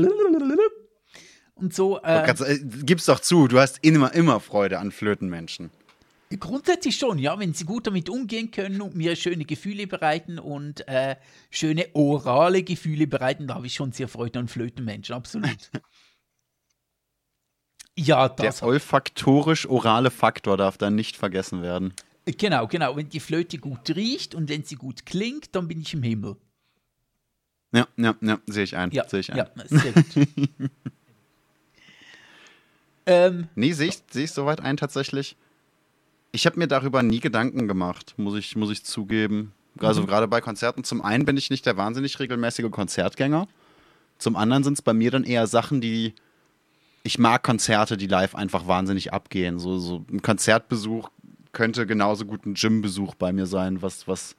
Und 1.54 1.74
so. 1.74 1.98
Äh, 2.02 2.30
äh, 2.30 2.58
gib's 2.82 3.06
doch 3.06 3.20
zu, 3.20 3.48
du 3.48 3.58
hast 3.58 3.78
immer, 3.82 4.12
immer 4.12 4.40
Freude 4.40 4.78
an 4.78 4.92
Flötenmenschen. 4.92 5.70
Grundsätzlich 6.40 6.96
schon, 6.96 7.18
ja, 7.18 7.38
wenn 7.38 7.54
sie 7.54 7.64
gut 7.64 7.86
damit 7.86 8.08
umgehen 8.08 8.50
können 8.50 8.80
und 8.80 8.96
mir 8.96 9.14
schöne 9.14 9.44
Gefühle 9.44 9.86
bereiten 9.86 10.40
und 10.40 10.86
äh, 10.88 11.16
schöne 11.50 11.86
orale 11.92 12.64
Gefühle 12.64 13.06
bereiten, 13.06 13.46
da 13.46 13.54
habe 13.54 13.66
ich 13.66 13.74
schon 13.74 13.92
sehr 13.92 14.08
Freude 14.08 14.40
an 14.40 14.48
Flötenmenschen, 14.48 15.14
absolut. 15.14 15.70
ja, 17.96 18.28
das. 18.28 18.58
Der 18.58 18.68
olfaktorisch-orale 18.68 20.10
Faktor 20.10 20.56
darf 20.56 20.78
dann 20.78 20.96
nicht 20.96 21.16
vergessen 21.16 21.62
werden. 21.62 21.94
Genau, 22.24 22.66
genau. 22.66 22.96
Wenn 22.96 23.08
die 23.08 23.20
Flöte 23.20 23.58
gut 23.58 23.88
riecht 23.90 24.34
und 24.34 24.48
wenn 24.48 24.64
sie 24.64 24.74
gut 24.74 25.06
klingt, 25.06 25.54
dann 25.54 25.68
bin 25.68 25.80
ich 25.80 25.94
im 25.94 26.02
Himmel. 26.02 26.36
Ja, 27.72 27.86
ja, 27.96 28.16
ja, 28.20 28.38
sehe 28.46 28.64
ich 28.64 28.76
ein. 28.76 28.90
Ja, 28.90 29.08
sehe 29.08 29.20
ich 29.20 29.32
ein. 29.32 29.38
Ja, 29.38 29.48
sehr 29.66 29.92
gut. 29.92 30.04
ähm, 33.06 33.48
nee, 33.54 33.72
sehe 33.72 33.88
ich, 33.88 34.02
seh 34.10 34.24
ich 34.24 34.32
soweit 34.32 34.60
ein 34.60 34.76
tatsächlich. 34.76 35.36
Ich 36.36 36.44
habe 36.44 36.58
mir 36.58 36.66
darüber 36.66 37.02
nie 37.02 37.20
Gedanken 37.20 37.66
gemacht, 37.66 38.12
muss 38.18 38.36
ich, 38.36 38.56
muss 38.56 38.70
ich 38.70 38.84
zugeben. 38.84 39.54
Also 39.78 40.02
mhm. 40.02 40.06
gerade 40.06 40.28
bei 40.28 40.42
Konzerten. 40.42 40.84
Zum 40.84 41.00
einen 41.00 41.24
bin 41.24 41.38
ich 41.38 41.48
nicht 41.48 41.64
der 41.64 41.78
wahnsinnig 41.78 42.20
regelmäßige 42.20 42.70
Konzertgänger. 42.70 43.48
Zum 44.18 44.36
anderen 44.36 44.62
sind 44.62 44.74
es 44.74 44.82
bei 44.82 44.92
mir 44.92 45.10
dann 45.10 45.24
eher 45.24 45.46
Sachen, 45.46 45.80
die. 45.80 46.12
Ich 47.04 47.18
mag 47.18 47.42
Konzerte, 47.42 47.96
die 47.96 48.06
live 48.06 48.34
einfach 48.34 48.66
wahnsinnig 48.66 49.14
abgehen. 49.14 49.58
So, 49.58 49.78
so 49.78 50.04
ein 50.12 50.20
Konzertbesuch 50.20 51.08
könnte 51.52 51.86
genauso 51.86 52.26
gut 52.26 52.44
ein 52.44 52.52
Gymbesuch 52.52 53.14
bei 53.14 53.32
mir 53.32 53.46
sein, 53.46 53.80
was, 53.80 54.06
was 54.06 54.36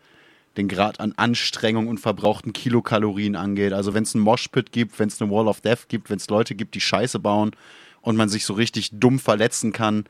den 0.55 0.67
Grad 0.67 0.99
an 0.99 1.13
Anstrengung 1.17 1.87
und 1.87 1.99
verbrauchten 1.99 2.53
Kilokalorien 2.53 3.35
angeht. 3.35 3.73
Also 3.73 3.95
wenn 3.95 4.03
es 4.03 4.13
ein 4.13 4.19
Moshpit 4.19 4.71
gibt, 4.71 4.99
wenn 4.99 5.07
es 5.07 5.19
eine 5.19 5.31
Wall 5.31 5.47
of 5.47 5.61
Death 5.61 5.87
gibt, 5.87 6.11
wenn 6.11 6.17
es 6.17 6.29
Leute 6.29 6.53
gibt, 6.53 6.75
die 6.75 6.81
Scheiße 6.81 7.17
bauen 7.17 7.55
und 8.01 8.17
man 8.17 8.29
sich 8.29 8.45
so 8.45 8.53
richtig 8.53 8.91
dumm 8.93 9.17
verletzen 9.17 9.71
kann, 9.71 10.05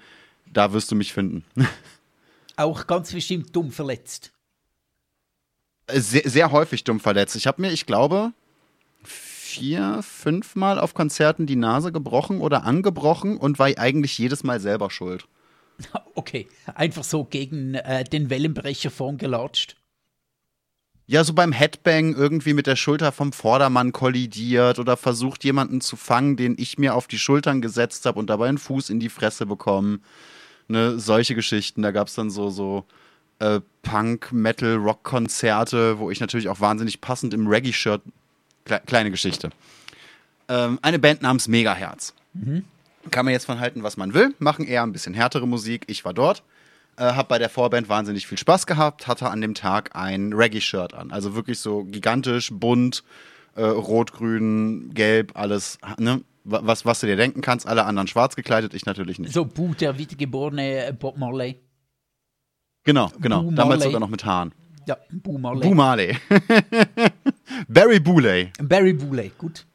da 0.53 0.73
wirst 0.73 0.91
du 0.91 0.95
mich 0.95 1.13
finden. 1.13 1.43
Auch 2.55 2.87
ganz 2.87 3.11
bestimmt 3.13 3.55
dumm 3.55 3.71
verletzt. 3.71 4.31
Sehr, 5.89 6.27
sehr 6.29 6.51
häufig 6.51 6.83
dumm 6.83 6.99
verletzt. 6.99 7.35
Ich 7.35 7.47
habe 7.47 7.61
mir, 7.61 7.71
ich 7.71 7.85
glaube, 7.85 8.33
vier, 9.03 10.01
fünfmal 10.03 10.79
auf 10.79 10.93
Konzerten 10.93 11.45
die 11.45 11.55
Nase 11.55 11.91
gebrochen 11.91 12.41
oder 12.41 12.63
angebrochen 12.63 13.37
und 13.37 13.59
war 13.59 13.67
eigentlich 13.77 14.17
jedes 14.17 14.43
Mal 14.43 14.59
selber 14.59 14.89
schuld. 14.91 15.25
Okay, 16.15 16.47
einfach 16.73 17.03
so 17.03 17.23
gegen 17.23 17.75
äh, 17.75 18.03
den 18.03 18.31
Wellenbrecher 18.31 18.89
vorn 18.89 19.19
gelatscht. 19.19 19.75
Ja, 21.05 21.23
so 21.23 21.33
beim 21.33 21.51
Headbang 21.51 22.15
irgendwie 22.15 22.53
mit 22.53 22.65
der 22.65 22.75
Schulter 22.75 23.11
vom 23.11 23.31
Vordermann 23.31 23.91
kollidiert 23.91 24.79
oder 24.79 24.97
versucht 24.97 25.43
jemanden 25.43 25.79
zu 25.79 25.95
fangen, 25.95 26.35
den 26.35 26.55
ich 26.57 26.79
mir 26.79 26.95
auf 26.95 27.05
die 27.05 27.19
Schultern 27.19 27.61
gesetzt 27.61 28.07
habe 28.07 28.17
und 28.17 28.31
dabei 28.31 28.49
einen 28.49 28.57
Fuß 28.57 28.89
in 28.89 28.99
die 28.99 29.09
Fresse 29.09 29.45
bekommen 29.45 30.01
ne, 30.67 30.99
solche 30.99 31.35
Geschichten. 31.35 31.81
Da 31.81 31.91
gab 31.91 32.07
es 32.07 32.15
dann 32.15 32.29
so, 32.29 32.49
so 32.49 32.85
äh, 33.39 33.61
Punk, 33.81 34.31
Metal, 34.31 34.75
Rock-Konzerte, 34.75 35.99
wo 35.99 36.11
ich 36.11 36.19
natürlich 36.19 36.49
auch 36.49 36.59
wahnsinnig 36.59 37.01
passend 37.01 37.33
im 37.33 37.47
Reggae-Shirt. 37.47 38.01
Kle 38.65 38.81
kleine 38.85 39.11
Geschichte. 39.11 39.49
Ähm, 40.49 40.79
eine 40.81 40.99
Band 40.99 41.21
namens 41.21 41.47
Megaherz. 41.47 42.13
Mhm. 42.33 42.63
Kann 43.11 43.25
man 43.25 43.33
jetzt 43.33 43.45
von 43.45 43.59
halten, 43.59 43.83
was 43.83 43.97
man 43.97 44.13
will. 44.13 44.33
Machen 44.39 44.65
eher 44.65 44.83
ein 44.83 44.91
bisschen 44.91 45.13
härtere 45.13 45.47
Musik. 45.47 45.85
Ich 45.87 46.03
war 46.03 46.13
dort. 46.13 46.43
Äh, 46.97 47.03
hab 47.13 47.29
bei 47.29 47.37
der 47.39 47.49
Vorband 47.49 47.87
wahnsinnig 47.89 48.27
viel 48.27 48.37
Spaß 48.37 48.65
gehabt. 48.67 49.07
Hatte 49.07 49.29
an 49.29 49.39
dem 49.41 49.53
Tag 49.53 49.95
ein 49.95 50.33
Reggae-Shirt 50.33 50.93
an. 50.93 51.11
Also 51.11 51.35
wirklich 51.35 51.59
so 51.59 51.83
gigantisch, 51.85 52.49
bunt. 52.51 53.03
äh, 53.57 53.63
rot, 53.63 54.13
grün, 54.13 54.91
gelb, 54.93 55.31
alles, 55.35 55.79
ne? 55.97 56.21
Was, 56.49 56.85
was 56.85 57.01
du 57.01 57.07
dir 57.07 57.17
denken 57.17 57.41
kannst, 57.41 57.67
alle 57.67 57.83
anderen 57.85 58.07
schwarz 58.07 58.37
gekleidet, 58.37 58.73
ich 58.73 58.85
natürlich 58.85 59.19
nicht. 59.19 59.33
So 59.33 59.43
Bu, 59.43 59.73
der 59.73 59.97
wiedergeborene 59.97 60.95
Bob 60.97 61.17
Marley. 61.17 61.59
Genau, 62.85 63.11
genau. 63.19 63.43
Bu 63.43 63.51
Damals 63.51 63.79
Marley. 63.79 63.83
sogar 63.83 63.99
noch 63.99 64.07
mit 64.09 64.23
Haaren. 64.23 64.53
Ja, 64.87 64.97
Bu 65.11 65.37
Marley. 65.37 65.67
Bu 65.67 65.75
Marley. 65.75 66.17
Barry 67.67 67.99
Booley. 67.99 68.51
Barry 68.61 68.93
Booley, 68.93 69.33
gut. 69.37 69.65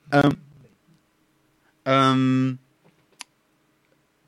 Ähm, 1.85 2.59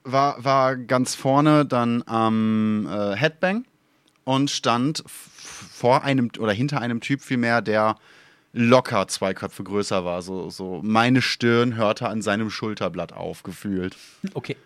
war, 0.02 0.44
war 0.44 0.76
ganz 0.76 1.14
vorne 1.14 1.64
dann 1.64 2.02
am 2.06 2.86
äh, 2.86 3.16
Headbang 3.16 3.64
und 4.24 4.50
stand 4.50 5.02
vor 5.06 6.04
einem 6.04 6.30
oder 6.38 6.52
hinter 6.52 6.80
einem 6.82 7.00
Typ 7.00 7.22
vielmehr, 7.22 7.62
der 7.62 7.96
locker 8.54 9.08
zwei 9.08 9.34
Köpfe 9.34 9.64
größer 9.64 10.04
war. 10.04 10.22
So, 10.22 10.48
so 10.48 10.80
meine 10.82 11.20
Stirn 11.20 11.76
hörte 11.76 12.08
an 12.08 12.22
seinem 12.22 12.48
Schulterblatt 12.50 13.12
aufgefühlt. 13.12 13.96
Okay. 14.32 14.56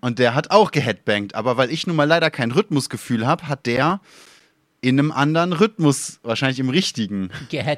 Und 0.00 0.18
der 0.18 0.34
hat 0.34 0.50
auch 0.50 0.70
geheadbangt, 0.70 1.34
aber 1.34 1.56
weil 1.56 1.70
ich 1.70 1.86
nun 1.86 1.96
mal 1.96 2.04
leider 2.04 2.30
kein 2.30 2.50
Rhythmusgefühl 2.50 3.26
habe, 3.26 3.48
hat 3.48 3.66
der 3.66 4.00
in 4.80 4.98
einem 4.98 5.12
anderen 5.12 5.52
Rhythmus, 5.52 6.18
wahrscheinlich 6.22 6.58
im 6.58 6.68
richtigen, 6.68 7.30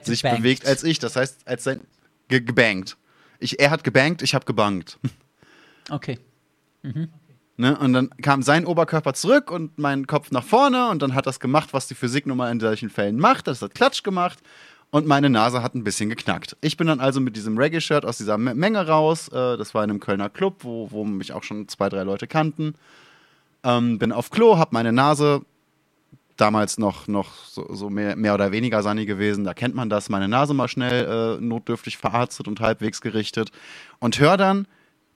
sich 0.03 0.22
bewegt 0.22 0.66
als 0.66 0.83
ich. 0.83 0.99
Das 0.99 1.14
heißt, 1.14 1.47
als 1.47 1.64
sein 1.64 1.81
ge 2.29 2.41
gebankt. 2.41 2.97
Ich, 3.39 3.61
er 3.61 3.70
hat 3.70 3.85
gebankt, 3.85 4.22
ich 4.22 4.35
habe 4.35 4.45
gebankt. 4.45 4.99
Okay. 5.89 6.18
Ne? 7.57 7.79
Und 7.79 7.93
dann 7.93 8.11
kam 8.22 8.43
sein 8.43 8.66
Oberkörper 8.66 9.14
zurück 9.14 9.53
und 9.53 9.79
mein 9.79 10.07
Kopf 10.07 10.31
nach 10.33 10.43
vorne 10.43 10.89
und 10.89 11.01
dann 11.01 11.14
hat 11.14 11.27
das 11.27 11.39
gemacht, 11.39 11.72
was 11.72 11.87
die 11.87 11.95
Physik 11.95 12.27
nun 12.27 12.37
mal 12.37 12.51
in 12.51 12.59
solchen 12.59 12.91
Fällen 12.91 13.18
macht. 13.18 13.47
Das 13.47 13.62
hat 13.62 13.74
Klatsch 13.74 14.03
gemacht 14.03 14.41
und 14.91 15.07
meine 15.07 15.30
Nase 15.30 15.62
hat 15.62 15.74
ein 15.74 15.84
bisschen 15.84 16.09
geknackt. 16.09 16.57
Ich 16.61 16.76
bin 16.76 16.87
dann 16.87 17.01
also 17.01 17.20
mit 17.20 17.37
diesem 17.37 17.59
Reggae-Shirt 17.59 18.05
aus 18.05 18.18
dieser 18.18 18.34
M 18.34 18.57
Menge 18.57 18.87
raus. 18.87 19.28
Äh, 19.28 19.57
das 19.57 19.74
war 19.74 19.84
in 19.84 19.91
einem 19.91 20.01
Kölner 20.01 20.30
Club, 20.30 20.59
wo, 20.61 20.91
wo 20.91 21.05
mich 21.05 21.32
auch 21.32 21.43
schon 21.43 21.68
zwei, 21.68 21.89
drei 21.89 22.03
Leute 22.03 22.26
kannten. 22.26 22.74
Ähm, 23.64 23.99
bin 23.99 24.12
auf 24.12 24.30
Klo, 24.30 24.59
hab 24.59 24.72
meine 24.72 24.93
Nase 24.93 25.43
damals 26.37 26.78
noch, 26.78 27.09
noch 27.09 27.34
so, 27.47 27.66
so 27.74 27.91
mehr, 27.91 28.16
mehr 28.16 28.34
oder 28.34 28.53
weniger 28.53 28.82
Sani 28.82 29.07
gewesen. 29.07 29.45
Da 29.45 29.55
kennt 29.55 29.74
man 29.74 29.91
das. 29.91 30.09
Meine 30.09 30.28
Nase 30.28 30.55
mal 30.55 30.68
schnell 30.68 31.39
äh, 31.39 31.41
notdürftig 31.43 31.97
verarztet 31.97 32.47
und 32.49 32.61
halbwegs 32.61 33.01
gerichtet. 33.01 33.51
Und 33.99 34.20
hör 34.20 34.37
dann 34.37 34.66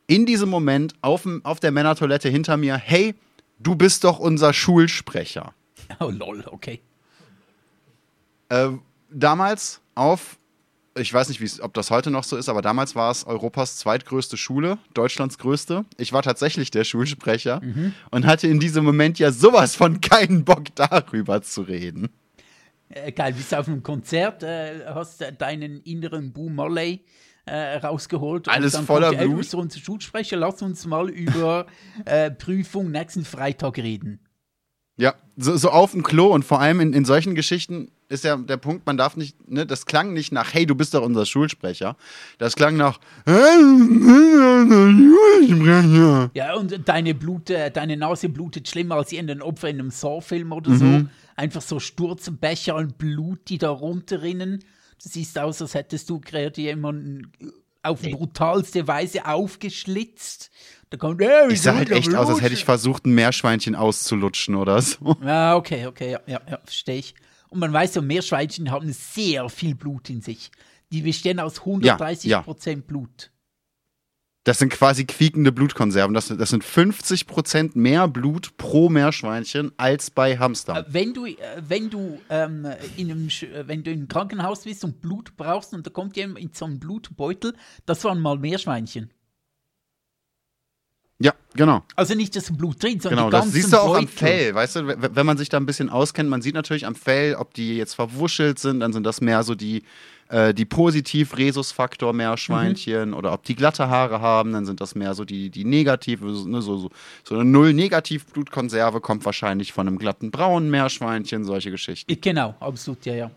in 0.06 0.26
diesem 0.26 0.48
Moment 0.48 0.94
auf, 1.02 1.28
auf 1.44 1.60
der 1.60 1.70
Männertoilette 1.70 2.28
hinter 2.28 2.56
mir: 2.56 2.76
Hey, 2.76 3.14
du 3.58 3.76
bist 3.76 4.04
doch 4.04 4.18
unser 4.18 4.52
Schulsprecher. 4.52 5.54
Oh, 5.98 6.08
lol, 6.08 6.44
okay. 6.46 6.80
Äh, 8.48 8.68
damals 9.12 9.80
auf, 9.94 10.38
ich 10.96 11.12
weiß 11.12 11.28
nicht, 11.28 11.60
ob 11.62 11.74
das 11.74 11.90
heute 11.90 12.10
noch 12.10 12.24
so 12.24 12.36
ist, 12.36 12.48
aber 12.48 12.62
damals 12.62 12.94
war 12.94 13.10
es 13.10 13.24
Europas 13.24 13.76
zweitgrößte 13.76 14.36
Schule, 14.36 14.78
Deutschlands 14.94 15.38
größte. 15.38 15.84
Ich 15.96 16.12
war 16.12 16.22
tatsächlich 16.22 16.70
der 16.70 16.84
Schulsprecher 16.84 17.60
und 18.10 18.26
hatte 18.26 18.48
in 18.48 18.60
diesem 18.60 18.84
Moment 18.84 19.18
ja 19.18 19.32
sowas 19.32 19.76
von 19.76 20.00
keinen 20.00 20.44
Bock 20.44 20.64
darüber 20.74 21.42
zu 21.42 21.62
reden. 21.62 22.10
Äh, 22.88 23.12
geil, 23.12 23.32
bist 23.34 23.52
du 23.52 23.58
auf 23.58 23.68
einem 23.68 23.82
Konzert, 23.82 24.42
äh, 24.42 24.84
hast 24.86 25.24
deinen 25.38 25.80
inneren 25.82 26.32
Bu 26.32 26.48
Marley 26.48 27.04
äh, 27.46 27.76
rausgeholt. 27.76 28.48
und 28.48 28.54
Alles 28.54 28.72
dann 28.72 28.84
voller 28.84 29.08
kommt, 29.08 29.20
ey, 29.20 29.26
Blut. 29.26 29.38
bist 29.38 29.54
unser 29.54 29.78
Schulsprecher, 29.78 30.36
lass 30.36 30.60
uns 30.62 30.86
mal 30.86 31.08
über 31.08 31.66
äh, 32.04 32.30
Prüfung 32.30 32.90
nächsten 32.90 33.24
Freitag 33.24 33.78
reden. 33.78 34.20
Ja, 34.96 35.14
so, 35.36 35.56
so 35.56 35.70
auf 35.70 35.92
dem 35.92 36.02
Klo 36.02 36.26
und 36.26 36.44
vor 36.44 36.60
allem 36.60 36.80
in, 36.80 36.92
in 36.92 37.04
solchen 37.04 37.34
Geschichten 37.34 37.90
ist 38.10 38.24
ja 38.24 38.36
der 38.36 38.56
Punkt, 38.56 38.84
man 38.86 38.96
darf 38.96 39.16
nicht, 39.16 39.48
ne, 39.48 39.64
das 39.64 39.86
klang 39.86 40.12
nicht 40.12 40.32
nach, 40.32 40.52
hey, 40.52 40.66
du 40.66 40.74
bist 40.74 40.94
doch 40.94 41.02
unser 41.02 41.24
Schulsprecher. 41.24 41.96
Das 42.38 42.56
klang 42.56 42.76
nach, 42.76 42.98
hey, 43.24 43.62
Schulsprecher. 45.48 46.30
Ja, 46.34 46.54
und 46.54 46.88
deine, 46.88 47.14
Blut, 47.14 47.50
deine 47.50 47.96
Nase 47.96 48.28
blutet 48.28 48.68
schlimmer 48.68 48.96
als 48.96 49.12
irgendein 49.12 49.42
Opfer 49.42 49.68
in 49.68 49.78
einem 49.78 49.90
Saw-Film 49.90 50.50
oder 50.52 50.74
so. 50.74 50.84
Mhm. 50.84 51.10
Einfach 51.36 51.62
so 51.62 51.78
Sturzbecher 51.78 52.74
und 52.74 52.98
Blut, 52.98 53.48
die 53.48 53.58
da 53.58 53.70
runterrinnen. 53.70 54.58
Du 55.02 55.08
siehst 55.08 55.38
aus, 55.38 55.62
als 55.62 55.74
hättest 55.74 56.10
du 56.10 56.20
gerade 56.20 56.60
jemanden 56.60 57.32
auf 57.82 58.02
brutalste 58.02 58.88
Weise 58.88 59.26
aufgeschlitzt. 59.26 60.50
Da 60.90 60.98
kommt, 60.98 61.22
äh, 61.22 61.46
Ich 61.48 61.62
sah 61.62 61.76
halt 61.76 61.90
echt 61.90 62.14
aus, 62.14 62.28
als 62.28 62.42
hätte 62.42 62.54
ich 62.54 62.64
versucht, 62.64 63.06
ein 63.06 63.14
Meerschweinchen 63.14 63.76
auszulutschen 63.76 64.56
oder 64.56 64.82
so. 64.82 65.16
Ja, 65.24 65.54
okay, 65.54 65.86
okay, 65.86 66.10
ja, 66.10 66.20
ja, 66.26 66.40
ja 66.50 66.58
verstehe 66.64 66.96
ich. 66.96 67.14
Und 67.50 67.58
man 67.60 67.72
weiß 67.72 67.94
so, 67.94 68.02
Meerschweinchen 68.02 68.70
haben 68.70 68.92
sehr 68.92 69.48
viel 69.48 69.74
Blut 69.74 70.08
in 70.08 70.22
sich. 70.22 70.50
Die 70.92 71.02
bestehen 71.02 71.38
aus 71.40 71.60
130 71.60 72.30
ja. 72.30 72.42
Prozent 72.42 72.86
Blut. 72.86 73.30
Das 74.44 74.58
sind 74.58 74.72
quasi 74.72 75.04
quiekende 75.04 75.52
Blutkonserven. 75.52 76.14
Das, 76.14 76.28
sind- 76.28 76.40
das 76.40 76.48
sind 76.50 76.64
50% 76.64 77.72
mehr 77.74 78.08
Blut 78.08 78.56
pro 78.56 78.88
Meerschweinchen 78.88 79.70
als 79.76 80.10
bei 80.10 80.38
Hamstern. 80.38 80.78
Äh, 80.78 80.84
Wenn 80.88 81.12
du, 81.12 81.26
äh, 81.26 81.36
wenn 81.60 81.90
du, 81.90 82.18
ähm, 82.30 82.66
in 82.96 83.10
einem, 83.10 83.28
äh, 83.28 83.68
wenn 83.68 83.82
du 83.84 83.90
im 83.92 84.08
Krankenhaus 84.08 84.62
bist 84.64 84.82
und 84.82 85.00
Blut 85.02 85.36
brauchst 85.36 85.74
und 85.74 85.86
da 85.86 85.90
kommt 85.90 86.16
jemand 86.16 86.38
in 86.38 86.50
so 86.54 86.64
einen 86.64 86.80
Blutbeutel, 86.80 87.54
das 87.84 88.02
waren 88.04 88.20
mal 88.20 88.38
Meerschweinchen. 88.38 89.12
Ja, 91.22 91.34
genau. 91.54 91.84
Also 91.96 92.14
nicht 92.14 92.34
das 92.34 92.50
Blut 92.50 92.82
drin, 92.82 92.98
sondern 92.98 93.18
Genau, 93.18 93.28
die 93.28 93.32
das 93.32 93.40
ganzen 93.42 93.54
siehst 93.54 93.72
du 93.74 93.76
auch 93.76 93.94
am 93.94 94.06
Beutel. 94.06 94.08
Fell, 94.08 94.54
weißt 94.54 94.76
du, 94.76 95.14
wenn 95.14 95.26
man 95.26 95.36
sich 95.36 95.50
da 95.50 95.58
ein 95.58 95.66
bisschen 95.66 95.90
auskennt, 95.90 96.30
man 96.30 96.40
sieht 96.40 96.54
natürlich 96.54 96.86
am 96.86 96.94
Fell, 96.94 97.34
ob 97.34 97.52
die 97.52 97.76
jetzt 97.76 97.94
verwuschelt 97.94 98.58
sind, 98.58 98.80
dann 98.80 98.94
sind 98.94 99.04
das 99.04 99.20
mehr 99.20 99.42
so 99.42 99.54
die, 99.54 99.82
äh, 100.30 100.54
die 100.54 100.64
positiv 100.64 101.36
Rhesusfaktor 101.36 102.14
Meerschweinchen 102.14 103.12
oder 103.12 103.34
ob 103.34 103.44
die 103.44 103.54
glatte 103.54 103.90
Haare 103.90 104.22
haben, 104.22 104.54
dann 104.54 104.64
sind 104.64 104.80
das 104.80 104.94
mehr 104.94 105.14
so 105.14 105.26
die, 105.26 105.50
die 105.50 105.66
negativ, 105.66 106.20
so, 106.24 106.48
ne, 106.48 106.62
so, 106.62 106.78
so, 106.78 106.90
so 107.22 107.34
eine 107.34 107.44
Null-Negativ-Blutkonserve 107.44 109.02
kommt 109.02 109.26
wahrscheinlich 109.26 109.74
von 109.74 109.86
einem 109.86 109.98
glatten 109.98 110.30
braunen 110.30 110.70
Meerschweinchen, 110.70 111.44
solche 111.44 111.70
Geschichten. 111.70 112.18
Genau, 112.18 112.54
absolut, 112.60 113.04
ja, 113.04 113.14
ja. 113.14 113.30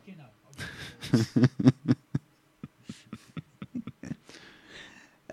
äh, 1.12 1.18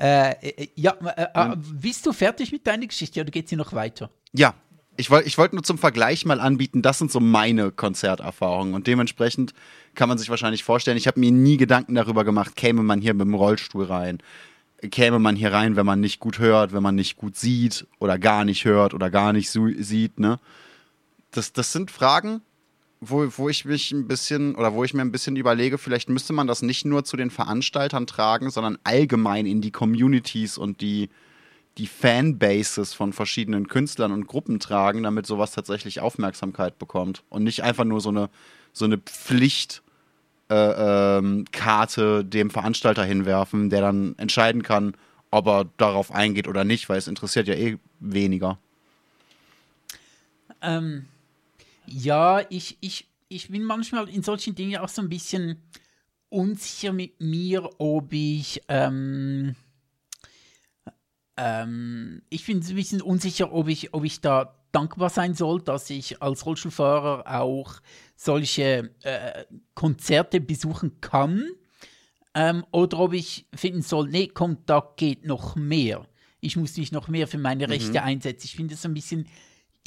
äh, 0.01 0.68
ja, 0.76 0.92
äh, 0.92 1.26
äh, 1.34 1.57
bist 1.57 2.07
du 2.07 2.12
fertig 2.12 2.53
mit 2.53 2.66
deiner 2.66 2.86
Geschichte 2.86 3.20
oder 3.20 3.30
geht 3.30 3.48
sie 3.48 3.57
noch 3.57 3.72
weiter? 3.72 4.11
Ja, 4.32 4.55
ich 4.96 5.11
wollte 5.11 5.28
ich 5.28 5.36
wollt 5.36 5.53
nur 5.53 5.62
zum 5.62 5.78
Vergleich 5.78 6.24
mal 6.24 6.40
anbieten, 6.40 6.82
das 6.82 6.98
sind 6.98 7.11
so 7.12 7.20
meine 7.20 7.70
Konzerterfahrungen 7.70 8.74
und 8.74 8.86
dementsprechend 8.86 9.53
kann 9.94 10.09
man 10.09 10.18
sich 10.18 10.30
wahrscheinlich 10.30 10.64
vorstellen, 10.64 10.96
ich 10.96 11.07
habe 11.07 11.20
mir 11.20 11.30
nie 11.30 11.57
Gedanken 11.57 11.94
darüber 11.94 12.24
gemacht, 12.24 12.57
käme 12.57 12.82
man 12.82 13.01
hier 13.01 13.14
mit 13.14 13.26
dem 13.26 13.34
Rollstuhl 13.34 13.84
rein, 13.84 14.18
käme 14.90 15.18
man 15.18 15.36
hier 15.36 15.53
rein, 15.53 15.76
wenn 15.76 15.86
man 15.86 16.01
nicht 16.01 16.18
gut 16.18 16.38
hört, 16.38 16.72
wenn 16.72 16.82
man 16.82 16.94
nicht 16.94 17.16
gut 17.16 17.36
sieht 17.36 17.86
oder 17.98 18.18
gar 18.18 18.44
nicht 18.44 18.64
hört 18.64 18.94
oder 18.94 19.11
gar 19.11 19.32
nicht 19.32 19.51
so 19.51 19.68
sieht, 19.68 20.18
ne? 20.18 20.38
Das, 21.30 21.53
das 21.53 21.72
sind 21.72 21.90
Fragen, 21.90 22.40
wo, 23.01 23.26
wo 23.36 23.48
ich 23.48 23.64
mich 23.64 23.92
ein 23.92 24.07
bisschen 24.07 24.55
oder 24.55 24.74
wo 24.74 24.84
ich 24.84 24.92
mir 24.92 25.01
ein 25.01 25.12
bisschen 25.12 25.36
überlege, 25.36 25.78
vielleicht 25.78 26.09
müsste 26.09 26.32
man 26.32 26.46
das 26.46 26.62
nicht 26.62 26.84
nur 26.84 27.05
zu 27.05 27.16
den 27.16 27.30
Veranstaltern 27.30 28.07
tragen, 28.07 28.51
sondern 28.51 28.78
allgemein 28.84 29.46
in 29.46 29.61
die 29.62 29.70
Communities 29.70 30.59
und 30.59 30.80
die, 30.82 31.09
die 31.78 31.86
Fanbases 31.86 32.92
von 32.92 33.12
verschiedenen 33.12 33.68
Künstlern 33.68 34.12
und 34.12 34.26
Gruppen 34.26 34.61
tragen, 34.61 35.03
damit 35.03 35.26
sowas 35.26 35.53
tatsächlich 35.53 36.01
Aufmerksamkeit 36.01 36.78
bekommt 36.78 37.24
und 37.30 37.42
nicht 37.42 37.62
einfach 37.62 37.84
nur 37.84 38.01
so 38.01 38.11
eine, 38.11 38.28
so 38.72 38.84
eine 38.84 38.98
Pflicht. 38.98 39.82
Äh, 40.51 41.18
ähm, 41.18 41.44
dem 41.55 42.51
Veranstalter 42.51 43.05
hinwerfen, 43.05 43.70
der 43.70 43.82
dann 43.82 44.18
entscheiden 44.18 44.64
kann, 44.64 44.94
ob 45.30 45.46
er 45.46 45.66
darauf 45.76 46.11
eingeht 46.11 46.48
oder 46.48 46.64
nicht, 46.64 46.88
weil 46.88 46.98
es 46.98 47.07
interessiert 47.07 47.46
ja 47.46 47.55
eh 47.55 47.78
weniger. 48.01 48.59
Ähm, 50.61 51.07
ja, 51.93 52.43
ich, 52.51 52.78
ich, 52.80 53.09
ich 53.28 53.49
bin 53.49 53.64
manchmal 53.64 54.09
in 54.09 54.22
solchen 54.22 54.55
Dingen 54.55 54.80
auch 54.80 54.88
so 54.88 55.03
ein 55.03 55.09
bisschen 55.09 55.62
unsicher 56.28 56.93
mit 56.93 57.20
mir, 57.20 57.68
ob 57.78 58.12
ich, 58.12 58.62
ähm, 58.68 59.55
ähm, 61.36 62.22
ich 62.30 62.47
bin 62.47 62.59
ein 62.59 62.74
bisschen 62.74 63.03
unsicher, 63.03 63.53
ob 63.53 63.68
ich, 63.68 63.93
ob 63.93 64.05
ich 64.05 64.20
da 64.20 64.57
dankbar 64.72 65.11
sein 65.11 65.34
soll, 65.34 65.61
dass 65.62 65.91
ich 65.91 66.22
als 66.22 66.47
Rollstuhlfahrer 66.47 67.41
auch 67.41 67.80
solche 68.16 68.95
äh, 69.03 69.45
Konzerte 69.74 70.41
besuchen 70.41 71.01
kann. 71.01 71.45
Ähm, 72.34 72.64
oder 72.70 73.01
ob 73.01 73.12
ich 73.12 73.47
finden 73.53 73.82
soll, 73.82 74.09
nee, 74.09 74.28
komm, 74.28 74.59
da 74.66 74.93
geht 74.97 75.24
noch 75.24 75.57
mehr. 75.57 76.07
Ich 76.41 76.57
muss 76.57 76.76
mich 76.76 76.93
noch 76.93 77.09
mehr 77.09 77.26
für 77.26 77.38
meine 77.38 77.68
Rechte 77.68 78.03
einsetzen. 78.03 78.47
Ich 78.47 78.57
finde 78.57 78.74
es 78.74 78.82
so 78.82 78.88
ein 78.88 78.95
bisschen 78.95 79.26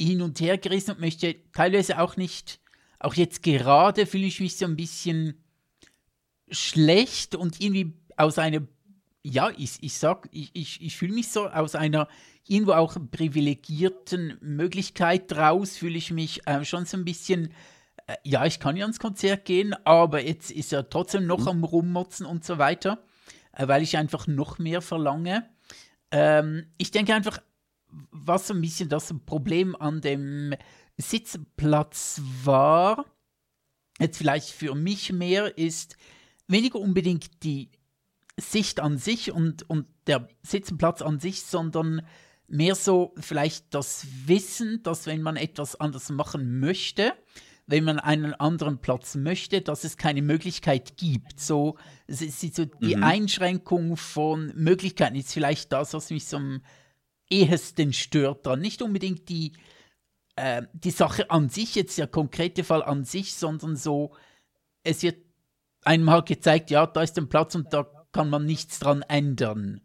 hin 0.00 0.22
und 0.22 0.40
her 0.40 0.58
gerissen 0.58 0.92
und 0.92 1.00
möchte 1.00 1.36
teilweise 1.52 2.00
auch 2.00 2.16
nicht, 2.16 2.60
auch 2.98 3.14
jetzt 3.14 3.42
gerade 3.42 4.06
fühle 4.06 4.26
ich 4.26 4.40
mich 4.40 4.56
so 4.56 4.64
ein 4.64 4.76
bisschen 4.76 5.44
schlecht 6.50 7.34
und 7.34 7.60
irgendwie 7.60 7.92
aus 8.16 8.38
einer, 8.38 8.62
ja, 9.22 9.50
ich, 9.56 9.78
ich 9.80 9.94
sag, 9.94 10.28
ich, 10.32 10.50
ich, 10.54 10.80
ich 10.80 10.96
fühle 10.96 11.14
mich 11.14 11.28
so 11.28 11.48
aus 11.48 11.74
einer 11.74 12.08
irgendwo 12.46 12.72
auch 12.72 12.96
privilegierten 13.10 14.38
Möglichkeit 14.40 15.30
draus, 15.30 15.76
fühle 15.76 15.96
ich 15.96 16.10
mich 16.10 16.46
äh, 16.46 16.64
schon 16.64 16.84
so 16.84 16.96
ein 16.96 17.04
bisschen 17.04 17.52
äh, 18.06 18.16
ja, 18.22 18.44
ich 18.46 18.60
kann 18.60 18.76
ja 18.76 18.84
ans 18.84 18.98
Konzert 18.98 19.44
gehen, 19.44 19.74
aber 19.84 20.24
jetzt 20.24 20.50
ist 20.50 20.72
er 20.72 20.88
trotzdem 20.88 21.26
noch 21.26 21.46
am 21.46 21.64
Rummotzen 21.64 22.26
und 22.26 22.44
so 22.44 22.58
weiter, 22.58 23.04
äh, 23.52 23.66
weil 23.68 23.82
ich 23.82 23.96
einfach 23.96 24.26
noch 24.26 24.58
mehr 24.58 24.82
verlange. 24.82 25.48
Ähm, 26.10 26.66
ich 26.78 26.90
denke 26.90 27.14
einfach, 27.14 27.38
was 28.10 28.48
so 28.48 28.54
ein 28.54 28.60
bisschen 28.60 28.88
das 28.88 29.14
Problem 29.26 29.76
an 29.76 30.00
dem 30.00 30.54
Sitzplatz 30.96 32.20
war, 32.44 33.04
jetzt 34.00 34.18
vielleicht 34.18 34.50
für 34.50 34.74
mich 34.74 35.12
mehr, 35.12 35.56
ist 35.58 35.96
weniger 36.46 36.78
unbedingt 36.78 37.42
die 37.42 37.70
Sicht 38.36 38.80
an 38.80 38.98
sich 38.98 39.32
und, 39.32 39.68
und 39.68 39.86
der 40.06 40.28
Sitzenplatz 40.42 41.02
an 41.02 41.20
sich, 41.20 41.42
sondern 41.42 42.02
mehr 42.48 42.74
so 42.74 43.14
vielleicht 43.18 43.72
das 43.74 44.06
Wissen, 44.26 44.82
dass 44.82 45.06
wenn 45.06 45.22
man 45.22 45.36
etwas 45.36 45.80
anders 45.80 46.10
machen 46.10 46.60
möchte, 46.60 47.14
wenn 47.66 47.84
man 47.84 47.98
einen 47.98 48.34
anderen 48.34 48.78
Platz 48.78 49.14
möchte, 49.14 49.62
dass 49.62 49.84
es 49.84 49.96
keine 49.96 50.20
Möglichkeit 50.20 50.96
gibt. 50.98 51.40
So, 51.40 51.78
es 52.06 52.20
ist 52.20 52.54
so 52.54 52.66
die 52.66 52.96
mhm. 52.96 53.04
Einschränkung 53.04 53.96
von 53.96 54.52
Möglichkeiten 54.54 55.16
ist 55.16 55.32
vielleicht 55.32 55.72
das, 55.72 55.94
was 55.94 56.10
mich 56.10 56.26
so 56.26 56.36
am 56.36 56.60
ehesten 57.30 57.92
stört 57.92 58.46
dran. 58.46 58.60
Nicht 58.60 58.82
unbedingt 58.82 59.28
die, 59.28 59.52
äh, 60.36 60.62
die 60.72 60.90
Sache 60.90 61.30
an 61.30 61.48
sich, 61.48 61.74
jetzt 61.74 61.98
der 61.98 62.06
konkrete 62.06 62.64
Fall 62.64 62.82
an 62.82 63.04
sich, 63.04 63.34
sondern 63.34 63.76
so, 63.76 64.14
es 64.82 65.02
wird 65.02 65.24
einem 65.82 66.10
halt 66.10 66.26
gezeigt, 66.26 66.70
ja, 66.70 66.86
da 66.86 67.02
ist 67.02 67.18
ein 67.18 67.28
Platz 67.28 67.54
und 67.54 67.72
da 67.72 67.86
kann 68.12 68.30
man 68.30 68.44
nichts 68.44 68.78
dran 68.78 69.02
ändern. 69.02 69.80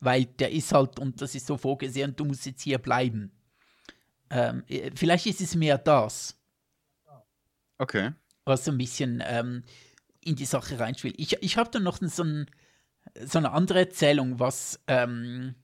Weil 0.00 0.26
der 0.26 0.52
ist 0.52 0.72
halt, 0.72 0.98
und 0.98 1.20
das 1.22 1.34
ist 1.34 1.46
so 1.46 1.56
vorgesehen, 1.56 2.14
du 2.14 2.24
musst 2.24 2.46
jetzt 2.46 2.62
hier 2.62 2.78
bleiben. 2.78 3.32
Ähm, 4.30 4.64
äh, 4.68 4.90
vielleicht 4.94 5.26
ist 5.26 5.40
es 5.40 5.54
mehr 5.54 5.78
das. 5.78 6.38
Okay. 7.78 8.12
Was 8.44 8.64
so 8.64 8.70
ein 8.70 8.78
bisschen 8.78 9.22
ähm, 9.26 9.64
in 10.20 10.36
die 10.36 10.44
Sache 10.44 10.78
reinspielt. 10.78 11.14
Ich, 11.18 11.42
ich 11.42 11.56
habe 11.56 11.70
da 11.70 11.80
noch 11.80 11.98
so, 12.00 12.22
ein, 12.22 12.50
so, 13.24 13.38
eine 13.38 13.52
andere 13.52 13.80
Erzählung, 13.80 14.38
was, 14.38 14.80
ähm, 14.86 15.54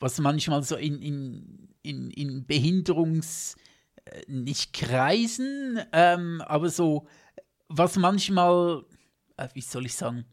was 0.00 0.18
manchmal 0.20 0.62
so 0.62 0.76
in, 0.76 1.00
in, 1.02 1.68
in, 1.82 2.10
in 2.10 2.46
Behinderungs- 2.46 3.56
äh, 4.04 4.22
nicht 4.26 4.72
Kreisen, 4.72 5.80
ähm, 5.92 6.42
aber 6.46 6.70
so, 6.70 7.06
was 7.68 7.96
manchmal, 7.96 8.84
äh, 9.36 9.48
wie 9.54 9.60
soll 9.60 9.86
ich 9.86 9.94
sagen, 9.94 10.24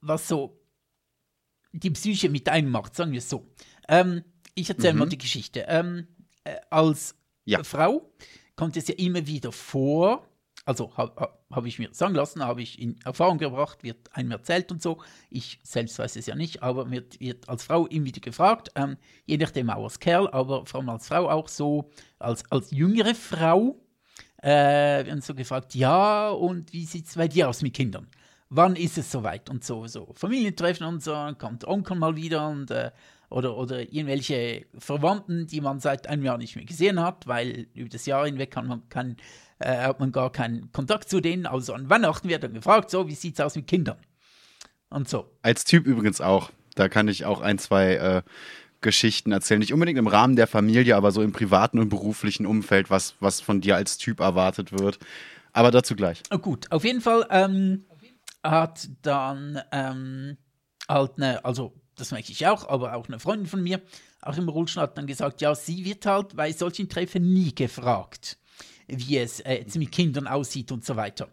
was 0.00 0.28
so 0.28 0.58
die 1.72 1.90
Psyche 1.90 2.28
mit 2.28 2.48
einem 2.48 2.70
macht, 2.70 2.96
sagen 2.96 3.12
wir 3.12 3.18
es 3.18 3.28
so. 3.28 3.46
Ähm, 3.88 4.24
ich 4.54 4.68
erzähle 4.68 4.94
mhm. 4.94 4.98
mal 5.00 5.08
die 5.08 5.18
Geschichte. 5.18 5.64
Ähm, 5.68 6.08
äh, 6.44 6.56
als 6.70 7.14
ja. 7.44 7.62
Frau 7.62 8.12
kommt 8.56 8.76
es 8.76 8.88
ja 8.88 8.94
immer 8.94 9.26
wieder 9.26 9.52
vor, 9.52 10.26
also 10.64 10.96
habe 10.96 11.30
hab 11.50 11.66
ich 11.66 11.78
mir 11.78 11.88
sagen 11.92 12.14
lassen, 12.14 12.44
habe 12.44 12.62
ich 12.62 12.80
in 12.80 13.00
Erfahrung 13.04 13.38
gebracht, 13.38 13.82
wird 13.82 14.14
einem 14.14 14.30
erzählt 14.30 14.70
und 14.70 14.82
so. 14.82 14.98
Ich 15.30 15.58
selbst 15.62 15.98
weiß 15.98 16.16
es 16.16 16.26
ja 16.26 16.34
nicht, 16.34 16.62
aber 16.62 16.90
wird, 16.90 17.18
wird 17.20 17.48
als 17.48 17.64
Frau 17.64 17.86
immer 17.86 18.06
wieder 18.06 18.20
gefragt, 18.20 18.70
ähm, 18.74 18.96
je 19.26 19.38
nachdem 19.38 19.70
auch 19.70 19.84
als 19.84 19.98
Kerl, 19.98 20.28
aber 20.28 20.66
vor 20.66 20.80
allem 20.80 20.90
als 20.90 21.08
Frau 21.08 21.28
auch 21.28 21.48
so, 21.48 21.90
als, 22.18 22.44
als 22.50 22.70
jüngere 22.70 23.14
Frau, 23.14 23.76
äh, 24.42 24.48
werden 25.06 25.20
so 25.20 25.34
gefragt, 25.34 25.74
ja, 25.74 26.30
und 26.30 26.72
wie 26.72 26.84
sieht 26.84 27.06
es 27.06 27.14
bei 27.14 27.28
dir 27.28 27.48
aus 27.48 27.62
mit 27.62 27.74
Kindern? 27.74 28.08
wann 28.50 28.76
ist 28.76 28.98
es 28.98 29.10
soweit 29.10 29.48
und 29.48 29.64
so, 29.64 29.86
so 29.86 30.12
Familientreffen 30.14 30.86
und 30.86 31.02
so, 31.02 31.14
kommt 31.38 31.66
Onkel 31.66 31.96
mal 31.96 32.16
wieder 32.16 32.48
und 32.48 32.70
äh, 32.70 32.90
oder, 33.30 33.56
oder 33.56 33.80
irgendwelche 33.80 34.66
Verwandten, 34.76 35.46
die 35.46 35.60
man 35.60 35.78
seit 35.78 36.08
einem 36.08 36.24
Jahr 36.24 36.36
nicht 36.36 36.56
mehr 36.56 36.64
gesehen 36.64 37.00
hat, 37.00 37.28
weil 37.28 37.68
über 37.74 37.88
das 37.88 38.04
Jahr 38.04 38.26
hinweg 38.26 38.50
kann 38.50 38.66
man, 38.66 38.88
kann, 38.88 39.16
äh, 39.60 39.76
hat 39.76 40.00
man 40.00 40.12
gar 40.12 40.32
keinen 40.32 40.72
Kontakt 40.72 41.08
zu 41.08 41.20
denen. 41.20 41.46
Also 41.46 41.72
an 41.74 41.88
Weihnachten 41.88 42.28
wird 42.28 42.42
dann 42.42 42.54
gefragt, 42.54 42.90
so, 42.90 43.08
wie 43.08 43.14
sieht 43.14 43.34
es 43.34 43.40
aus 43.40 43.56
mit 43.56 43.66
Kindern? 43.66 43.98
Und 44.88 45.08
so. 45.08 45.30
Als 45.42 45.64
Typ 45.64 45.86
übrigens 45.86 46.20
auch. 46.20 46.50
Da 46.74 46.88
kann 46.88 47.08
ich 47.08 47.24
auch 47.24 47.40
ein, 47.40 47.58
zwei 47.58 47.94
äh, 47.94 48.22
Geschichten 48.80 49.32
erzählen. 49.32 49.60
Nicht 49.60 49.72
unbedingt 49.72 49.98
im 49.98 50.06
Rahmen 50.06 50.36
der 50.36 50.46
Familie, 50.46 50.96
aber 50.96 51.12
so 51.12 51.22
im 51.22 51.32
privaten 51.32 51.78
und 51.78 51.88
beruflichen 51.88 52.46
Umfeld, 52.46 52.90
was, 52.90 53.14
was 53.20 53.40
von 53.40 53.60
dir 53.60 53.76
als 53.76 53.98
Typ 53.98 54.20
erwartet 54.20 54.72
wird. 54.72 54.98
Aber 55.52 55.70
dazu 55.70 55.96
gleich. 55.96 56.22
Oh, 56.30 56.38
gut, 56.38 56.70
auf 56.70 56.84
jeden 56.84 57.00
Fall 57.00 57.26
ähm, 57.30 57.84
hat 58.42 58.88
dann 59.02 59.60
ähm, 59.72 60.36
halt 60.88 61.12
eine, 61.16 61.44
also 61.44 61.74
das 61.96 62.12
merke 62.12 62.32
ich 62.32 62.46
auch, 62.46 62.68
aber 62.68 62.94
auch 62.94 63.08
eine 63.08 63.18
Freundin 63.18 63.46
von 63.46 63.62
mir, 63.62 63.80
auch 64.22 64.36
im 64.36 64.48
Rollstuhl, 64.48 64.82
hat 64.82 64.96
dann 64.96 65.06
gesagt, 65.06 65.40
ja, 65.40 65.54
sie 65.54 65.84
wird 65.84 66.06
halt 66.06 66.36
bei 66.36 66.52
solchen 66.52 66.88
Treffen 66.88 67.32
nie 67.32 67.54
gefragt, 67.54 68.38
wie 68.92 69.18
es 69.18 69.40
äh, 69.40 69.58
jetzt 69.58 69.76
mit 69.76 69.92
Kindern 69.92 70.26
aussieht 70.26 70.72
und 70.72 70.84
so 70.84 70.96
weiter. 70.96 71.28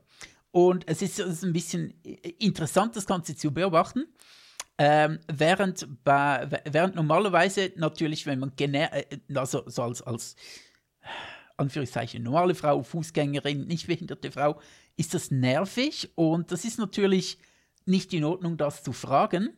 Und 0.51 0.87
es 0.87 1.01
ist, 1.01 1.19
es 1.19 1.27
ist 1.27 1.43
ein 1.43 1.53
bisschen 1.53 1.93
interessant, 2.39 2.95
das 2.95 3.05
Ganze 3.05 3.35
zu 3.35 3.51
beobachten. 3.51 4.05
Ähm, 4.79 5.19
während, 5.27 5.87
bei, 6.03 6.61
während 6.65 6.95
normalerweise 6.95 7.71
natürlich, 7.75 8.25
wenn 8.25 8.39
man 8.39 8.53
äh, 8.57 9.05
also 9.33 9.63
so 9.65 9.83
als, 9.83 10.01
als 10.03 10.35
Anführungszeichen 11.57 12.21
normale 12.23 12.53
Frau, 12.53 12.83
Fußgängerin, 12.83 13.65
nicht 13.65 13.87
behinderte 13.87 14.31
Frau, 14.31 14.59
ist 14.95 15.13
das 15.13 15.31
nervig 15.31 16.11
und 16.15 16.51
das 16.51 16.63
ist 16.63 16.77
natürlich 16.77 17.39
nicht 17.85 18.13
in 18.13 18.23
Ordnung, 18.23 18.57
das 18.57 18.83
zu 18.83 18.93
fragen. 18.93 19.49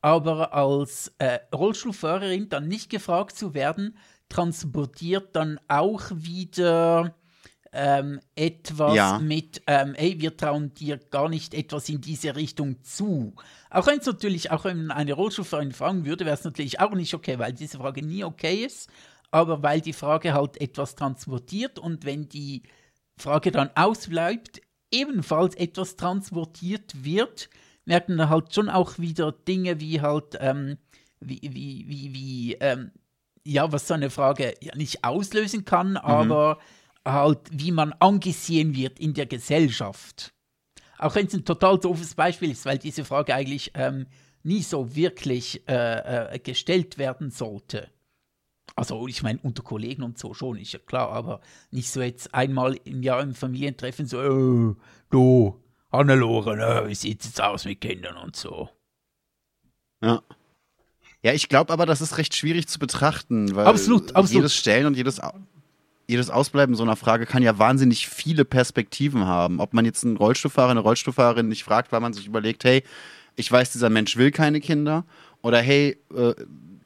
Aber 0.00 0.52
als 0.52 1.12
äh, 1.18 1.38
Rollstuhlfahrerin 1.54 2.48
dann 2.48 2.68
nicht 2.68 2.90
gefragt 2.90 3.36
zu 3.36 3.54
werden, 3.54 3.96
transportiert 4.28 5.34
dann 5.34 5.60
auch 5.68 6.02
wieder 6.12 7.14
ähm, 7.76 8.20
etwas 8.34 8.94
ja. 8.94 9.18
mit, 9.18 9.62
ähm, 9.66 9.94
hey, 9.96 10.18
wir 10.18 10.36
trauen 10.36 10.72
dir 10.72 10.96
gar 10.96 11.28
nicht 11.28 11.52
etwas 11.52 11.88
in 11.90 12.00
diese 12.00 12.34
Richtung 12.34 12.82
zu. 12.82 13.34
Auch 13.70 13.86
wenn 13.86 13.98
es 13.98 14.06
natürlich, 14.06 14.50
auch 14.50 14.64
wenn 14.64 14.90
eine 14.90 15.12
Rollstuhlfahrerin 15.12 15.72
fragen 15.72 16.06
würde, 16.06 16.24
wäre 16.24 16.34
es 16.34 16.44
natürlich 16.44 16.80
auch 16.80 16.92
nicht 16.92 17.12
okay, 17.12 17.38
weil 17.38 17.52
diese 17.52 17.78
Frage 17.78 18.04
nie 18.04 18.24
okay 18.24 18.64
ist, 18.64 18.88
aber 19.30 19.62
weil 19.62 19.82
die 19.82 19.92
Frage 19.92 20.32
halt 20.32 20.58
etwas 20.60 20.94
transportiert 20.94 21.78
und 21.78 22.06
wenn 22.06 22.28
die 22.30 22.62
Frage 23.18 23.50
dann 23.50 23.70
ausbleibt, 23.74 24.62
ebenfalls 24.90 25.54
etwas 25.56 25.96
transportiert 25.96 27.04
wird, 27.04 27.50
merken 27.84 28.16
da 28.16 28.30
halt 28.30 28.54
schon 28.54 28.70
auch 28.70 28.98
wieder 28.98 29.32
Dinge 29.32 29.80
wie 29.80 30.00
halt, 30.00 30.38
ähm, 30.40 30.78
wie, 31.20 31.40
wie, 31.42 31.84
wie, 31.86 32.14
wie, 32.14 32.54
ähm, 32.60 32.90
ja, 33.44 33.70
was 33.70 33.86
so 33.86 33.94
eine 33.94 34.08
Frage 34.08 34.54
ja 34.60 34.74
nicht 34.74 35.04
auslösen 35.04 35.66
kann, 35.66 35.90
mhm. 35.90 35.96
aber 35.98 36.58
halt, 37.06 37.40
wie 37.50 37.72
man 37.72 37.92
angesehen 37.94 38.74
wird 38.76 38.98
in 38.98 39.14
der 39.14 39.26
Gesellschaft. 39.26 40.32
Auch 40.98 41.14
wenn 41.14 41.26
es 41.26 41.34
ein 41.34 41.44
total 41.44 41.78
doofes 41.78 42.14
Beispiel 42.14 42.50
ist, 42.50 42.66
weil 42.66 42.78
diese 42.78 43.04
Frage 43.04 43.34
eigentlich 43.34 43.72
ähm, 43.74 44.06
nie 44.42 44.62
so 44.62 44.94
wirklich 44.94 45.62
äh, 45.68 46.34
äh, 46.34 46.38
gestellt 46.38 46.98
werden 46.98 47.30
sollte. 47.30 47.90
Also 48.74 49.06
ich 49.06 49.22
meine, 49.22 49.38
unter 49.42 49.62
Kollegen 49.62 50.02
und 50.02 50.18
so 50.18 50.34
schon, 50.34 50.58
ist 50.58 50.72
ja 50.72 50.78
klar, 50.78 51.10
aber 51.10 51.40
nicht 51.70 51.90
so 51.90 52.02
jetzt 52.02 52.34
einmal 52.34 52.74
im 52.84 53.02
Jahr 53.02 53.22
im 53.22 53.34
Familientreffen 53.34 54.06
so, 54.06 54.20
äh, 54.20 54.74
du, 55.10 55.62
Hannelore, 55.92 56.56
ne, 56.56 56.84
wie 56.86 56.94
sieht 56.94 57.24
es 57.24 57.40
aus 57.40 57.64
mit 57.64 57.80
Kindern 57.80 58.16
und 58.16 58.36
so. 58.36 58.68
Ja. 60.02 60.22
Ja, 61.22 61.32
ich 61.32 61.48
glaube 61.48 61.72
aber, 61.72 61.86
das 61.86 62.00
ist 62.00 62.18
recht 62.18 62.34
schwierig 62.34 62.68
zu 62.68 62.78
betrachten, 62.78 63.54
weil 63.56 63.66
absolut, 63.66 64.14
absolut. 64.14 64.30
jedes 64.30 64.54
Stellen 64.54 64.86
und 64.86 64.96
jedes, 64.96 65.20
jedes 66.06 66.30
Ausbleiben 66.30 66.74
so 66.76 66.82
einer 66.82 66.96
Frage 66.96 67.26
kann 67.26 67.42
ja 67.42 67.58
wahnsinnig 67.58 68.08
viele 68.08 68.44
Perspektiven 68.44 69.26
haben. 69.26 69.60
Ob 69.60 69.74
man 69.74 69.84
jetzt 69.84 70.04
einen 70.04 70.16
Rollstuhlfahrer, 70.16 70.70
eine 70.70 70.80
Rollstuhlfahrerin 70.80 71.48
nicht 71.48 71.64
fragt, 71.64 71.92
weil 71.92 72.00
man 72.00 72.12
sich 72.12 72.26
überlegt, 72.26 72.64
hey, 72.64 72.82
ich 73.34 73.50
weiß, 73.50 73.72
dieser 73.72 73.90
Mensch 73.90 74.16
will 74.16 74.30
keine 74.30 74.60
Kinder. 74.60 75.04
Oder 75.42 75.60
hey, 75.60 75.98
äh, 76.14 76.34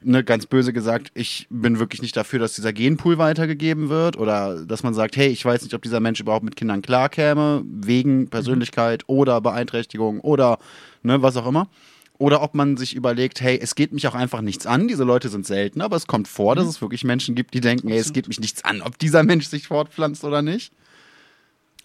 ne, 0.03 0.23
ganz 0.23 0.45
böse 0.45 0.73
gesagt, 0.73 1.11
ich 1.13 1.47
bin 1.49 1.79
wirklich 1.79 2.01
nicht 2.01 2.17
dafür, 2.17 2.39
dass 2.39 2.53
dieser 2.53 2.73
Genpool 2.73 3.17
weitergegeben 3.17 3.89
wird 3.89 4.17
oder 4.17 4.65
dass 4.65 4.83
man 4.83 4.93
sagt, 4.93 5.15
hey, 5.15 5.27
ich 5.27 5.45
weiß 5.45 5.61
nicht, 5.63 5.73
ob 5.73 5.81
dieser 5.81 5.99
Mensch 5.99 6.19
überhaupt 6.19 6.43
mit 6.43 6.55
Kindern 6.55 6.81
klarkäme, 6.81 7.63
wegen 7.65 8.29
Persönlichkeit 8.29 9.03
mhm. 9.07 9.15
oder 9.15 9.41
Beeinträchtigung 9.41 10.19
oder 10.19 10.57
ne, 11.03 11.21
was 11.21 11.37
auch 11.37 11.47
immer. 11.47 11.67
Oder 12.21 12.43
ob 12.43 12.53
man 12.53 12.77
sich 12.77 12.95
überlegt, 12.95 13.41
hey, 13.41 13.59
es 13.59 13.73
geht 13.73 13.93
mich 13.93 14.05
auch 14.05 14.13
einfach 14.13 14.41
nichts 14.41 14.67
an. 14.67 14.87
Diese 14.87 15.03
Leute 15.03 15.27
sind 15.27 15.43
selten, 15.43 15.81
aber 15.81 15.95
es 15.95 16.05
kommt 16.05 16.27
vor, 16.27 16.53
dass 16.53 16.65
mhm. 16.65 16.69
es 16.69 16.79
wirklich 16.79 17.03
Menschen 17.03 17.33
gibt, 17.33 17.55
die 17.55 17.61
denken, 17.61 17.87
hey, 17.87 17.97
es 17.97 18.13
geht 18.13 18.27
mich 18.27 18.39
nichts 18.39 18.63
an, 18.63 18.83
ob 18.83 18.99
dieser 18.99 19.23
Mensch 19.23 19.47
sich 19.47 19.69
fortpflanzt 19.69 20.23
oder 20.23 20.43
nicht. 20.43 20.71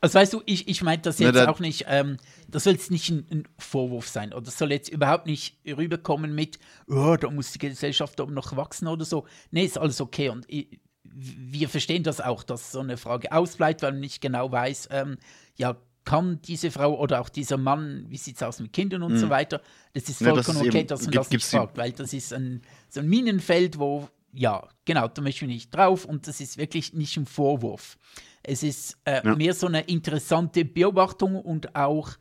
Also 0.02 0.18
weißt 0.18 0.34
du, 0.34 0.42
ich, 0.44 0.68
ich 0.68 0.82
meine 0.82 1.00
das 1.00 1.20
jetzt 1.20 1.36
Na, 1.36 1.48
auch 1.48 1.58
nicht, 1.58 1.86
ähm, 1.88 2.18
das 2.48 2.64
soll 2.64 2.74
jetzt 2.74 2.90
nicht 2.90 3.08
ein, 3.08 3.26
ein, 3.30 3.48
Vorwurf 3.58 4.08
sein 4.08 4.34
oder 4.34 4.42
das 4.42 4.58
soll 4.58 4.72
jetzt 4.72 4.90
überhaupt 4.90 5.24
nicht 5.24 5.56
rüberkommen 5.66 6.34
mit, 6.34 6.58
oh, 6.86 7.16
da 7.18 7.30
muss 7.30 7.52
die 7.52 7.58
Gesellschaft 7.58 8.20
aber 8.20 8.30
noch 8.30 8.54
wachsen 8.58 8.88
oder 8.88 9.06
so. 9.06 9.24
Nee, 9.52 9.64
ist 9.64 9.78
alles 9.78 10.02
okay 10.02 10.28
und 10.28 10.44
ich, 10.48 10.80
wir 11.02 11.70
verstehen 11.70 12.02
das 12.02 12.20
auch, 12.20 12.42
dass 12.42 12.72
so 12.72 12.80
eine 12.80 12.98
Frage 12.98 13.32
ausbleibt, 13.32 13.80
weil 13.80 13.92
man 13.92 14.00
nicht 14.00 14.20
genau 14.20 14.52
weiß, 14.52 14.90
ähm, 14.92 15.16
ja, 15.56 15.78
kann 16.06 16.40
diese 16.40 16.70
Frau 16.70 16.98
oder 16.98 17.20
auch 17.20 17.28
dieser 17.28 17.58
Mann, 17.58 18.06
wie 18.08 18.16
sieht 18.16 18.36
es 18.36 18.42
aus 18.42 18.60
mit 18.60 18.72
Kindern 18.72 19.02
und 19.02 19.12
mhm. 19.12 19.18
so 19.18 19.28
weiter. 19.28 19.60
Das 19.92 20.08
ist 20.08 20.22
vollkommen 20.22 20.36
ja, 20.36 20.42
das 20.42 20.48
ist 20.48 20.60
okay, 20.68 20.78
eben, 20.78 20.86
dass 20.88 21.00
man 21.02 21.10
gibt, 21.10 21.24
das 21.24 21.30
nicht 21.30 21.44
fragt, 21.44 21.76
weil 21.76 21.92
das 21.92 22.12
ist 22.14 22.32
ein, 22.32 22.62
so 22.88 23.00
ein 23.00 23.08
Minenfeld, 23.08 23.78
wo, 23.78 24.08
ja, 24.32 24.66
genau, 24.86 25.08
da 25.08 25.20
möchten 25.20 25.42
wir 25.42 25.54
nicht 25.54 25.74
drauf 25.74 26.06
und 26.06 26.26
das 26.28 26.40
ist 26.40 26.56
wirklich 26.56 26.94
nicht 26.94 27.16
ein 27.16 27.26
Vorwurf 27.26 27.98
Es 28.42 28.62
ist 28.62 28.96
äh, 29.04 29.20
ja. 29.22 29.34
mehr 29.34 29.52
so 29.52 29.66
eine 29.66 29.82
interessante 29.82 30.64
Beobachtung 30.64 31.34
und 31.34 31.74
auch 31.74 32.12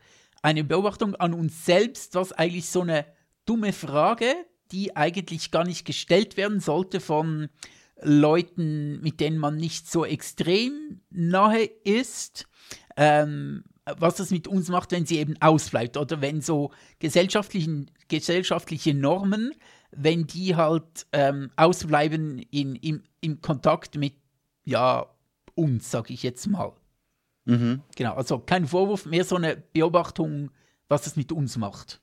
eine 0.42 0.64
Beobachtung 0.64 1.16
an 1.16 1.34
uns 1.34 1.66
selbst, 1.66 2.16
was 2.16 2.34
eigentlich 2.34 2.68
so 2.68 2.82
eine 2.82 3.06
dumme 3.46 3.72
Frage, 3.72 4.34
die 4.72 4.96
eigentlich 4.96 5.52
gar 5.52 5.64
nicht 5.64 5.86
gestellt 5.86 6.38
werden 6.38 6.60
sollte 6.60 7.00
von 7.00 7.50
Leuten, 8.02 9.00
mit 9.02 9.20
denen 9.20 9.38
man 9.38 9.58
nicht 9.58 9.90
so 9.90 10.06
extrem 10.06 11.02
nahe 11.12 11.64
ist, 11.84 12.48
ähm, 12.98 13.64
was 13.86 14.16
das 14.16 14.32
mit 14.32 14.48
uns 14.48 14.70
macht, 14.70 14.92
wenn 14.92 15.06
sie 15.06 15.20
eben 15.20 15.40
ausbleibt 15.42 15.98
oder 15.98 16.22
wenn 16.22 16.42
so 16.42 16.72
gesellschaftlichen, 17.00 17.92
gesellschaftliche 18.08 18.94
Normen, 18.94 19.54
wenn 19.92 20.28
die 20.28 20.56
halt 20.56 21.06
ähm, 21.12 21.52
ausbleiben 21.56 22.40
in, 22.40 22.76
im, 22.76 23.04
im 23.22 23.42
Kontakt 23.42 23.96
mit, 23.96 24.16
ja, 24.64 25.08
uns, 25.54 25.92
sag 25.92 26.10
ich 26.10 26.24
jetzt 26.24 26.48
mal. 26.48 26.74
Mhm. 27.46 27.82
Genau, 27.96 28.16
also 28.16 28.40
kein 28.40 28.68
Vorwurf, 28.68 29.06
mehr 29.06 29.24
so 29.24 29.36
eine 29.36 29.56
Beobachtung, 29.56 30.52
was 30.88 31.04
das 31.04 31.16
mit 31.16 31.32
uns 31.32 31.58
macht. 31.58 32.02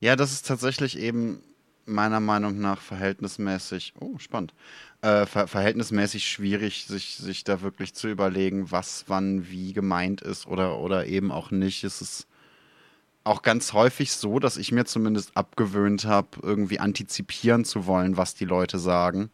Ja, 0.00 0.16
das 0.16 0.32
ist 0.32 0.46
tatsächlich 0.46 0.98
eben 0.98 1.42
meiner 1.86 2.20
Meinung 2.20 2.60
nach 2.60 2.80
verhältnismäßig, 2.80 3.94
oh, 4.00 4.18
spannend, 4.18 4.54
äh, 5.02 5.26
ver 5.26 5.46
verhältnismäßig 5.46 6.26
schwierig, 6.28 6.86
sich, 6.86 7.16
sich 7.16 7.44
da 7.44 7.62
wirklich 7.62 7.94
zu 7.94 8.08
überlegen, 8.08 8.70
was 8.70 9.04
wann 9.08 9.50
wie 9.50 9.72
gemeint 9.72 10.22
ist 10.22 10.46
oder, 10.46 10.78
oder 10.78 11.06
eben 11.06 11.30
auch 11.30 11.50
nicht. 11.50 11.84
Es 11.84 12.00
ist 12.00 12.26
auch 13.24 13.42
ganz 13.42 13.72
häufig 13.72 14.12
so, 14.12 14.38
dass 14.38 14.56
ich 14.56 14.72
mir 14.72 14.84
zumindest 14.84 15.36
abgewöhnt 15.36 16.04
habe, 16.04 16.28
irgendwie 16.42 16.80
antizipieren 16.80 17.64
zu 17.64 17.86
wollen, 17.86 18.16
was 18.16 18.34
die 18.34 18.44
Leute 18.44 18.78
sagen, 18.78 19.30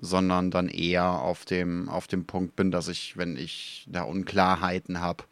sondern 0.00 0.50
dann 0.50 0.68
eher 0.68 1.10
auf 1.10 1.44
dem, 1.44 1.88
auf 1.88 2.06
dem 2.06 2.26
Punkt 2.26 2.54
bin, 2.56 2.70
dass 2.70 2.88
ich, 2.88 3.16
wenn 3.16 3.36
ich 3.36 3.86
da 3.90 4.02
Unklarheiten 4.02 5.00
habe, 5.00 5.24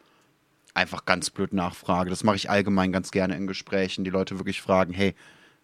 einfach 0.75 1.05
ganz 1.07 1.31
blöd 1.31 1.53
nachfrage. 1.53 2.11
Das 2.11 2.25
mache 2.25 2.37
ich 2.37 2.51
allgemein 2.51 2.93
ganz 2.93 3.11
gerne 3.11 3.37
in 3.37 3.47
Gesprächen, 3.47 4.05
die 4.05 4.11
Leute 4.11 4.39
wirklich 4.39 4.61
fragen, 4.61 4.93
hey, 4.93 5.15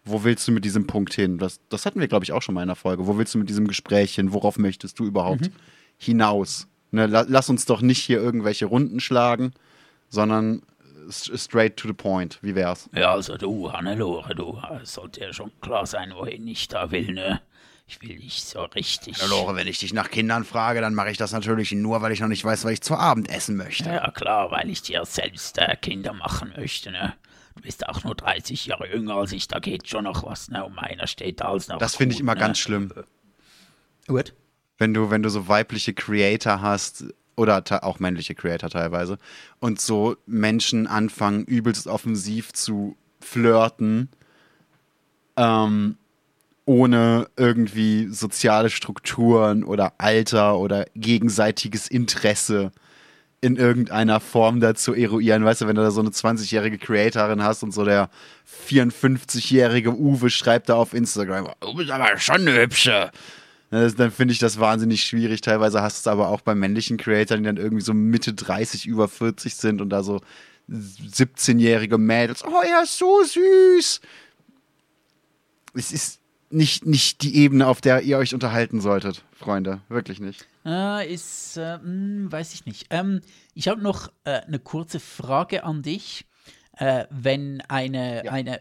wo 0.05 0.23
willst 0.23 0.47
du 0.47 0.51
mit 0.51 0.65
diesem 0.65 0.85
Punkt 0.87 1.13
hin? 1.13 1.37
Das, 1.37 1.59
das 1.69 1.85
hatten 1.85 1.99
wir, 1.99 2.07
glaube 2.07 2.25
ich, 2.25 2.33
auch 2.33 2.41
schon 2.41 2.55
mal 2.55 2.61
in 2.61 2.67
der 2.67 2.75
Folge. 2.75 3.07
Wo 3.07 3.17
willst 3.17 3.33
du 3.33 3.39
mit 3.39 3.49
diesem 3.49 3.67
Gespräch 3.67 4.15
hin? 4.15 4.33
Worauf 4.33 4.57
möchtest 4.57 4.99
du 4.99 5.05
überhaupt 5.05 5.41
mhm. 5.41 5.53
hinaus? 5.97 6.67
Ne, 6.91 7.07
la, 7.07 7.25
lass 7.27 7.49
uns 7.49 7.65
doch 7.65 7.81
nicht 7.81 8.03
hier 8.03 8.19
irgendwelche 8.19 8.65
Runden 8.65 8.99
schlagen, 8.99 9.53
sondern 10.09 10.61
straight 11.09 11.77
to 11.77 11.87
the 11.87 11.93
point. 11.93 12.39
Wie 12.41 12.55
wär's? 12.55 12.89
Ja, 12.93 13.13
also 13.13 13.37
du, 13.37 13.71
Hannelore, 13.71 14.35
du, 14.35 14.61
sollte 14.83 15.21
ja 15.21 15.33
schon 15.33 15.51
klar 15.61 15.85
sein, 15.85 16.13
wohin 16.15 16.47
ich 16.47 16.67
da 16.67 16.91
will, 16.91 17.13
ne? 17.13 17.41
Ich 17.85 18.01
will 18.01 18.15
nicht 18.17 18.45
so 18.45 18.61
richtig. 18.61 19.21
Hannelore, 19.21 19.55
wenn 19.55 19.67
ich 19.67 19.79
dich 19.79 19.93
nach 19.93 20.09
Kindern 20.09 20.45
frage, 20.45 20.81
dann 20.81 20.93
mache 20.93 21.11
ich 21.11 21.17
das 21.17 21.33
natürlich 21.33 21.71
nur, 21.73 22.01
weil 22.01 22.11
ich 22.11 22.21
noch 22.21 22.29
nicht 22.29 22.43
weiß, 22.43 22.63
was 22.63 22.71
ich 22.71 22.81
zu 22.81 22.95
Abend 22.95 23.29
essen 23.29 23.57
möchte. 23.57 23.89
Ja, 23.89 24.11
klar, 24.11 24.51
weil 24.51 24.69
ich 24.69 24.81
dir 24.81 25.03
selbst 25.05 25.57
äh, 25.57 25.75
Kinder 25.75 26.13
machen 26.13 26.53
möchte, 26.55 26.91
ne? 26.91 27.13
Du 27.55 27.61
bist 27.61 27.87
auch 27.87 28.03
nur 28.03 28.15
30 28.15 28.65
Jahre 28.65 28.91
jünger 28.91 29.15
als 29.15 29.31
ich, 29.31 29.47
da 29.47 29.59
geht 29.59 29.87
schon 29.87 30.05
noch 30.05 30.23
was, 30.23 30.49
ne? 30.49 30.65
Und 30.65 30.75
meiner 30.75 31.07
steht 31.07 31.41
da 31.41 31.45
als 31.45 31.67
noch. 31.67 31.77
Das 31.77 31.95
finde 31.95 32.15
ich 32.15 32.21
immer 32.21 32.35
ne? 32.35 32.39
ganz 32.39 32.57
schlimm. 32.57 32.91
Gut. 34.07 34.33
Wenn 34.77 34.93
du, 34.93 35.09
wenn 35.11 35.23
du 35.23 35.29
so 35.29 35.47
weibliche 35.47 35.93
Creator 35.93 36.61
hast, 36.61 37.05
oder 37.35 37.63
auch 37.81 37.99
männliche 37.99 38.35
Creator 38.35 38.69
teilweise, 38.69 39.17
und 39.59 39.79
so 39.79 40.17
Menschen 40.25 40.87
anfangen, 40.87 41.45
übelst 41.45 41.87
offensiv 41.87 42.53
zu 42.53 42.95
flirten, 43.21 44.09
ähm, 45.37 45.97
ohne 46.65 47.27
irgendwie 47.35 48.07
soziale 48.07 48.69
Strukturen 48.69 49.63
oder 49.63 49.93
Alter 49.97 50.57
oder 50.57 50.85
gegenseitiges 50.95 51.87
Interesse 51.87 52.71
in 53.43 53.57
irgendeiner 53.57 54.21
Form 54.21 54.61
dazu 54.61 54.93
eruieren. 54.93 55.43
Weißt 55.43 55.61
du, 55.61 55.67
wenn 55.67 55.75
du 55.75 55.81
da 55.81 55.91
so 55.91 55.99
eine 55.99 56.11
20-jährige 56.11 56.77
Creatorin 56.77 57.43
hast 57.43 57.61
und 57.61 57.73
so 57.73 57.83
der 57.83 58.09
54-jährige 58.69 59.93
Uwe 59.93 60.29
schreibt 60.29 60.69
da 60.69 60.75
auf 60.75 60.93
Instagram, 60.93 61.49
du 61.59 61.75
bist 61.75 61.91
aber 61.91 62.17
schon 62.17 62.47
eine 62.47 62.61
hübsche. 62.61 63.11
dann 63.69 64.11
finde 64.11 64.31
ich 64.31 64.39
das 64.39 64.61
wahnsinnig 64.61 65.03
schwierig. 65.03 65.41
Teilweise 65.41 65.81
hast 65.81 65.97
du 65.97 66.09
es 66.09 66.11
aber 66.11 66.29
auch 66.29 66.39
bei 66.39 66.55
männlichen 66.55 66.95
Creatoren, 66.95 67.43
die 67.43 67.47
dann 67.47 67.57
irgendwie 67.57 67.83
so 67.83 67.93
Mitte 67.93 68.33
30, 68.33 68.85
über 68.85 69.09
40 69.09 69.55
sind 69.55 69.81
und 69.81 69.89
da 69.89 70.03
so 70.03 70.21
17-jährige 70.71 71.97
Mädels. 71.97 72.45
Oh 72.45 72.63
ja, 72.63 72.85
so 72.85 73.23
süß. 73.23 73.99
Es 75.73 75.91
ist 75.91 76.19
nicht, 76.49 76.85
nicht 76.85 77.23
die 77.23 77.35
Ebene, 77.35 77.67
auf 77.67 77.81
der 77.81 78.03
ihr 78.03 78.17
euch 78.17 78.33
unterhalten 78.33 78.79
solltet, 78.79 79.25
Freunde. 79.37 79.81
Wirklich 79.89 80.21
nicht. 80.21 80.47
Äh, 80.65 81.13
ist, 81.13 81.57
äh, 81.57 81.77
mh, 81.77 81.83
hm, 81.83 82.31
weiß 82.31 82.53
ich 82.53 82.65
nicht. 82.65 82.87
Ähm, 82.89 83.21
ich 83.53 83.67
habe 83.67 83.81
noch 83.81 84.09
äh, 84.23 84.41
eine 84.41 84.59
kurze 84.59 84.99
Frage 84.99 85.63
an 85.63 85.81
dich. 85.81 86.25
Äh, 86.77 87.05
wenn 87.11 87.61
eine, 87.67 88.25
ja. 88.25 88.31
eine, 88.31 88.59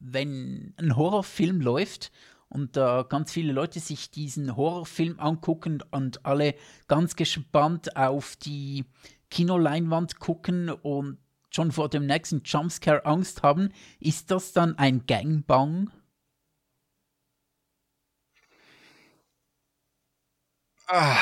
wenn 0.00 0.72
ein 0.78 0.96
Horrorfilm 0.96 1.60
läuft 1.60 2.10
und 2.48 2.76
da 2.76 3.02
ganz 3.02 3.32
viele 3.32 3.52
Leute 3.52 3.80
sich 3.80 4.10
diesen 4.10 4.56
Horrorfilm 4.56 5.20
angucken 5.20 5.82
und 5.90 6.24
alle 6.24 6.54
ganz 6.88 7.16
gespannt 7.16 7.96
auf 7.96 8.36
die 8.36 8.86
Kinoleinwand 9.30 10.20
gucken 10.20 10.70
und 10.70 11.18
schon 11.50 11.70
vor 11.70 11.88
dem 11.88 12.06
nächsten 12.06 12.42
Jumpscare 12.44 13.04
Angst 13.04 13.42
haben, 13.42 13.70
ist 14.00 14.30
das 14.30 14.52
dann 14.52 14.78
ein 14.78 15.06
Gangbang? 15.06 15.90
Ah. 20.86 21.16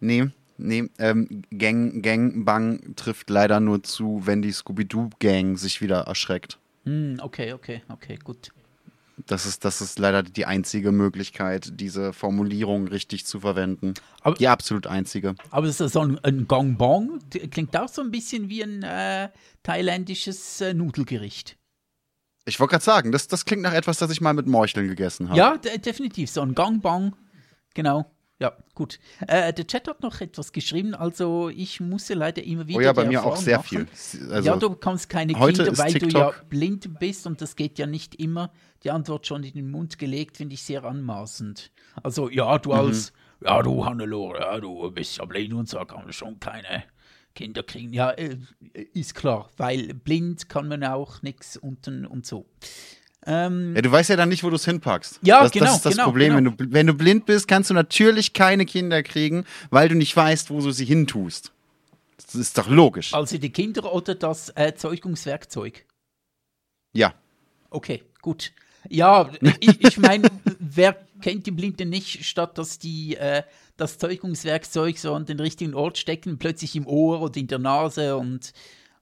Nee, 0.00 0.28
nee, 0.58 0.88
ähm, 0.98 1.42
Gang, 1.50 2.02
Gangbang 2.02 2.94
trifft 2.96 3.30
leider 3.30 3.60
nur 3.60 3.82
zu, 3.82 4.22
wenn 4.24 4.42
die 4.42 4.52
Scooby-Doo-Gang 4.52 5.56
sich 5.56 5.80
wieder 5.80 6.00
erschreckt. 6.00 6.58
Hm, 6.84 7.18
okay, 7.22 7.52
okay, 7.52 7.82
okay, 7.88 8.18
gut. 8.22 8.50
Das 9.26 9.46
ist, 9.46 9.64
das 9.64 9.80
ist 9.80 9.98
leider 9.98 10.22
die 10.22 10.44
einzige 10.44 10.92
Möglichkeit, 10.92 11.80
diese 11.80 12.12
Formulierung 12.12 12.86
richtig 12.88 13.24
zu 13.24 13.40
verwenden. 13.40 13.94
Aber, 14.20 14.36
die 14.36 14.46
absolut 14.46 14.86
einzige. 14.86 15.34
Aber 15.50 15.66
ist 15.66 15.80
das 15.80 15.94
so 15.94 16.00
ein, 16.00 16.18
ein 16.22 16.46
Gangbang? 16.46 17.20
Klingt 17.50 17.74
auch 17.76 17.88
so 17.88 18.02
ein 18.02 18.10
bisschen 18.10 18.50
wie 18.50 18.62
ein 18.62 18.82
äh, 18.82 19.30
thailändisches 19.62 20.60
äh, 20.60 20.74
Nudelgericht. 20.74 21.56
Ich 22.46 22.60
wollte 22.60 22.72
gerade 22.72 22.84
sagen, 22.84 23.12
das, 23.12 23.26
das 23.26 23.44
klingt 23.44 23.62
nach 23.62 23.74
etwas, 23.74 23.98
das 23.98 24.10
ich 24.10 24.20
mal 24.20 24.32
mit 24.32 24.46
Morcheln 24.46 24.86
gegessen 24.88 25.28
habe. 25.28 25.38
Ja, 25.38 25.56
definitiv. 25.58 26.30
So 26.30 26.40
ein 26.40 26.54
Gangbang. 26.54 27.16
Genau. 27.74 28.10
Ja, 28.38 28.52
gut. 28.74 28.98
Äh, 29.26 29.52
der 29.52 29.66
Chat 29.66 29.88
hat 29.88 30.02
noch 30.02 30.20
etwas 30.20 30.52
geschrieben, 30.52 30.94
also 30.94 31.48
ich 31.48 31.80
musste 31.80 32.12
leider 32.12 32.42
immer 32.42 32.66
wieder. 32.66 32.78
Oh 32.78 32.82
ja, 32.82 32.92
bei 32.92 33.06
mir 33.06 33.24
auch 33.24 33.36
sehr 33.36 33.58
machen. 33.58 33.88
viel. 33.88 34.30
Also 34.30 34.46
ja, 34.50 34.56
du 34.56 34.70
bekommst 34.70 35.08
keine 35.08 35.32
Kinder, 35.32 35.78
weil 35.78 35.92
TikTok 35.92 36.12
du 36.12 36.18
ja 36.18 36.32
blind 36.48 36.98
bist 36.98 37.26
und 37.26 37.40
das 37.40 37.56
geht 37.56 37.78
ja 37.78 37.86
nicht 37.86 38.14
immer. 38.16 38.52
Die 38.84 38.90
Antwort 38.90 39.26
schon 39.26 39.42
in 39.42 39.54
den 39.54 39.70
Mund 39.70 39.98
gelegt, 39.98 40.36
finde 40.36 40.54
ich 40.54 40.62
sehr 40.62 40.84
anmaßend. 40.84 41.72
Also, 42.02 42.28
ja, 42.28 42.58
du 42.58 42.72
mhm. 42.72 42.78
als, 42.78 43.14
ja, 43.42 43.62
du 43.62 43.86
Hannelore, 43.86 44.40
ja, 44.40 44.60
du 44.60 44.90
bist 44.90 45.16
ja 45.16 45.24
blind 45.24 45.54
und 45.54 45.68
so 45.68 45.78
kann 45.86 46.04
man 46.04 46.12
schon 46.12 46.38
keine 46.38 46.84
Kinder 47.36 47.62
kriegen. 47.62 47.92
Ja, 47.92 48.10
äh, 48.10 48.36
ist 48.92 49.14
klar, 49.14 49.48
weil 49.56 49.94
blind 49.94 50.48
kann 50.48 50.66
man 50.66 50.82
auch 50.82 51.22
nichts 51.22 51.56
unten 51.56 52.04
und 52.04 52.26
so. 52.26 52.46
Ähm, 53.24 53.74
ja, 53.74 53.82
du 53.82 53.90
weißt 53.90 54.10
ja 54.10 54.16
dann 54.16 54.28
nicht, 54.28 54.42
wo 54.42 54.50
du 54.50 54.56
es 54.56 54.64
hinpackst. 54.64 55.20
Ja, 55.22 55.42
das, 55.42 55.52
genau. 55.52 55.66
Das 55.66 55.76
ist 55.76 55.86
das 55.86 55.92
genau, 55.94 56.04
Problem. 56.04 56.36
genau. 56.36 56.50
Wenn, 56.58 56.68
du, 56.68 56.72
wenn 56.72 56.86
du 56.86 56.94
blind 56.94 57.26
bist, 57.26 57.46
kannst 57.46 57.70
du 57.70 57.74
natürlich 57.74 58.32
keine 58.32 58.66
Kinder 58.66 59.02
kriegen, 59.02 59.44
weil 59.70 59.88
du 59.88 59.94
nicht 59.94 60.16
weißt, 60.16 60.50
wo 60.50 60.60
du 60.60 60.70
sie 60.70 60.84
hintust. 60.84 61.52
Das 62.16 62.34
ist 62.34 62.56
doch 62.56 62.68
logisch. 62.68 63.14
Also 63.14 63.38
die 63.38 63.50
Kinder 63.50 63.92
oder 63.92 64.14
das 64.14 64.48
Erzeugungswerkzeug? 64.50 65.84
Ja. 66.92 67.14
Okay, 67.70 68.02
gut. 68.22 68.52
Ja, 68.88 69.30
ich, 69.60 69.84
ich 69.84 69.98
meine, 69.98 70.28
wer 70.58 71.05
kennt 71.20 71.46
die 71.46 71.50
Blinde 71.50 71.86
nicht, 71.86 72.24
statt 72.24 72.58
dass 72.58 72.78
die 72.78 73.16
äh, 73.16 73.42
das 73.76 73.98
Zeugungswerkzeug 73.98 74.98
so 74.98 75.14
an 75.14 75.26
den 75.26 75.40
richtigen 75.40 75.74
Ort 75.74 75.98
stecken, 75.98 76.38
plötzlich 76.38 76.76
im 76.76 76.86
Ohr 76.86 77.20
oder 77.20 77.36
in 77.38 77.46
der 77.46 77.58
Nase 77.58 78.16
und, 78.16 78.52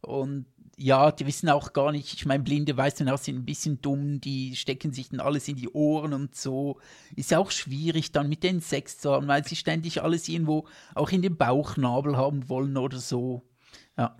und 0.01 0.47
ja, 0.77 1.13
die 1.13 1.27
wissen 1.27 1.49
auch 1.49 1.73
gar 1.73 1.93
nicht, 1.93 2.13
ich 2.15 2.27
meine, 2.27 2.43
Blinde, 2.43 2.77
weißt 2.77 3.01
du, 3.01 3.17
sind 3.17 3.37
ein 3.37 3.45
bisschen 3.45 3.81
dumm, 3.81 4.21
die 4.21 4.57
stecken 4.57 4.93
sich 4.93 5.09
dann 5.11 5.21
alles 5.21 5.47
in 5.49 5.57
die 5.57 5.69
Ohren 5.69 6.13
und 6.13 6.35
so. 6.35 6.81
Ist 7.17 7.33
auch 7.33 7.51
schwierig 7.51 8.13
dann 8.13 8.29
mit 8.29 8.43
den 8.43 8.61
Sex 8.61 8.99
zu 8.99 9.13
haben, 9.13 9.29
weil 9.29 9.45
sie 9.45 9.57
ständig 9.57 10.03
alles 10.03 10.29
irgendwo 10.29 10.67
auch 10.95 11.11
in 11.11 11.23
den 11.23 11.37
Bauchnabel 11.37 12.17
haben 12.17 12.49
wollen 12.49 12.77
oder 12.77 12.99
so. 12.99 13.43
Ja. 13.97 14.17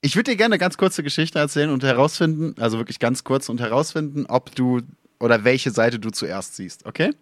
Ich 0.00 0.14
würde 0.14 0.30
dir 0.30 0.36
gerne 0.36 0.54
eine 0.54 0.60
ganz 0.60 0.76
kurze 0.76 1.02
Geschichte 1.02 1.38
erzählen 1.38 1.70
und 1.70 1.82
herausfinden, 1.82 2.54
also 2.60 2.78
wirklich 2.78 3.00
ganz 3.00 3.24
kurz 3.24 3.48
und 3.48 3.60
herausfinden, 3.60 4.26
ob 4.26 4.54
du 4.54 4.82
oder 5.18 5.44
welche 5.44 5.70
Seite 5.70 5.98
du 5.98 6.10
zuerst 6.10 6.56
siehst, 6.56 6.86
okay? 6.86 7.14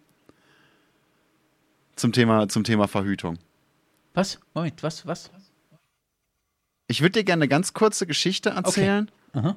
Zum 1.97 2.13
Thema, 2.13 2.49
zum 2.49 2.65
Thema 2.65 2.89
Verhütung. 2.89 3.39
Was? 4.15 4.39
Moment, 4.53 4.83
was, 4.83 5.07
was? 5.07 5.31
Ich 6.87 7.01
würde 7.01 7.21
dir 7.21 7.25
gerne 7.25 7.43
eine 7.43 7.49
ganz 7.49 7.73
kurze 7.73 8.07
Geschichte 8.07 8.51
erzählen 8.51 9.11
okay. 9.33 9.55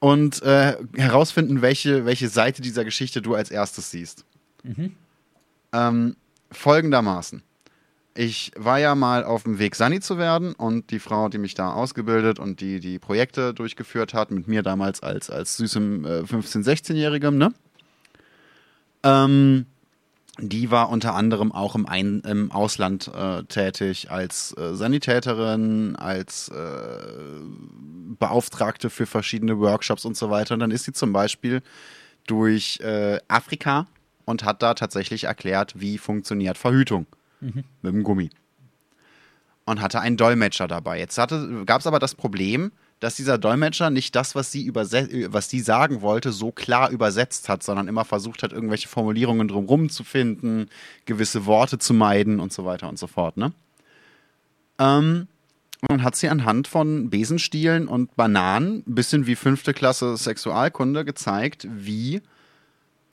und 0.00 0.42
äh, 0.42 0.76
herausfinden, 0.96 1.60
welche, 1.62 2.06
welche 2.06 2.28
Seite 2.28 2.62
dieser 2.62 2.84
Geschichte 2.84 3.20
du 3.20 3.34
als 3.34 3.50
erstes 3.50 3.90
siehst. 3.90 4.24
Ähm, 5.72 6.16
folgendermaßen. 6.50 7.42
Ich 8.22 8.52
war 8.54 8.78
ja 8.78 8.94
mal 8.94 9.24
auf 9.24 9.44
dem 9.44 9.58
Weg, 9.58 9.74
Sani 9.74 9.98
zu 10.00 10.18
werden 10.18 10.52
und 10.52 10.90
die 10.90 10.98
Frau, 10.98 11.30
die 11.30 11.38
mich 11.38 11.54
da 11.54 11.72
ausgebildet 11.72 12.38
und 12.38 12.60
die 12.60 12.78
die 12.78 12.98
Projekte 12.98 13.54
durchgeführt 13.54 14.12
hat, 14.12 14.30
mit 14.30 14.46
mir 14.46 14.62
damals 14.62 15.02
als, 15.02 15.30
als 15.30 15.56
süßem 15.56 16.04
äh, 16.04 16.08
15-, 16.20 16.62
16-Jährigem, 16.62 17.38
ne? 17.38 17.54
Ähm, 19.04 19.64
die 20.36 20.70
war 20.70 20.90
unter 20.90 21.14
anderem 21.14 21.50
auch 21.50 21.74
im, 21.74 21.86
Ein 21.86 22.20
im 22.26 22.52
Ausland 22.52 23.08
äh, 23.08 23.44
tätig 23.44 24.10
als 24.10 24.54
äh, 24.58 24.74
Sanitäterin, 24.74 25.96
als 25.96 26.50
äh, 26.50 27.40
Beauftragte 28.18 28.90
für 28.90 29.06
verschiedene 29.06 29.58
Workshops 29.60 30.04
und 30.04 30.18
so 30.18 30.28
weiter. 30.28 30.52
Und 30.52 30.60
dann 30.60 30.72
ist 30.72 30.84
sie 30.84 30.92
zum 30.92 31.14
Beispiel 31.14 31.62
durch 32.26 32.80
äh, 32.80 33.18
Afrika 33.28 33.86
und 34.26 34.44
hat 34.44 34.62
da 34.62 34.74
tatsächlich 34.74 35.24
erklärt, 35.24 35.80
wie 35.80 35.96
funktioniert 35.96 36.58
Verhütung 36.58 37.06
mit 37.40 37.64
dem 37.82 38.02
Gummi. 38.02 38.30
Und 39.64 39.80
hatte 39.80 40.00
einen 40.00 40.16
Dolmetscher 40.16 40.68
dabei. 40.68 40.98
Jetzt 40.98 41.16
gab 41.16 41.80
es 41.80 41.86
aber 41.86 41.98
das 41.98 42.14
Problem, 42.14 42.72
dass 43.00 43.16
dieser 43.16 43.38
Dolmetscher 43.38 43.90
nicht 43.90 44.14
das, 44.14 44.34
was 44.34 44.52
sie, 44.52 44.74
was 44.74 45.50
sie 45.50 45.60
sagen 45.60 46.02
wollte, 46.02 46.32
so 46.32 46.52
klar 46.52 46.90
übersetzt 46.90 47.48
hat, 47.48 47.62
sondern 47.62 47.88
immer 47.88 48.04
versucht 48.04 48.42
hat, 48.42 48.52
irgendwelche 48.52 48.88
Formulierungen 48.88 49.48
drumherum 49.48 49.88
zu 49.88 50.04
finden, 50.04 50.68
gewisse 51.06 51.46
Worte 51.46 51.78
zu 51.78 51.94
meiden 51.94 52.40
und 52.40 52.52
so 52.52 52.64
weiter 52.64 52.88
und 52.88 52.98
so 52.98 53.06
fort. 53.06 53.38
Ne? 53.38 53.52
Ähm, 54.78 55.28
und 55.88 56.02
hat 56.02 56.14
sie 56.14 56.28
anhand 56.28 56.68
von 56.68 57.08
Besenstielen 57.08 57.88
und 57.88 58.14
Bananen, 58.16 58.84
ein 58.86 58.94
bisschen 58.94 59.26
wie 59.26 59.34
fünfte 59.34 59.72
Klasse 59.72 60.16
Sexualkunde, 60.18 61.06
gezeigt, 61.06 61.66
wie 61.70 62.20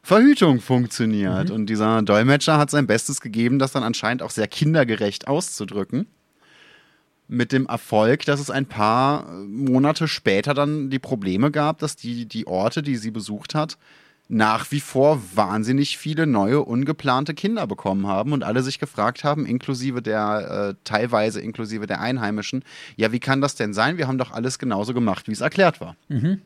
Verhütung 0.08 0.62
funktioniert. 0.62 1.52
Und 1.52 1.66
dieser 1.66 2.02
Dolmetscher 2.02 2.58
hat 2.58 2.70
sein 2.70 2.88
Bestes 2.88 3.20
gegeben, 3.20 3.60
das 3.60 3.74
dann 3.74 3.84
anscheinend 3.84 4.24
auch 4.24 4.30
sehr 4.30 4.48
kindergerecht 4.48 5.28
auszudrücken. 5.28 6.08
Mit 7.28 7.52
dem 7.52 7.66
Erfolg, 7.66 8.24
dass 8.24 8.40
es 8.40 8.50
ein 8.50 8.68
paar 8.68 9.30
Monate 9.46 10.08
später 10.08 10.54
dann 10.54 10.90
die 10.90 11.00
Probleme 11.00 11.52
gab, 11.52 11.80
dass 11.80 11.98
die, 11.98 12.26
die 12.26 12.48
Orte, 12.48 12.84
die 12.84 12.96
sie 12.96 13.12
besucht 13.12 13.54
hat, 13.54 13.78
nach 14.30 14.72
wie 14.72 14.80
vor 14.80 15.22
wahnsinnig 15.36 15.98
viele 15.98 16.26
neue, 16.26 16.62
ungeplante 16.62 17.34
Kinder 17.34 17.68
bekommen 17.68 18.08
haben 18.08 18.32
und 18.32 18.46
alle 18.46 18.64
sich 18.64 18.80
gefragt 18.80 19.26
haben, 19.26 19.46
inklusive 19.46 20.02
der, 20.02 20.70
äh, 20.70 20.82
teilweise 20.86 21.42
inklusive 21.42 21.86
der 21.86 22.00
Einheimischen, 22.00 22.64
ja, 22.96 23.12
wie 23.12 23.20
kann 23.20 23.42
das 23.42 23.56
denn 23.56 23.74
sein? 23.74 23.98
Wir 23.98 24.08
haben 24.08 24.18
doch 24.18 24.32
alles 24.32 24.58
genauso 24.58 24.94
gemacht, 24.94 25.28
wie 25.28 25.34
es 25.34 25.42
erklärt 25.42 25.82
war. 25.82 25.98
Na, 26.10 26.38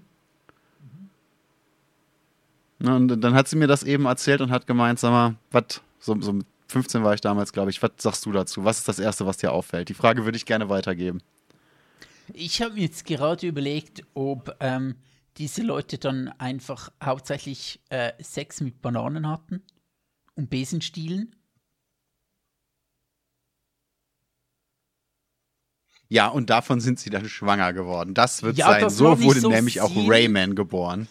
Und 2.83 3.21
dann 3.21 3.33
hat 3.33 3.47
sie 3.47 3.55
mir 3.55 3.67
das 3.67 3.83
eben 3.83 4.05
erzählt 4.05 4.41
und 4.41 4.49
hat 4.51 4.65
gemeint, 4.67 4.99
sag 4.99 5.11
mal, 5.11 5.35
was, 5.51 5.81
so, 5.99 6.19
so 6.19 6.33
mit 6.33 6.47
15 6.67 7.03
war 7.03 7.13
ich 7.13 7.21
damals, 7.21 7.53
glaube 7.53 7.69
ich, 7.69 7.81
was 7.83 7.91
sagst 7.97 8.25
du 8.25 8.31
dazu? 8.31 8.63
Was 8.63 8.79
ist 8.79 8.87
das 8.87 8.99
Erste, 8.99 9.25
was 9.25 9.37
dir 9.37 9.51
auffällt? 9.51 9.89
Die 9.89 9.93
Frage 9.93 10.25
würde 10.25 10.37
ich 10.37 10.45
gerne 10.45 10.69
weitergeben. 10.69 11.21
Ich 12.33 12.61
habe 12.61 12.75
mir 12.75 12.81
jetzt 12.81 13.05
gerade 13.05 13.45
überlegt, 13.45 14.03
ob 14.13 14.55
ähm, 14.61 14.95
diese 15.37 15.63
Leute 15.63 15.97
dann 15.97 16.29
einfach 16.39 16.89
hauptsächlich 17.03 17.81
äh, 17.89 18.13
Sex 18.21 18.61
mit 18.61 18.81
Bananen 18.81 19.27
hatten 19.27 19.61
und 20.35 20.49
Besenstielen. 20.49 21.35
Ja, 26.07 26.27
und 26.27 26.49
davon 26.49 26.81
sind 26.81 26.99
sie 26.99 27.09
dann 27.09 27.27
schwanger 27.29 27.71
geworden. 27.71 28.13
Das 28.13 28.43
wird 28.43 28.57
Ja, 28.57 28.67
sein. 28.67 28.81
das 28.81 28.97
So 28.97 29.21
wurde 29.21 29.39
so 29.39 29.49
nämlich 29.49 29.79
auch. 29.79 29.91
Rayman 29.95 30.55
geboren. 30.55 31.07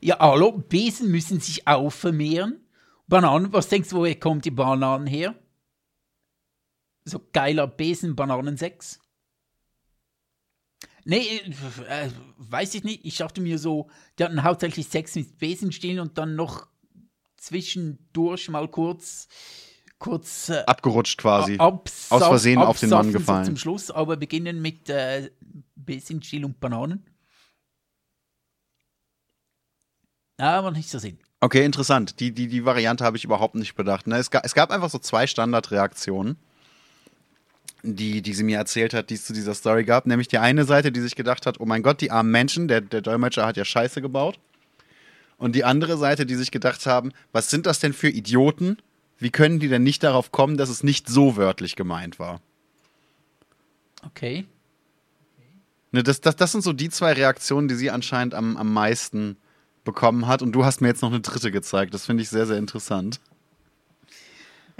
Ja, 0.00 0.18
hallo, 0.18 0.52
Besen 0.52 1.10
müssen 1.10 1.40
sich 1.40 1.66
auch 1.66 1.90
vermehren. 1.90 2.60
Bananen, 3.06 3.52
was 3.52 3.68
denkst 3.68 3.90
du, 3.90 3.96
woher 3.96 4.18
kommt 4.18 4.44
die 4.46 4.50
Bananen 4.50 5.06
her? 5.06 5.34
So 7.04 7.20
geiler 7.32 7.66
Besen-Bananensex? 7.66 9.00
Nee, 11.04 11.40
äh, 11.88 12.06
äh, 12.06 12.10
weiß 12.38 12.74
ich 12.74 12.84
nicht. 12.84 13.04
Ich 13.04 13.16
dachte 13.16 13.40
mir 13.40 13.58
so, 13.58 13.90
die 14.18 14.24
hatten 14.24 14.42
hauptsächlich 14.42 14.86
Sex 14.88 15.14
mit 15.16 15.38
Besenstielen 15.38 16.00
und 16.00 16.16
dann 16.18 16.36
noch 16.36 16.66
zwischendurch 17.36 18.48
mal 18.48 18.68
kurz, 18.68 19.28
kurz 19.98 20.50
äh, 20.50 20.62
Abgerutscht 20.66 21.18
quasi. 21.18 21.58
Aus 21.58 21.80
Versehen 22.08 22.58
auf 22.58 22.78
den 22.78 22.90
Mann 22.90 23.12
gefallen. 23.12 23.44
So 23.44 23.50
zum 23.50 23.56
Schluss, 23.56 23.90
aber 23.90 24.16
beginnen 24.16 24.62
mit 24.62 24.88
äh, 24.88 25.30
Besenstiel 25.74 26.44
und 26.44 26.60
Bananen. 26.60 27.04
Aber 30.40 30.70
nicht 30.70 30.88
so 30.88 30.98
Sinn. 30.98 31.18
Okay, 31.40 31.64
interessant. 31.64 32.20
Die, 32.20 32.32
die, 32.32 32.48
die 32.48 32.64
Variante 32.64 33.04
habe 33.04 33.16
ich 33.16 33.24
überhaupt 33.24 33.54
nicht 33.54 33.74
bedacht. 33.74 34.06
Ne? 34.06 34.16
Es, 34.16 34.30
ga, 34.30 34.40
es 34.44 34.54
gab 34.54 34.70
einfach 34.70 34.90
so 34.90 34.98
zwei 34.98 35.26
Standardreaktionen, 35.26 36.36
die, 37.82 38.20
die 38.20 38.34
sie 38.34 38.44
mir 38.44 38.58
erzählt 38.58 38.92
hat, 38.92 39.10
die 39.10 39.14
es 39.14 39.24
zu 39.24 39.32
dieser 39.32 39.54
Story 39.54 39.84
gab. 39.84 40.06
Nämlich 40.06 40.28
die 40.28 40.38
eine 40.38 40.64
Seite, 40.64 40.92
die 40.92 41.00
sich 41.00 41.16
gedacht 41.16 41.46
hat, 41.46 41.60
oh 41.60 41.66
mein 41.66 41.82
Gott, 41.82 42.00
die 42.00 42.10
armen 42.10 42.30
Menschen, 42.30 42.68
der, 42.68 42.80
der 42.80 43.00
Dolmetscher 43.00 43.46
hat 43.46 43.56
ja 43.56 43.64
Scheiße 43.64 44.02
gebaut. 44.02 44.38
Und 45.38 45.54
die 45.54 45.64
andere 45.64 45.96
Seite, 45.96 46.26
die 46.26 46.34
sich 46.34 46.50
gedacht 46.50 46.84
haben, 46.84 47.12
was 47.32 47.48
sind 47.48 47.64
das 47.64 47.78
denn 47.78 47.94
für 47.94 48.10
Idioten? 48.10 48.76
Wie 49.18 49.30
können 49.30 49.58
die 49.58 49.68
denn 49.68 49.82
nicht 49.82 50.02
darauf 50.02 50.32
kommen, 50.32 50.58
dass 50.58 50.68
es 50.68 50.82
nicht 50.82 51.08
so 51.08 51.36
wörtlich 51.36 51.76
gemeint 51.76 52.18
war? 52.18 52.42
Okay. 54.04 54.46
Ne, 55.92 56.02
das, 56.02 56.20
das, 56.20 56.36
das 56.36 56.52
sind 56.52 56.62
so 56.62 56.72
die 56.72 56.90
zwei 56.90 57.14
Reaktionen, 57.14 57.68
die 57.68 57.74
sie 57.74 57.90
anscheinend 57.90 58.34
am, 58.34 58.56
am 58.56 58.72
meisten 58.72 59.36
bekommen 59.84 60.26
hat. 60.26 60.42
Und 60.42 60.52
du 60.52 60.64
hast 60.64 60.80
mir 60.80 60.88
jetzt 60.88 61.02
noch 61.02 61.10
eine 61.10 61.20
dritte 61.20 61.50
gezeigt. 61.50 61.94
Das 61.94 62.06
finde 62.06 62.22
ich 62.22 62.28
sehr, 62.28 62.46
sehr 62.46 62.58
interessant. 62.58 63.20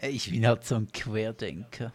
Ich 0.03 0.31
bin 0.31 0.47
halt 0.47 0.65
so 0.65 0.77
ein 0.77 0.91
Querdenker. 0.93 1.93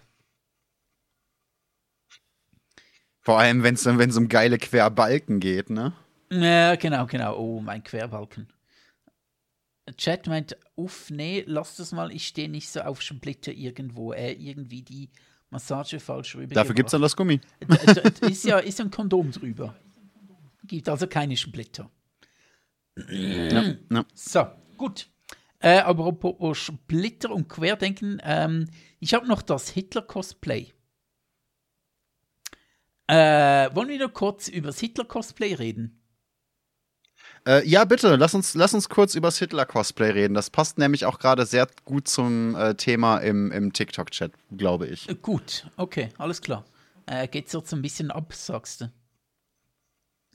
Vor 3.21 3.39
allem, 3.39 3.63
wenn 3.63 3.73
es 3.73 3.83
dann, 3.83 3.97
wenn 3.97 4.11
es 4.11 4.17
um 4.17 4.29
geile 4.29 4.59
Querbalken 4.59 5.39
geht, 5.39 5.71
ne? 5.71 5.93
Ja, 6.31 6.75
genau, 6.75 7.07
genau. 7.07 7.37
Oh, 7.37 7.59
mein 7.59 7.83
Querbalken. 7.83 8.47
Chat 9.97 10.27
meint, 10.27 10.57
uff, 10.75 11.09
nee, 11.09 11.43
lass 11.47 11.75
das 11.75 11.91
mal, 11.91 12.11
ich 12.11 12.27
stehe 12.27 12.49
nicht 12.49 12.69
so 12.69 12.81
auf 12.81 13.01
Splitter 13.01 13.51
irgendwo. 13.51 14.13
Äh, 14.13 14.33
irgendwie 14.33 14.81
die 14.83 15.09
Massage 15.49 15.99
falsch 15.99 16.35
rüber. 16.35 16.53
Dafür 16.53 16.75
gibt 16.75 16.87
es 16.87 16.91
dann 16.91 17.01
das 17.01 17.15
Gummi. 17.15 17.39
Ist 18.21 18.45
ja 18.45 18.59
ist 18.59 18.79
ja 18.79 18.85
ein 18.85 18.91
Kondom 18.91 19.31
drüber. 19.31 19.75
Gibt 20.63 20.89
also 20.89 21.07
keine 21.07 21.37
Splitter. 21.37 21.89
Ja. 23.09 24.05
So, 24.13 24.47
gut. 24.77 25.07
Äh, 25.59 25.79
aber 25.79 26.05
apropos 26.07 26.57
Splitter 26.57 27.31
und 27.31 27.49
Querdenken, 27.49 28.21
ähm, 28.23 28.67
ich 28.99 29.13
habe 29.13 29.27
noch 29.27 29.41
das 29.41 29.69
Hitler-Cosplay. 29.69 30.71
Äh, 33.07 33.75
wollen 33.75 33.89
wir 33.89 33.99
noch 33.99 34.13
kurz 34.13 34.47
über 34.47 34.67
das 34.67 34.79
Hitler-Cosplay 34.79 35.53
reden? 35.55 36.01
Äh, 37.47 37.67
ja, 37.67 37.85
bitte, 37.85 38.15
lass 38.15 38.33
uns, 38.33 38.55
lass 38.55 38.73
uns 38.73 38.89
kurz 38.89 39.13
über 39.13 39.27
das 39.27 39.37
Hitler-Cosplay 39.37 40.09
reden. 40.11 40.33
Das 40.33 40.49
passt 40.49 40.77
nämlich 40.77 41.05
auch 41.05 41.19
gerade 41.19 41.45
sehr 41.45 41.67
gut 41.83 42.07
zum 42.07 42.55
äh, 42.55 42.75
Thema 42.75 43.19
im, 43.19 43.51
im 43.51 43.71
TikTok-Chat, 43.73 44.31
glaube 44.57 44.87
ich. 44.87 45.07
Äh, 45.09 45.15
gut, 45.15 45.67
okay, 45.77 46.09
alles 46.17 46.41
klar. 46.41 46.65
Äh, 47.05 47.27
geht's 47.27 47.53
jetzt 47.53 47.69
so 47.69 47.75
ein 47.75 47.83
bisschen 47.83 48.09
ab, 48.09 48.33
sagst 48.33 48.81
du? 48.81 48.91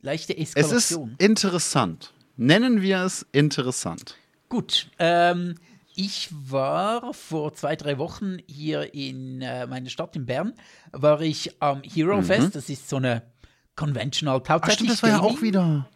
Leichte 0.03 0.37
Es 0.37 0.51
ist 0.51 0.57
Eskalation. 0.57 1.17
interessant. 1.19 2.15
Nennen 2.37 2.83
wir 2.83 3.03
es 3.05 3.27
interessant. 3.33 4.17
Gut, 4.49 4.89
ähm, 4.99 5.57
ich 5.95 6.29
war 6.33 7.13
vor 7.15 7.53
zwei, 7.55 7.77
drei 7.77 7.99
Wochen 7.99 8.39
hier 8.49 8.95
in 8.95 9.43
äh, 9.43 9.67
meiner 9.67 9.91
Stadt 9.91 10.17
in 10.17 10.27
Bern, 10.27 10.55
war 10.93 11.21
ich 11.21 11.61
am 11.63 11.83
Hero 11.83 12.23
Fest, 12.23 12.55
das 12.55 12.69
ist 12.71 12.89
so 12.89 12.97
eine 12.97 13.23
Convention 13.77 14.29
halt, 14.31 14.43
Mhm. 14.43 14.47
Ach 14.49 14.55
hauptsächlich 14.55 14.77
stimmt, 14.77 14.91
das 14.93 15.03
war 15.03 15.11
ja 15.11 15.19
Gaming, 15.19 15.37
auch 15.37 15.43
wieder. 15.43 15.89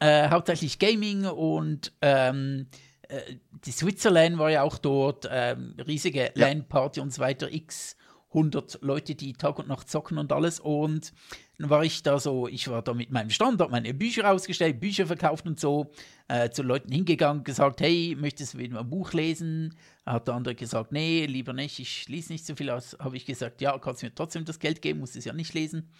Äh, 0.00 0.30
hauptsächlich 0.30 0.78
Gaming 0.78 1.24
und 1.26 1.92
ähm, 2.02 2.66
äh, 3.08 3.20
die 3.64 3.72
Switzerland 3.72 4.38
war 4.38 4.50
ja 4.50 4.62
auch 4.62 4.78
dort, 4.78 5.28
ähm, 5.30 5.74
riesige 5.86 6.32
Ja. 6.34 6.46
LAN-Party 6.48 7.00
und 7.00 7.12
so 7.12 7.20
weiter, 7.20 7.52
x 7.52 7.96
100 8.34 8.78
Leute, 8.82 9.14
die 9.14 9.32
Tag 9.32 9.58
und 9.58 9.68
Nacht 9.68 9.88
zocken 9.90 10.18
und 10.18 10.32
alles 10.32 10.60
und 10.60 11.12
dann 11.58 11.70
war 11.70 11.84
ich 11.84 12.04
da 12.04 12.20
so, 12.20 12.46
ich 12.46 12.68
war 12.68 12.82
da 12.82 12.94
mit 12.94 13.10
meinem 13.10 13.30
Stand, 13.30 13.60
hab 13.60 13.70
meine 13.70 13.92
Bücher 13.92 14.30
ausgestellt, 14.30 14.78
Bücher 14.78 15.06
verkauft 15.06 15.44
und 15.46 15.58
so, 15.58 15.90
äh, 16.28 16.50
zu 16.50 16.62
Leuten 16.62 16.92
hingegangen, 16.92 17.42
gesagt, 17.42 17.80
hey, 17.80 18.16
möchtest 18.18 18.54
du 18.54 18.58
wieder 18.58 18.78
ein 18.78 18.88
Buch 18.88 19.12
lesen? 19.12 19.74
Hat 20.06 20.28
der 20.28 20.34
andere 20.34 20.54
gesagt, 20.54 20.92
nee, 20.92 21.26
lieber 21.26 21.52
nicht, 21.52 21.80
ich 21.80 22.08
lese 22.08 22.32
nicht 22.32 22.46
so 22.46 22.54
viel 22.54 22.70
aus. 22.70 22.96
Habe 23.00 23.16
ich 23.16 23.26
gesagt, 23.26 23.60
ja, 23.60 23.76
kannst 23.78 24.02
du 24.02 24.06
mir 24.06 24.14
trotzdem 24.14 24.44
das 24.44 24.60
Geld 24.60 24.80
geben, 24.80 25.00
musst 25.00 25.16
es 25.16 25.24
ja 25.24 25.32
nicht 25.32 25.52
lesen. 25.52 25.90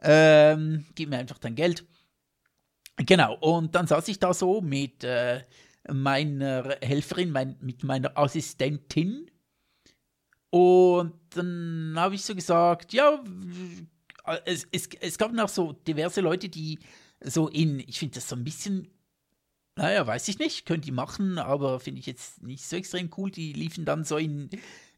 Ähm, 0.00 0.86
gib 0.94 1.10
mir 1.10 1.18
einfach 1.18 1.38
dein 1.38 1.56
Geld. 1.56 1.84
Genau, 2.96 3.36
und 3.40 3.74
dann 3.74 3.88
saß 3.88 4.06
ich 4.08 4.20
da 4.20 4.32
so 4.32 4.60
mit 4.60 5.02
äh, 5.02 5.42
meiner 5.88 6.76
Helferin, 6.82 7.32
mein, 7.32 7.56
mit 7.60 7.82
meiner 7.82 8.16
Assistentin. 8.16 9.28
Und 10.50 11.14
dann 11.30 11.94
habe 11.96 12.14
ich 12.14 12.22
so 12.22 12.34
gesagt, 12.34 12.92
ja, 12.92 13.22
es, 14.44 14.66
es, 14.72 14.88
es 15.00 15.18
gab 15.18 15.32
noch 15.32 15.48
so 15.48 15.72
diverse 15.72 16.20
Leute, 16.20 16.48
die 16.48 16.78
so 17.22 17.48
in, 17.48 17.80
ich 17.80 17.98
finde 17.98 18.16
das 18.16 18.28
so 18.28 18.36
ein 18.36 18.44
bisschen 18.44 18.88
Naja, 19.76 20.06
weiß 20.06 20.28
ich 20.28 20.38
nicht, 20.38 20.66
könnte 20.66 20.86
die 20.86 20.92
machen, 20.92 21.38
aber 21.38 21.80
finde 21.80 22.00
ich 22.00 22.06
jetzt 22.06 22.42
nicht 22.42 22.66
so 22.66 22.76
extrem 22.76 23.10
cool. 23.16 23.30
Die 23.30 23.52
liefen 23.52 23.84
dann 23.84 24.04
so 24.04 24.16
in, 24.18 24.50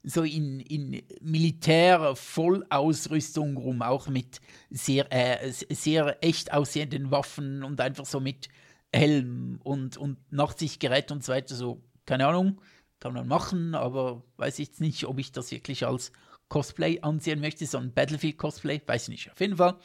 so 0.02 0.22
in, 0.24 0.60
in 0.60 1.02
Militär-Vollausrüstung 1.20 3.56
rum, 3.56 3.82
auch 3.82 4.08
mit 4.08 4.40
sehr, 4.70 5.06
äh, 5.12 5.52
sehr 5.52 6.18
echt 6.24 6.52
aussehenden 6.52 7.10
Waffen 7.12 7.62
und 7.62 7.80
einfach 7.80 8.06
so 8.06 8.18
mit 8.20 8.48
Helm 8.92 9.60
und, 9.62 9.96
und 9.96 10.18
Nachtsichtgerät 10.32 11.12
und 11.12 11.24
so 11.24 11.32
weiter. 11.32 11.54
So, 11.54 11.80
keine 12.06 12.26
Ahnung, 12.26 12.60
kann 12.98 13.14
man 13.14 13.28
machen, 13.28 13.74
aber 13.74 14.22
weiß 14.36 14.58
ich 14.58 14.68
jetzt 14.68 14.80
nicht, 14.80 15.06
ob 15.06 15.18
ich 15.18 15.32
das 15.32 15.50
wirklich 15.52 15.86
als 15.86 16.12
Cosplay 16.52 17.00
ansehen 17.00 17.40
möchte, 17.40 17.64
so 17.64 17.78
ein 17.78 17.94
Battlefield-Cosplay, 17.94 18.82
weiß 18.84 19.04
ich 19.04 19.08
nicht. 19.08 19.32
Auf 19.32 19.40
jeden 19.40 19.56
Fall, 19.56 19.78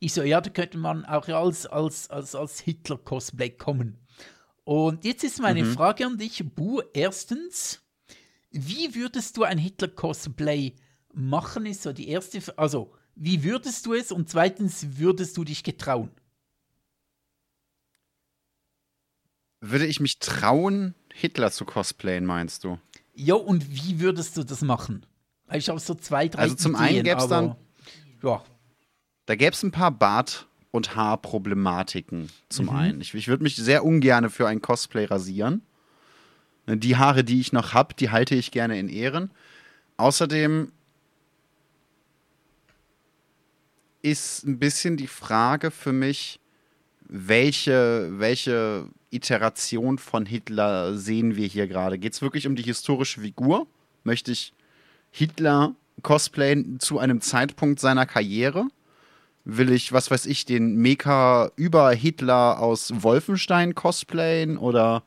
ich 0.00 0.14
so, 0.14 0.22
ja, 0.22 0.40
da 0.40 0.48
könnte 0.48 0.78
man 0.78 1.04
auch 1.04 1.28
als, 1.28 1.66
als, 1.66 2.08
als, 2.08 2.34
als 2.34 2.60
Hitler-Cosplay 2.60 3.50
kommen. 3.50 3.98
Und 4.64 5.04
jetzt 5.04 5.22
ist 5.22 5.42
meine 5.42 5.64
mhm. 5.64 5.74
Frage 5.74 6.06
an 6.06 6.16
dich, 6.16 6.42
Bu. 6.54 6.80
Erstens, 6.94 7.82
wie 8.50 8.94
würdest 8.94 9.36
du 9.36 9.42
ein 9.42 9.58
Hitler-Cosplay 9.58 10.76
machen, 11.12 11.66
ist 11.66 11.82
so 11.82 11.92
die 11.92 12.08
erste, 12.08 12.40
also, 12.56 12.94
wie 13.14 13.44
würdest 13.44 13.84
du 13.84 13.92
es? 13.92 14.10
Und 14.10 14.30
zweitens, 14.30 14.96
würdest 14.96 15.36
du 15.36 15.44
dich 15.44 15.62
getrauen? 15.62 16.10
Würde 19.60 19.84
ich 19.84 20.00
mich 20.00 20.20
trauen, 20.20 20.94
Hitler 21.12 21.52
zu 21.52 21.66
cosplayen, 21.66 22.24
meinst 22.24 22.64
du? 22.64 22.78
Ja, 23.12 23.34
und 23.34 23.70
wie 23.70 24.00
würdest 24.00 24.38
du 24.38 24.42
das 24.42 24.62
machen? 24.62 25.04
Ich 25.52 25.68
habe 25.68 25.78
so 25.78 25.94
zwei, 25.94 26.28
drei 26.28 26.42
Also 26.42 26.54
zum 26.54 26.74
Ideen, 26.74 26.86
einen 26.86 27.04
gäbe 27.04 27.20
es 27.20 27.28
dann. 27.28 27.56
Ja. 28.22 28.42
Da 29.26 29.34
gäbe 29.34 29.52
es 29.52 29.62
ein 29.62 29.70
paar 29.70 29.90
Bart- 29.90 30.46
und 30.70 30.96
Haarproblematiken 30.96 32.30
zum 32.48 32.66
mhm. 32.66 32.72
einen. 32.72 33.00
Ich, 33.00 33.14
ich 33.14 33.28
würde 33.28 33.42
mich 33.42 33.56
sehr 33.56 33.84
ungern 33.84 34.30
für 34.30 34.48
ein 34.48 34.60
Cosplay 34.60 35.04
rasieren. 35.04 35.62
Die 36.66 36.96
Haare, 36.96 37.24
die 37.24 37.40
ich 37.40 37.52
noch 37.52 37.74
habe, 37.74 37.94
die 37.94 38.10
halte 38.10 38.34
ich 38.34 38.50
gerne 38.50 38.78
in 38.78 38.88
Ehren. 38.88 39.30
Außerdem 39.98 40.72
ist 44.02 44.44
ein 44.44 44.58
bisschen 44.58 44.96
die 44.96 45.06
Frage 45.06 45.70
für 45.70 45.92
mich, 45.92 46.40
welche, 47.06 48.08
welche 48.18 48.88
Iteration 49.10 49.98
von 49.98 50.26
Hitler 50.26 50.96
sehen 50.96 51.36
wir 51.36 51.46
hier 51.46 51.68
gerade? 51.68 51.98
Geht 51.98 52.14
es 52.14 52.22
wirklich 52.22 52.46
um 52.46 52.56
die 52.56 52.62
historische 52.62 53.20
Figur? 53.20 53.66
Möchte 54.02 54.32
ich 54.32 54.52
Hitler 55.16 55.76
cosplayen 56.02 56.80
zu 56.80 56.98
einem 56.98 57.20
Zeitpunkt 57.20 57.78
seiner 57.78 58.04
Karriere? 58.04 58.66
Will 59.44 59.70
ich, 59.70 59.92
was 59.92 60.10
weiß 60.10 60.26
ich, 60.26 60.44
den 60.44 60.74
Mecha 60.74 61.52
über 61.54 61.92
Hitler 61.92 62.58
aus 62.58 62.92
Wolfenstein 62.92 63.76
cosplayen 63.76 64.58
oder 64.58 65.04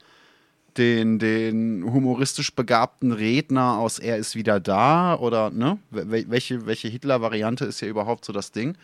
den, 0.78 1.20
den 1.20 1.84
humoristisch 1.92 2.56
begabten 2.56 3.12
Redner 3.12 3.80
aus 3.80 4.00
Er 4.00 4.16
ist 4.16 4.36
wieder 4.36 4.62
da 4.62 5.16
oder 5.16 5.50
ne? 5.50 5.78
Welche, 5.92 6.66
welche 6.66 6.88
Hitler-Variante 6.88 7.66
ist 7.66 7.80
hier 7.80 7.90
überhaupt 7.90 8.24
so 8.24 8.32
das 8.32 8.54
Ding? 8.54 8.78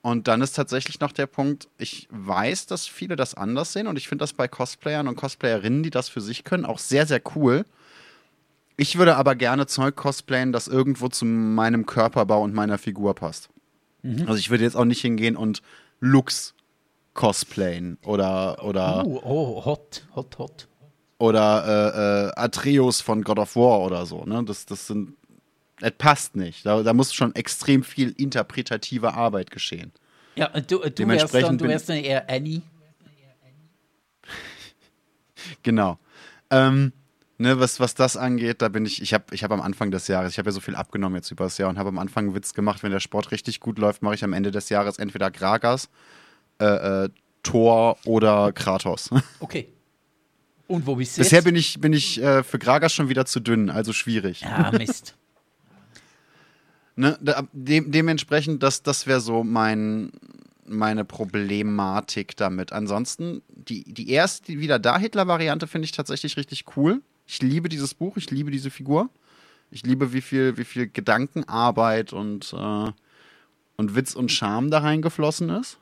Und 0.00 0.28
dann 0.28 0.40
ist 0.40 0.54
tatsächlich 0.54 0.98
noch 1.00 1.12
der 1.12 1.26
Punkt, 1.26 1.68
ich 1.76 2.08
weiß, 2.10 2.64
dass 2.64 2.86
viele 2.86 3.16
das 3.16 3.34
anders 3.34 3.74
sehen 3.74 3.86
und 3.86 3.98
ich 3.98 4.08
finde 4.08 4.22
das 4.22 4.32
bei 4.32 4.48
Cosplayern 4.48 5.08
und 5.08 5.16
Cosplayerinnen, 5.16 5.82
die 5.82 5.90
das 5.90 6.08
für 6.08 6.22
sich 6.22 6.42
können, 6.42 6.64
auch 6.64 6.78
sehr, 6.78 7.04
sehr 7.04 7.20
cool. 7.36 7.66
Ich 8.80 8.96
würde 8.96 9.16
aber 9.16 9.34
gerne 9.34 9.66
Zeug 9.66 9.94
cosplayen, 9.94 10.52
das 10.52 10.66
irgendwo 10.66 11.08
zu 11.08 11.26
meinem 11.26 11.84
Körperbau 11.84 12.42
und 12.42 12.54
meiner 12.54 12.78
Figur 12.78 13.14
passt. 13.14 13.50
Mhm. 14.00 14.26
Also 14.26 14.36
ich 14.36 14.48
würde 14.48 14.64
jetzt 14.64 14.74
auch 14.74 14.86
nicht 14.86 15.02
hingehen 15.02 15.36
und 15.36 15.60
Lux 16.00 16.54
cosplayen 17.12 17.98
oder 18.06 18.64
oder 18.64 19.04
oh, 19.04 19.20
oh 19.22 19.64
hot, 19.66 20.06
hot, 20.16 20.38
hot. 20.38 20.68
Oder 21.18 21.66
äh, 21.66 22.28
äh, 22.28 22.32
Atreus 22.36 23.02
von 23.02 23.22
God 23.22 23.38
of 23.38 23.54
War 23.54 23.80
oder 23.80 24.06
so. 24.06 24.24
Ne? 24.24 24.42
Das, 24.46 24.64
das 24.64 24.86
sind, 24.86 25.12
das 25.80 25.92
passt 25.98 26.34
nicht. 26.34 26.64
Da, 26.64 26.82
da 26.82 26.94
muss 26.94 27.12
schon 27.12 27.34
extrem 27.34 27.84
viel 27.84 28.14
interpretative 28.16 29.12
Arbeit 29.12 29.50
geschehen. 29.50 29.92
Ja, 30.36 30.48
du, 30.58 30.78
du 30.78 31.06
wärst 31.06 31.34
dann, 31.34 31.58
du 31.58 31.68
wärst 31.68 31.90
dann 31.90 31.98
eher 31.98 32.30
Annie. 32.30 32.62
genau. 35.62 35.98
Ähm, 36.48 36.94
ne, 37.40 37.58
was, 37.58 37.80
was 37.80 37.94
das 37.94 38.16
angeht, 38.16 38.62
da 38.62 38.68
bin 38.68 38.84
ich, 38.84 39.00
ich 39.02 39.14
habe 39.14 39.24
ich 39.32 39.42
hab 39.42 39.50
am 39.50 39.62
Anfang 39.62 39.90
des 39.90 40.06
Jahres, 40.08 40.32
ich 40.32 40.38
habe 40.38 40.50
ja 40.50 40.52
so 40.52 40.60
viel 40.60 40.76
abgenommen 40.76 41.16
jetzt 41.16 41.30
über 41.30 41.44
das 41.44 41.58
Jahr 41.58 41.70
und 41.70 41.78
habe 41.78 41.88
am 41.88 41.98
Anfang 41.98 42.26
einen 42.26 42.34
Witz 42.34 42.54
gemacht, 42.54 42.82
wenn 42.82 42.92
der 42.92 43.00
Sport 43.00 43.32
richtig 43.32 43.60
gut 43.60 43.78
läuft, 43.78 44.02
mache 44.02 44.14
ich 44.14 44.22
am 44.22 44.34
Ende 44.34 44.50
des 44.50 44.68
Jahres 44.68 44.98
entweder 44.98 45.30
Gragas, 45.30 45.88
äh, 46.60 47.04
äh, 47.04 47.08
Thor 47.42 47.96
oder 48.04 48.52
Kratos. 48.52 49.10
Okay. 49.40 49.68
Und 50.68 50.86
wo 50.86 50.94
bist 50.94 51.16
du 51.16 51.22
Bisher 51.22 51.38
jetzt? 51.38 51.44
bin 51.46 51.56
ich, 51.56 51.80
bin 51.80 51.92
ich 51.92 52.22
äh, 52.22 52.44
für 52.44 52.60
Gragas 52.60 52.94
schon 52.94 53.08
wieder 53.08 53.26
zu 53.26 53.40
dünn, 53.40 53.70
also 53.70 53.92
schwierig. 53.92 54.42
Ja, 54.42 54.70
Mist. 54.70 55.16
ne, 56.94 57.18
de 57.52 57.82
dementsprechend, 57.88 58.62
das, 58.62 58.84
das 58.84 59.08
wäre 59.08 59.20
so 59.20 59.42
mein, 59.42 60.12
meine 60.64 61.04
Problematik 61.04 62.36
damit. 62.36 62.72
Ansonsten, 62.72 63.42
die, 63.48 63.82
die 63.82 64.10
erste 64.10 64.60
wieder 64.60 64.78
da 64.78 64.96
Hitler-Variante 64.96 65.66
finde 65.66 65.86
ich 65.86 65.92
tatsächlich 65.92 66.36
richtig 66.36 66.76
cool. 66.76 67.02
Ich 67.30 67.40
liebe 67.42 67.68
dieses 67.68 67.94
Buch, 67.94 68.16
ich 68.16 68.28
liebe 68.32 68.50
diese 68.50 68.70
Figur. 68.70 69.08
Ich 69.70 69.84
liebe, 69.84 70.12
wie 70.12 70.20
viel, 70.20 70.56
wie 70.56 70.64
viel 70.64 70.88
Gedankenarbeit 70.88 72.12
und, 72.12 72.52
äh, 72.52 72.90
und 73.76 73.94
Witz 73.94 74.16
und 74.16 74.32
Charme 74.32 74.68
da 74.68 74.80
reingeflossen 74.80 75.48
ist. 75.50 75.78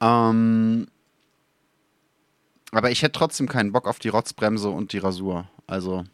Ähm, 0.00 0.86
aber 2.70 2.92
ich 2.92 3.02
hätte 3.02 3.18
trotzdem 3.18 3.48
keinen 3.48 3.72
Bock 3.72 3.88
auf 3.88 3.98
die 3.98 4.10
Rotzbremse 4.10 4.68
und 4.68 4.92
die 4.92 4.98
Rasur. 4.98 5.48
Also, 5.66 6.04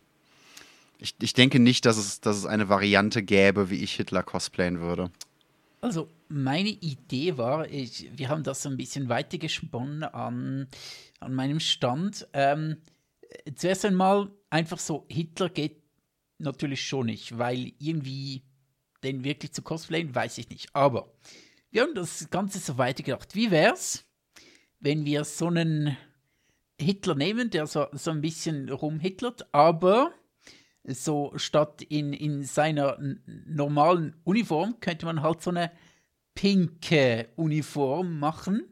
ich, 0.99 1.15
ich 1.21 1.35
denke 1.35 1.59
nicht, 1.59 1.85
dass 1.85 1.99
es, 1.99 2.23
dass 2.23 2.39
es 2.39 2.47
eine 2.47 2.71
Variante 2.71 3.23
gäbe, 3.23 3.69
wie 3.69 3.83
ich 3.83 3.93
Hitler 3.93 4.23
cosplayen 4.23 4.81
würde. 4.81 5.11
Also, 5.83 6.09
meine 6.31 6.71
Idee 6.71 7.37
war, 7.37 7.69
ich, 7.69 8.09
wir 8.17 8.31
haben 8.31 8.43
das 8.43 8.63
so 8.63 8.71
ein 8.71 8.79
bisschen 8.79 9.11
weitergesponnen 9.11 10.03
an, 10.03 10.67
an 11.21 11.35
meinem 11.35 11.61
Stand. 11.61 12.27
Ähm, 12.33 12.79
zuerst 13.55 13.85
einmal 13.85 14.31
einfach 14.51 14.79
so, 14.79 15.07
Hitler 15.09 15.49
geht 15.49 15.83
natürlich 16.39 16.87
schon 16.87 17.07
nicht, 17.07 17.39
weil 17.39 17.73
irgendwie 17.79 18.45
den 19.03 19.25
wirklich 19.25 19.53
zu 19.53 19.63
cosplayen, 19.63 20.15
weiß 20.15 20.39
ich 20.39 20.49
nicht. 20.49 20.75
Aber 20.75 21.13
wir 21.71 21.83
haben 21.83 21.95
das 21.95 22.31
Ganze 22.31 22.59
so 22.59 22.79
weitergedacht. 22.79 23.35
Wie 23.35 23.51
wäre 23.51 23.75
es, 23.75 24.05
wenn 24.81 25.05
wir 25.05 25.25
so 25.25 25.47
einen 25.47 25.97
Hitler 26.81 27.15
nehmen, 27.15 27.51
der 27.51 27.67
so, 27.67 27.87
so 27.93 28.11
ein 28.11 28.21
bisschen 28.21 28.69
rumhitlert, 28.69 29.53
aber 29.55 30.13
so 30.85 31.33
statt 31.37 31.83
in, 31.83 32.13
in 32.13 32.43
seiner 32.43 32.99
normalen 33.47 34.17
Uniform 34.25 34.81
könnte 34.81 35.07
man 35.07 35.23
halt 35.23 35.41
so 35.41 35.51
eine 35.51 35.71
pinke 36.35 37.29
Uniform 37.37 38.19
machen 38.19 38.72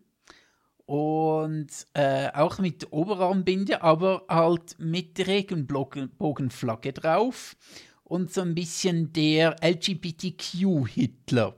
und 0.90 1.68
äh, 1.94 2.32
auch 2.34 2.58
mit 2.58 2.92
Oberarmbinde, 2.92 3.80
aber 3.80 4.24
halt 4.28 4.74
mit 4.80 5.24
Regenbogenflagge 5.24 6.92
drauf 6.92 7.56
und 8.02 8.32
so 8.32 8.40
ein 8.40 8.56
bisschen 8.56 9.12
der 9.12 9.54
LGBTQ-Hitler. 9.62 11.54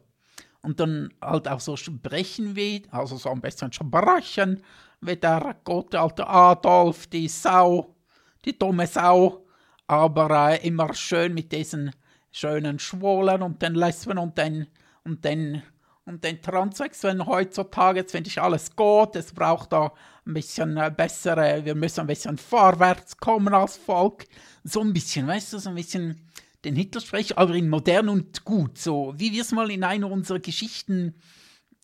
Und 0.60 0.80
dann 0.80 1.14
halt 1.22 1.48
auch 1.48 1.60
so 1.60 1.76
sprechen 1.76 2.56
wie, 2.56 2.82
also 2.90 3.16
so 3.16 3.30
am 3.30 3.40
besten 3.40 3.72
sprechen, 3.72 4.62
wie 5.00 5.16
der 5.16 5.56
gute 5.64 5.98
alte 5.98 6.26
Adolf, 6.28 7.06
die 7.06 7.26
Sau, 7.26 7.96
die 8.44 8.58
dumme 8.58 8.86
Sau, 8.86 9.46
aber 9.86 10.50
äh, 10.50 10.66
immer 10.66 10.92
schön 10.92 11.32
mit 11.32 11.52
diesen 11.52 11.92
schönen 12.30 12.78
Schwulen 12.78 13.40
und 13.40 13.62
den 13.62 13.76
Lesben 13.76 14.18
und 14.18 14.36
den, 14.36 14.66
und 15.04 15.24
den 15.24 15.62
und 16.04 16.24
den 16.24 16.42
Transsexuellen 16.42 17.26
heutzutage, 17.26 18.00
jetzt 18.00 18.12
finde 18.12 18.28
ich 18.28 18.40
alles 18.40 18.74
gut, 18.74 19.14
es 19.16 19.32
braucht 19.32 19.72
da 19.72 19.92
ein 20.26 20.34
bisschen 20.34 20.76
äh, 20.76 20.92
bessere, 20.94 21.64
wir 21.64 21.74
müssen 21.74 22.00
ein 22.00 22.06
bisschen 22.06 22.38
vorwärts 22.38 23.16
kommen 23.16 23.54
als 23.54 23.76
Volk. 23.76 24.26
So 24.64 24.80
ein 24.80 24.92
bisschen, 24.92 25.26
weißt 25.26 25.52
du, 25.52 25.58
so 25.58 25.70
ein 25.70 25.76
bisschen 25.76 26.20
den 26.64 26.76
Hitler-Sprech, 26.76 27.38
aber 27.38 27.54
in 27.54 27.68
modern 27.68 28.08
und 28.08 28.44
gut, 28.44 28.78
so 28.78 29.14
wie 29.16 29.32
wir 29.32 29.42
es 29.42 29.52
mal 29.52 29.70
in 29.70 29.84
einer 29.84 30.10
unserer 30.10 30.38
Geschichten 30.38 31.14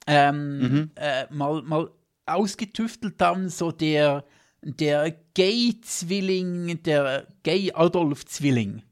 ähm, 0.07 0.59
mhm. 0.59 0.91
äh, 0.95 1.27
mal, 1.31 1.63
mal 1.63 1.91
ausgetüftelt 2.27 3.21
haben, 3.21 3.49
so 3.49 3.73
der, 3.73 4.25
der 4.63 5.17
Gay-Zwilling, 5.35 6.83
der 6.83 7.27
Gay-Adolf-Zwilling. 7.43 8.83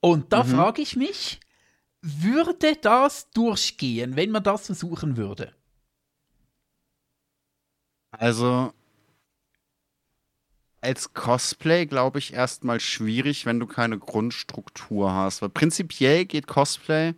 Und 0.00 0.32
da 0.32 0.42
mhm. 0.42 0.48
frage 0.48 0.82
ich 0.82 0.96
mich, 0.96 1.40
würde 2.02 2.76
das 2.80 3.30
durchgehen, 3.30 4.16
wenn 4.16 4.30
man 4.30 4.42
das 4.42 4.66
versuchen 4.66 5.16
würde? 5.16 5.54
Also, 8.10 8.72
als 10.80 11.14
Cosplay 11.14 11.86
glaube 11.86 12.18
ich 12.18 12.34
erstmal 12.34 12.80
schwierig, 12.80 13.46
wenn 13.46 13.60
du 13.60 13.66
keine 13.66 13.98
Grundstruktur 13.98 15.12
hast. 15.12 15.40
Weil 15.40 15.48
prinzipiell 15.48 16.24
geht 16.26 16.46
Cosplay 16.46 17.14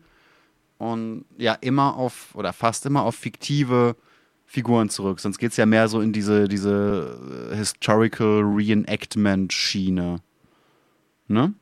und 0.78 1.24
ja 1.39 1.55
immer 1.55 1.97
auf 1.97 2.35
oder 2.35 2.53
fast 2.53 2.87
immer 2.87 3.03
auf 3.03 3.16
fiktive 3.16 3.97
Figuren 4.45 4.91
zurück. 4.91 5.18
Sonst 5.18 5.39
geht 5.39 5.53
es 5.53 5.57
ja 5.57 5.66
mehr 5.66 5.89
so 5.89 6.01
in 6.01 6.12
diese, 6.12 6.47
diese 6.47 7.51
äh, 7.51 7.57
Historical 7.57 8.43
Reenactment-Schiene. 8.43 10.20
Ne? 11.26 11.55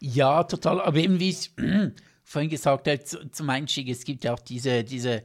Ja, 0.00 0.42
total. 0.44 0.80
Aber 0.80 0.98
eben 0.98 1.20
wie 1.20 1.30
ich 1.30 1.52
vorhin 2.28 2.50
gesagt 2.50 2.86
habe, 2.86 3.02
zum 3.04 3.50
Einstieg, 3.50 3.88
es 3.88 4.04
gibt 4.04 4.24
ja 4.24 4.34
auch 4.34 4.40
diese, 4.40 4.84
diese 4.84 5.24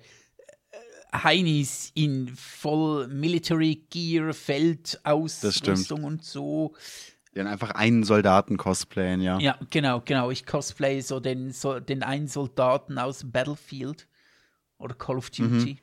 Heinis 1.13 1.91
in 1.95 2.29
voll 2.29 3.09
Military 3.09 3.85
Gear, 3.89 4.33
Feldausrüstung 4.33 6.05
und 6.05 6.23
so. 6.23 6.73
Die 7.33 7.39
dann 7.39 7.47
einfach 7.47 7.71
einen 7.71 8.03
Soldaten 8.03 8.55
cosplayen, 8.55 9.19
ja. 9.19 9.37
Ja, 9.39 9.59
genau, 9.69 10.01
genau. 10.05 10.31
Ich 10.31 10.45
cosplay 10.45 11.01
so 11.01 11.19
den, 11.19 11.51
so 11.51 11.79
den 11.81 12.03
einen 12.03 12.27
Soldaten 12.27 12.97
aus 12.97 13.29
Battlefield 13.29 14.07
oder 14.77 14.95
Call 14.95 15.17
of 15.17 15.29
Duty. 15.29 15.73
Mhm. 15.73 15.77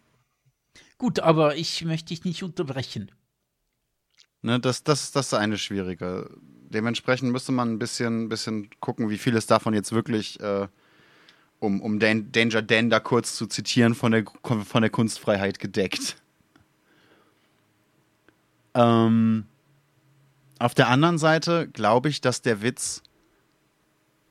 Gut, 0.96 1.20
aber 1.20 1.54
ich 1.54 1.84
möchte 1.84 2.08
dich 2.08 2.24
nicht 2.24 2.42
unterbrechen. 2.42 3.10
Ne, 4.40 4.58
das, 4.58 4.84
das, 4.84 5.12
das 5.12 5.26
ist 5.26 5.34
eine 5.34 5.58
schwierige. 5.58 6.30
Dementsprechend 6.40 7.30
müsste 7.30 7.52
man 7.52 7.72
ein 7.72 7.78
bisschen, 7.78 8.30
bisschen 8.30 8.70
gucken, 8.80 9.10
wie 9.10 9.18
viel 9.18 9.36
es 9.36 9.46
davon 9.46 9.74
jetzt 9.74 9.92
wirklich 9.92 10.40
äh, 10.40 10.66
um, 11.61 11.80
um 11.80 12.00
Dan 12.00 12.32
Danger 12.32 12.62
Dan 12.62 12.90
da 12.90 12.98
kurz 12.98 13.36
zu 13.36 13.46
zitieren, 13.46 13.94
von 13.94 14.12
der, 14.12 14.24
von 14.42 14.82
der 14.82 14.90
Kunstfreiheit 14.90 15.58
gedeckt. 15.58 16.16
Ähm, 18.74 19.44
auf 20.58 20.74
der 20.74 20.88
anderen 20.88 21.18
Seite 21.18 21.68
glaube 21.68 22.08
ich, 22.08 22.20
dass 22.20 22.42
der 22.42 22.62
Witz, 22.62 23.02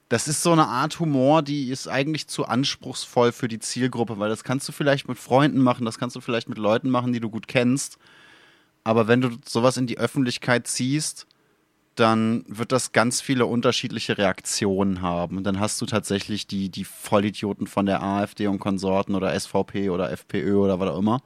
das 0.09 0.27
ist 0.27 0.43
so 0.43 0.51
eine 0.51 0.67
Art 0.67 0.99
Humor, 0.99 1.41
die 1.43 1.69
ist 1.69 1.87
eigentlich 1.87 2.27
zu 2.27 2.45
anspruchsvoll 2.45 3.31
für 3.31 3.47
die 3.47 3.59
Zielgruppe, 3.59 4.19
weil 4.19 4.29
das 4.29 4.43
kannst 4.43 4.67
du 4.67 4.71
vielleicht 4.71 5.07
mit 5.07 5.19
Freunden 5.19 5.59
machen, 5.59 5.85
das 5.85 5.99
kannst 5.99 6.15
du 6.15 6.21
vielleicht 6.21 6.49
mit 6.49 6.57
Leuten 6.57 6.89
machen, 6.89 7.13
die 7.13 7.19
du 7.19 7.29
gut 7.29 7.47
kennst. 7.47 7.97
Aber 8.83 9.07
wenn 9.07 9.21
du 9.21 9.29
sowas 9.45 9.77
in 9.77 9.87
die 9.87 9.97
Öffentlichkeit 9.97 10.67
ziehst, 10.67 11.27
dann 11.99 12.43
wird 12.47 12.71
das 12.71 12.91
ganz 12.91 13.21
viele 13.21 13.45
unterschiedliche 13.45 14.17
Reaktionen 14.17 15.01
haben. 15.01 15.37
Und 15.37 15.43
dann 15.43 15.59
hast 15.59 15.79
du 15.81 15.85
tatsächlich 15.85 16.47
die, 16.47 16.69
die 16.69 16.85
Vollidioten 16.85 17.67
von 17.67 17.85
der 17.85 18.01
AfD 18.01 18.47
und 18.47 18.59
Konsorten 18.59 19.15
oder 19.15 19.37
SVP 19.37 19.89
oder 19.89 20.11
FPÖ 20.11 20.55
oder 20.55 20.79
was 20.79 20.89
auch 20.89 20.99
immer, 20.99 21.21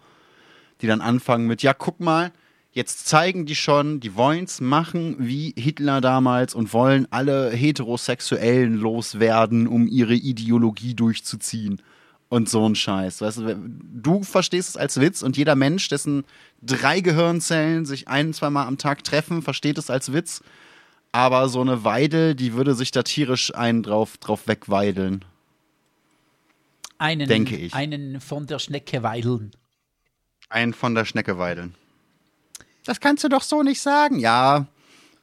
die 0.82 0.88
dann 0.88 1.02
anfangen 1.02 1.48
mit, 1.48 1.64
ja, 1.64 1.74
guck 1.74 2.00
mal, 2.00 2.32
jetzt 2.72 3.08
zeigen 3.08 3.46
die 3.46 3.56
schon, 3.56 4.00
die 4.00 4.16
wollen 4.16 4.46
es 4.46 4.60
machen 4.60 5.16
wie 5.20 5.54
Hitler 5.58 6.02
damals 6.02 6.56
und 6.56 6.74
wollen 6.74 7.08
alle 7.12 7.52
Heterosexuellen 7.52 8.76
loswerden, 8.76 9.68
um 9.68 9.88
ihre 9.88 10.16
Ideologie 10.16 10.96
durchzuziehen. 10.96 11.82
Und 12.34 12.50
so 12.50 12.68
ein 12.68 12.74
Scheiß. 12.74 13.22
Weißt 13.22 13.38
du, 13.38 13.56
du 13.60 14.24
verstehst 14.24 14.70
es 14.70 14.76
als 14.76 15.00
Witz 15.00 15.22
und 15.22 15.38
jeder 15.38 15.54
Mensch, 15.54 15.88
dessen 15.88 16.26
drei 16.64 17.00
Gehirnzellen 17.00 17.86
sich 17.86 18.08
ein, 18.08 18.34
zweimal 18.34 18.66
am 18.66 18.80
Tag 18.80 19.04
treffen, 19.04 19.44
versteht 19.44 19.78
es 19.78 19.92
als 19.92 20.14
Witz. 20.14 20.42
Aber 21.12 21.48
so 21.48 21.62
eine 21.62 21.84
Weidel, 21.84 22.34
die 22.34 22.54
würde 22.54 22.74
sich 22.74 22.90
da 22.90 23.04
tierisch 23.04 23.54
einen 23.54 23.84
drauf, 23.84 24.18
drauf 24.18 24.48
wegweideln. 24.48 25.24
Einen, 26.98 27.28
denke 27.28 27.56
ich. 27.56 27.76
Einen 27.76 28.20
von 28.20 28.48
der 28.48 28.58
Schnecke 28.58 29.04
weideln. 29.04 29.52
Einen 30.50 30.74
von 30.74 30.96
der 30.96 31.06
Schnecke 31.06 31.38
weideln. 31.38 31.76
Das 32.84 33.00
kannst 33.00 33.24
du 33.24 33.30
doch 33.30 33.44
so 33.44 33.62
nicht 33.62 33.80
sagen. 33.80 34.18
Ja, 34.18 34.66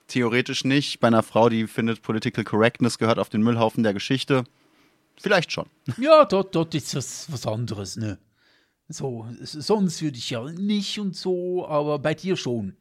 theoretisch 0.06 0.62
nicht. 0.62 1.00
Bei 1.00 1.08
einer 1.08 1.24
Frau, 1.24 1.48
die 1.48 1.66
findet, 1.66 2.02
Political 2.02 2.44
Correctness 2.44 2.98
gehört 2.98 3.18
auf 3.18 3.30
den 3.30 3.42
Müllhaufen 3.42 3.82
der 3.82 3.94
Geschichte. 3.94 4.44
Vielleicht 5.20 5.52
schon. 5.52 5.68
Ja, 5.98 6.24
dort, 6.24 6.54
dort 6.54 6.74
ist 6.74 6.94
das 6.94 7.30
was 7.30 7.46
anderes, 7.46 7.96
ne? 7.96 8.18
So, 8.88 9.28
sonst 9.42 10.02
würde 10.02 10.18
ich 10.18 10.30
ja 10.30 10.42
nicht 10.50 10.98
und 10.98 11.14
so, 11.14 11.66
aber 11.66 11.98
bei 11.98 12.14
dir 12.14 12.36
schon. 12.36 12.76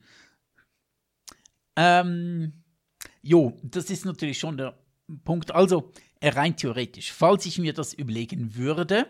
Ähm, 1.76 2.60
Jo, 3.22 3.58
das 3.64 3.90
ist 3.90 4.06
natürlich 4.06 4.40
schon 4.40 4.58
der 4.58 4.78
Punkt. 5.24 5.52
Also, 5.52 5.92
rein 6.22 6.56
theoretisch, 6.56 7.12
falls 7.12 7.46
ich 7.46 7.60
mir 7.60 7.74
das 7.74 7.94
überlegen 7.94 8.56
würde, 8.56 9.08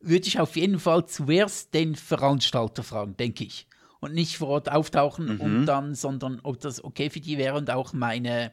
würde 0.00 0.28
ich 0.28 0.38
auf 0.38 0.56
jeden 0.56 0.78
Fall 0.78 1.06
zuerst 1.06 1.74
den 1.74 1.96
Veranstalter 1.96 2.82
fragen, 2.82 3.16
denke 3.16 3.44
ich. 3.44 3.66
Und 4.00 4.14
nicht 4.14 4.36
vor 4.36 4.48
Ort 4.48 4.70
auftauchen 4.70 5.34
mhm. 5.34 5.40
und 5.40 5.66
dann, 5.66 5.94
sondern 5.94 6.40
ob 6.44 6.60
das 6.60 6.84
okay 6.84 7.10
für 7.10 7.20
die 7.20 7.36
wäre 7.36 7.56
und 7.56 7.70
auch 7.70 7.92
meine, 7.92 8.52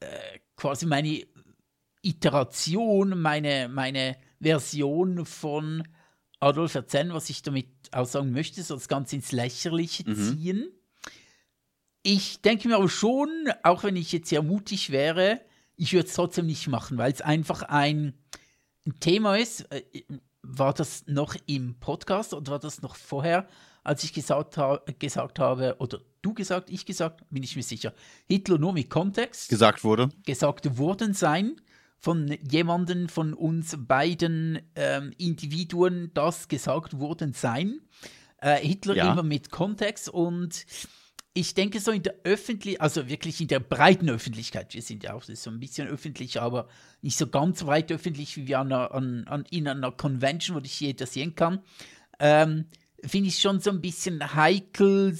äh, 0.00 0.38
quasi 0.56 0.84
meine 0.86 1.24
Iteration, 2.02 3.20
meine, 3.20 3.68
meine 3.68 4.16
Version 4.40 5.26
von 5.26 5.86
Adolf 6.40 6.74
erzählen, 6.74 7.12
was 7.12 7.30
ich 7.30 7.42
damit 7.42 7.68
aussagen 7.92 8.32
möchte, 8.32 8.62
so 8.62 8.74
das 8.74 8.88
Ganze 8.88 9.16
ins 9.16 9.32
Lächerliche 9.32 10.08
mhm. 10.08 10.14
ziehen. 10.14 10.68
Ich 12.02 12.40
denke 12.40 12.68
mir 12.68 12.76
aber 12.76 12.88
schon, 12.88 13.28
auch 13.64 13.82
wenn 13.82 13.96
ich 13.96 14.12
jetzt 14.12 14.28
sehr 14.28 14.42
mutig 14.42 14.90
wäre, 14.90 15.40
ich 15.76 15.92
würde 15.92 16.08
es 16.08 16.14
trotzdem 16.14 16.46
nicht 16.46 16.68
machen, 16.68 16.98
weil 16.98 17.12
es 17.12 17.20
einfach 17.20 17.62
ein, 17.62 18.14
ein, 18.86 18.98
Thema 19.00 19.36
ist. 19.36 19.70
Äh, 19.72 19.82
war 20.42 20.72
das 20.72 21.06
noch 21.06 21.36
im 21.46 21.78
Podcast 21.78 22.32
oder 22.32 22.52
war 22.52 22.58
das 22.58 22.80
noch 22.80 22.96
vorher, 22.96 23.48
als 23.84 24.04
ich 24.04 24.12
gesagt, 24.12 24.56
ha 24.56 24.80
gesagt 24.98 25.38
habe, 25.38 25.76
oder 25.78 26.00
du 26.22 26.32
gesagt, 26.32 26.70
ich 26.70 26.86
gesagt, 26.86 27.24
bin 27.28 27.42
ich 27.42 27.56
mir 27.56 27.62
sicher, 27.62 27.92
Hitler 28.26 28.58
nur 28.58 28.72
mit 28.72 28.88
Kontext. 28.88 29.50
Gesagt 29.50 29.84
wurde. 29.84 30.08
Gesagt 30.24 30.78
worden 30.78 31.12
sein 31.12 31.60
von 31.98 32.36
jemandem 32.48 33.08
von 33.08 33.34
uns 33.34 33.76
beiden 33.78 34.60
ähm, 34.76 35.12
Individuen, 35.18 36.10
das 36.14 36.48
gesagt 36.48 36.98
worden 36.98 37.32
sein. 37.32 37.80
Äh, 38.40 38.56
Hitler 38.58 38.96
ja. 38.96 39.12
immer 39.12 39.24
mit 39.24 39.50
Kontext 39.50 40.08
und 40.08 40.64
ich 41.34 41.54
denke 41.54 41.78
so 41.80 41.90
in 41.92 42.02
der 42.02 42.14
Öffentlichkeit, 42.24 42.80
also 42.80 43.08
wirklich 43.08 43.40
in 43.40 43.48
der 43.48 43.60
breiten 43.60 44.08
Öffentlichkeit, 44.10 44.74
wir 44.74 44.82
sind 44.82 45.04
ja 45.04 45.14
auch 45.14 45.22
so 45.22 45.50
ein 45.50 45.60
bisschen 45.60 45.86
öffentlich, 45.86 46.40
aber 46.40 46.68
nicht 47.00 47.16
so 47.16 47.28
ganz 47.28 47.64
weit 47.66 47.92
öffentlich, 47.92 48.36
wie 48.36 48.48
wir 48.48 48.58
an 48.58 48.72
einer, 48.72 48.92
an, 48.92 49.24
an, 49.28 49.44
in 49.50 49.68
einer 49.68 49.92
Convention, 49.92 50.56
wo 50.56 50.60
ich 50.60 50.80
jeder 50.80 51.06
sehen 51.06 51.34
kann, 51.34 51.62
ähm, 52.18 52.66
finde 53.04 53.28
ich 53.28 53.38
schon 53.38 53.60
so 53.60 53.70
ein 53.70 53.80
bisschen 53.80 54.34
heikel, 54.34 55.16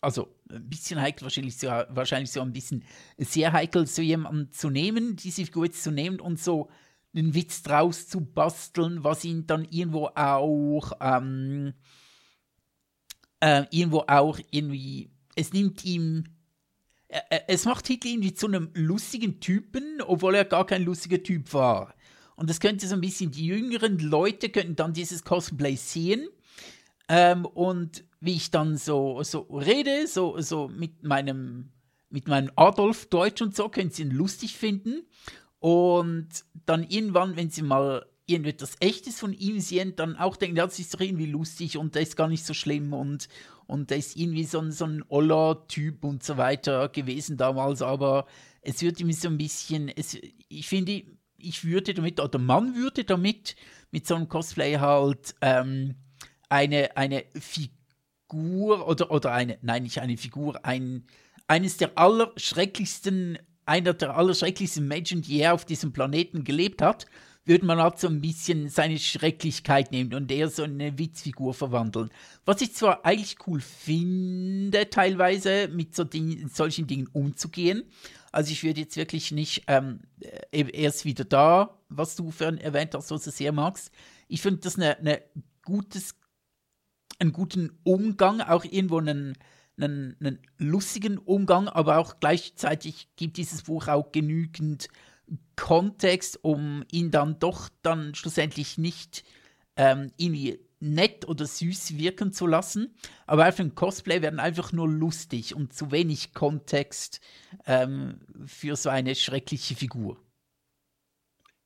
also 0.00 0.28
ein 0.50 0.68
bisschen 0.68 1.00
heikel, 1.00 1.24
wahrscheinlich 1.24 1.56
so, 1.56 1.68
wahrscheinlich 1.68 2.30
so 2.30 2.40
ein 2.40 2.52
bisschen 2.52 2.84
sehr 3.16 3.52
heikel, 3.52 3.86
so 3.86 4.02
jemanden 4.02 4.52
zu 4.52 4.70
nehmen, 4.70 5.16
diese 5.16 5.44
Figur 5.44 5.70
zu 5.70 5.90
nehmen 5.90 6.20
und 6.20 6.38
so 6.40 6.68
einen 7.14 7.34
Witz 7.34 7.62
draus 7.62 8.08
zu 8.08 8.20
basteln, 8.20 9.02
was 9.04 9.24
ihn 9.24 9.46
dann 9.46 9.64
irgendwo 9.64 10.06
auch 10.14 10.92
ähm, 11.00 11.74
äh, 13.40 13.64
irgendwo 13.70 14.04
auch 14.06 14.38
irgendwie, 14.50 15.10
es 15.36 15.52
nimmt 15.52 15.84
ihm, 15.84 16.24
äh, 17.08 17.20
äh, 17.30 17.40
es 17.48 17.64
macht 17.64 17.86
Hitler 17.86 18.10
irgendwie 18.10 18.34
zu 18.34 18.46
einem 18.46 18.70
lustigen 18.74 19.40
Typen, 19.40 20.00
obwohl 20.02 20.34
er 20.34 20.44
gar 20.44 20.66
kein 20.66 20.82
lustiger 20.84 21.22
Typ 21.22 21.52
war. 21.52 21.94
Und 22.36 22.50
das 22.50 22.60
könnte 22.60 22.86
so 22.86 22.94
ein 22.94 23.00
bisschen, 23.00 23.30
die 23.30 23.46
jüngeren 23.46 23.98
Leute 23.98 24.48
könnten 24.48 24.76
dann 24.76 24.92
dieses 24.92 25.24
Cosplay 25.24 25.76
sehen. 25.76 26.28
Ähm, 27.08 27.44
und 27.46 28.04
wie 28.20 28.34
ich 28.34 28.50
dann 28.50 28.76
so, 28.76 29.22
so 29.22 29.40
rede, 29.40 30.06
so, 30.06 30.40
so 30.40 30.68
mit 30.68 31.02
meinem, 31.04 31.70
mit 32.10 32.28
meinem 32.28 32.50
Adolf 32.56 33.06
Deutsch 33.06 33.42
und 33.42 33.54
so, 33.54 33.68
können 33.68 33.90
sie 33.90 34.02
ihn 34.02 34.10
lustig 34.10 34.56
finden. 34.56 35.06
Und 35.60 36.28
dann 36.66 36.84
irgendwann, 36.84 37.36
wenn 37.36 37.50
sie 37.50 37.62
mal 37.62 38.06
irgendetwas 38.26 38.76
Echtes 38.80 39.18
von 39.18 39.32
ihm 39.32 39.58
sehen, 39.60 39.94
dann 39.96 40.16
auch 40.16 40.36
denken, 40.36 40.56
ja, 40.56 40.66
das 40.66 40.78
ist 40.78 40.94
doch 40.94 41.00
irgendwie 41.00 41.26
lustig 41.26 41.78
und 41.78 41.94
der 41.94 42.02
ist 42.02 42.16
gar 42.16 42.28
nicht 42.28 42.44
so 42.44 42.52
schlimm 42.52 42.92
und, 42.92 43.28
und 43.66 43.90
der 43.90 43.96
ist 43.96 44.16
irgendwie 44.16 44.44
so 44.44 44.60
ein, 44.60 44.70
so 44.70 44.84
ein 44.84 45.02
Oller-Typ 45.08 46.04
und 46.04 46.22
so 46.22 46.36
weiter 46.36 46.90
gewesen 46.90 47.38
damals, 47.38 47.80
aber 47.80 48.26
es 48.60 48.82
wird 48.82 49.00
ihm 49.00 49.10
so 49.12 49.28
ein 49.28 49.38
bisschen, 49.38 49.88
es, 49.88 50.18
ich 50.48 50.68
finde, 50.68 51.04
ich 51.38 51.64
würde 51.64 51.94
damit, 51.94 52.20
oder 52.20 52.38
man 52.38 52.74
würde 52.74 53.04
damit, 53.04 53.56
mit 53.90 54.06
so 54.06 54.14
einem 54.14 54.28
Cosplay 54.28 54.76
halt 54.76 55.34
ähm, 55.40 55.94
eine, 56.50 56.96
eine 56.96 57.24
Figur 57.40 57.77
oder, 58.32 59.10
oder 59.10 59.32
eine, 59.32 59.58
nein, 59.62 59.82
nicht 59.82 60.00
eine 60.00 60.16
Figur, 60.16 60.64
ein, 60.64 61.04
eines 61.46 61.76
der 61.76 61.96
allerschrecklichsten, 61.96 63.38
einer 63.66 63.94
der 63.94 64.16
allerschrecklichsten 64.16 64.86
Menschen, 64.86 65.22
die 65.22 65.40
er 65.40 65.54
auf 65.54 65.64
diesem 65.64 65.92
Planeten 65.92 66.44
gelebt 66.44 66.82
hat, 66.82 67.06
würde 67.48 67.64
man 67.64 67.78
halt 67.78 67.98
so 67.98 68.08
ein 68.08 68.20
bisschen 68.20 68.68
seine 68.68 68.98
Schrecklichkeit 68.98 69.90
nehmen 69.90 70.12
und 70.12 70.30
eher 70.30 70.50
so 70.50 70.64
eine 70.64 70.98
Witzfigur 70.98 71.54
verwandeln. 71.54 72.10
Was 72.44 72.60
ich 72.60 72.74
zwar 72.74 73.06
eigentlich 73.06 73.36
cool 73.46 73.60
finde, 73.60 74.90
teilweise 74.90 75.68
mit 75.68 75.96
so 75.96 76.04
Ding, 76.04 76.48
solchen 76.48 76.86
Dingen 76.86 77.08
umzugehen. 77.12 77.84
Also 78.32 78.52
ich 78.52 78.62
würde 78.62 78.82
jetzt 78.82 78.96
wirklich 78.96 79.32
nicht 79.32 79.64
ähm, 79.66 80.00
äh, 80.52 80.66
erst 80.72 81.06
wieder 81.06 81.24
da, 81.24 81.78
was 81.88 82.16
du 82.16 82.30
für 82.30 82.48
ein 82.48 82.58
erwähnt 82.58 82.94
hast, 82.94 83.10
was 83.10 83.24
du 83.24 83.30
sehr 83.30 83.52
magst. 83.52 83.90
Ich 84.28 84.42
finde 84.42 84.60
das 84.60 84.76
eine, 84.76 84.98
eine 84.98 85.22
gutes, 85.64 86.16
einen 87.18 87.32
guten 87.32 87.78
Umgang, 87.84 88.40
auch 88.40 88.64
irgendwo 88.64 88.98
einen, 88.98 89.36
einen, 89.78 90.16
einen 90.20 90.38
lustigen 90.58 91.18
Umgang, 91.18 91.68
aber 91.68 91.98
auch 91.98 92.20
gleichzeitig 92.20 93.08
gibt 93.16 93.36
dieses 93.36 93.62
Buch 93.62 93.88
auch 93.88 94.12
genügend 94.12 94.88
Kontext, 95.56 96.38
um 96.42 96.84
ihn 96.90 97.10
dann 97.10 97.38
doch 97.38 97.68
dann 97.82 98.14
schlussendlich 98.14 98.78
nicht 98.78 99.24
ähm, 99.76 100.12
irgendwie 100.16 100.60
nett 100.80 101.26
oder 101.26 101.44
süß 101.44 101.98
wirken 101.98 102.32
zu 102.32 102.46
lassen, 102.46 102.94
aber 103.26 103.50
für 103.52 103.62
ein 103.62 103.74
Cosplay 103.74 104.22
werden 104.22 104.38
einfach 104.38 104.72
nur 104.72 104.88
lustig 104.88 105.54
und 105.54 105.72
zu 105.74 105.90
wenig 105.90 106.34
Kontext 106.34 107.20
ähm, 107.66 108.20
für 108.46 108.76
so 108.76 108.88
eine 108.88 109.14
schreckliche 109.14 109.74
Figur. 109.74 110.18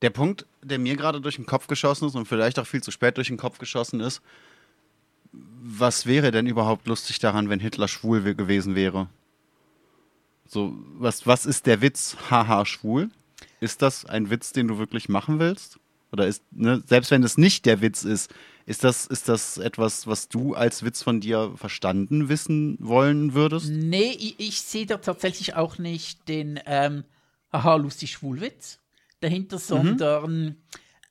Der 0.01 0.09
Punkt, 0.09 0.45
der 0.61 0.79
mir 0.79 0.97
gerade 0.97 1.21
durch 1.21 1.35
den 1.35 1.45
Kopf 1.45 1.67
geschossen 1.67 2.07
ist 2.07 2.15
und 2.15 2.25
vielleicht 2.25 2.59
auch 2.59 2.67
viel 2.67 2.83
zu 2.83 2.91
spät 2.91 3.17
durch 3.17 3.27
den 3.27 3.37
Kopf 3.37 3.59
geschossen 3.59 3.99
ist, 3.99 4.21
was 5.33 6.05
wäre 6.05 6.31
denn 6.31 6.45
überhaupt 6.45 6.87
lustig 6.87 7.19
daran, 7.19 7.49
wenn 7.49 7.59
Hitler 7.59 7.87
schwul 7.87 8.35
gewesen 8.35 8.75
wäre? 8.75 9.09
So, 10.45 10.73
was, 10.97 11.25
was 11.25 11.45
ist 11.45 11.65
der 11.65 11.81
Witz? 11.81 12.15
Haha, 12.29 12.65
schwul? 12.65 13.09
Ist 13.59 13.81
das 13.81 14.05
ein 14.05 14.29
Witz, 14.29 14.51
den 14.51 14.67
du 14.67 14.77
wirklich 14.77 15.09
machen 15.09 15.39
willst? 15.39 15.79
Oder 16.11 16.27
ist, 16.27 16.43
ne, 16.51 16.83
selbst 16.85 17.09
wenn 17.09 17.23
es 17.23 17.37
nicht 17.37 17.65
der 17.65 17.81
Witz 17.81 18.03
ist, 18.03 18.31
ist 18.65 18.83
das, 18.83 19.07
ist 19.07 19.27
das 19.27 19.57
etwas, 19.57 20.05
was 20.05 20.29
du 20.29 20.53
als 20.53 20.83
Witz 20.83 21.01
von 21.01 21.19
dir 21.19 21.53
verstanden 21.55 22.29
wissen 22.29 22.77
wollen 22.79 23.33
würdest? 23.33 23.69
Nee, 23.69 24.11
ich, 24.11 24.39
ich 24.39 24.61
sehe 24.61 24.85
da 24.85 24.97
tatsächlich 24.97 25.55
auch 25.55 25.79
nicht 25.79 26.27
den 26.27 26.59
ähm, 26.65 27.03
Haha, 27.51 27.75
lustig 27.75 28.11
Schwulwitz 28.11 28.79
dahinter, 29.21 29.57
sondern 29.57 30.43
mhm. 30.43 30.55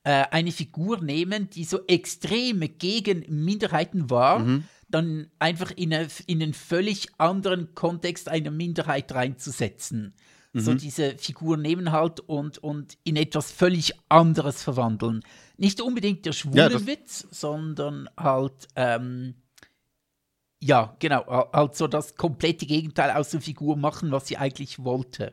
Äh, 0.04 0.24
eine 0.30 0.52
Figur 0.52 1.00
nehmen, 1.00 1.48
die 1.50 1.64
so 1.64 1.86
extrem 1.86 2.60
gegen 2.78 3.24
Minderheiten 3.28 4.10
war, 4.10 4.40
mhm. 4.40 4.64
dann 4.88 5.30
einfach 5.38 5.70
in, 5.70 5.94
eine, 5.94 6.08
in 6.26 6.42
einen 6.42 6.54
völlig 6.54 7.08
anderen 7.18 7.74
Kontext 7.74 8.28
einer 8.28 8.50
Minderheit 8.50 9.12
reinzusetzen. 9.14 10.14
Mhm. 10.52 10.60
So 10.60 10.74
diese 10.74 11.16
Figur 11.18 11.56
nehmen 11.56 11.92
halt 11.92 12.20
und, 12.20 12.58
und 12.58 12.98
in 13.04 13.16
etwas 13.16 13.52
völlig 13.52 13.94
anderes 14.08 14.62
verwandeln. 14.62 15.22
Nicht 15.56 15.80
unbedingt 15.80 16.26
der 16.26 16.32
schwule 16.32 16.72
ja, 16.72 16.86
Witz, 16.86 17.26
sondern 17.30 18.08
halt, 18.18 18.68
ähm, 18.76 19.34
ja, 20.60 20.96
genau, 20.98 21.26
halt 21.52 21.76
so 21.76 21.86
das 21.86 22.16
komplette 22.16 22.66
Gegenteil 22.66 23.12
aus 23.12 23.30
der 23.30 23.40
Figur 23.40 23.76
machen, 23.76 24.10
was 24.10 24.26
sie 24.26 24.36
eigentlich 24.36 24.82
wollte. 24.84 25.32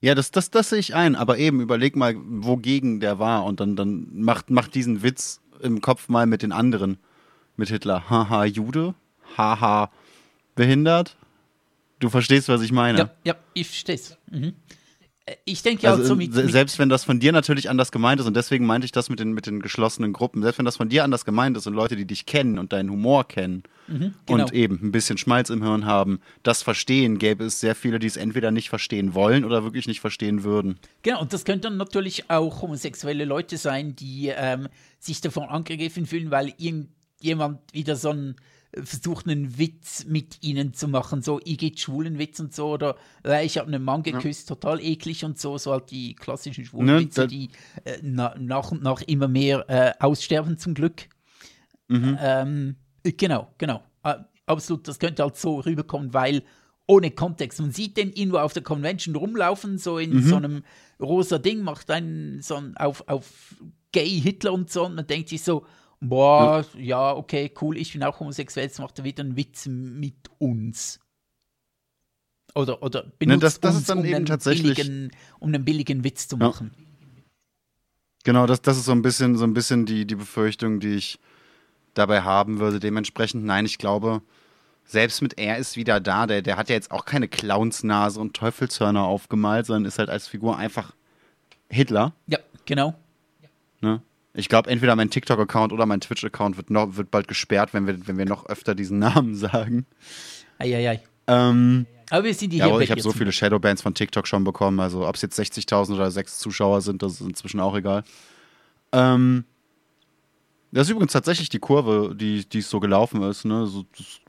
Ja, 0.00 0.14
das, 0.14 0.30
das, 0.30 0.50
das 0.50 0.70
sehe 0.70 0.78
ich 0.78 0.94
ein, 0.94 1.14
aber 1.14 1.38
eben 1.38 1.60
überleg 1.60 1.94
mal, 1.94 2.14
wogegen 2.16 3.00
der 3.00 3.18
war 3.18 3.44
und 3.44 3.60
dann, 3.60 3.76
dann 3.76 4.08
macht, 4.12 4.48
macht 4.50 4.74
diesen 4.74 5.02
Witz 5.02 5.40
im 5.60 5.80
Kopf 5.82 6.08
mal 6.08 6.26
mit 6.26 6.42
den 6.42 6.52
anderen. 6.52 6.98
Mit 7.56 7.68
Hitler. 7.68 8.08
Haha, 8.08 8.46
Jude. 8.46 8.94
Haha, 9.36 9.90
behindert. 10.54 11.16
Du 11.98 12.08
verstehst, 12.08 12.48
was 12.48 12.62
ich 12.62 12.72
meine. 12.72 12.98
Ja, 12.98 13.10
ja 13.24 13.34
ich 13.52 13.66
verstehe 13.66 13.94
es. 13.96 14.16
Mhm. 14.30 14.54
Ich 15.44 15.62
denke 15.62 15.84
ja 15.84 15.92
also, 15.92 16.04
so 16.04 16.16
mit, 16.16 16.32
Selbst 16.32 16.78
wenn 16.78 16.88
das 16.88 17.04
von 17.04 17.20
dir 17.20 17.32
natürlich 17.32 17.68
anders 17.68 17.92
gemeint 17.92 18.20
ist, 18.20 18.26
und 18.26 18.36
deswegen 18.36 18.66
meinte 18.66 18.84
ich 18.84 18.92
das 18.92 19.08
mit 19.08 19.20
den, 19.20 19.32
mit 19.32 19.46
den 19.46 19.60
geschlossenen 19.60 20.12
Gruppen, 20.12 20.42
selbst 20.42 20.58
wenn 20.58 20.64
das 20.64 20.76
von 20.76 20.88
dir 20.88 21.04
anders 21.04 21.24
gemeint 21.24 21.56
ist 21.56 21.66
und 21.66 21.74
Leute, 21.74 21.96
die 21.96 22.06
dich 22.06 22.26
kennen 22.26 22.58
und 22.58 22.72
deinen 22.72 22.90
Humor 22.90 23.26
kennen 23.26 23.62
mhm, 23.88 24.14
genau. 24.26 24.44
und 24.44 24.52
eben 24.52 24.80
ein 24.82 24.92
bisschen 24.92 25.18
Schmalz 25.18 25.50
im 25.50 25.62
Hirn 25.62 25.86
haben, 25.86 26.20
das 26.42 26.62
verstehen, 26.62 27.18
gäbe 27.18 27.44
es 27.44 27.60
sehr 27.60 27.74
viele, 27.74 27.98
die 27.98 28.06
es 28.06 28.16
entweder 28.16 28.50
nicht 28.50 28.68
verstehen 28.68 29.14
wollen 29.14 29.44
oder 29.44 29.64
wirklich 29.64 29.86
nicht 29.86 30.00
verstehen 30.00 30.42
würden. 30.42 30.78
Genau, 31.02 31.20
und 31.20 31.32
das 31.32 31.44
könnten 31.44 31.76
natürlich 31.76 32.30
auch 32.30 32.62
homosexuelle 32.62 33.24
Leute 33.24 33.56
sein, 33.56 33.96
die 33.96 34.32
ähm, 34.34 34.68
sich 34.98 35.20
davon 35.20 35.44
angegriffen 35.44 36.06
fühlen, 36.06 36.30
weil 36.30 36.54
irgendjemand 36.58 37.60
wieder 37.72 37.96
so 37.96 38.10
ein 38.10 38.36
versucht 38.72 39.26
einen 39.26 39.58
Witz 39.58 40.04
mit 40.06 40.42
ihnen 40.42 40.74
zu 40.74 40.86
machen, 40.86 41.22
so 41.22 41.40
ich 41.44 41.58
geht 41.58 41.80
schwulen 41.80 42.18
Witz 42.18 42.38
und 42.38 42.54
so 42.54 42.68
oder 42.68 42.96
äh, 43.24 43.44
ich 43.44 43.58
habe 43.58 43.68
einen 43.68 43.82
Mann 43.82 44.02
geküsst, 44.02 44.48
ja. 44.48 44.54
total 44.54 44.80
eklig 44.80 45.24
und 45.24 45.38
so, 45.38 45.58
so 45.58 45.72
halt 45.72 45.90
die 45.90 46.14
klassischen 46.14 46.64
schwulen 46.64 46.86
ne, 46.86 47.00
Witze, 47.00 47.26
die 47.26 47.50
äh, 47.84 47.98
na, 48.02 48.34
nach 48.38 48.70
und 48.70 48.82
nach 48.82 49.02
immer 49.02 49.28
mehr 49.28 49.64
äh, 49.68 49.92
aussterben 49.98 50.56
zum 50.58 50.74
Glück. 50.74 51.08
Mhm. 51.88 52.16
Ähm, 52.20 52.76
genau, 53.02 53.52
genau. 53.58 53.82
Äh, 54.04 54.14
absolut, 54.46 54.86
das 54.86 54.98
könnte 54.98 55.24
halt 55.24 55.36
so 55.36 55.58
rüberkommen, 55.60 56.14
weil 56.14 56.44
ohne 56.90 57.12
Kontext. 57.12 57.60
Man 57.60 57.70
sieht 57.70 57.96
den 57.96 58.12
irgendwo 58.12 58.38
auf 58.38 58.52
der 58.52 58.64
Convention 58.64 59.14
rumlaufen, 59.14 59.78
so 59.78 59.98
in 59.98 60.12
mhm. 60.12 60.22
so 60.22 60.36
einem 60.36 60.64
rosa 61.00 61.38
Ding, 61.38 61.62
macht 61.62 61.90
einen 61.90 62.42
so 62.42 62.56
einen 62.56 62.76
auf, 62.76 63.04
auf 63.08 63.56
Gay 63.92 64.20
Hitler 64.20 64.52
und 64.52 64.70
so 64.70 64.86
und 64.86 64.96
man 64.96 65.06
denkt 65.06 65.28
sich 65.28 65.42
so, 65.42 65.64
boah, 66.00 66.64
ja. 66.74 66.80
ja, 66.80 67.16
okay, 67.16 67.52
cool, 67.60 67.76
ich 67.76 67.92
bin 67.92 68.02
auch 68.02 68.20
homosexuell, 68.20 68.66
jetzt 68.66 68.78
macht 68.78 68.98
er 68.98 69.04
wieder 69.04 69.22
einen 69.22 69.36
Witz 69.36 69.66
mit 69.66 70.30
uns. 70.38 71.00
Oder, 72.54 72.82
oder 72.82 73.04
benutzt 73.18 73.36
ne, 73.36 73.38
das, 73.38 73.60
das 73.60 73.74
uns, 73.74 73.80
ist 73.82 73.90
dann 73.90 73.98
um, 73.98 74.04
eben 74.04 74.26
tatsächlich 74.26 74.76
billigen, 74.76 75.10
um 75.38 75.48
einen 75.48 75.64
billigen 75.64 76.02
Witz 76.04 76.26
zu 76.26 76.36
machen. 76.36 76.72
Ja. 76.76 76.84
Genau, 78.24 78.46
das, 78.46 78.60
das 78.60 78.76
ist 78.76 78.84
so 78.84 78.92
ein 78.92 79.02
bisschen, 79.02 79.36
so 79.36 79.44
ein 79.44 79.54
bisschen 79.54 79.86
die, 79.86 80.06
die 80.06 80.16
Befürchtung, 80.16 80.80
die 80.80 80.94
ich 80.94 81.18
dabei 81.94 82.22
haben 82.22 82.58
würde. 82.58 82.80
Dementsprechend, 82.80 83.44
nein, 83.44 83.64
ich 83.64 83.78
glaube, 83.78 84.22
selbst 84.84 85.22
mit 85.22 85.38
er 85.38 85.58
ist 85.58 85.76
wieder 85.76 86.00
da, 86.00 86.26
der, 86.26 86.42
der 86.42 86.56
hat 86.56 86.68
ja 86.68 86.74
jetzt 86.74 86.90
auch 86.90 87.04
keine 87.04 87.28
Clownsnase 87.28 88.20
und 88.20 88.34
Teufelshörner 88.34 89.04
aufgemalt, 89.04 89.66
sondern 89.66 89.86
ist 89.86 89.98
halt 89.98 90.10
als 90.10 90.28
Figur 90.28 90.56
einfach 90.56 90.94
Hitler. 91.68 92.12
Ja, 92.26 92.38
genau. 92.66 92.94
Ne? 93.80 94.02
Ich 94.32 94.48
glaube, 94.48 94.70
entweder 94.70 94.94
mein 94.94 95.10
TikTok-Account 95.10 95.72
oder 95.72 95.86
mein 95.86 96.00
Twitch-Account 96.00 96.56
wird, 96.56 96.70
wird 96.70 97.10
bald 97.10 97.26
gesperrt, 97.26 97.74
wenn 97.74 97.86
wir, 97.86 98.06
wenn 98.06 98.16
wir 98.16 98.26
noch 98.26 98.46
öfter 98.46 98.74
diesen 98.74 98.98
Namen 99.00 99.34
sagen. 99.34 99.86
Eieiei. 100.58 101.00
Ähm, 101.26 101.86
aber 102.10 102.24
wir 102.24 102.34
sind 102.34 102.52
die 102.52 102.58
ja, 102.58 102.66
hier 102.66 102.80
Ich 102.80 102.90
habe 102.90 103.00
so 103.00 103.12
viele 103.12 103.32
Shadowbands 103.32 103.82
von 103.82 103.94
TikTok 103.94 104.26
schon 104.26 104.44
bekommen. 104.44 104.80
Also, 104.80 105.06
ob 105.06 105.14
es 105.14 105.22
jetzt 105.22 105.38
60.000 105.38 105.94
oder 105.94 106.10
6 106.10 106.38
Zuschauer 106.38 106.80
sind, 106.80 107.02
das 107.02 107.14
ist 107.14 107.20
inzwischen 107.20 107.60
auch 107.60 107.76
egal. 107.76 108.04
Ähm, 108.92 109.44
das 110.72 110.86
ist 110.86 110.90
übrigens 110.90 111.12
tatsächlich 111.12 111.48
die 111.48 111.58
Kurve, 111.58 112.14
die, 112.14 112.48
die 112.48 112.60
so 112.60 112.78
gelaufen 112.78 113.22
ist. 113.22 113.44
Ne? 113.44 113.66
So, 113.66 113.84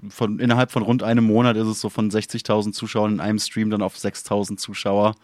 von, 0.10 0.40
innerhalb 0.40 0.72
von 0.72 0.82
rund 0.82 1.04
einem 1.04 1.26
Monat 1.26 1.56
ist 1.58 1.68
es 1.68 1.82
so 1.82 1.90
von 1.90 2.10
60.000 2.10 2.72
Zuschauern 2.72 3.14
in 3.14 3.20
einem 3.20 3.40
Stream 3.40 3.70
dann 3.70 3.84
auf 3.84 3.96
6.000 3.96 4.58
Zuschauer 4.58 5.16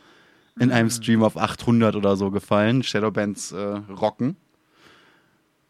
in 0.60 0.72
einem 0.72 0.90
Stream 0.90 1.24
auf 1.24 1.38
800 1.38 1.96
oder 1.96 2.16
so 2.16 2.32
gefallen. 2.32 2.82
Shadowbands 2.84 3.52
äh, 3.52 3.82
rocken. 3.90 4.36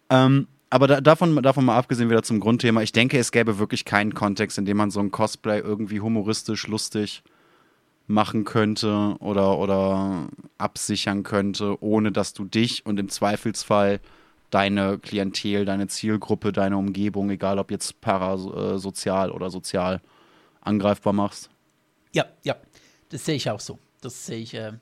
Ähm, 0.09 0.47
aber 0.69 0.87
da, 0.87 1.01
davon, 1.01 1.41
davon 1.41 1.65
mal 1.65 1.77
abgesehen 1.77 2.09
wieder 2.09 2.23
zum 2.23 2.39
Grundthema, 2.39 2.81
ich 2.81 2.91
denke, 2.91 3.17
es 3.17 3.31
gäbe 3.31 3.57
wirklich 3.57 3.85
keinen 3.85 4.13
Kontext, 4.13 4.57
in 4.57 4.65
dem 4.65 4.77
man 4.77 4.91
so 4.91 4.99
ein 4.99 5.11
Cosplay 5.11 5.59
irgendwie 5.59 6.01
humoristisch, 6.01 6.67
lustig 6.67 7.23
machen 8.07 8.45
könnte 8.45 9.15
oder, 9.19 9.57
oder 9.57 10.29
absichern 10.57 11.23
könnte, 11.23 11.81
ohne 11.81 12.11
dass 12.11 12.33
du 12.33 12.45
dich 12.45 12.85
und 12.85 12.99
im 12.99 13.09
Zweifelsfall 13.09 13.99
deine 14.49 14.97
Klientel, 14.97 15.65
deine 15.65 15.87
Zielgruppe, 15.87 16.53
deine 16.53 16.77
Umgebung, 16.77 17.29
egal 17.29 17.59
ob 17.59 17.69
jetzt 17.69 17.99
parasozial 17.99 19.31
oder 19.31 19.49
sozial, 19.49 20.01
angreifbar 20.61 21.13
machst. 21.13 21.49
Ja, 22.13 22.25
ja, 22.43 22.55
das 23.09 23.25
sehe 23.25 23.35
ich 23.35 23.49
auch 23.49 23.59
so. 23.59 23.77
Das 24.01 24.25
sehe 24.25 24.39
ich, 24.39 24.53
äh, 24.53 24.73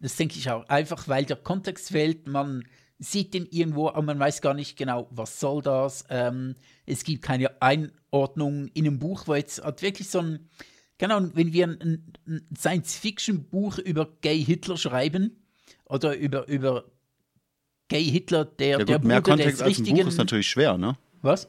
das 0.00 0.16
denke 0.16 0.36
ich 0.38 0.50
auch. 0.50 0.68
Einfach 0.68 1.08
weil 1.08 1.24
der 1.24 1.36
Kontext 1.36 1.90
fehlt, 1.90 2.26
man 2.26 2.64
sieht 2.98 3.34
den 3.34 3.46
irgendwo, 3.46 3.88
aber 3.88 4.02
man 4.02 4.18
weiß 4.18 4.40
gar 4.40 4.54
nicht 4.54 4.76
genau, 4.76 5.08
was 5.10 5.40
soll 5.40 5.62
das. 5.62 6.04
Ähm, 6.08 6.54
es 6.86 7.04
gibt 7.04 7.22
keine 7.22 7.60
Einordnung 7.60 8.68
in 8.68 8.86
einem 8.86 8.98
Buch, 8.98 9.26
wo 9.26 9.34
jetzt 9.34 9.62
hat 9.62 9.82
wirklich 9.82 10.08
so 10.08 10.20
ein, 10.20 10.48
genau, 10.98 11.20
wenn 11.34 11.52
wir 11.52 11.66
ein, 11.66 12.12
ein 12.26 12.46
Science-Fiction-Buch 12.56 13.78
über 13.78 14.08
Gay 14.22 14.42
Hitler 14.42 14.76
schreiben 14.76 15.44
oder 15.84 16.16
über, 16.16 16.48
über 16.48 16.84
Gay 17.88 18.04
Hitler, 18.04 18.44
der, 18.44 18.68
ja, 18.68 18.78
gut, 18.78 18.88
der 18.88 18.98
mehr 19.00 19.22
Kontext 19.22 19.60
des 19.60 19.62
als 19.62 19.78
ein 19.78 19.84
Buch 19.84 20.06
ist 20.06 20.18
natürlich 20.18 20.48
schwer, 20.48 20.78
ne? 20.78 20.96
Was? 21.22 21.48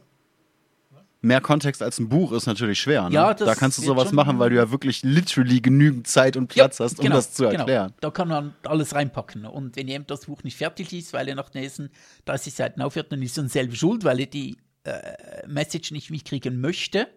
Mehr 1.22 1.42
Kontext 1.42 1.82
als 1.82 2.00
ein 2.00 2.10
Buch 2.10 2.32
ist 2.32 2.46
natürlich 2.46 2.80
schwer. 2.80 3.10
Ne? 3.10 3.16
Ja, 3.16 3.34
da 3.34 3.56
kannst 3.56 3.78
du 3.78 3.82
sowas 3.82 4.12
machen, 4.12 4.40
weil 4.40 4.50
du 4.50 4.56
ja 4.56 4.72
wirklich 4.72 5.04
literally 5.04 5.62
genügend 5.62 6.08
Zeit 6.08 6.38
und 6.38 6.48
Platz 6.48 6.80
ja, 6.80 6.86
hast, 6.86 7.00
um 7.00 7.04
genau, 7.04 7.16
das 7.16 7.34
zu 7.34 7.44
genau. 7.44 7.60
erklären. 7.60 7.88
Genau. 7.88 7.98
Da 8.02 8.12
kann 8.12 8.28
man 8.28 8.54
alles 8.64 8.94
reinpacken. 8.94 9.46
Und 9.46 9.76
wenn 9.76 9.88
jemand 9.88 10.12
das 10.12 10.26
Buch 10.26 10.44
nicht 10.44 10.58
fertig 10.58 10.92
liest, 10.92 11.14
weil 11.14 11.28
er 11.28 11.36
nach 11.36 11.50
den 11.50 11.62
nächsten 11.62 11.90
30 12.26 12.54
Seiten 12.54 12.82
aufhört, 12.82 13.12
dann 13.12 13.22
ist 13.22 13.38
er 13.38 13.48
selber 13.50 13.76
schuld, 13.76 14.04
weil 14.04 14.20
er 14.20 14.28
die 14.28 14.58
äh, 14.84 15.48
Message 15.48 15.92
nicht 15.92 16.12
mitkriegen 16.12 16.62
möchte. 16.62 17.08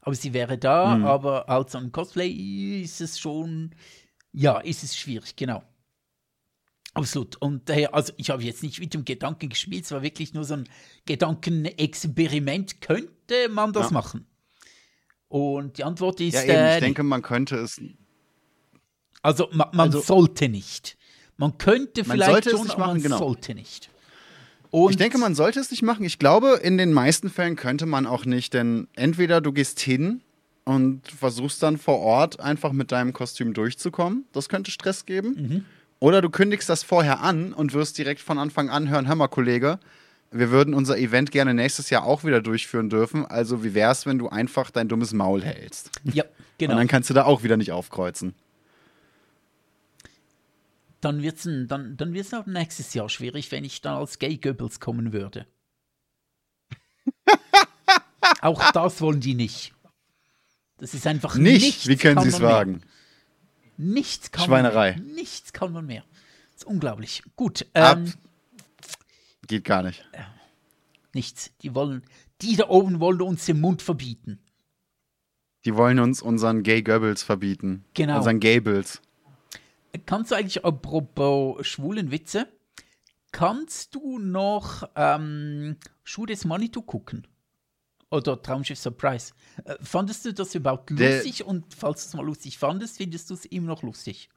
Aber 0.00 0.14
sie 0.14 0.32
wäre 0.32 0.56
da, 0.56 0.96
mhm. 0.96 1.04
aber 1.04 1.48
als 1.48 1.74
ein 1.74 1.92
Cosplay 1.92 2.30
ist 2.82 3.00
es 3.00 3.18
schon, 3.18 3.74
ja, 4.32 4.58
ist 4.58 4.84
es 4.84 4.96
schwierig, 4.96 5.36
genau. 5.36 5.62
Absolut. 6.94 7.36
Und 7.36 7.68
daher, 7.68 7.94
also 7.94 8.12
ich 8.16 8.30
habe 8.30 8.42
jetzt 8.42 8.62
nicht 8.62 8.80
mit 8.80 8.94
dem 8.94 9.04
Gedanken 9.04 9.48
gespielt, 9.50 9.84
es 9.84 9.92
war 9.92 10.02
wirklich 10.02 10.34
nur 10.34 10.44
so 10.44 10.54
ein 10.54 10.68
Gedankenexperiment. 11.04 12.80
Könnte 12.80 13.12
man 13.50 13.72
das 13.72 13.86
ja. 13.86 13.92
machen? 13.92 14.26
Und 15.28 15.78
die 15.78 15.84
Antwort 15.84 16.20
ist. 16.20 16.34
Ja, 16.34 16.42
eben, 16.42 16.50
ich 16.50 16.56
äh, 16.56 16.80
denke, 16.80 17.02
man 17.02 17.22
könnte 17.22 17.56
es. 17.56 17.80
Also 19.22 19.48
man, 19.52 19.68
man 19.72 19.88
also, 19.88 20.00
sollte 20.00 20.48
nicht. 20.48 20.96
Man 21.36 21.56
könnte 21.58 22.04
man 22.06 22.16
vielleicht 22.16 22.50
schon, 22.50 22.70
aber 22.70 22.86
man 22.88 23.02
genau. 23.02 23.18
sollte 23.18 23.54
nicht. 23.54 23.90
Und 24.70 24.90
ich 24.90 24.96
denke, 24.96 25.18
man 25.18 25.34
sollte 25.34 25.60
es 25.60 25.70
nicht 25.70 25.82
machen. 25.82 26.04
Ich 26.04 26.18
glaube, 26.18 26.60
in 26.62 26.76
den 26.76 26.92
meisten 26.92 27.30
Fällen 27.30 27.56
könnte 27.56 27.86
man 27.86 28.06
auch 28.06 28.24
nicht, 28.24 28.54
denn 28.54 28.88
entweder 28.96 29.40
du 29.40 29.52
gehst 29.52 29.80
hin 29.80 30.20
und 30.64 31.10
versuchst 31.10 31.62
dann 31.62 31.78
vor 31.78 32.00
Ort 32.00 32.40
einfach 32.40 32.72
mit 32.72 32.92
deinem 32.92 33.12
Kostüm 33.12 33.54
durchzukommen. 33.54 34.26
Das 34.32 34.48
könnte 34.48 34.70
Stress 34.70 35.06
geben. 35.06 35.28
Mhm. 35.36 35.64
Oder 36.00 36.20
du 36.20 36.28
kündigst 36.30 36.68
das 36.68 36.82
vorher 36.82 37.20
an 37.20 37.52
und 37.52 37.72
wirst 37.72 37.98
direkt 37.98 38.20
von 38.20 38.38
Anfang 38.38 38.68
an 38.68 38.88
hören, 38.88 39.08
hör 39.08 39.14
mal, 39.14 39.28
Kollege, 39.28 39.80
wir 40.30 40.50
würden 40.50 40.74
unser 40.74 40.98
Event 40.98 41.30
gerne 41.30 41.54
nächstes 41.54 41.90
Jahr 41.90 42.04
auch 42.04 42.24
wieder 42.24 42.40
durchführen 42.42 42.90
dürfen. 42.90 43.24
Also 43.26 43.64
wie 43.64 43.74
wär's, 43.74 44.06
wenn 44.06 44.18
du 44.18 44.28
einfach 44.28 44.70
dein 44.70 44.88
dummes 44.88 45.12
Maul 45.12 45.42
hältst? 45.42 45.90
Ja, 46.04 46.24
genau. 46.58 46.72
Und 46.72 46.78
dann 46.78 46.88
kannst 46.88 47.08
du 47.10 47.14
da 47.14 47.24
auch 47.24 47.42
wieder 47.42 47.56
nicht 47.56 47.72
aufkreuzen. 47.72 48.34
dann 51.00 51.22
wird 51.22 51.36
es 51.36 51.48
dann, 51.68 51.96
dann 51.96 52.12
wird's 52.12 52.34
auch 52.34 52.46
nächstes 52.46 52.92
Jahr 52.94 53.08
schwierig, 53.08 53.52
wenn 53.52 53.64
ich 53.64 53.80
dann 53.80 53.94
als 53.96 54.18
Gay 54.18 54.36
Goebbels 54.36 54.80
kommen 54.80 55.12
würde. 55.12 55.46
auch 58.40 58.72
das 58.72 59.00
wollen 59.00 59.20
die 59.20 59.34
nicht. 59.34 59.72
Das 60.78 60.94
ist 60.94 61.06
einfach 61.06 61.34
Nicht? 61.36 61.62
nichts 61.62 61.86
Wie 61.88 61.96
können 61.96 62.20
sie 62.22 62.28
es 62.28 62.40
wagen? 62.40 62.82
Nichts 63.76 64.30
kann 64.30 64.46
Schweinerei. 64.46 64.92
Man 64.92 65.04
mehr. 65.06 65.14
Nichts 65.14 65.52
kann 65.52 65.72
man 65.72 65.86
mehr. 65.86 66.04
Das 66.52 66.62
ist 66.62 66.64
unglaublich. 66.64 67.22
Gut, 67.36 67.66
Ab. 67.74 68.00
Geht 69.48 69.64
gar 69.64 69.82
nicht. 69.82 70.08
nichts. 71.14 71.50
Die 71.62 71.74
wollen, 71.74 72.02
die 72.42 72.54
da 72.56 72.68
oben 72.68 73.00
wollen 73.00 73.20
uns 73.22 73.44
den 73.46 73.60
Mund 73.60 73.82
verbieten. 73.82 74.38
Die 75.64 75.74
wollen 75.74 75.98
uns 75.98 76.22
unseren 76.22 76.62
Gay 76.62 76.82
Goebbels 76.82 77.22
verbieten. 77.24 77.84
Genau. 77.94 78.18
Unseren 78.18 78.38
Gables. 78.40 79.02
Kannst 80.06 80.30
du 80.30 80.36
eigentlich, 80.36 80.64
apropos 80.64 81.66
schwulen 81.66 82.10
Witze, 82.12 82.46
kannst 83.32 83.94
du 83.94 84.18
noch 84.18 84.88
ähm, 84.94 85.76
Schuh 86.04 86.26
des 86.26 86.44
Manitou 86.44 86.82
gucken? 86.82 87.26
Oder 88.10 88.40
Traumschiff 88.40 88.78
Surprise? 88.78 89.32
Äh, 89.64 89.74
fandest 89.82 90.24
du 90.24 90.32
das 90.32 90.54
überhaupt 90.54 90.90
Der- 90.98 91.16
lustig? 91.16 91.44
Und 91.44 91.74
falls 91.74 92.02
du 92.04 92.08
es 92.08 92.14
mal 92.14 92.24
lustig 92.24 92.56
fandest, 92.58 92.98
findest 92.98 93.28
du 93.30 93.34
es 93.34 93.44
immer 93.46 93.66
noch 93.68 93.82
lustig? 93.82 94.28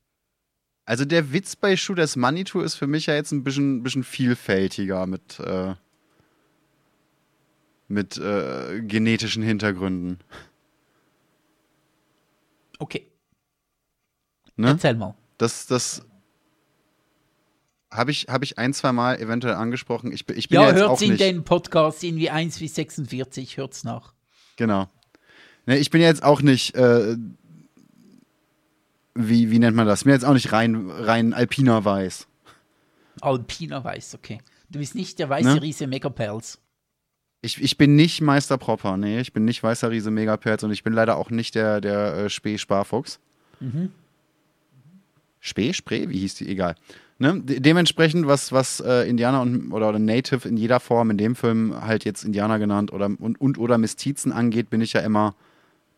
Also 0.91 1.05
der 1.05 1.31
Witz 1.31 1.55
bei 1.55 1.77
Schuh 1.77 1.93
des 1.93 2.17
Manitou 2.17 2.59
ist 2.59 2.75
für 2.75 2.85
mich 2.85 3.05
ja 3.05 3.13
jetzt 3.13 3.31
ein 3.31 3.45
bisschen, 3.45 3.81
bisschen 3.81 4.03
vielfältiger 4.03 5.07
mit, 5.07 5.39
äh, 5.39 5.73
mit 7.87 8.17
äh, 8.17 8.81
genetischen 8.81 9.41
Hintergründen. 9.41 10.19
Okay, 12.77 13.07
Ne? 14.57 14.67
erzähl 14.71 14.95
mal. 14.95 15.15
Das, 15.37 15.65
das 15.65 16.03
habe 17.89 18.11
ich, 18.11 18.25
hab 18.27 18.43
ich 18.43 18.57
ein, 18.57 18.73
zwei 18.73 18.91
Mal 18.91 19.17
eventuell 19.17 19.53
angesprochen. 19.55 20.11
Ich, 20.11 20.27
ich 20.27 20.49
bin 20.49 20.55
Ja, 20.59 20.63
ja, 20.63 20.71
jetzt 20.73 20.81
auch 20.83 20.89
hört's 20.89 21.01
in 21.03 21.11
nicht. 21.11 21.21
den 21.21 21.45
Podcast 21.45 22.03
irgendwie 22.03 22.29
1 22.29 22.59
bis 22.59 22.75
46, 22.75 23.55
hört's 23.55 23.85
nach. 23.85 24.13
Genau. 24.57 24.89
Ne, 25.67 25.77
ich 25.77 25.89
bin 25.89 26.01
ja 26.01 26.07
jetzt 26.07 26.23
auch 26.23 26.41
nicht, 26.41 26.75
äh, 26.75 27.15
wie, 29.13 29.51
wie 29.51 29.59
nennt 29.59 29.75
man 29.75 29.87
das? 29.87 30.03
Bin 30.03 30.13
jetzt 30.13 30.25
auch 30.25 30.33
nicht 30.33 30.51
rein, 30.51 30.89
rein 30.89 31.33
alpiner 31.33 31.83
Weiß. 31.83 32.27
Alpiner 33.21 33.83
Weiß, 33.83 34.15
okay. 34.15 34.39
Du 34.69 34.79
bist 34.79 34.95
nicht 34.95 35.19
der 35.19 35.29
weiße 35.29 35.55
Ne? 35.55 35.61
Riese 35.61 35.87
Megapels. 35.87 36.59
Ich, 37.41 37.61
ich 37.61 37.77
bin 37.77 37.95
nicht 37.95 38.21
Meister 38.21 38.57
Propper, 38.57 38.97
nee, 38.97 39.19
ich 39.19 39.33
bin 39.33 39.45
nicht 39.45 39.63
Weißer 39.63 39.89
Riese 39.89 40.11
Megapelz 40.11 40.63
und 40.63 40.71
ich 40.71 40.83
bin 40.83 40.93
leider 40.93 41.17
auch 41.17 41.29
nicht 41.31 41.55
der, 41.55 41.81
der 41.81 42.13
äh, 42.13 42.29
Spee-Sparfuchs. 42.29 43.19
Spee, 45.39 45.73
Spree, 45.73 46.07
wie 46.09 46.19
hieß 46.19 46.35
die? 46.35 46.49
Egal. 46.49 46.75
Ne? 47.17 47.41
De 47.41 47.59
dementsprechend, 47.59 48.27
was, 48.27 48.51
was 48.51 48.79
äh, 48.79 49.09
Indianer 49.09 49.41
und, 49.41 49.71
oder, 49.71 49.89
oder 49.89 49.99
Native 49.99 50.47
in 50.47 50.57
jeder 50.57 50.79
Form, 50.79 51.11
in 51.11 51.17
dem 51.17 51.35
Film 51.35 51.75
halt 51.81 52.05
jetzt 52.05 52.23
Indianer 52.23 52.59
genannt 52.59 52.93
oder, 52.93 53.05
und, 53.05 53.41
und 53.41 53.57
oder 53.57 53.77
Mestizen 53.77 54.31
angeht, 54.31 54.69
bin 54.69 54.81
ich 54.81 54.93
ja 54.93 55.01
immer 55.01 55.35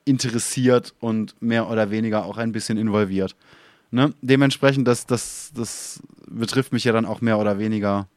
interessiert 0.06 0.94
und 1.00 1.42
mehr 1.42 1.70
oder 1.70 1.92
weniger 1.92 2.26
auch 2.26 2.38
ein 2.38 2.52
bisschen 2.52 2.78
involviert. 2.78 3.36
Ne? 3.92 4.14
Dementsprechend, 4.22 4.88
das, 4.88 5.06
das, 5.06 5.52
das 5.56 6.02
betrifft 6.28 6.74
mich 6.74 6.84
ja 6.84 6.92
dann 6.92 7.06
auch 7.06 7.22
mehr 7.22 7.38
oder 7.40 7.60
weniger 7.60 8.08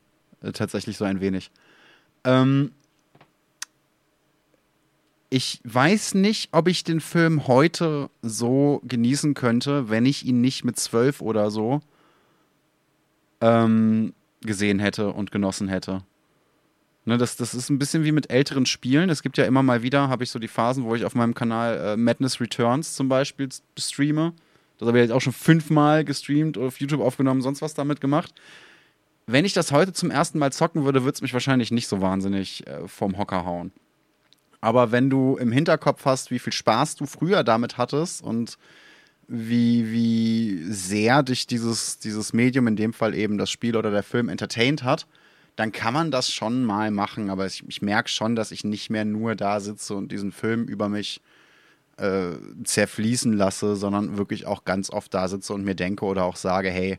äh, 0.42 0.52
tatsächlich 0.52 0.96
so 0.96 1.04
ein 1.04 1.20
wenig. 1.20 1.50
Ähm, 2.24 2.72
ich 5.28 5.60
weiß 5.64 6.14
nicht, 6.14 6.48
ob 6.52 6.68
ich 6.68 6.84
den 6.84 7.00
Film 7.00 7.46
heute 7.46 8.10
so 8.22 8.80
genießen 8.84 9.34
könnte, 9.34 9.90
wenn 9.90 10.06
ich 10.06 10.24
ihn 10.24 10.40
nicht 10.40 10.64
mit 10.64 10.78
zwölf 10.78 11.20
oder 11.20 11.50
so 11.50 11.80
ähm, 13.40 14.14
gesehen 14.40 14.78
hätte 14.78 15.12
und 15.12 15.32
genossen 15.32 15.68
hätte. 15.68 16.02
Ne, 17.08 17.18
das, 17.18 17.36
das 17.36 17.54
ist 17.54 17.70
ein 17.70 17.78
bisschen 17.78 18.02
wie 18.02 18.10
mit 18.10 18.30
älteren 18.30 18.66
Spielen. 18.66 19.10
Es 19.10 19.22
gibt 19.22 19.38
ja 19.38 19.44
immer 19.44 19.62
mal 19.62 19.82
wieder, 19.82 20.08
habe 20.08 20.24
ich 20.24 20.30
so 20.30 20.40
die 20.40 20.48
Phasen, 20.48 20.84
wo 20.84 20.96
ich 20.96 21.04
auf 21.04 21.14
meinem 21.14 21.34
Kanal 21.34 21.78
äh, 21.78 21.96
Madness 21.96 22.40
Returns 22.40 22.96
zum 22.96 23.08
Beispiel 23.08 23.48
streame. 23.78 24.32
Das 24.78 24.88
habe 24.88 24.98
ich 24.98 25.04
jetzt 25.04 25.12
auch 25.12 25.20
schon 25.20 25.32
fünfmal 25.32 26.04
gestreamt 26.04 26.58
oder 26.58 26.66
auf 26.66 26.80
YouTube 26.80 27.00
aufgenommen, 27.00 27.42
sonst 27.42 27.62
was 27.62 27.74
damit 27.74 28.00
gemacht. 28.00 28.34
Wenn 29.26 29.44
ich 29.44 29.52
das 29.52 29.70
heute 29.70 29.92
zum 29.92 30.10
ersten 30.10 30.40
Mal 30.40 30.52
zocken 30.52 30.84
würde, 30.84 31.04
würde 31.04 31.14
es 31.14 31.22
mich 31.22 31.32
wahrscheinlich 31.32 31.70
nicht 31.70 31.86
so 31.86 32.00
wahnsinnig 32.00 32.66
äh, 32.66 32.88
vom 32.88 33.16
Hocker 33.18 33.44
hauen. 33.44 33.70
Aber 34.60 34.90
wenn 34.90 35.08
du 35.08 35.36
im 35.36 35.52
Hinterkopf 35.52 36.04
hast, 36.06 36.32
wie 36.32 36.40
viel 36.40 36.52
Spaß 36.52 36.96
du 36.96 37.06
früher 37.06 37.44
damit 37.44 37.78
hattest 37.78 38.20
und 38.20 38.58
wie, 39.28 39.92
wie 39.92 40.64
sehr 40.72 41.22
dich 41.22 41.46
dieses, 41.46 42.00
dieses 42.00 42.32
Medium, 42.32 42.66
in 42.66 42.74
dem 42.74 42.92
Fall 42.92 43.14
eben 43.14 43.38
das 43.38 43.50
Spiel 43.50 43.76
oder 43.76 43.92
der 43.92 44.02
Film, 44.02 44.28
entertained 44.28 44.82
hat, 44.82 45.06
dann 45.56 45.72
kann 45.72 45.94
man 45.94 46.10
das 46.10 46.30
schon 46.32 46.64
mal 46.64 46.90
machen. 46.90 47.30
Aber 47.30 47.46
ich, 47.46 47.64
ich 47.66 47.82
merke 47.82 48.08
schon, 48.08 48.36
dass 48.36 48.52
ich 48.52 48.64
nicht 48.64 48.90
mehr 48.90 49.04
nur 49.04 49.34
da 49.34 49.60
sitze 49.60 49.94
und 49.94 50.12
diesen 50.12 50.32
Film 50.32 50.64
über 50.64 50.88
mich 50.88 51.20
äh, 51.96 52.32
zerfließen 52.64 53.32
lasse, 53.32 53.76
sondern 53.76 54.18
wirklich 54.18 54.46
auch 54.46 54.64
ganz 54.64 54.90
oft 54.90 55.12
da 55.14 55.28
sitze 55.28 55.54
und 55.54 55.64
mir 55.64 55.74
denke 55.74 56.04
oder 56.04 56.24
auch 56.24 56.36
sage, 56.36 56.70
hey, 56.70 56.98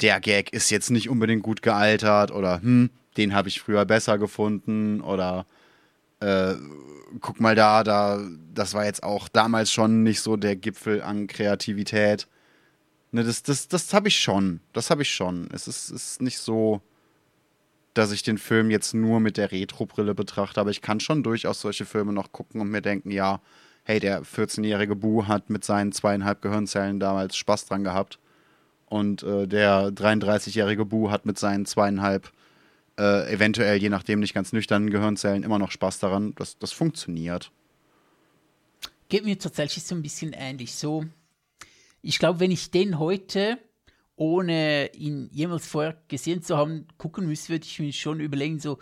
der 0.00 0.20
Gag 0.20 0.52
ist 0.52 0.70
jetzt 0.70 0.90
nicht 0.90 1.08
unbedingt 1.08 1.42
gut 1.42 1.62
gealtert 1.62 2.30
oder 2.30 2.62
hm, 2.62 2.90
den 3.16 3.34
habe 3.34 3.48
ich 3.48 3.60
früher 3.60 3.84
besser 3.84 4.16
gefunden 4.18 5.00
oder 5.00 5.46
äh, 6.20 6.54
guck 7.20 7.40
mal 7.40 7.54
da, 7.54 7.82
da, 7.82 8.20
das 8.54 8.74
war 8.74 8.84
jetzt 8.84 9.02
auch 9.02 9.28
damals 9.28 9.72
schon 9.72 10.02
nicht 10.02 10.20
so 10.20 10.36
der 10.36 10.56
Gipfel 10.56 11.02
an 11.02 11.26
Kreativität. 11.26 12.28
Ne, 13.10 13.24
das 13.24 13.42
das, 13.42 13.68
das 13.68 13.92
habe 13.94 14.08
ich 14.08 14.18
schon. 14.20 14.60
Das 14.72 14.90
habe 14.90 15.02
ich 15.02 15.10
schon. 15.10 15.48
Es 15.52 15.66
ist, 15.66 15.90
ist 15.90 16.22
nicht 16.22 16.38
so, 16.38 16.80
dass 17.98 18.12
ich 18.12 18.22
den 18.22 18.38
Film 18.38 18.70
jetzt 18.70 18.94
nur 18.94 19.18
mit 19.18 19.36
der 19.36 19.50
Retro-Brille 19.50 20.14
betrachte, 20.14 20.60
aber 20.60 20.70
ich 20.70 20.82
kann 20.82 21.00
schon 21.00 21.24
durchaus 21.24 21.60
solche 21.60 21.84
Filme 21.84 22.12
noch 22.12 22.30
gucken 22.30 22.60
und 22.60 22.70
mir 22.70 22.80
denken, 22.80 23.10
ja, 23.10 23.40
hey, 23.82 23.98
der 23.98 24.22
14-jährige 24.22 24.94
Bu 24.94 25.26
hat 25.26 25.50
mit 25.50 25.64
seinen 25.64 25.90
zweieinhalb 25.90 26.40
Gehirnzellen 26.40 27.00
damals 27.00 27.36
Spaß 27.36 27.66
dran 27.66 27.82
gehabt. 27.82 28.20
Und 28.86 29.24
äh, 29.24 29.48
der 29.48 29.88
33-jährige 29.88 30.84
Bu 30.84 31.10
hat 31.10 31.26
mit 31.26 31.40
seinen 31.40 31.66
zweieinhalb 31.66 32.30
äh, 32.98 33.32
eventuell, 33.32 33.78
je 33.78 33.88
nachdem, 33.88 34.20
nicht 34.20 34.32
ganz 34.32 34.52
nüchternen 34.52 34.90
Gehirnzellen 34.90 35.42
immer 35.42 35.58
noch 35.58 35.72
Spaß 35.72 35.98
daran. 35.98 36.34
Das, 36.36 36.56
das 36.56 36.70
funktioniert. 36.70 37.50
Geht 39.08 39.24
mir 39.24 39.38
tatsächlich 39.38 39.82
so 39.82 39.96
ein 39.96 40.02
bisschen 40.02 40.34
ähnlich. 40.34 40.76
So, 40.76 41.04
ich 42.00 42.20
glaube, 42.20 42.38
wenn 42.38 42.52
ich 42.52 42.70
den 42.70 43.00
heute, 43.00 43.58
ohne 44.18 44.90
ihn 44.94 45.30
jemals 45.32 45.66
vorher 45.66 45.96
gesehen 46.08 46.42
zu 46.42 46.56
haben, 46.56 46.86
gucken 46.98 47.26
müsste, 47.26 47.50
würde 47.50 47.64
ich 47.64 47.78
mir 47.78 47.92
schon 47.92 48.18
überlegen, 48.18 48.58
so, 48.58 48.78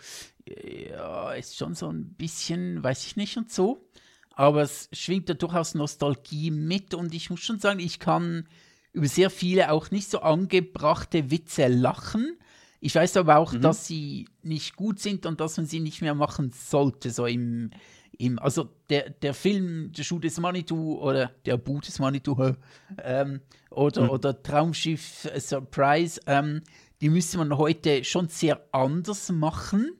ja, 0.89 1.31
ist 1.33 1.57
schon 1.57 1.75
so 1.75 1.89
ein 1.91 2.15
bisschen, 2.15 2.83
weiß 2.83 3.05
ich 3.05 3.15
nicht 3.15 3.37
und 3.37 3.51
so. 3.51 3.87
Aber 4.31 4.63
es 4.63 4.89
schwingt 4.93 5.29
da 5.29 5.35
durchaus 5.35 5.75
Nostalgie 5.75 6.51
mit 6.51 6.93
und 6.93 7.13
ich 7.13 7.29
muss 7.29 7.39
schon 7.39 7.59
sagen, 7.59 7.79
ich 7.79 7.99
kann 7.99 8.47
über 8.93 9.07
sehr 9.07 9.29
viele 9.29 9.71
auch 9.71 9.91
nicht 9.91 10.09
so 10.09 10.19
angebrachte 10.19 11.29
Witze 11.29 11.67
lachen. 11.67 12.37
Ich 12.79 12.95
weiß 12.95 13.17
aber 13.17 13.37
auch, 13.37 13.53
dass 13.53 13.87
sie 13.87 14.27
nicht 14.41 14.75
gut 14.75 14.99
sind 14.99 15.25
und 15.25 15.39
dass 15.39 15.57
man 15.57 15.65
sie 15.67 15.79
nicht 15.79 16.01
mehr 16.01 16.15
machen 16.15 16.51
sollte, 16.51 17.11
so 17.11 17.25
im, 17.25 17.71
im 18.17 18.39
also 18.39 18.69
der, 18.89 19.09
der 19.09 19.33
Film 19.33 19.91
Der 19.91 20.03
Schuh 20.03 20.19
des 20.19 20.39
Manitou 20.39 20.99
oder 20.99 21.31
Der 21.45 21.57
Bu 21.57 21.79
des 21.79 21.99
Manitou 21.99 22.53
ähm, 23.03 23.41
oder, 23.69 24.11
oder 24.11 24.41
Traumschiff 24.41 25.29
Surprise, 25.37 26.19
ähm, 26.25 26.61
die 27.01 27.09
müsste 27.09 27.37
man 27.37 27.57
heute 27.57 28.03
schon 28.03 28.27
sehr 28.27 28.61
anders 28.71 29.31
machen. 29.31 29.91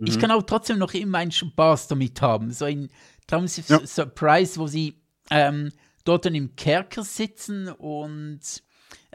Ich 0.00 0.18
kann 0.18 0.30
auch 0.30 0.42
trotzdem 0.42 0.78
noch 0.78 0.94
immer 0.94 1.18
einen 1.18 1.32
Spaß 1.32 1.88
damit 1.88 2.20
haben. 2.20 2.52
So 2.52 2.66
ein 2.66 2.90
Traumschiff 3.26 3.68
Ja. 3.68 3.84
Surprise, 3.86 4.60
wo 4.60 4.66
sie 4.66 5.00
ähm, 5.30 5.72
dort 6.04 6.26
dann 6.26 6.34
im 6.34 6.54
Kerker 6.54 7.02
sitzen 7.02 7.68
und 7.68 8.40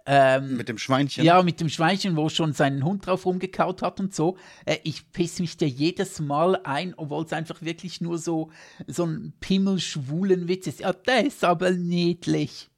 ähm, 0.06 0.58
Mit 0.58 0.68
dem 0.70 0.78
Schweinchen. 0.78 1.24
ja, 1.24 1.42
mit 1.44 1.60
dem 1.60 1.70
Schweinchen, 1.70 2.16
wo 2.16 2.28
schon 2.30 2.54
seinen 2.54 2.84
Hund 2.84 3.06
drauf 3.06 3.26
rumgekaut 3.26 3.82
hat 3.82 4.00
und 4.00 4.16
so. 4.16 4.38
Äh, 4.66 4.78
ich 4.84 5.12
piss 5.12 5.40
mich 5.40 5.58
da 5.58 5.66
jedes 5.66 6.20
Mal 6.20 6.60
ein, 6.64 6.94
obwohl 6.98 7.24
es 7.26 7.34
einfach 7.34 7.62
wirklich 7.62 8.02
nur 8.02 8.18
so, 8.18 8.50
so 8.88 9.06
ein 9.06 9.34
Pimmelschwulen 9.40 10.48
Witz 10.48 10.68
ist. 10.68 10.80
Ja, 10.80 10.94
der 10.94 11.26
ist 11.26 11.44
aber 11.44 11.72
niedlich. 11.72 12.70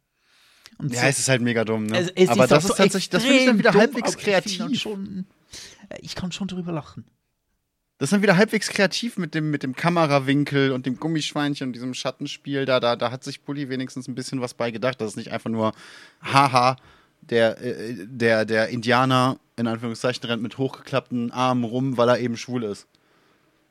Und 0.78 0.94
Ja, 0.94 1.02
so. 1.02 1.08
es 1.08 1.20
ist 1.20 1.30
halt 1.30 1.42
mega 1.42 1.64
dumm, 1.64 1.86
ne? 1.86 1.98
Es- 2.00 2.10
es 2.16 2.30
aber 2.30 2.48
das 2.48 2.64
ist 2.64 2.70
so 2.70 2.74
tatsächlich, 2.76 3.10
das 3.10 3.24
finde 3.24 3.40
ich 3.40 3.46
dann 3.46 3.60
wieder 3.60 3.72
dumm, 3.72 3.82
halbwegs 3.82 4.10
aber 4.14 4.18
Ich, 4.18 4.24
kreativ. 4.24 4.80
schon, 4.82 5.26
äh, 5.90 5.98
ich 6.02 6.16
kann 6.16 6.32
schon 6.32 6.48
drüber 6.48 6.72
lachen. 6.72 7.06
Das 8.00 8.08
ist 8.08 8.14
dann 8.14 8.22
wieder 8.24 8.36
halbwegs 8.36 8.68
kreativ 8.70 9.18
mit 9.18 9.34
dem, 9.34 9.50
mit 9.52 9.64
dem 9.64 9.76
Kamerawinkel 9.76 10.72
und 10.72 10.86
dem 10.86 10.98
Gummischweinchen 11.00 11.68
und 11.68 11.74
diesem 11.74 11.94
Schattenspiel. 11.94 12.66
Da, 12.66 12.80
da, 12.82 12.96
da 12.98 13.12
hat 13.12 13.24
sich 13.24 13.44
Bully 13.44 13.70
wenigstens 13.70 14.08
ein 14.10 14.16
bisschen 14.16 14.42
was 14.42 14.56
bei 14.56 14.72
gedacht. 14.72 15.00
Das 15.00 15.12
ist 15.12 15.16
nicht 15.16 15.32
einfach 15.32 15.50
nur, 15.52 15.74
haha, 16.22 16.76
der, 17.30 17.62
äh, 17.62 17.96
der, 18.08 18.46
der 18.46 18.70
Indianer, 18.70 19.38
in 19.56 19.68
Anführungszeichen, 19.68 20.24
rennt 20.26 20.42
mit 20.44 20.58
hochgeklappten 20.58 21.32
Armen 21.32 21.64
rum, 21.64 21.98
weil 21.98 22.10
er 22.10 22.20
eben 22.20 22.38
schwul 22.38 22.64
ist. 22.64 22.88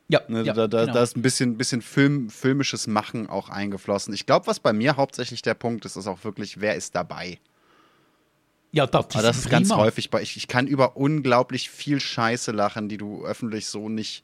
Ja, 0.09 0.21
Ne, 0.27 0.43
ja 0.43 0.53
da, 0.53 0.67
da, 0.67 0.81
genau. 0.81 0.93
da 0.93 1.03
ist 1.03 1.15
ein 1.15 1.21
bisschen, 1.21 1.57
bisschen 1.57 1.81
Film, 1.81 2.29
filmisches 2.29 2.87
Machen 2.87 3.27
auch 3.29 3.49
eingeflossen. 3.49 4.13
Ich 4.13 4.25
glaube, 4.25 4.47
was 4.47 4.59
bei 4.59 4.73
mir 4.73 4.97
hauptsächlich 4.97 5.41
der 5.41 5.53
Punkt 5.53 5.85
ist, 5.85 5.95
ist 5.95 6.07
auch 6.07 6.23
wirklich, 6.23 6.59
wer 6.59 6.75
ist 6.75 6.95
dabei? 6.95 7.39
ja, 8.73 8.87
das, 8.87 9.05
Aber 9.13 9.21
das 9.21 9.37
ist 9.37 9.49
ganz 9.49 9.69
prima. 9.69 9.81
häufig 9.81 10.09
bei. 10.09 10.21
Ich, 10.23 10.35
ich 10.35 10.47
kann 10.47 10.65
über 10.65 10.97
unglaublich 10.97 11.69
viel 11.69 11.99
Scheiße 11.99 12.51
lachen, 12.51 12.89
die 12.89 12.97
du 12.97 13.23
öffentlich 13.23 13.67
so 13.67 13.87
nicht 13.87 14.23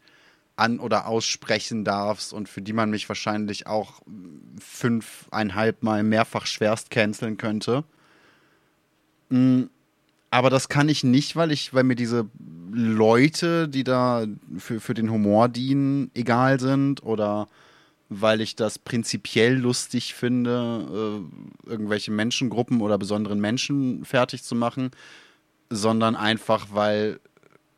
an- 0.56 0.80
oder 0.80 1.08
aussprechen 1.08 1.86
darfst 1.86 2.34
und 2.34 2.50
für 2.50 2.62
die 2.62 2.74
man 2.74 2.90
mich 2.90 3.08
wahrscheinlich 3.08 3.68
auch 3.68 4.02
fünfeinhalb 4.60 5.84
Mal 5.84 6.04
mehrfach 6.04 6.48
schwerst 6.48 6.90
canceln 6.90 7.38
könnte. 7.38 7.84
Mm, 9.30 9.64
Aber 10.32 10.50
das 10.50 10.70
kann 10.70 10.90
ich 10.90 11.04
nicht, 11.04 11.36
weil 11.36 11.52
ich, 11.52 11.74
weil 11.74 11.84
mir 11.84 11.96
diese 11.96 12.28
Leute, 12.72 13.68
die 13.68 13.84
da 13.84 14.26
für, 14.58 14.80
für 14.80 14.94
den 14.94 15.10
Humor 15.10 15.50
dienen, 15.50 16.12
egal 16.14 16.60
sind 16.60 17.04
oder 17.04 17.48
weil 18.10 18.42
ich 18.42 18.56
das 18.56 18.80
prinzipiell 18.80 19.56
lustig 19.56 20.16
finde, 20.16 21.22
äh, 21.66 21.70
irgendwelche 21.70 22.12
Menschengruppen 22.12 22.82
oder 22.82 22.98
besonderen 22.98 23.40
Menschen 23.40 24.04
fertig 24.04 24.44
zu 24.44 24.56
machen, 24.56 24.92
sondern 25.70 26.16
einfach, 26.16 26.68
weil 26.72 27.20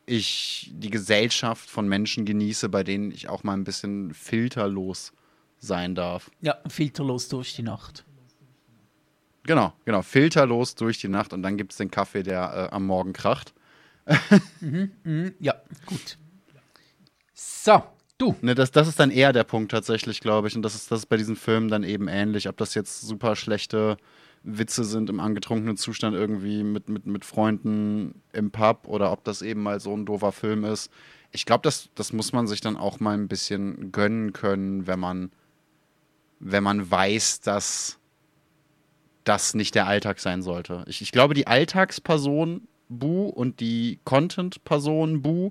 ich 0.06 0.70
die 0.74 0.90
Gesellschaft 0.90 1.68
von 1.68 1.86
Menschen 1.86 2.24
genieße, 2.24 2.68
bei 2.68 2.82
denen 2.82 3.12
ich 3.12 3.28
auch 3.28 3.44
mal 3.44 3.52
ein 3.52 3.64
bisschen 3.64 4.14
filterlos 4.14 5.12
sein 5.58 5.94
darf. 5.94 6.30
Ja, 6.40 6.56
filterlos 6.68 7.28
durch 7.28 7.54
die 7.54 7.62
Nacht. 7.62 8.04
Genau, 9.44 9.72
genau, 9.84 10.02
filterlos 10.02 10.74
durch 10.74 10.98
die 10.98 11.08
Nacht 11.08 11.32
und 11.32 11.42
dann 11.42 11.56
gibt 11.56 11.72
es 11.72 11.78
den 11.78 11.90
Kaffee, 11.90 12.22
der 12.22 12.70
äh, 12.70 12.74
am 12.74 12.86
Morgen 12.86 13.12
kracht. 13.12 13.52
Mhm, 14.60 15.34
ja, 15.40 15.54
gut. 15.86 16.18
So, 17.34 17.82
du. 18.18 18.34
Ne, 18.40 18.54
das, 18.54 18.70
das 18.70 18.88
ist 18.88 18.98
dann 19.00 19.10
eher 19.10 19.32
der 19.32 19.44
Punkt 19.44 19.70
tatsächlich, 19.70 20.20
glaube 20.20 20.48
ich. 20.48 20.56
Und 20.56 20.62
das 20.62 20.74
ist, 20.74 20.90
das 20.90 21.00
ist 21.00 21.06
bei 21.06 21.16
diesen 21.16 21.36
Filmen 21.36 21.68
dann 21.68 21.82
eben 21.82 22.08
ähnlich. 22.08 22.48
Ob 22.48 22.56
das 22.56 22.74
jetzt 22.74 23.02
super 23.02 23.36
schlechte 23.36 23.96
Witze 24.44 24.84
sind 24.84 25.10
im 25.10 25.20
angetrunkenen 25.20 25.76
Zustand 25.76 26.16
irgendwie 26.16 26.64
mit, 26.64 26.88
mit, 26.88 27.06
mit 27.06 27.24
Freunden 27.24 28.22
im 28.32 28.50
Pub 28.50 28.88
oder 28.88 29.12
ob 29.12 29.24
das 29.24 29.42
eben 29.42 29.62
mal 29.62 29.80
so 29.80 29.96
ein 29.96 30.06
doofer 30.06 30.32
Film 30.32 30.64
ist. 30.64 30.90
Ich 31.30 31.46
glaube, 31.46 31.62
das, 31.62 31.88
das 31.94 32.12
muss 32.12 32.32
man 32.32 32.46
sich 32.46 32.60
dann 32.60 32.76
auch 32.76 33.00
mal 33.00 33.14
ein 33.14 33.28
bisschen 33.28 33.92
gönnen 33.92 34.32
können, 34.32 34.86
wenn 34.86 34.98
man, 34.98 35.30
wenn 36.40 36.62
man 36.62 36.90
weiß, 36.90 37.40
dass 37.40 37.98
das 39.24 39.54
nicht 39.54 39.74
der 39.74 39.86
Alltag 39.86 40.20
sein 40.20 40.42
sollte. 40.42 40.84
Ich, 40.86 41.02
ich 41.02 41.12
glaube, 41.12 41.34
die 41.34 41.46
Alltagsperson 41.46 42.68
Bu 42.88 43.26
und 43.28 43.60
die 43.60 44.00
Content-Person 44.04 45.22
Bu 45.22 45.50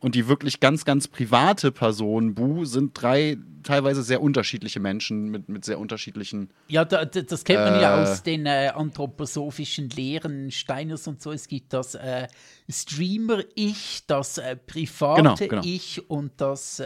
und 0.00 0.14
die 0.14 0.28
wirklich 0.28 0.60
ganz, 0.60 0.84
ganz 0.84 1.08
private 1.08 1.72
Person 1.72 2.34
Bu 2.34 2.64
sind 2.64 2.92
drei 2.94 3.36
teilweise 3.64 4.02
sehr 4.04 4.22
unterschiedliche 4.22 4.78
Menschen 4.80 5.30
mit, 5.30 5.48
mit 5.48 5.64
sehr 5.64 5.78
unterschiedlichen. 5.80 6.50
Ja, 6.68 6.84
da, 6.84 7.04
da, 7.04 7.20
das 7.22 7.44
kennt 7.44 7.58
man 7.60 7.80
ja 7.80 7.98
Äh. 7.98 8.02
aus 8.02 8.22
den 8.22 8.46
äh, 8.46 8.70
anthroposophischen 8.74 9.90
Lehren 9.90 10.50
Steiners 10.52 11.08
und 11.08 11.20
so. 11.20 11.32
Es 11.32 11.48
gibt 11.48 11.72
das 11.72 11.94
äh, 11.96 12.28
Streamer-Ich, 12.70 14.04
das 14.06 14.38
äh, 14.38 14.56
private 14.56 15.22
Genau, 15.22 15.34
genau. 15.36 15.62
Ich 15.64 16.08
und 16.08 16.32
das 16.40 16.80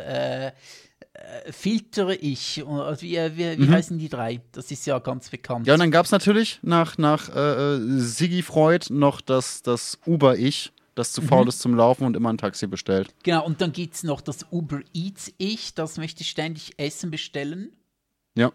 äh, 1.15 1.53
Filter-Ich. 1.53 2.63
Und, 2.63 2.81
äh, 2.81 3.01
Wie, 3.03 3.17
äh, 3.17 3.37
wie, 3.37 3.57
Mhm. 3.63 3.69
wie 3.69 3.73
heißen 3.73 3.99
die 3.99 4.09
drei? 4.09 4.41
Das 4.53 4.71
ist 4.71 4.87
ja 4.87 4.99
ganz 4.99 5.31
bekannt. 5.31 5.67
Ja, 5.67 5.75
und 5.75 5.81
dann 5.81 5.91
gab 5.91 6.07
es 6.07 6.11
natürlich 6.13 6.59
nach, 6.63 6.99
nach 6.99 7.29
äh, 7.35 7.75
äh, 7.77 7.99
Siggi 7.99 8.43
Freud 8.43 8.87
noch 8.91 9.21
das, 9.21 9.63
das 9.63 9.99
Uber-Ich, 10.07 10.73
das 10.95 11.13
zu 11.13 11.23
faul 11.23 11.49
ist 11.49 11.61
zum 11.61 11.75
Laufen 11.75 12.05
und 12.05 12.17
immer 12.17 12.31
ein 12.33 12.39
Taxi 12.39 12.67
bestellt. 12.67 13.15
Genau, 13.23 13.45
und 13.47 13.61
dann 13.61 13.73
gibt 13.73 13.95
es 13.95 14.03
noch 14.03 14.21
das 14.21 14.47
Uber 14.51 14.81
Eats-Ich, 14.93 15.75
das 15.75 15.97
möchte 15.97 16.23
ständig 16.25 16.73
Essen 16.77 17.11
bestellen. 17.11 17.73
Ja. 18.37 18.53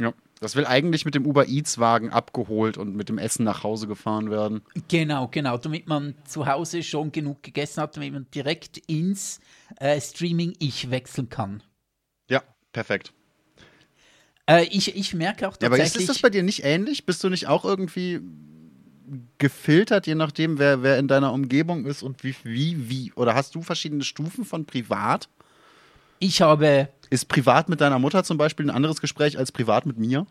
ja. 0.00 0.12
Das 0.40 0.56
will 0.56 0.64
eigentlich 0.66 1.04
mit 1.04 1.14
dem 1.14 1.26
Uber 1.26 1.48
Eats-Wagen 1.48 2.10
abgeholt 2.10 2.78
und 2.78 2.96
mit 2.96 3.10
dem 3.10 3.18
Essen 3.18 3.44
nach 3.44 3.62
Hause 3.62 3.86
gefahren 3.86 4.30
werden. 4.30 4.62
Genau, 4.88 5.28
genau, 5.28 5.58
damit 5.58 5.86
man 5.86 6.14
zu 6.26 6.46
Hause 6.46 6.82
schon 6.82 7.12
genug 7.12 7.42
gegessen 7.42 7.82
hat, 7.82 7.96
damit 7.96 8.12
man 8.14 8.26
direkt 8.34 8.78
ins 8.86 9.40
äh, 9.76 10.00
Streaming-Ich 10.00 10.90
wechseln 10.90 11.28
kann. 11.28 11.62
Perfekt. 12.72 13.12
Äh, 14.48 14.64
ich, 14.64 14.94
ich 14.96 15.14
merke 15.14 15.48
auch 15.48 15.56
Ja, 15.60 15.68
aber 15.68 15.76
ist, 15.76 15.82
tatsächlich. 15.82 16.02
ist 16.02 16.08
das 16.08 16.18
bei 16.20 16.30
dir 16.30 16.42
nicht 16.42 16.64
ähnlich? 16.64 17.04
Bist 17.06 17.22
du 17.24 17.28
nicht 17.28 17.46
auch 17.46 17.64
irgendwie 17.64 18.20
gefiltert, 19.38 20.06
je 20.06 20.14
nachdem, 20.14 20.58
wer, 20.58 20.82
wer 20.82 20.98
in 20.98 21.08
deiner 21.08 21.32
Umgebung 21.32 21.84
ist 21.86 22.02
und 22.02 22.22
wie, 22.22 22.34
wie, 22.44 22.88
wie? 22.88 23.12
Oder 23.14 23.34
hast 23.34 23.54
du 23.54 23.62
verschiedene 23.62 24.04
Stufen 24.04 24.44
von 24.44 24.66
privat? 24.66 25.28
ich 26.18 26.42
habe 26.42 26.88
Ist 27.10 27.28
privat 27.28 27.68
mit 27.68 27.80
deiner 27.80 27.98
Mutter 27.98 28.22
zum 28.24 28.38
Beispiel 28.38 28.66
ein 28.66 28.74
anderes 28.74 29.00
Gespräch 29.00 29.36
als 29.38 29.50
privat 29.52 29.86
mit 29.86 29.98
mir? 29.98 30.26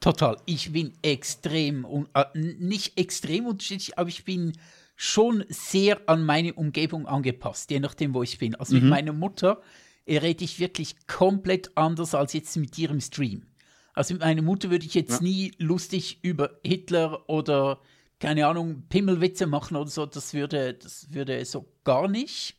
total, 0.00 0.36
ich 0.46 0.72
bin 0.72 0.92
extrem, 1.02 1.86
äh, 2.14 2.24
nicht 2.34 2.98
extrem 2.98 3.46
unterschiedlich, 3.46 3.98
aber 3.98 4.08
ich 4.08 4.24
bin 4.24 4.52
schon 4.96 5.44
sehr 5.48 6.00
an 6.08 6.24
meine 6.24 6.54
Umgebung 6.54 7.06
angepasst, 7.06 7.70
je 7.70 7.80
nachdem, 7.80 8.14
wo 8.14 8.22
ich 8.22 8.38
bin. 8.38 8.54
Also 8.54 8.74
mit 8.74 8.84
meiner 8.88 9.12
Mutter 9.12 9.60
rede 10.08 10.44
ich 10.44 10.58
wirklich 10.58 11.06
komplett 11.06 11.76
anders 11.76 12.14
als 12.14 12.32
jetzt 12.32 12.56
mit 12.56 12.76
dir 12.76 12.90
im 12.90 13.00
Stream. 13.00 13.46
Also 13.94 14.14
mit 14.14 14.22
meiner 14.22 14.42
Mutter 14.42 14.70
würde 14.70 14.86
ich 14.86 14.94
jetzt 14.94 15.20
nie 15.22 15.52
lustig 15.58 16.20
über 16.22 16.58
Hitler 16.62 17.28
oder 17.28 17.80
keine 18.20 18.46
Ahnung, 18.46 18.84
Pimmelwitze 18.88 19.46
machen 19.46 19.76
oder 19.76 19.90
so, 19.90 20.06
das 20.06 20.34
würde, 20.34 20.74
das 20.74 21.12
würde 21.12 21.44
so 21.44 21.66
gar 21.84 22.08
nicht. 22.08 22.56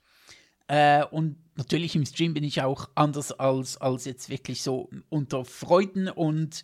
Äh, 0.68 1.04
und 1.06 1.38
natürlich 1.56 1.96
im 1.96 2.06
Stream 2.06 2.34
bin 2.34 2.44
ich 2.44 2.62
auch 2.62 2.90
anders 2.96 3.32
als, 3.32 3.78
als 3.78 4.06
jetzt 4.06 4.30
wirklich 4.30 4.62
so 4.62 4.90
unter 5.10 5.44
Freuden. 5.44 6.08
Und 6.08 6.64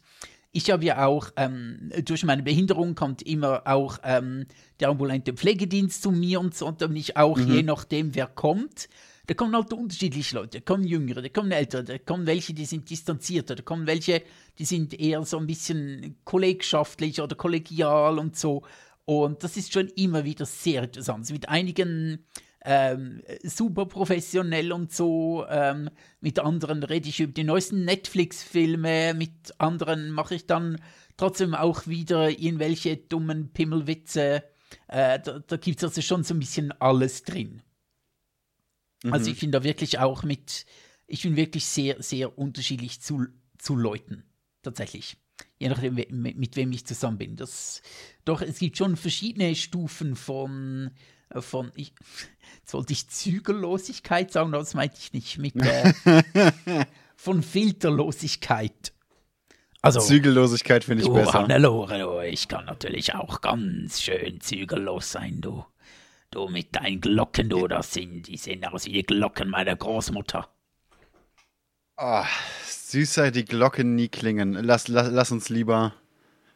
ich 0.51 0.71
habe 0.71 0.85
ja 0.85 1.05
auch, 1.05 1.31
ähm, 1.35 1.91
durch 2.05 2.23
meine 2.23 2.43
Behinderung 2.43 2.95
kommt 2.95 3.21
immer 3.23 3.63
auch 3.65 3.97
ähm, 4.03 4.45
der 4.79 4.89
ambulante 4.89 5.33
Pflegedienst 5.33 6.01
zu 6.01 6.11
mir 6.11 6.39
und 6.39 6.55
so. 6.55 6.67
Und 6.67 6.81
dann 6.81 6.91
bin 6.91 6.97
ich 6.97 7.17
auch, 7.17 7.37
je 7.39 7.63
nachdem, 7.63 8.15
wer 8.15 8.27
kommt, 8.27 8.87
da 9.27 9.33
kommen 9.33 9.55
halt 9.55 9.73
unterschiedliche 9.73 10.35
Leute. 10.35 10.59
Da 10.59 10.65
kommen 10.65 10.83
Jüngere, 10.83 11.21
da 11.21 11.29
kommen 11.29 11.51
Ältere, 11.51 11.83
da 11.83 11.97
kommen 11.97 12.27
welche, 12.27 12.53
die 12.53 12.65
sind 12.65 12.89
distanzierter, 12.89 13.55
da 13.55 13.63
kommen 13.63 13.87
welche, 13.87 14.21
die 14.59 14.65
sind 14.65 14.99
eher 14.99 15.23
so 15.23 15.37
ein 15.37 15.47
bisschen 15.47 16.17
kollegschaftlich 16.25 17.21
oder 17.21 17.35
kollegial 17.35 18.19
und 18.19 18.37
so. 18.37 18.63
Und 19.05 19.43
das 19.43 19.57
ist 19.57 19.73
schon 19.73 19.87
immer 19.89 20.23
wieder 20.23 20.45
sehr 20.45 20.83
interessant. 20.83 21.29
Mit 21.29 21.49
einigen 21.49 22.25
ähm, 22.65 23.21
super 23.43 23.85
professionell 23.85 24.71
und 24.71 24.91
so. 24.91 25.45
Ähm, 25.47 25.89
mit 26.19 26.39
anderen 26.39 26.83
rede 26.83 27.07
ich 27.07 27.19
über 27.19 27.31
die 27.31 27.43
neuesten 27.43 27.85
Netflix-Filme. 27.85 29.13
Mit 29.13 29.59
anderen 29.59 30.09
mache 30.09 30.35
ich 30.35 30.47
dann 30.47 30.81
trotzdem 31.17 31.53
auch 31.53 31.85
wieder 31.87 32.29
irgendwelche 32.29 32.97
dummen 32.97 33.53
Pimmelwitze. 33.53 34.43
Äh, 34.87 35.19
da 35.19 35.39
da 35.39 35.57
gibt 35.57 35.77
es 35.77 35.83
also 35.83 36.01
schon 36.01 36.23
so 36.23 36.33
ein 36.33 36.39
bisschen 36.39 36.71
alles 36.81 37.23
drin. 37.23 37.61
Also 39.11 39.31
ich 39.31 39.39
bin 39.39 39.51
da 39.51 39.63
wirklich 39.63 39.99
auch 39.99 40.23
mit, 40.23 40.65
ich 41.07 41.23
bin 41.23 41.35
wirklich 41.35 41.65
sehr, 41.65 42.01
sehr 42.01 42.37
unterschiedlich 42.37 43.01
zu, 43.01 43.25
zu 43.57 43.75
Leuten. 43.75 44.23
Tatsächlich. 44.61 45.17
Je 45.57 45.69
nachdem, 45.69 45.95
mit, 45.95 46.55
wem 46.55 46.71
ich 46.71 46.85
zusammen 46.85 47.17
bin. 47.17 47.35
Das, 47.35 47.81
doch, 48.23 48.41
es 48.41 48.59
gibt 48.59 48.77
schon 48.77 48.95
verschiedene 48.95 49.55
Stufen 49.55 50.15
von, 50.15 50.91
von 51.31 51.71
ich, 51.75 51.93
jetzt 52.61 52.73
wollte 52.73 52.93
ich 52.93 53.09
Zügellosigkeit 53.09 54.31
sagen, 54.31 54.51
das 54.51 54.73
meinte 54.73 54.97
ich 54.99 55.13
nicht. 55.13 55.37
Mit, 55.37 55.55
äh, 55.55 55.93
von 57.15 57.43
Filterlosigkeit. 57.43 58.93
Also, 59.81 59.99
Zügellosigkeit 59.99 60.83
finde 60.83 61.03
ich 61.03 61.09
du, 61.09 61.13
besser. 61.13 61.33
Hannelore, 61.33 61.99
du, 61.99 62.19
ich 62.21 62.47
kann 62.47 62.65
natürlich 62.65 63.13
auch 63.13 63.41
ganz 63.41 64.01
schön 64.01 64.41
zügellos 64.41 65.11
sein, 65.11 65.41
du. 65.41 65.63
Du 66.35 66.49
mit 66.49 66.75
deinen 66.75 66.99
Glocken, 66.99 67.47
du, 67.47 67.65
das 67.65 67.93
sind, 67.93 68.27
die 68.27 68.35
sehen 68.35 68.65
aus 68.65 68.83
wie 68.87 68.91
die 68.91 69.03
Glocken 69.03 69.49
meiner 69.49 69.73
Großmutter. 69.73 70.49
Ah, 71.95 72.25
süßer, 72.67 73.31
die 73.31 73.45
Glocken 73.45 73.95
nie 73.95 74.09
klingen. 74.09 74.51
Lass, 74.51 74.89
lass, 74.89 75.09
lass 75.09 75.31
uns 75.31 75.47
lieber, 75.47 75.93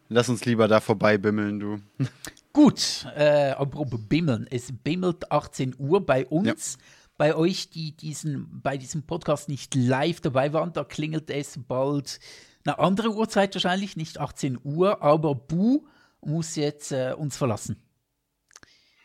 lass 0.10 0.28
uns 0.28 0.44
lieber 0.44 0.68
da 0.68 0.82
vorbei 0.82 1.18
bimmeln, 1.18 1.62
du. 1.62 1.78
Gut, 2.52 3.08
äh, 3.16 3.52
apropos 3.52 4.02
Bimmeln. 4.10 4.48
Es 4.52 4.70
bimmelt 4.84 5.32
18 5.32 5.76
Uhr 5.78 6.06
bei 6.06 6.26
uns. 6.26 6.78
Bei 7.16 7.34
euch, 7.34 7.70
die 7.70 7.96
diesen, 7.96 8.62
bei 8.62 8.76
diesem 8.76 9.04
Podcast 9.04 9.48
nicht 9.48 9.76
live 9.76 10.20
dabei 10.20 10.52
waren, 10.52 10.74
da 10.74 10.84
klingelt 10.84 11.30
es 11.30 11.58
bald 11.58 12.20
eine 12.66 12.80
andere 12.80 13.12
Uhrzeit 13.16 13.56
wahrscheinlich, 13.56 13.96
nicht 13.96 14.20
18 14.20 14.60
Uhr, 14.62 15.02
aber 15.02 15.36
Bu 15.36 15.88
muss 16.20 16.58
jetzt 16.58 16.92
äh, 16.92 17.14
uns 17.18 17.38
verlassen. 17.38 17.82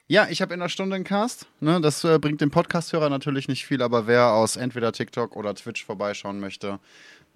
Ja, 0.06 0.26
ich 0.28 0.42
habe 0.42 0.52
in 0.52 0.60
einer 0.60 0.68
Stunde 0.68 0.96
einen 0.96 1.04
Cast. 1.04 1.46
Ne? 1.60 1.80
Das 1.80 2.04
äh, 2.04 2.18
bringt 2.18 2.42
dem 2.42 2.50
Podcast-Hörer 2.50 3.08
natürlich 3.08 3.48
nicht 3.48 3.64
viel, 3.64 3.80
aber 3.80 4.06
wer 4.06 4.32
aus 4.32 4.56
entweder 4.56 4.92
TikTok 4.92 5.34
oder 5.34 5.54
Twitch 5.54 5.82
vorbeischauen 5.82 6.40
möchte, 6.40 6.78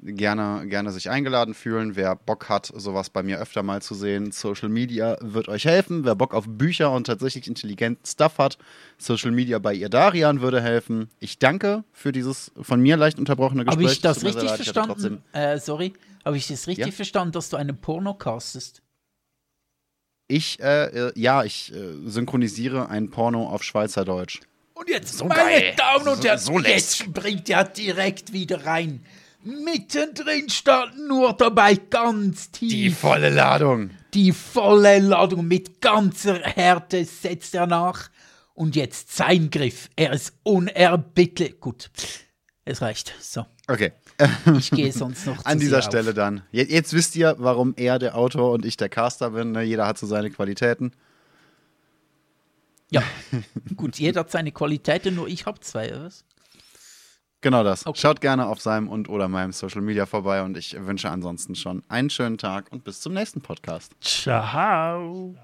gerne, 0.02 0.66
gerne 0.68 0.90
sich 0.90 1.08
eingeladen 1.08 1.54
fühlen. 1.54 1.96
Wer 1.96 2.14
Bock 2.14 2.50
hat, 2.50 2.70
sowas 2.76 3.08
bei 3.08 3.22
mir 3.22 3.38
öfter 3.38 3.62
mal 3.62 3.80
zu 3.80 3.94
sehen, 3.94 4.32
Social 4.32 4.68
Media 4.68 5.16
wird 5.22 5.48
euch 5.48 5.64
helfen. 5.64 6.04
Wer 6.04 6.14
Bock 6.14 6.34
auf 6.34 6.44
Bücher 6.46 6.92
und 6.92 7.06
tatsächlich 7.06 7.48
intelligenten 7.48 8.04
Stuff 8.04 8.36
hat, 8.36 8.58
Social 8.98 9.30
Media 9.30 9.58
bei 9.58 9.72
ihr 9.72 9.88
Darian 9.88 10.42
würde 10.42 10.60
helfen. 10.60 11.08
Ich 11.20 11.38
danke 11.38 11.84
für 11.92 12.12
dieses 12.12 12.52
von 12.60 12.80
mir 12.82 12.98
leicht 12.98 13.18
unterbrochene 13.18 13.64
Gespräch. 13.64 13.84
Habe 13.86 13.92
ich 13.94 14.00
das 14.02 14.24
richtig 14.24 14.44
leid, 14.44 14.56
verstanden? 14.56 15.22
Äh, 15.32 15.58
sorry, 15.58 15.94
habe 16.22 16.36
ich 16.36 16.46
das 16.48 16.66
richtig 16.66 16.86
Ja? 16.88 16.92
verstanden, 16.92 17.32
dass 17.32 17.48
du 17.48 17.56
einen 17.56 17.80
Porno 17.80 18.12
castest? 18.12 18.82
Ich, 20.28 20.60
äh, 20.60 20.84
äh, 21.08 21.12
ja, 21.16 21.42
ich 21.44 21.72
äh, 21.74 21.94
synchronisiere 22.06 22.88
ein 22.90 23.10
Porno 23.10 23.48
auf 23.48 23.62
Schweizerdeutsch. 23.64 24.40
Und 24.74 24.88
jetzt, 24.88 25.16
So 25.18 25.24
meine 25.24 25.38
geil. 25.50 25.74
Damen 25.76 26.06
und 26.08 26.22
So- 26.22 26.28
Herren, 26.28 26.38
so 26.38 26.58
lässig. 26.58 27.00
jetzt 27.00 27.12
bringt 27.14 27.48
er 27.50 27.64
direkt 27.64 28.32
wieder 28.32 28.64
rein. 28.66 29.04
Mittendrin 29.42 30.48
statt 30.50 30.90
nur 31.08 31.32
dabei 31.32 31.74
ganz 31.76 32.50
tief. 32.50 32.70
Die 32.70 32.90
volle 32.90 33.30
Ladung. 33.30 33.90
Die 34.14 34.32
volle 34.32 34.98
Ladung 34.98 35.46
mit 35.48 35.80
ganzer 35.80 36.40
Härte 36.40 37.04
setzt 37.04 37.54
er 37.54 37.66
nach. 37.66 38.10
Und 38.54 38.76
jetzt 38.76 39.14
sein 39.16 39.50
Griff. 39.50 39.88
Er 39.96 40.12
ist 40.12 40.34
unerbittlich. 40.42 41.60
Gut, 41.60 41.90
es 42.64 42.82
reicht. 42.82 43.14
So, 43.20 43.46
Okay. 43.68 43.92
Ich 44.58 44.70
gehe 44.70 44.92
sonst 44.92 45.26
noch 45.26 45.38
zu 45.42 45.46
An 45.46 45.58
dieser 45.58 45.76
sehr 45.82 45.90
Stelle 45.90 46.10
auf. 46.10 46.14
dann. 46.16 46.42
Je- 46.50 46.64
Jetzt 46.68 46.92
wisst 46.92 47.14
ihr, 47.16 47.36
warum 47.38 47.74
er 47.76 47.98
der 47.98 48.16
Autor 48.16 48.52
und 48.52 48.64
ich 48.64 48.76
der 48.76 48.88
Caster 48.88 49.30
bin. 49.30 49.52
Ne? 49.52 49.62
Jeder 49.62 49.86
hat 49.86 49.98
so 49.98 50.06
seine 50.06 50.30
Qualitäten. 50.30 50.92
Ja, 52.90 53.02
gut, 53.76 53.96
jeder 53.98 54.20
hat 54.20 54.30
seine 54.30 54.50
Qualitäten, 54.52 55.14
nur 55.14 55.28
ich 55.28 55.46
habe 55.46 55.60
zwei. 55.60 55.90
oder 55.94 56.04
Was? 56.06 56.24
Genau 57.40 57.62
das. 57.62 57.86
Okay. 57.86 58.00
Schaut 58.00 58.20
gerne 58.20 58.46
auf 58.46 58.60
seinem 58.60 58.88
und 58.88 59.08
oder 59.08 59.28
meinem 59.28 59.52
Social 59.52 59.80
Media 59.82 60.06
vorbei 60.06 60.42
und 60.42 60.56
ich 60.56 60.74
wünsche 60.84 61.08
ansonsten 61.10 61.54
schon 61.54 61.84
einen 61.88 62.10
schönen 62.10 62.36
Tag 62.38 62.66
und 62.72 62.82
bis 62.82 63.00
zum 63.00 63.12
nächsten 63.14 63.40
Podcast. 63.40 63.92
Ciao. 64.00 65.36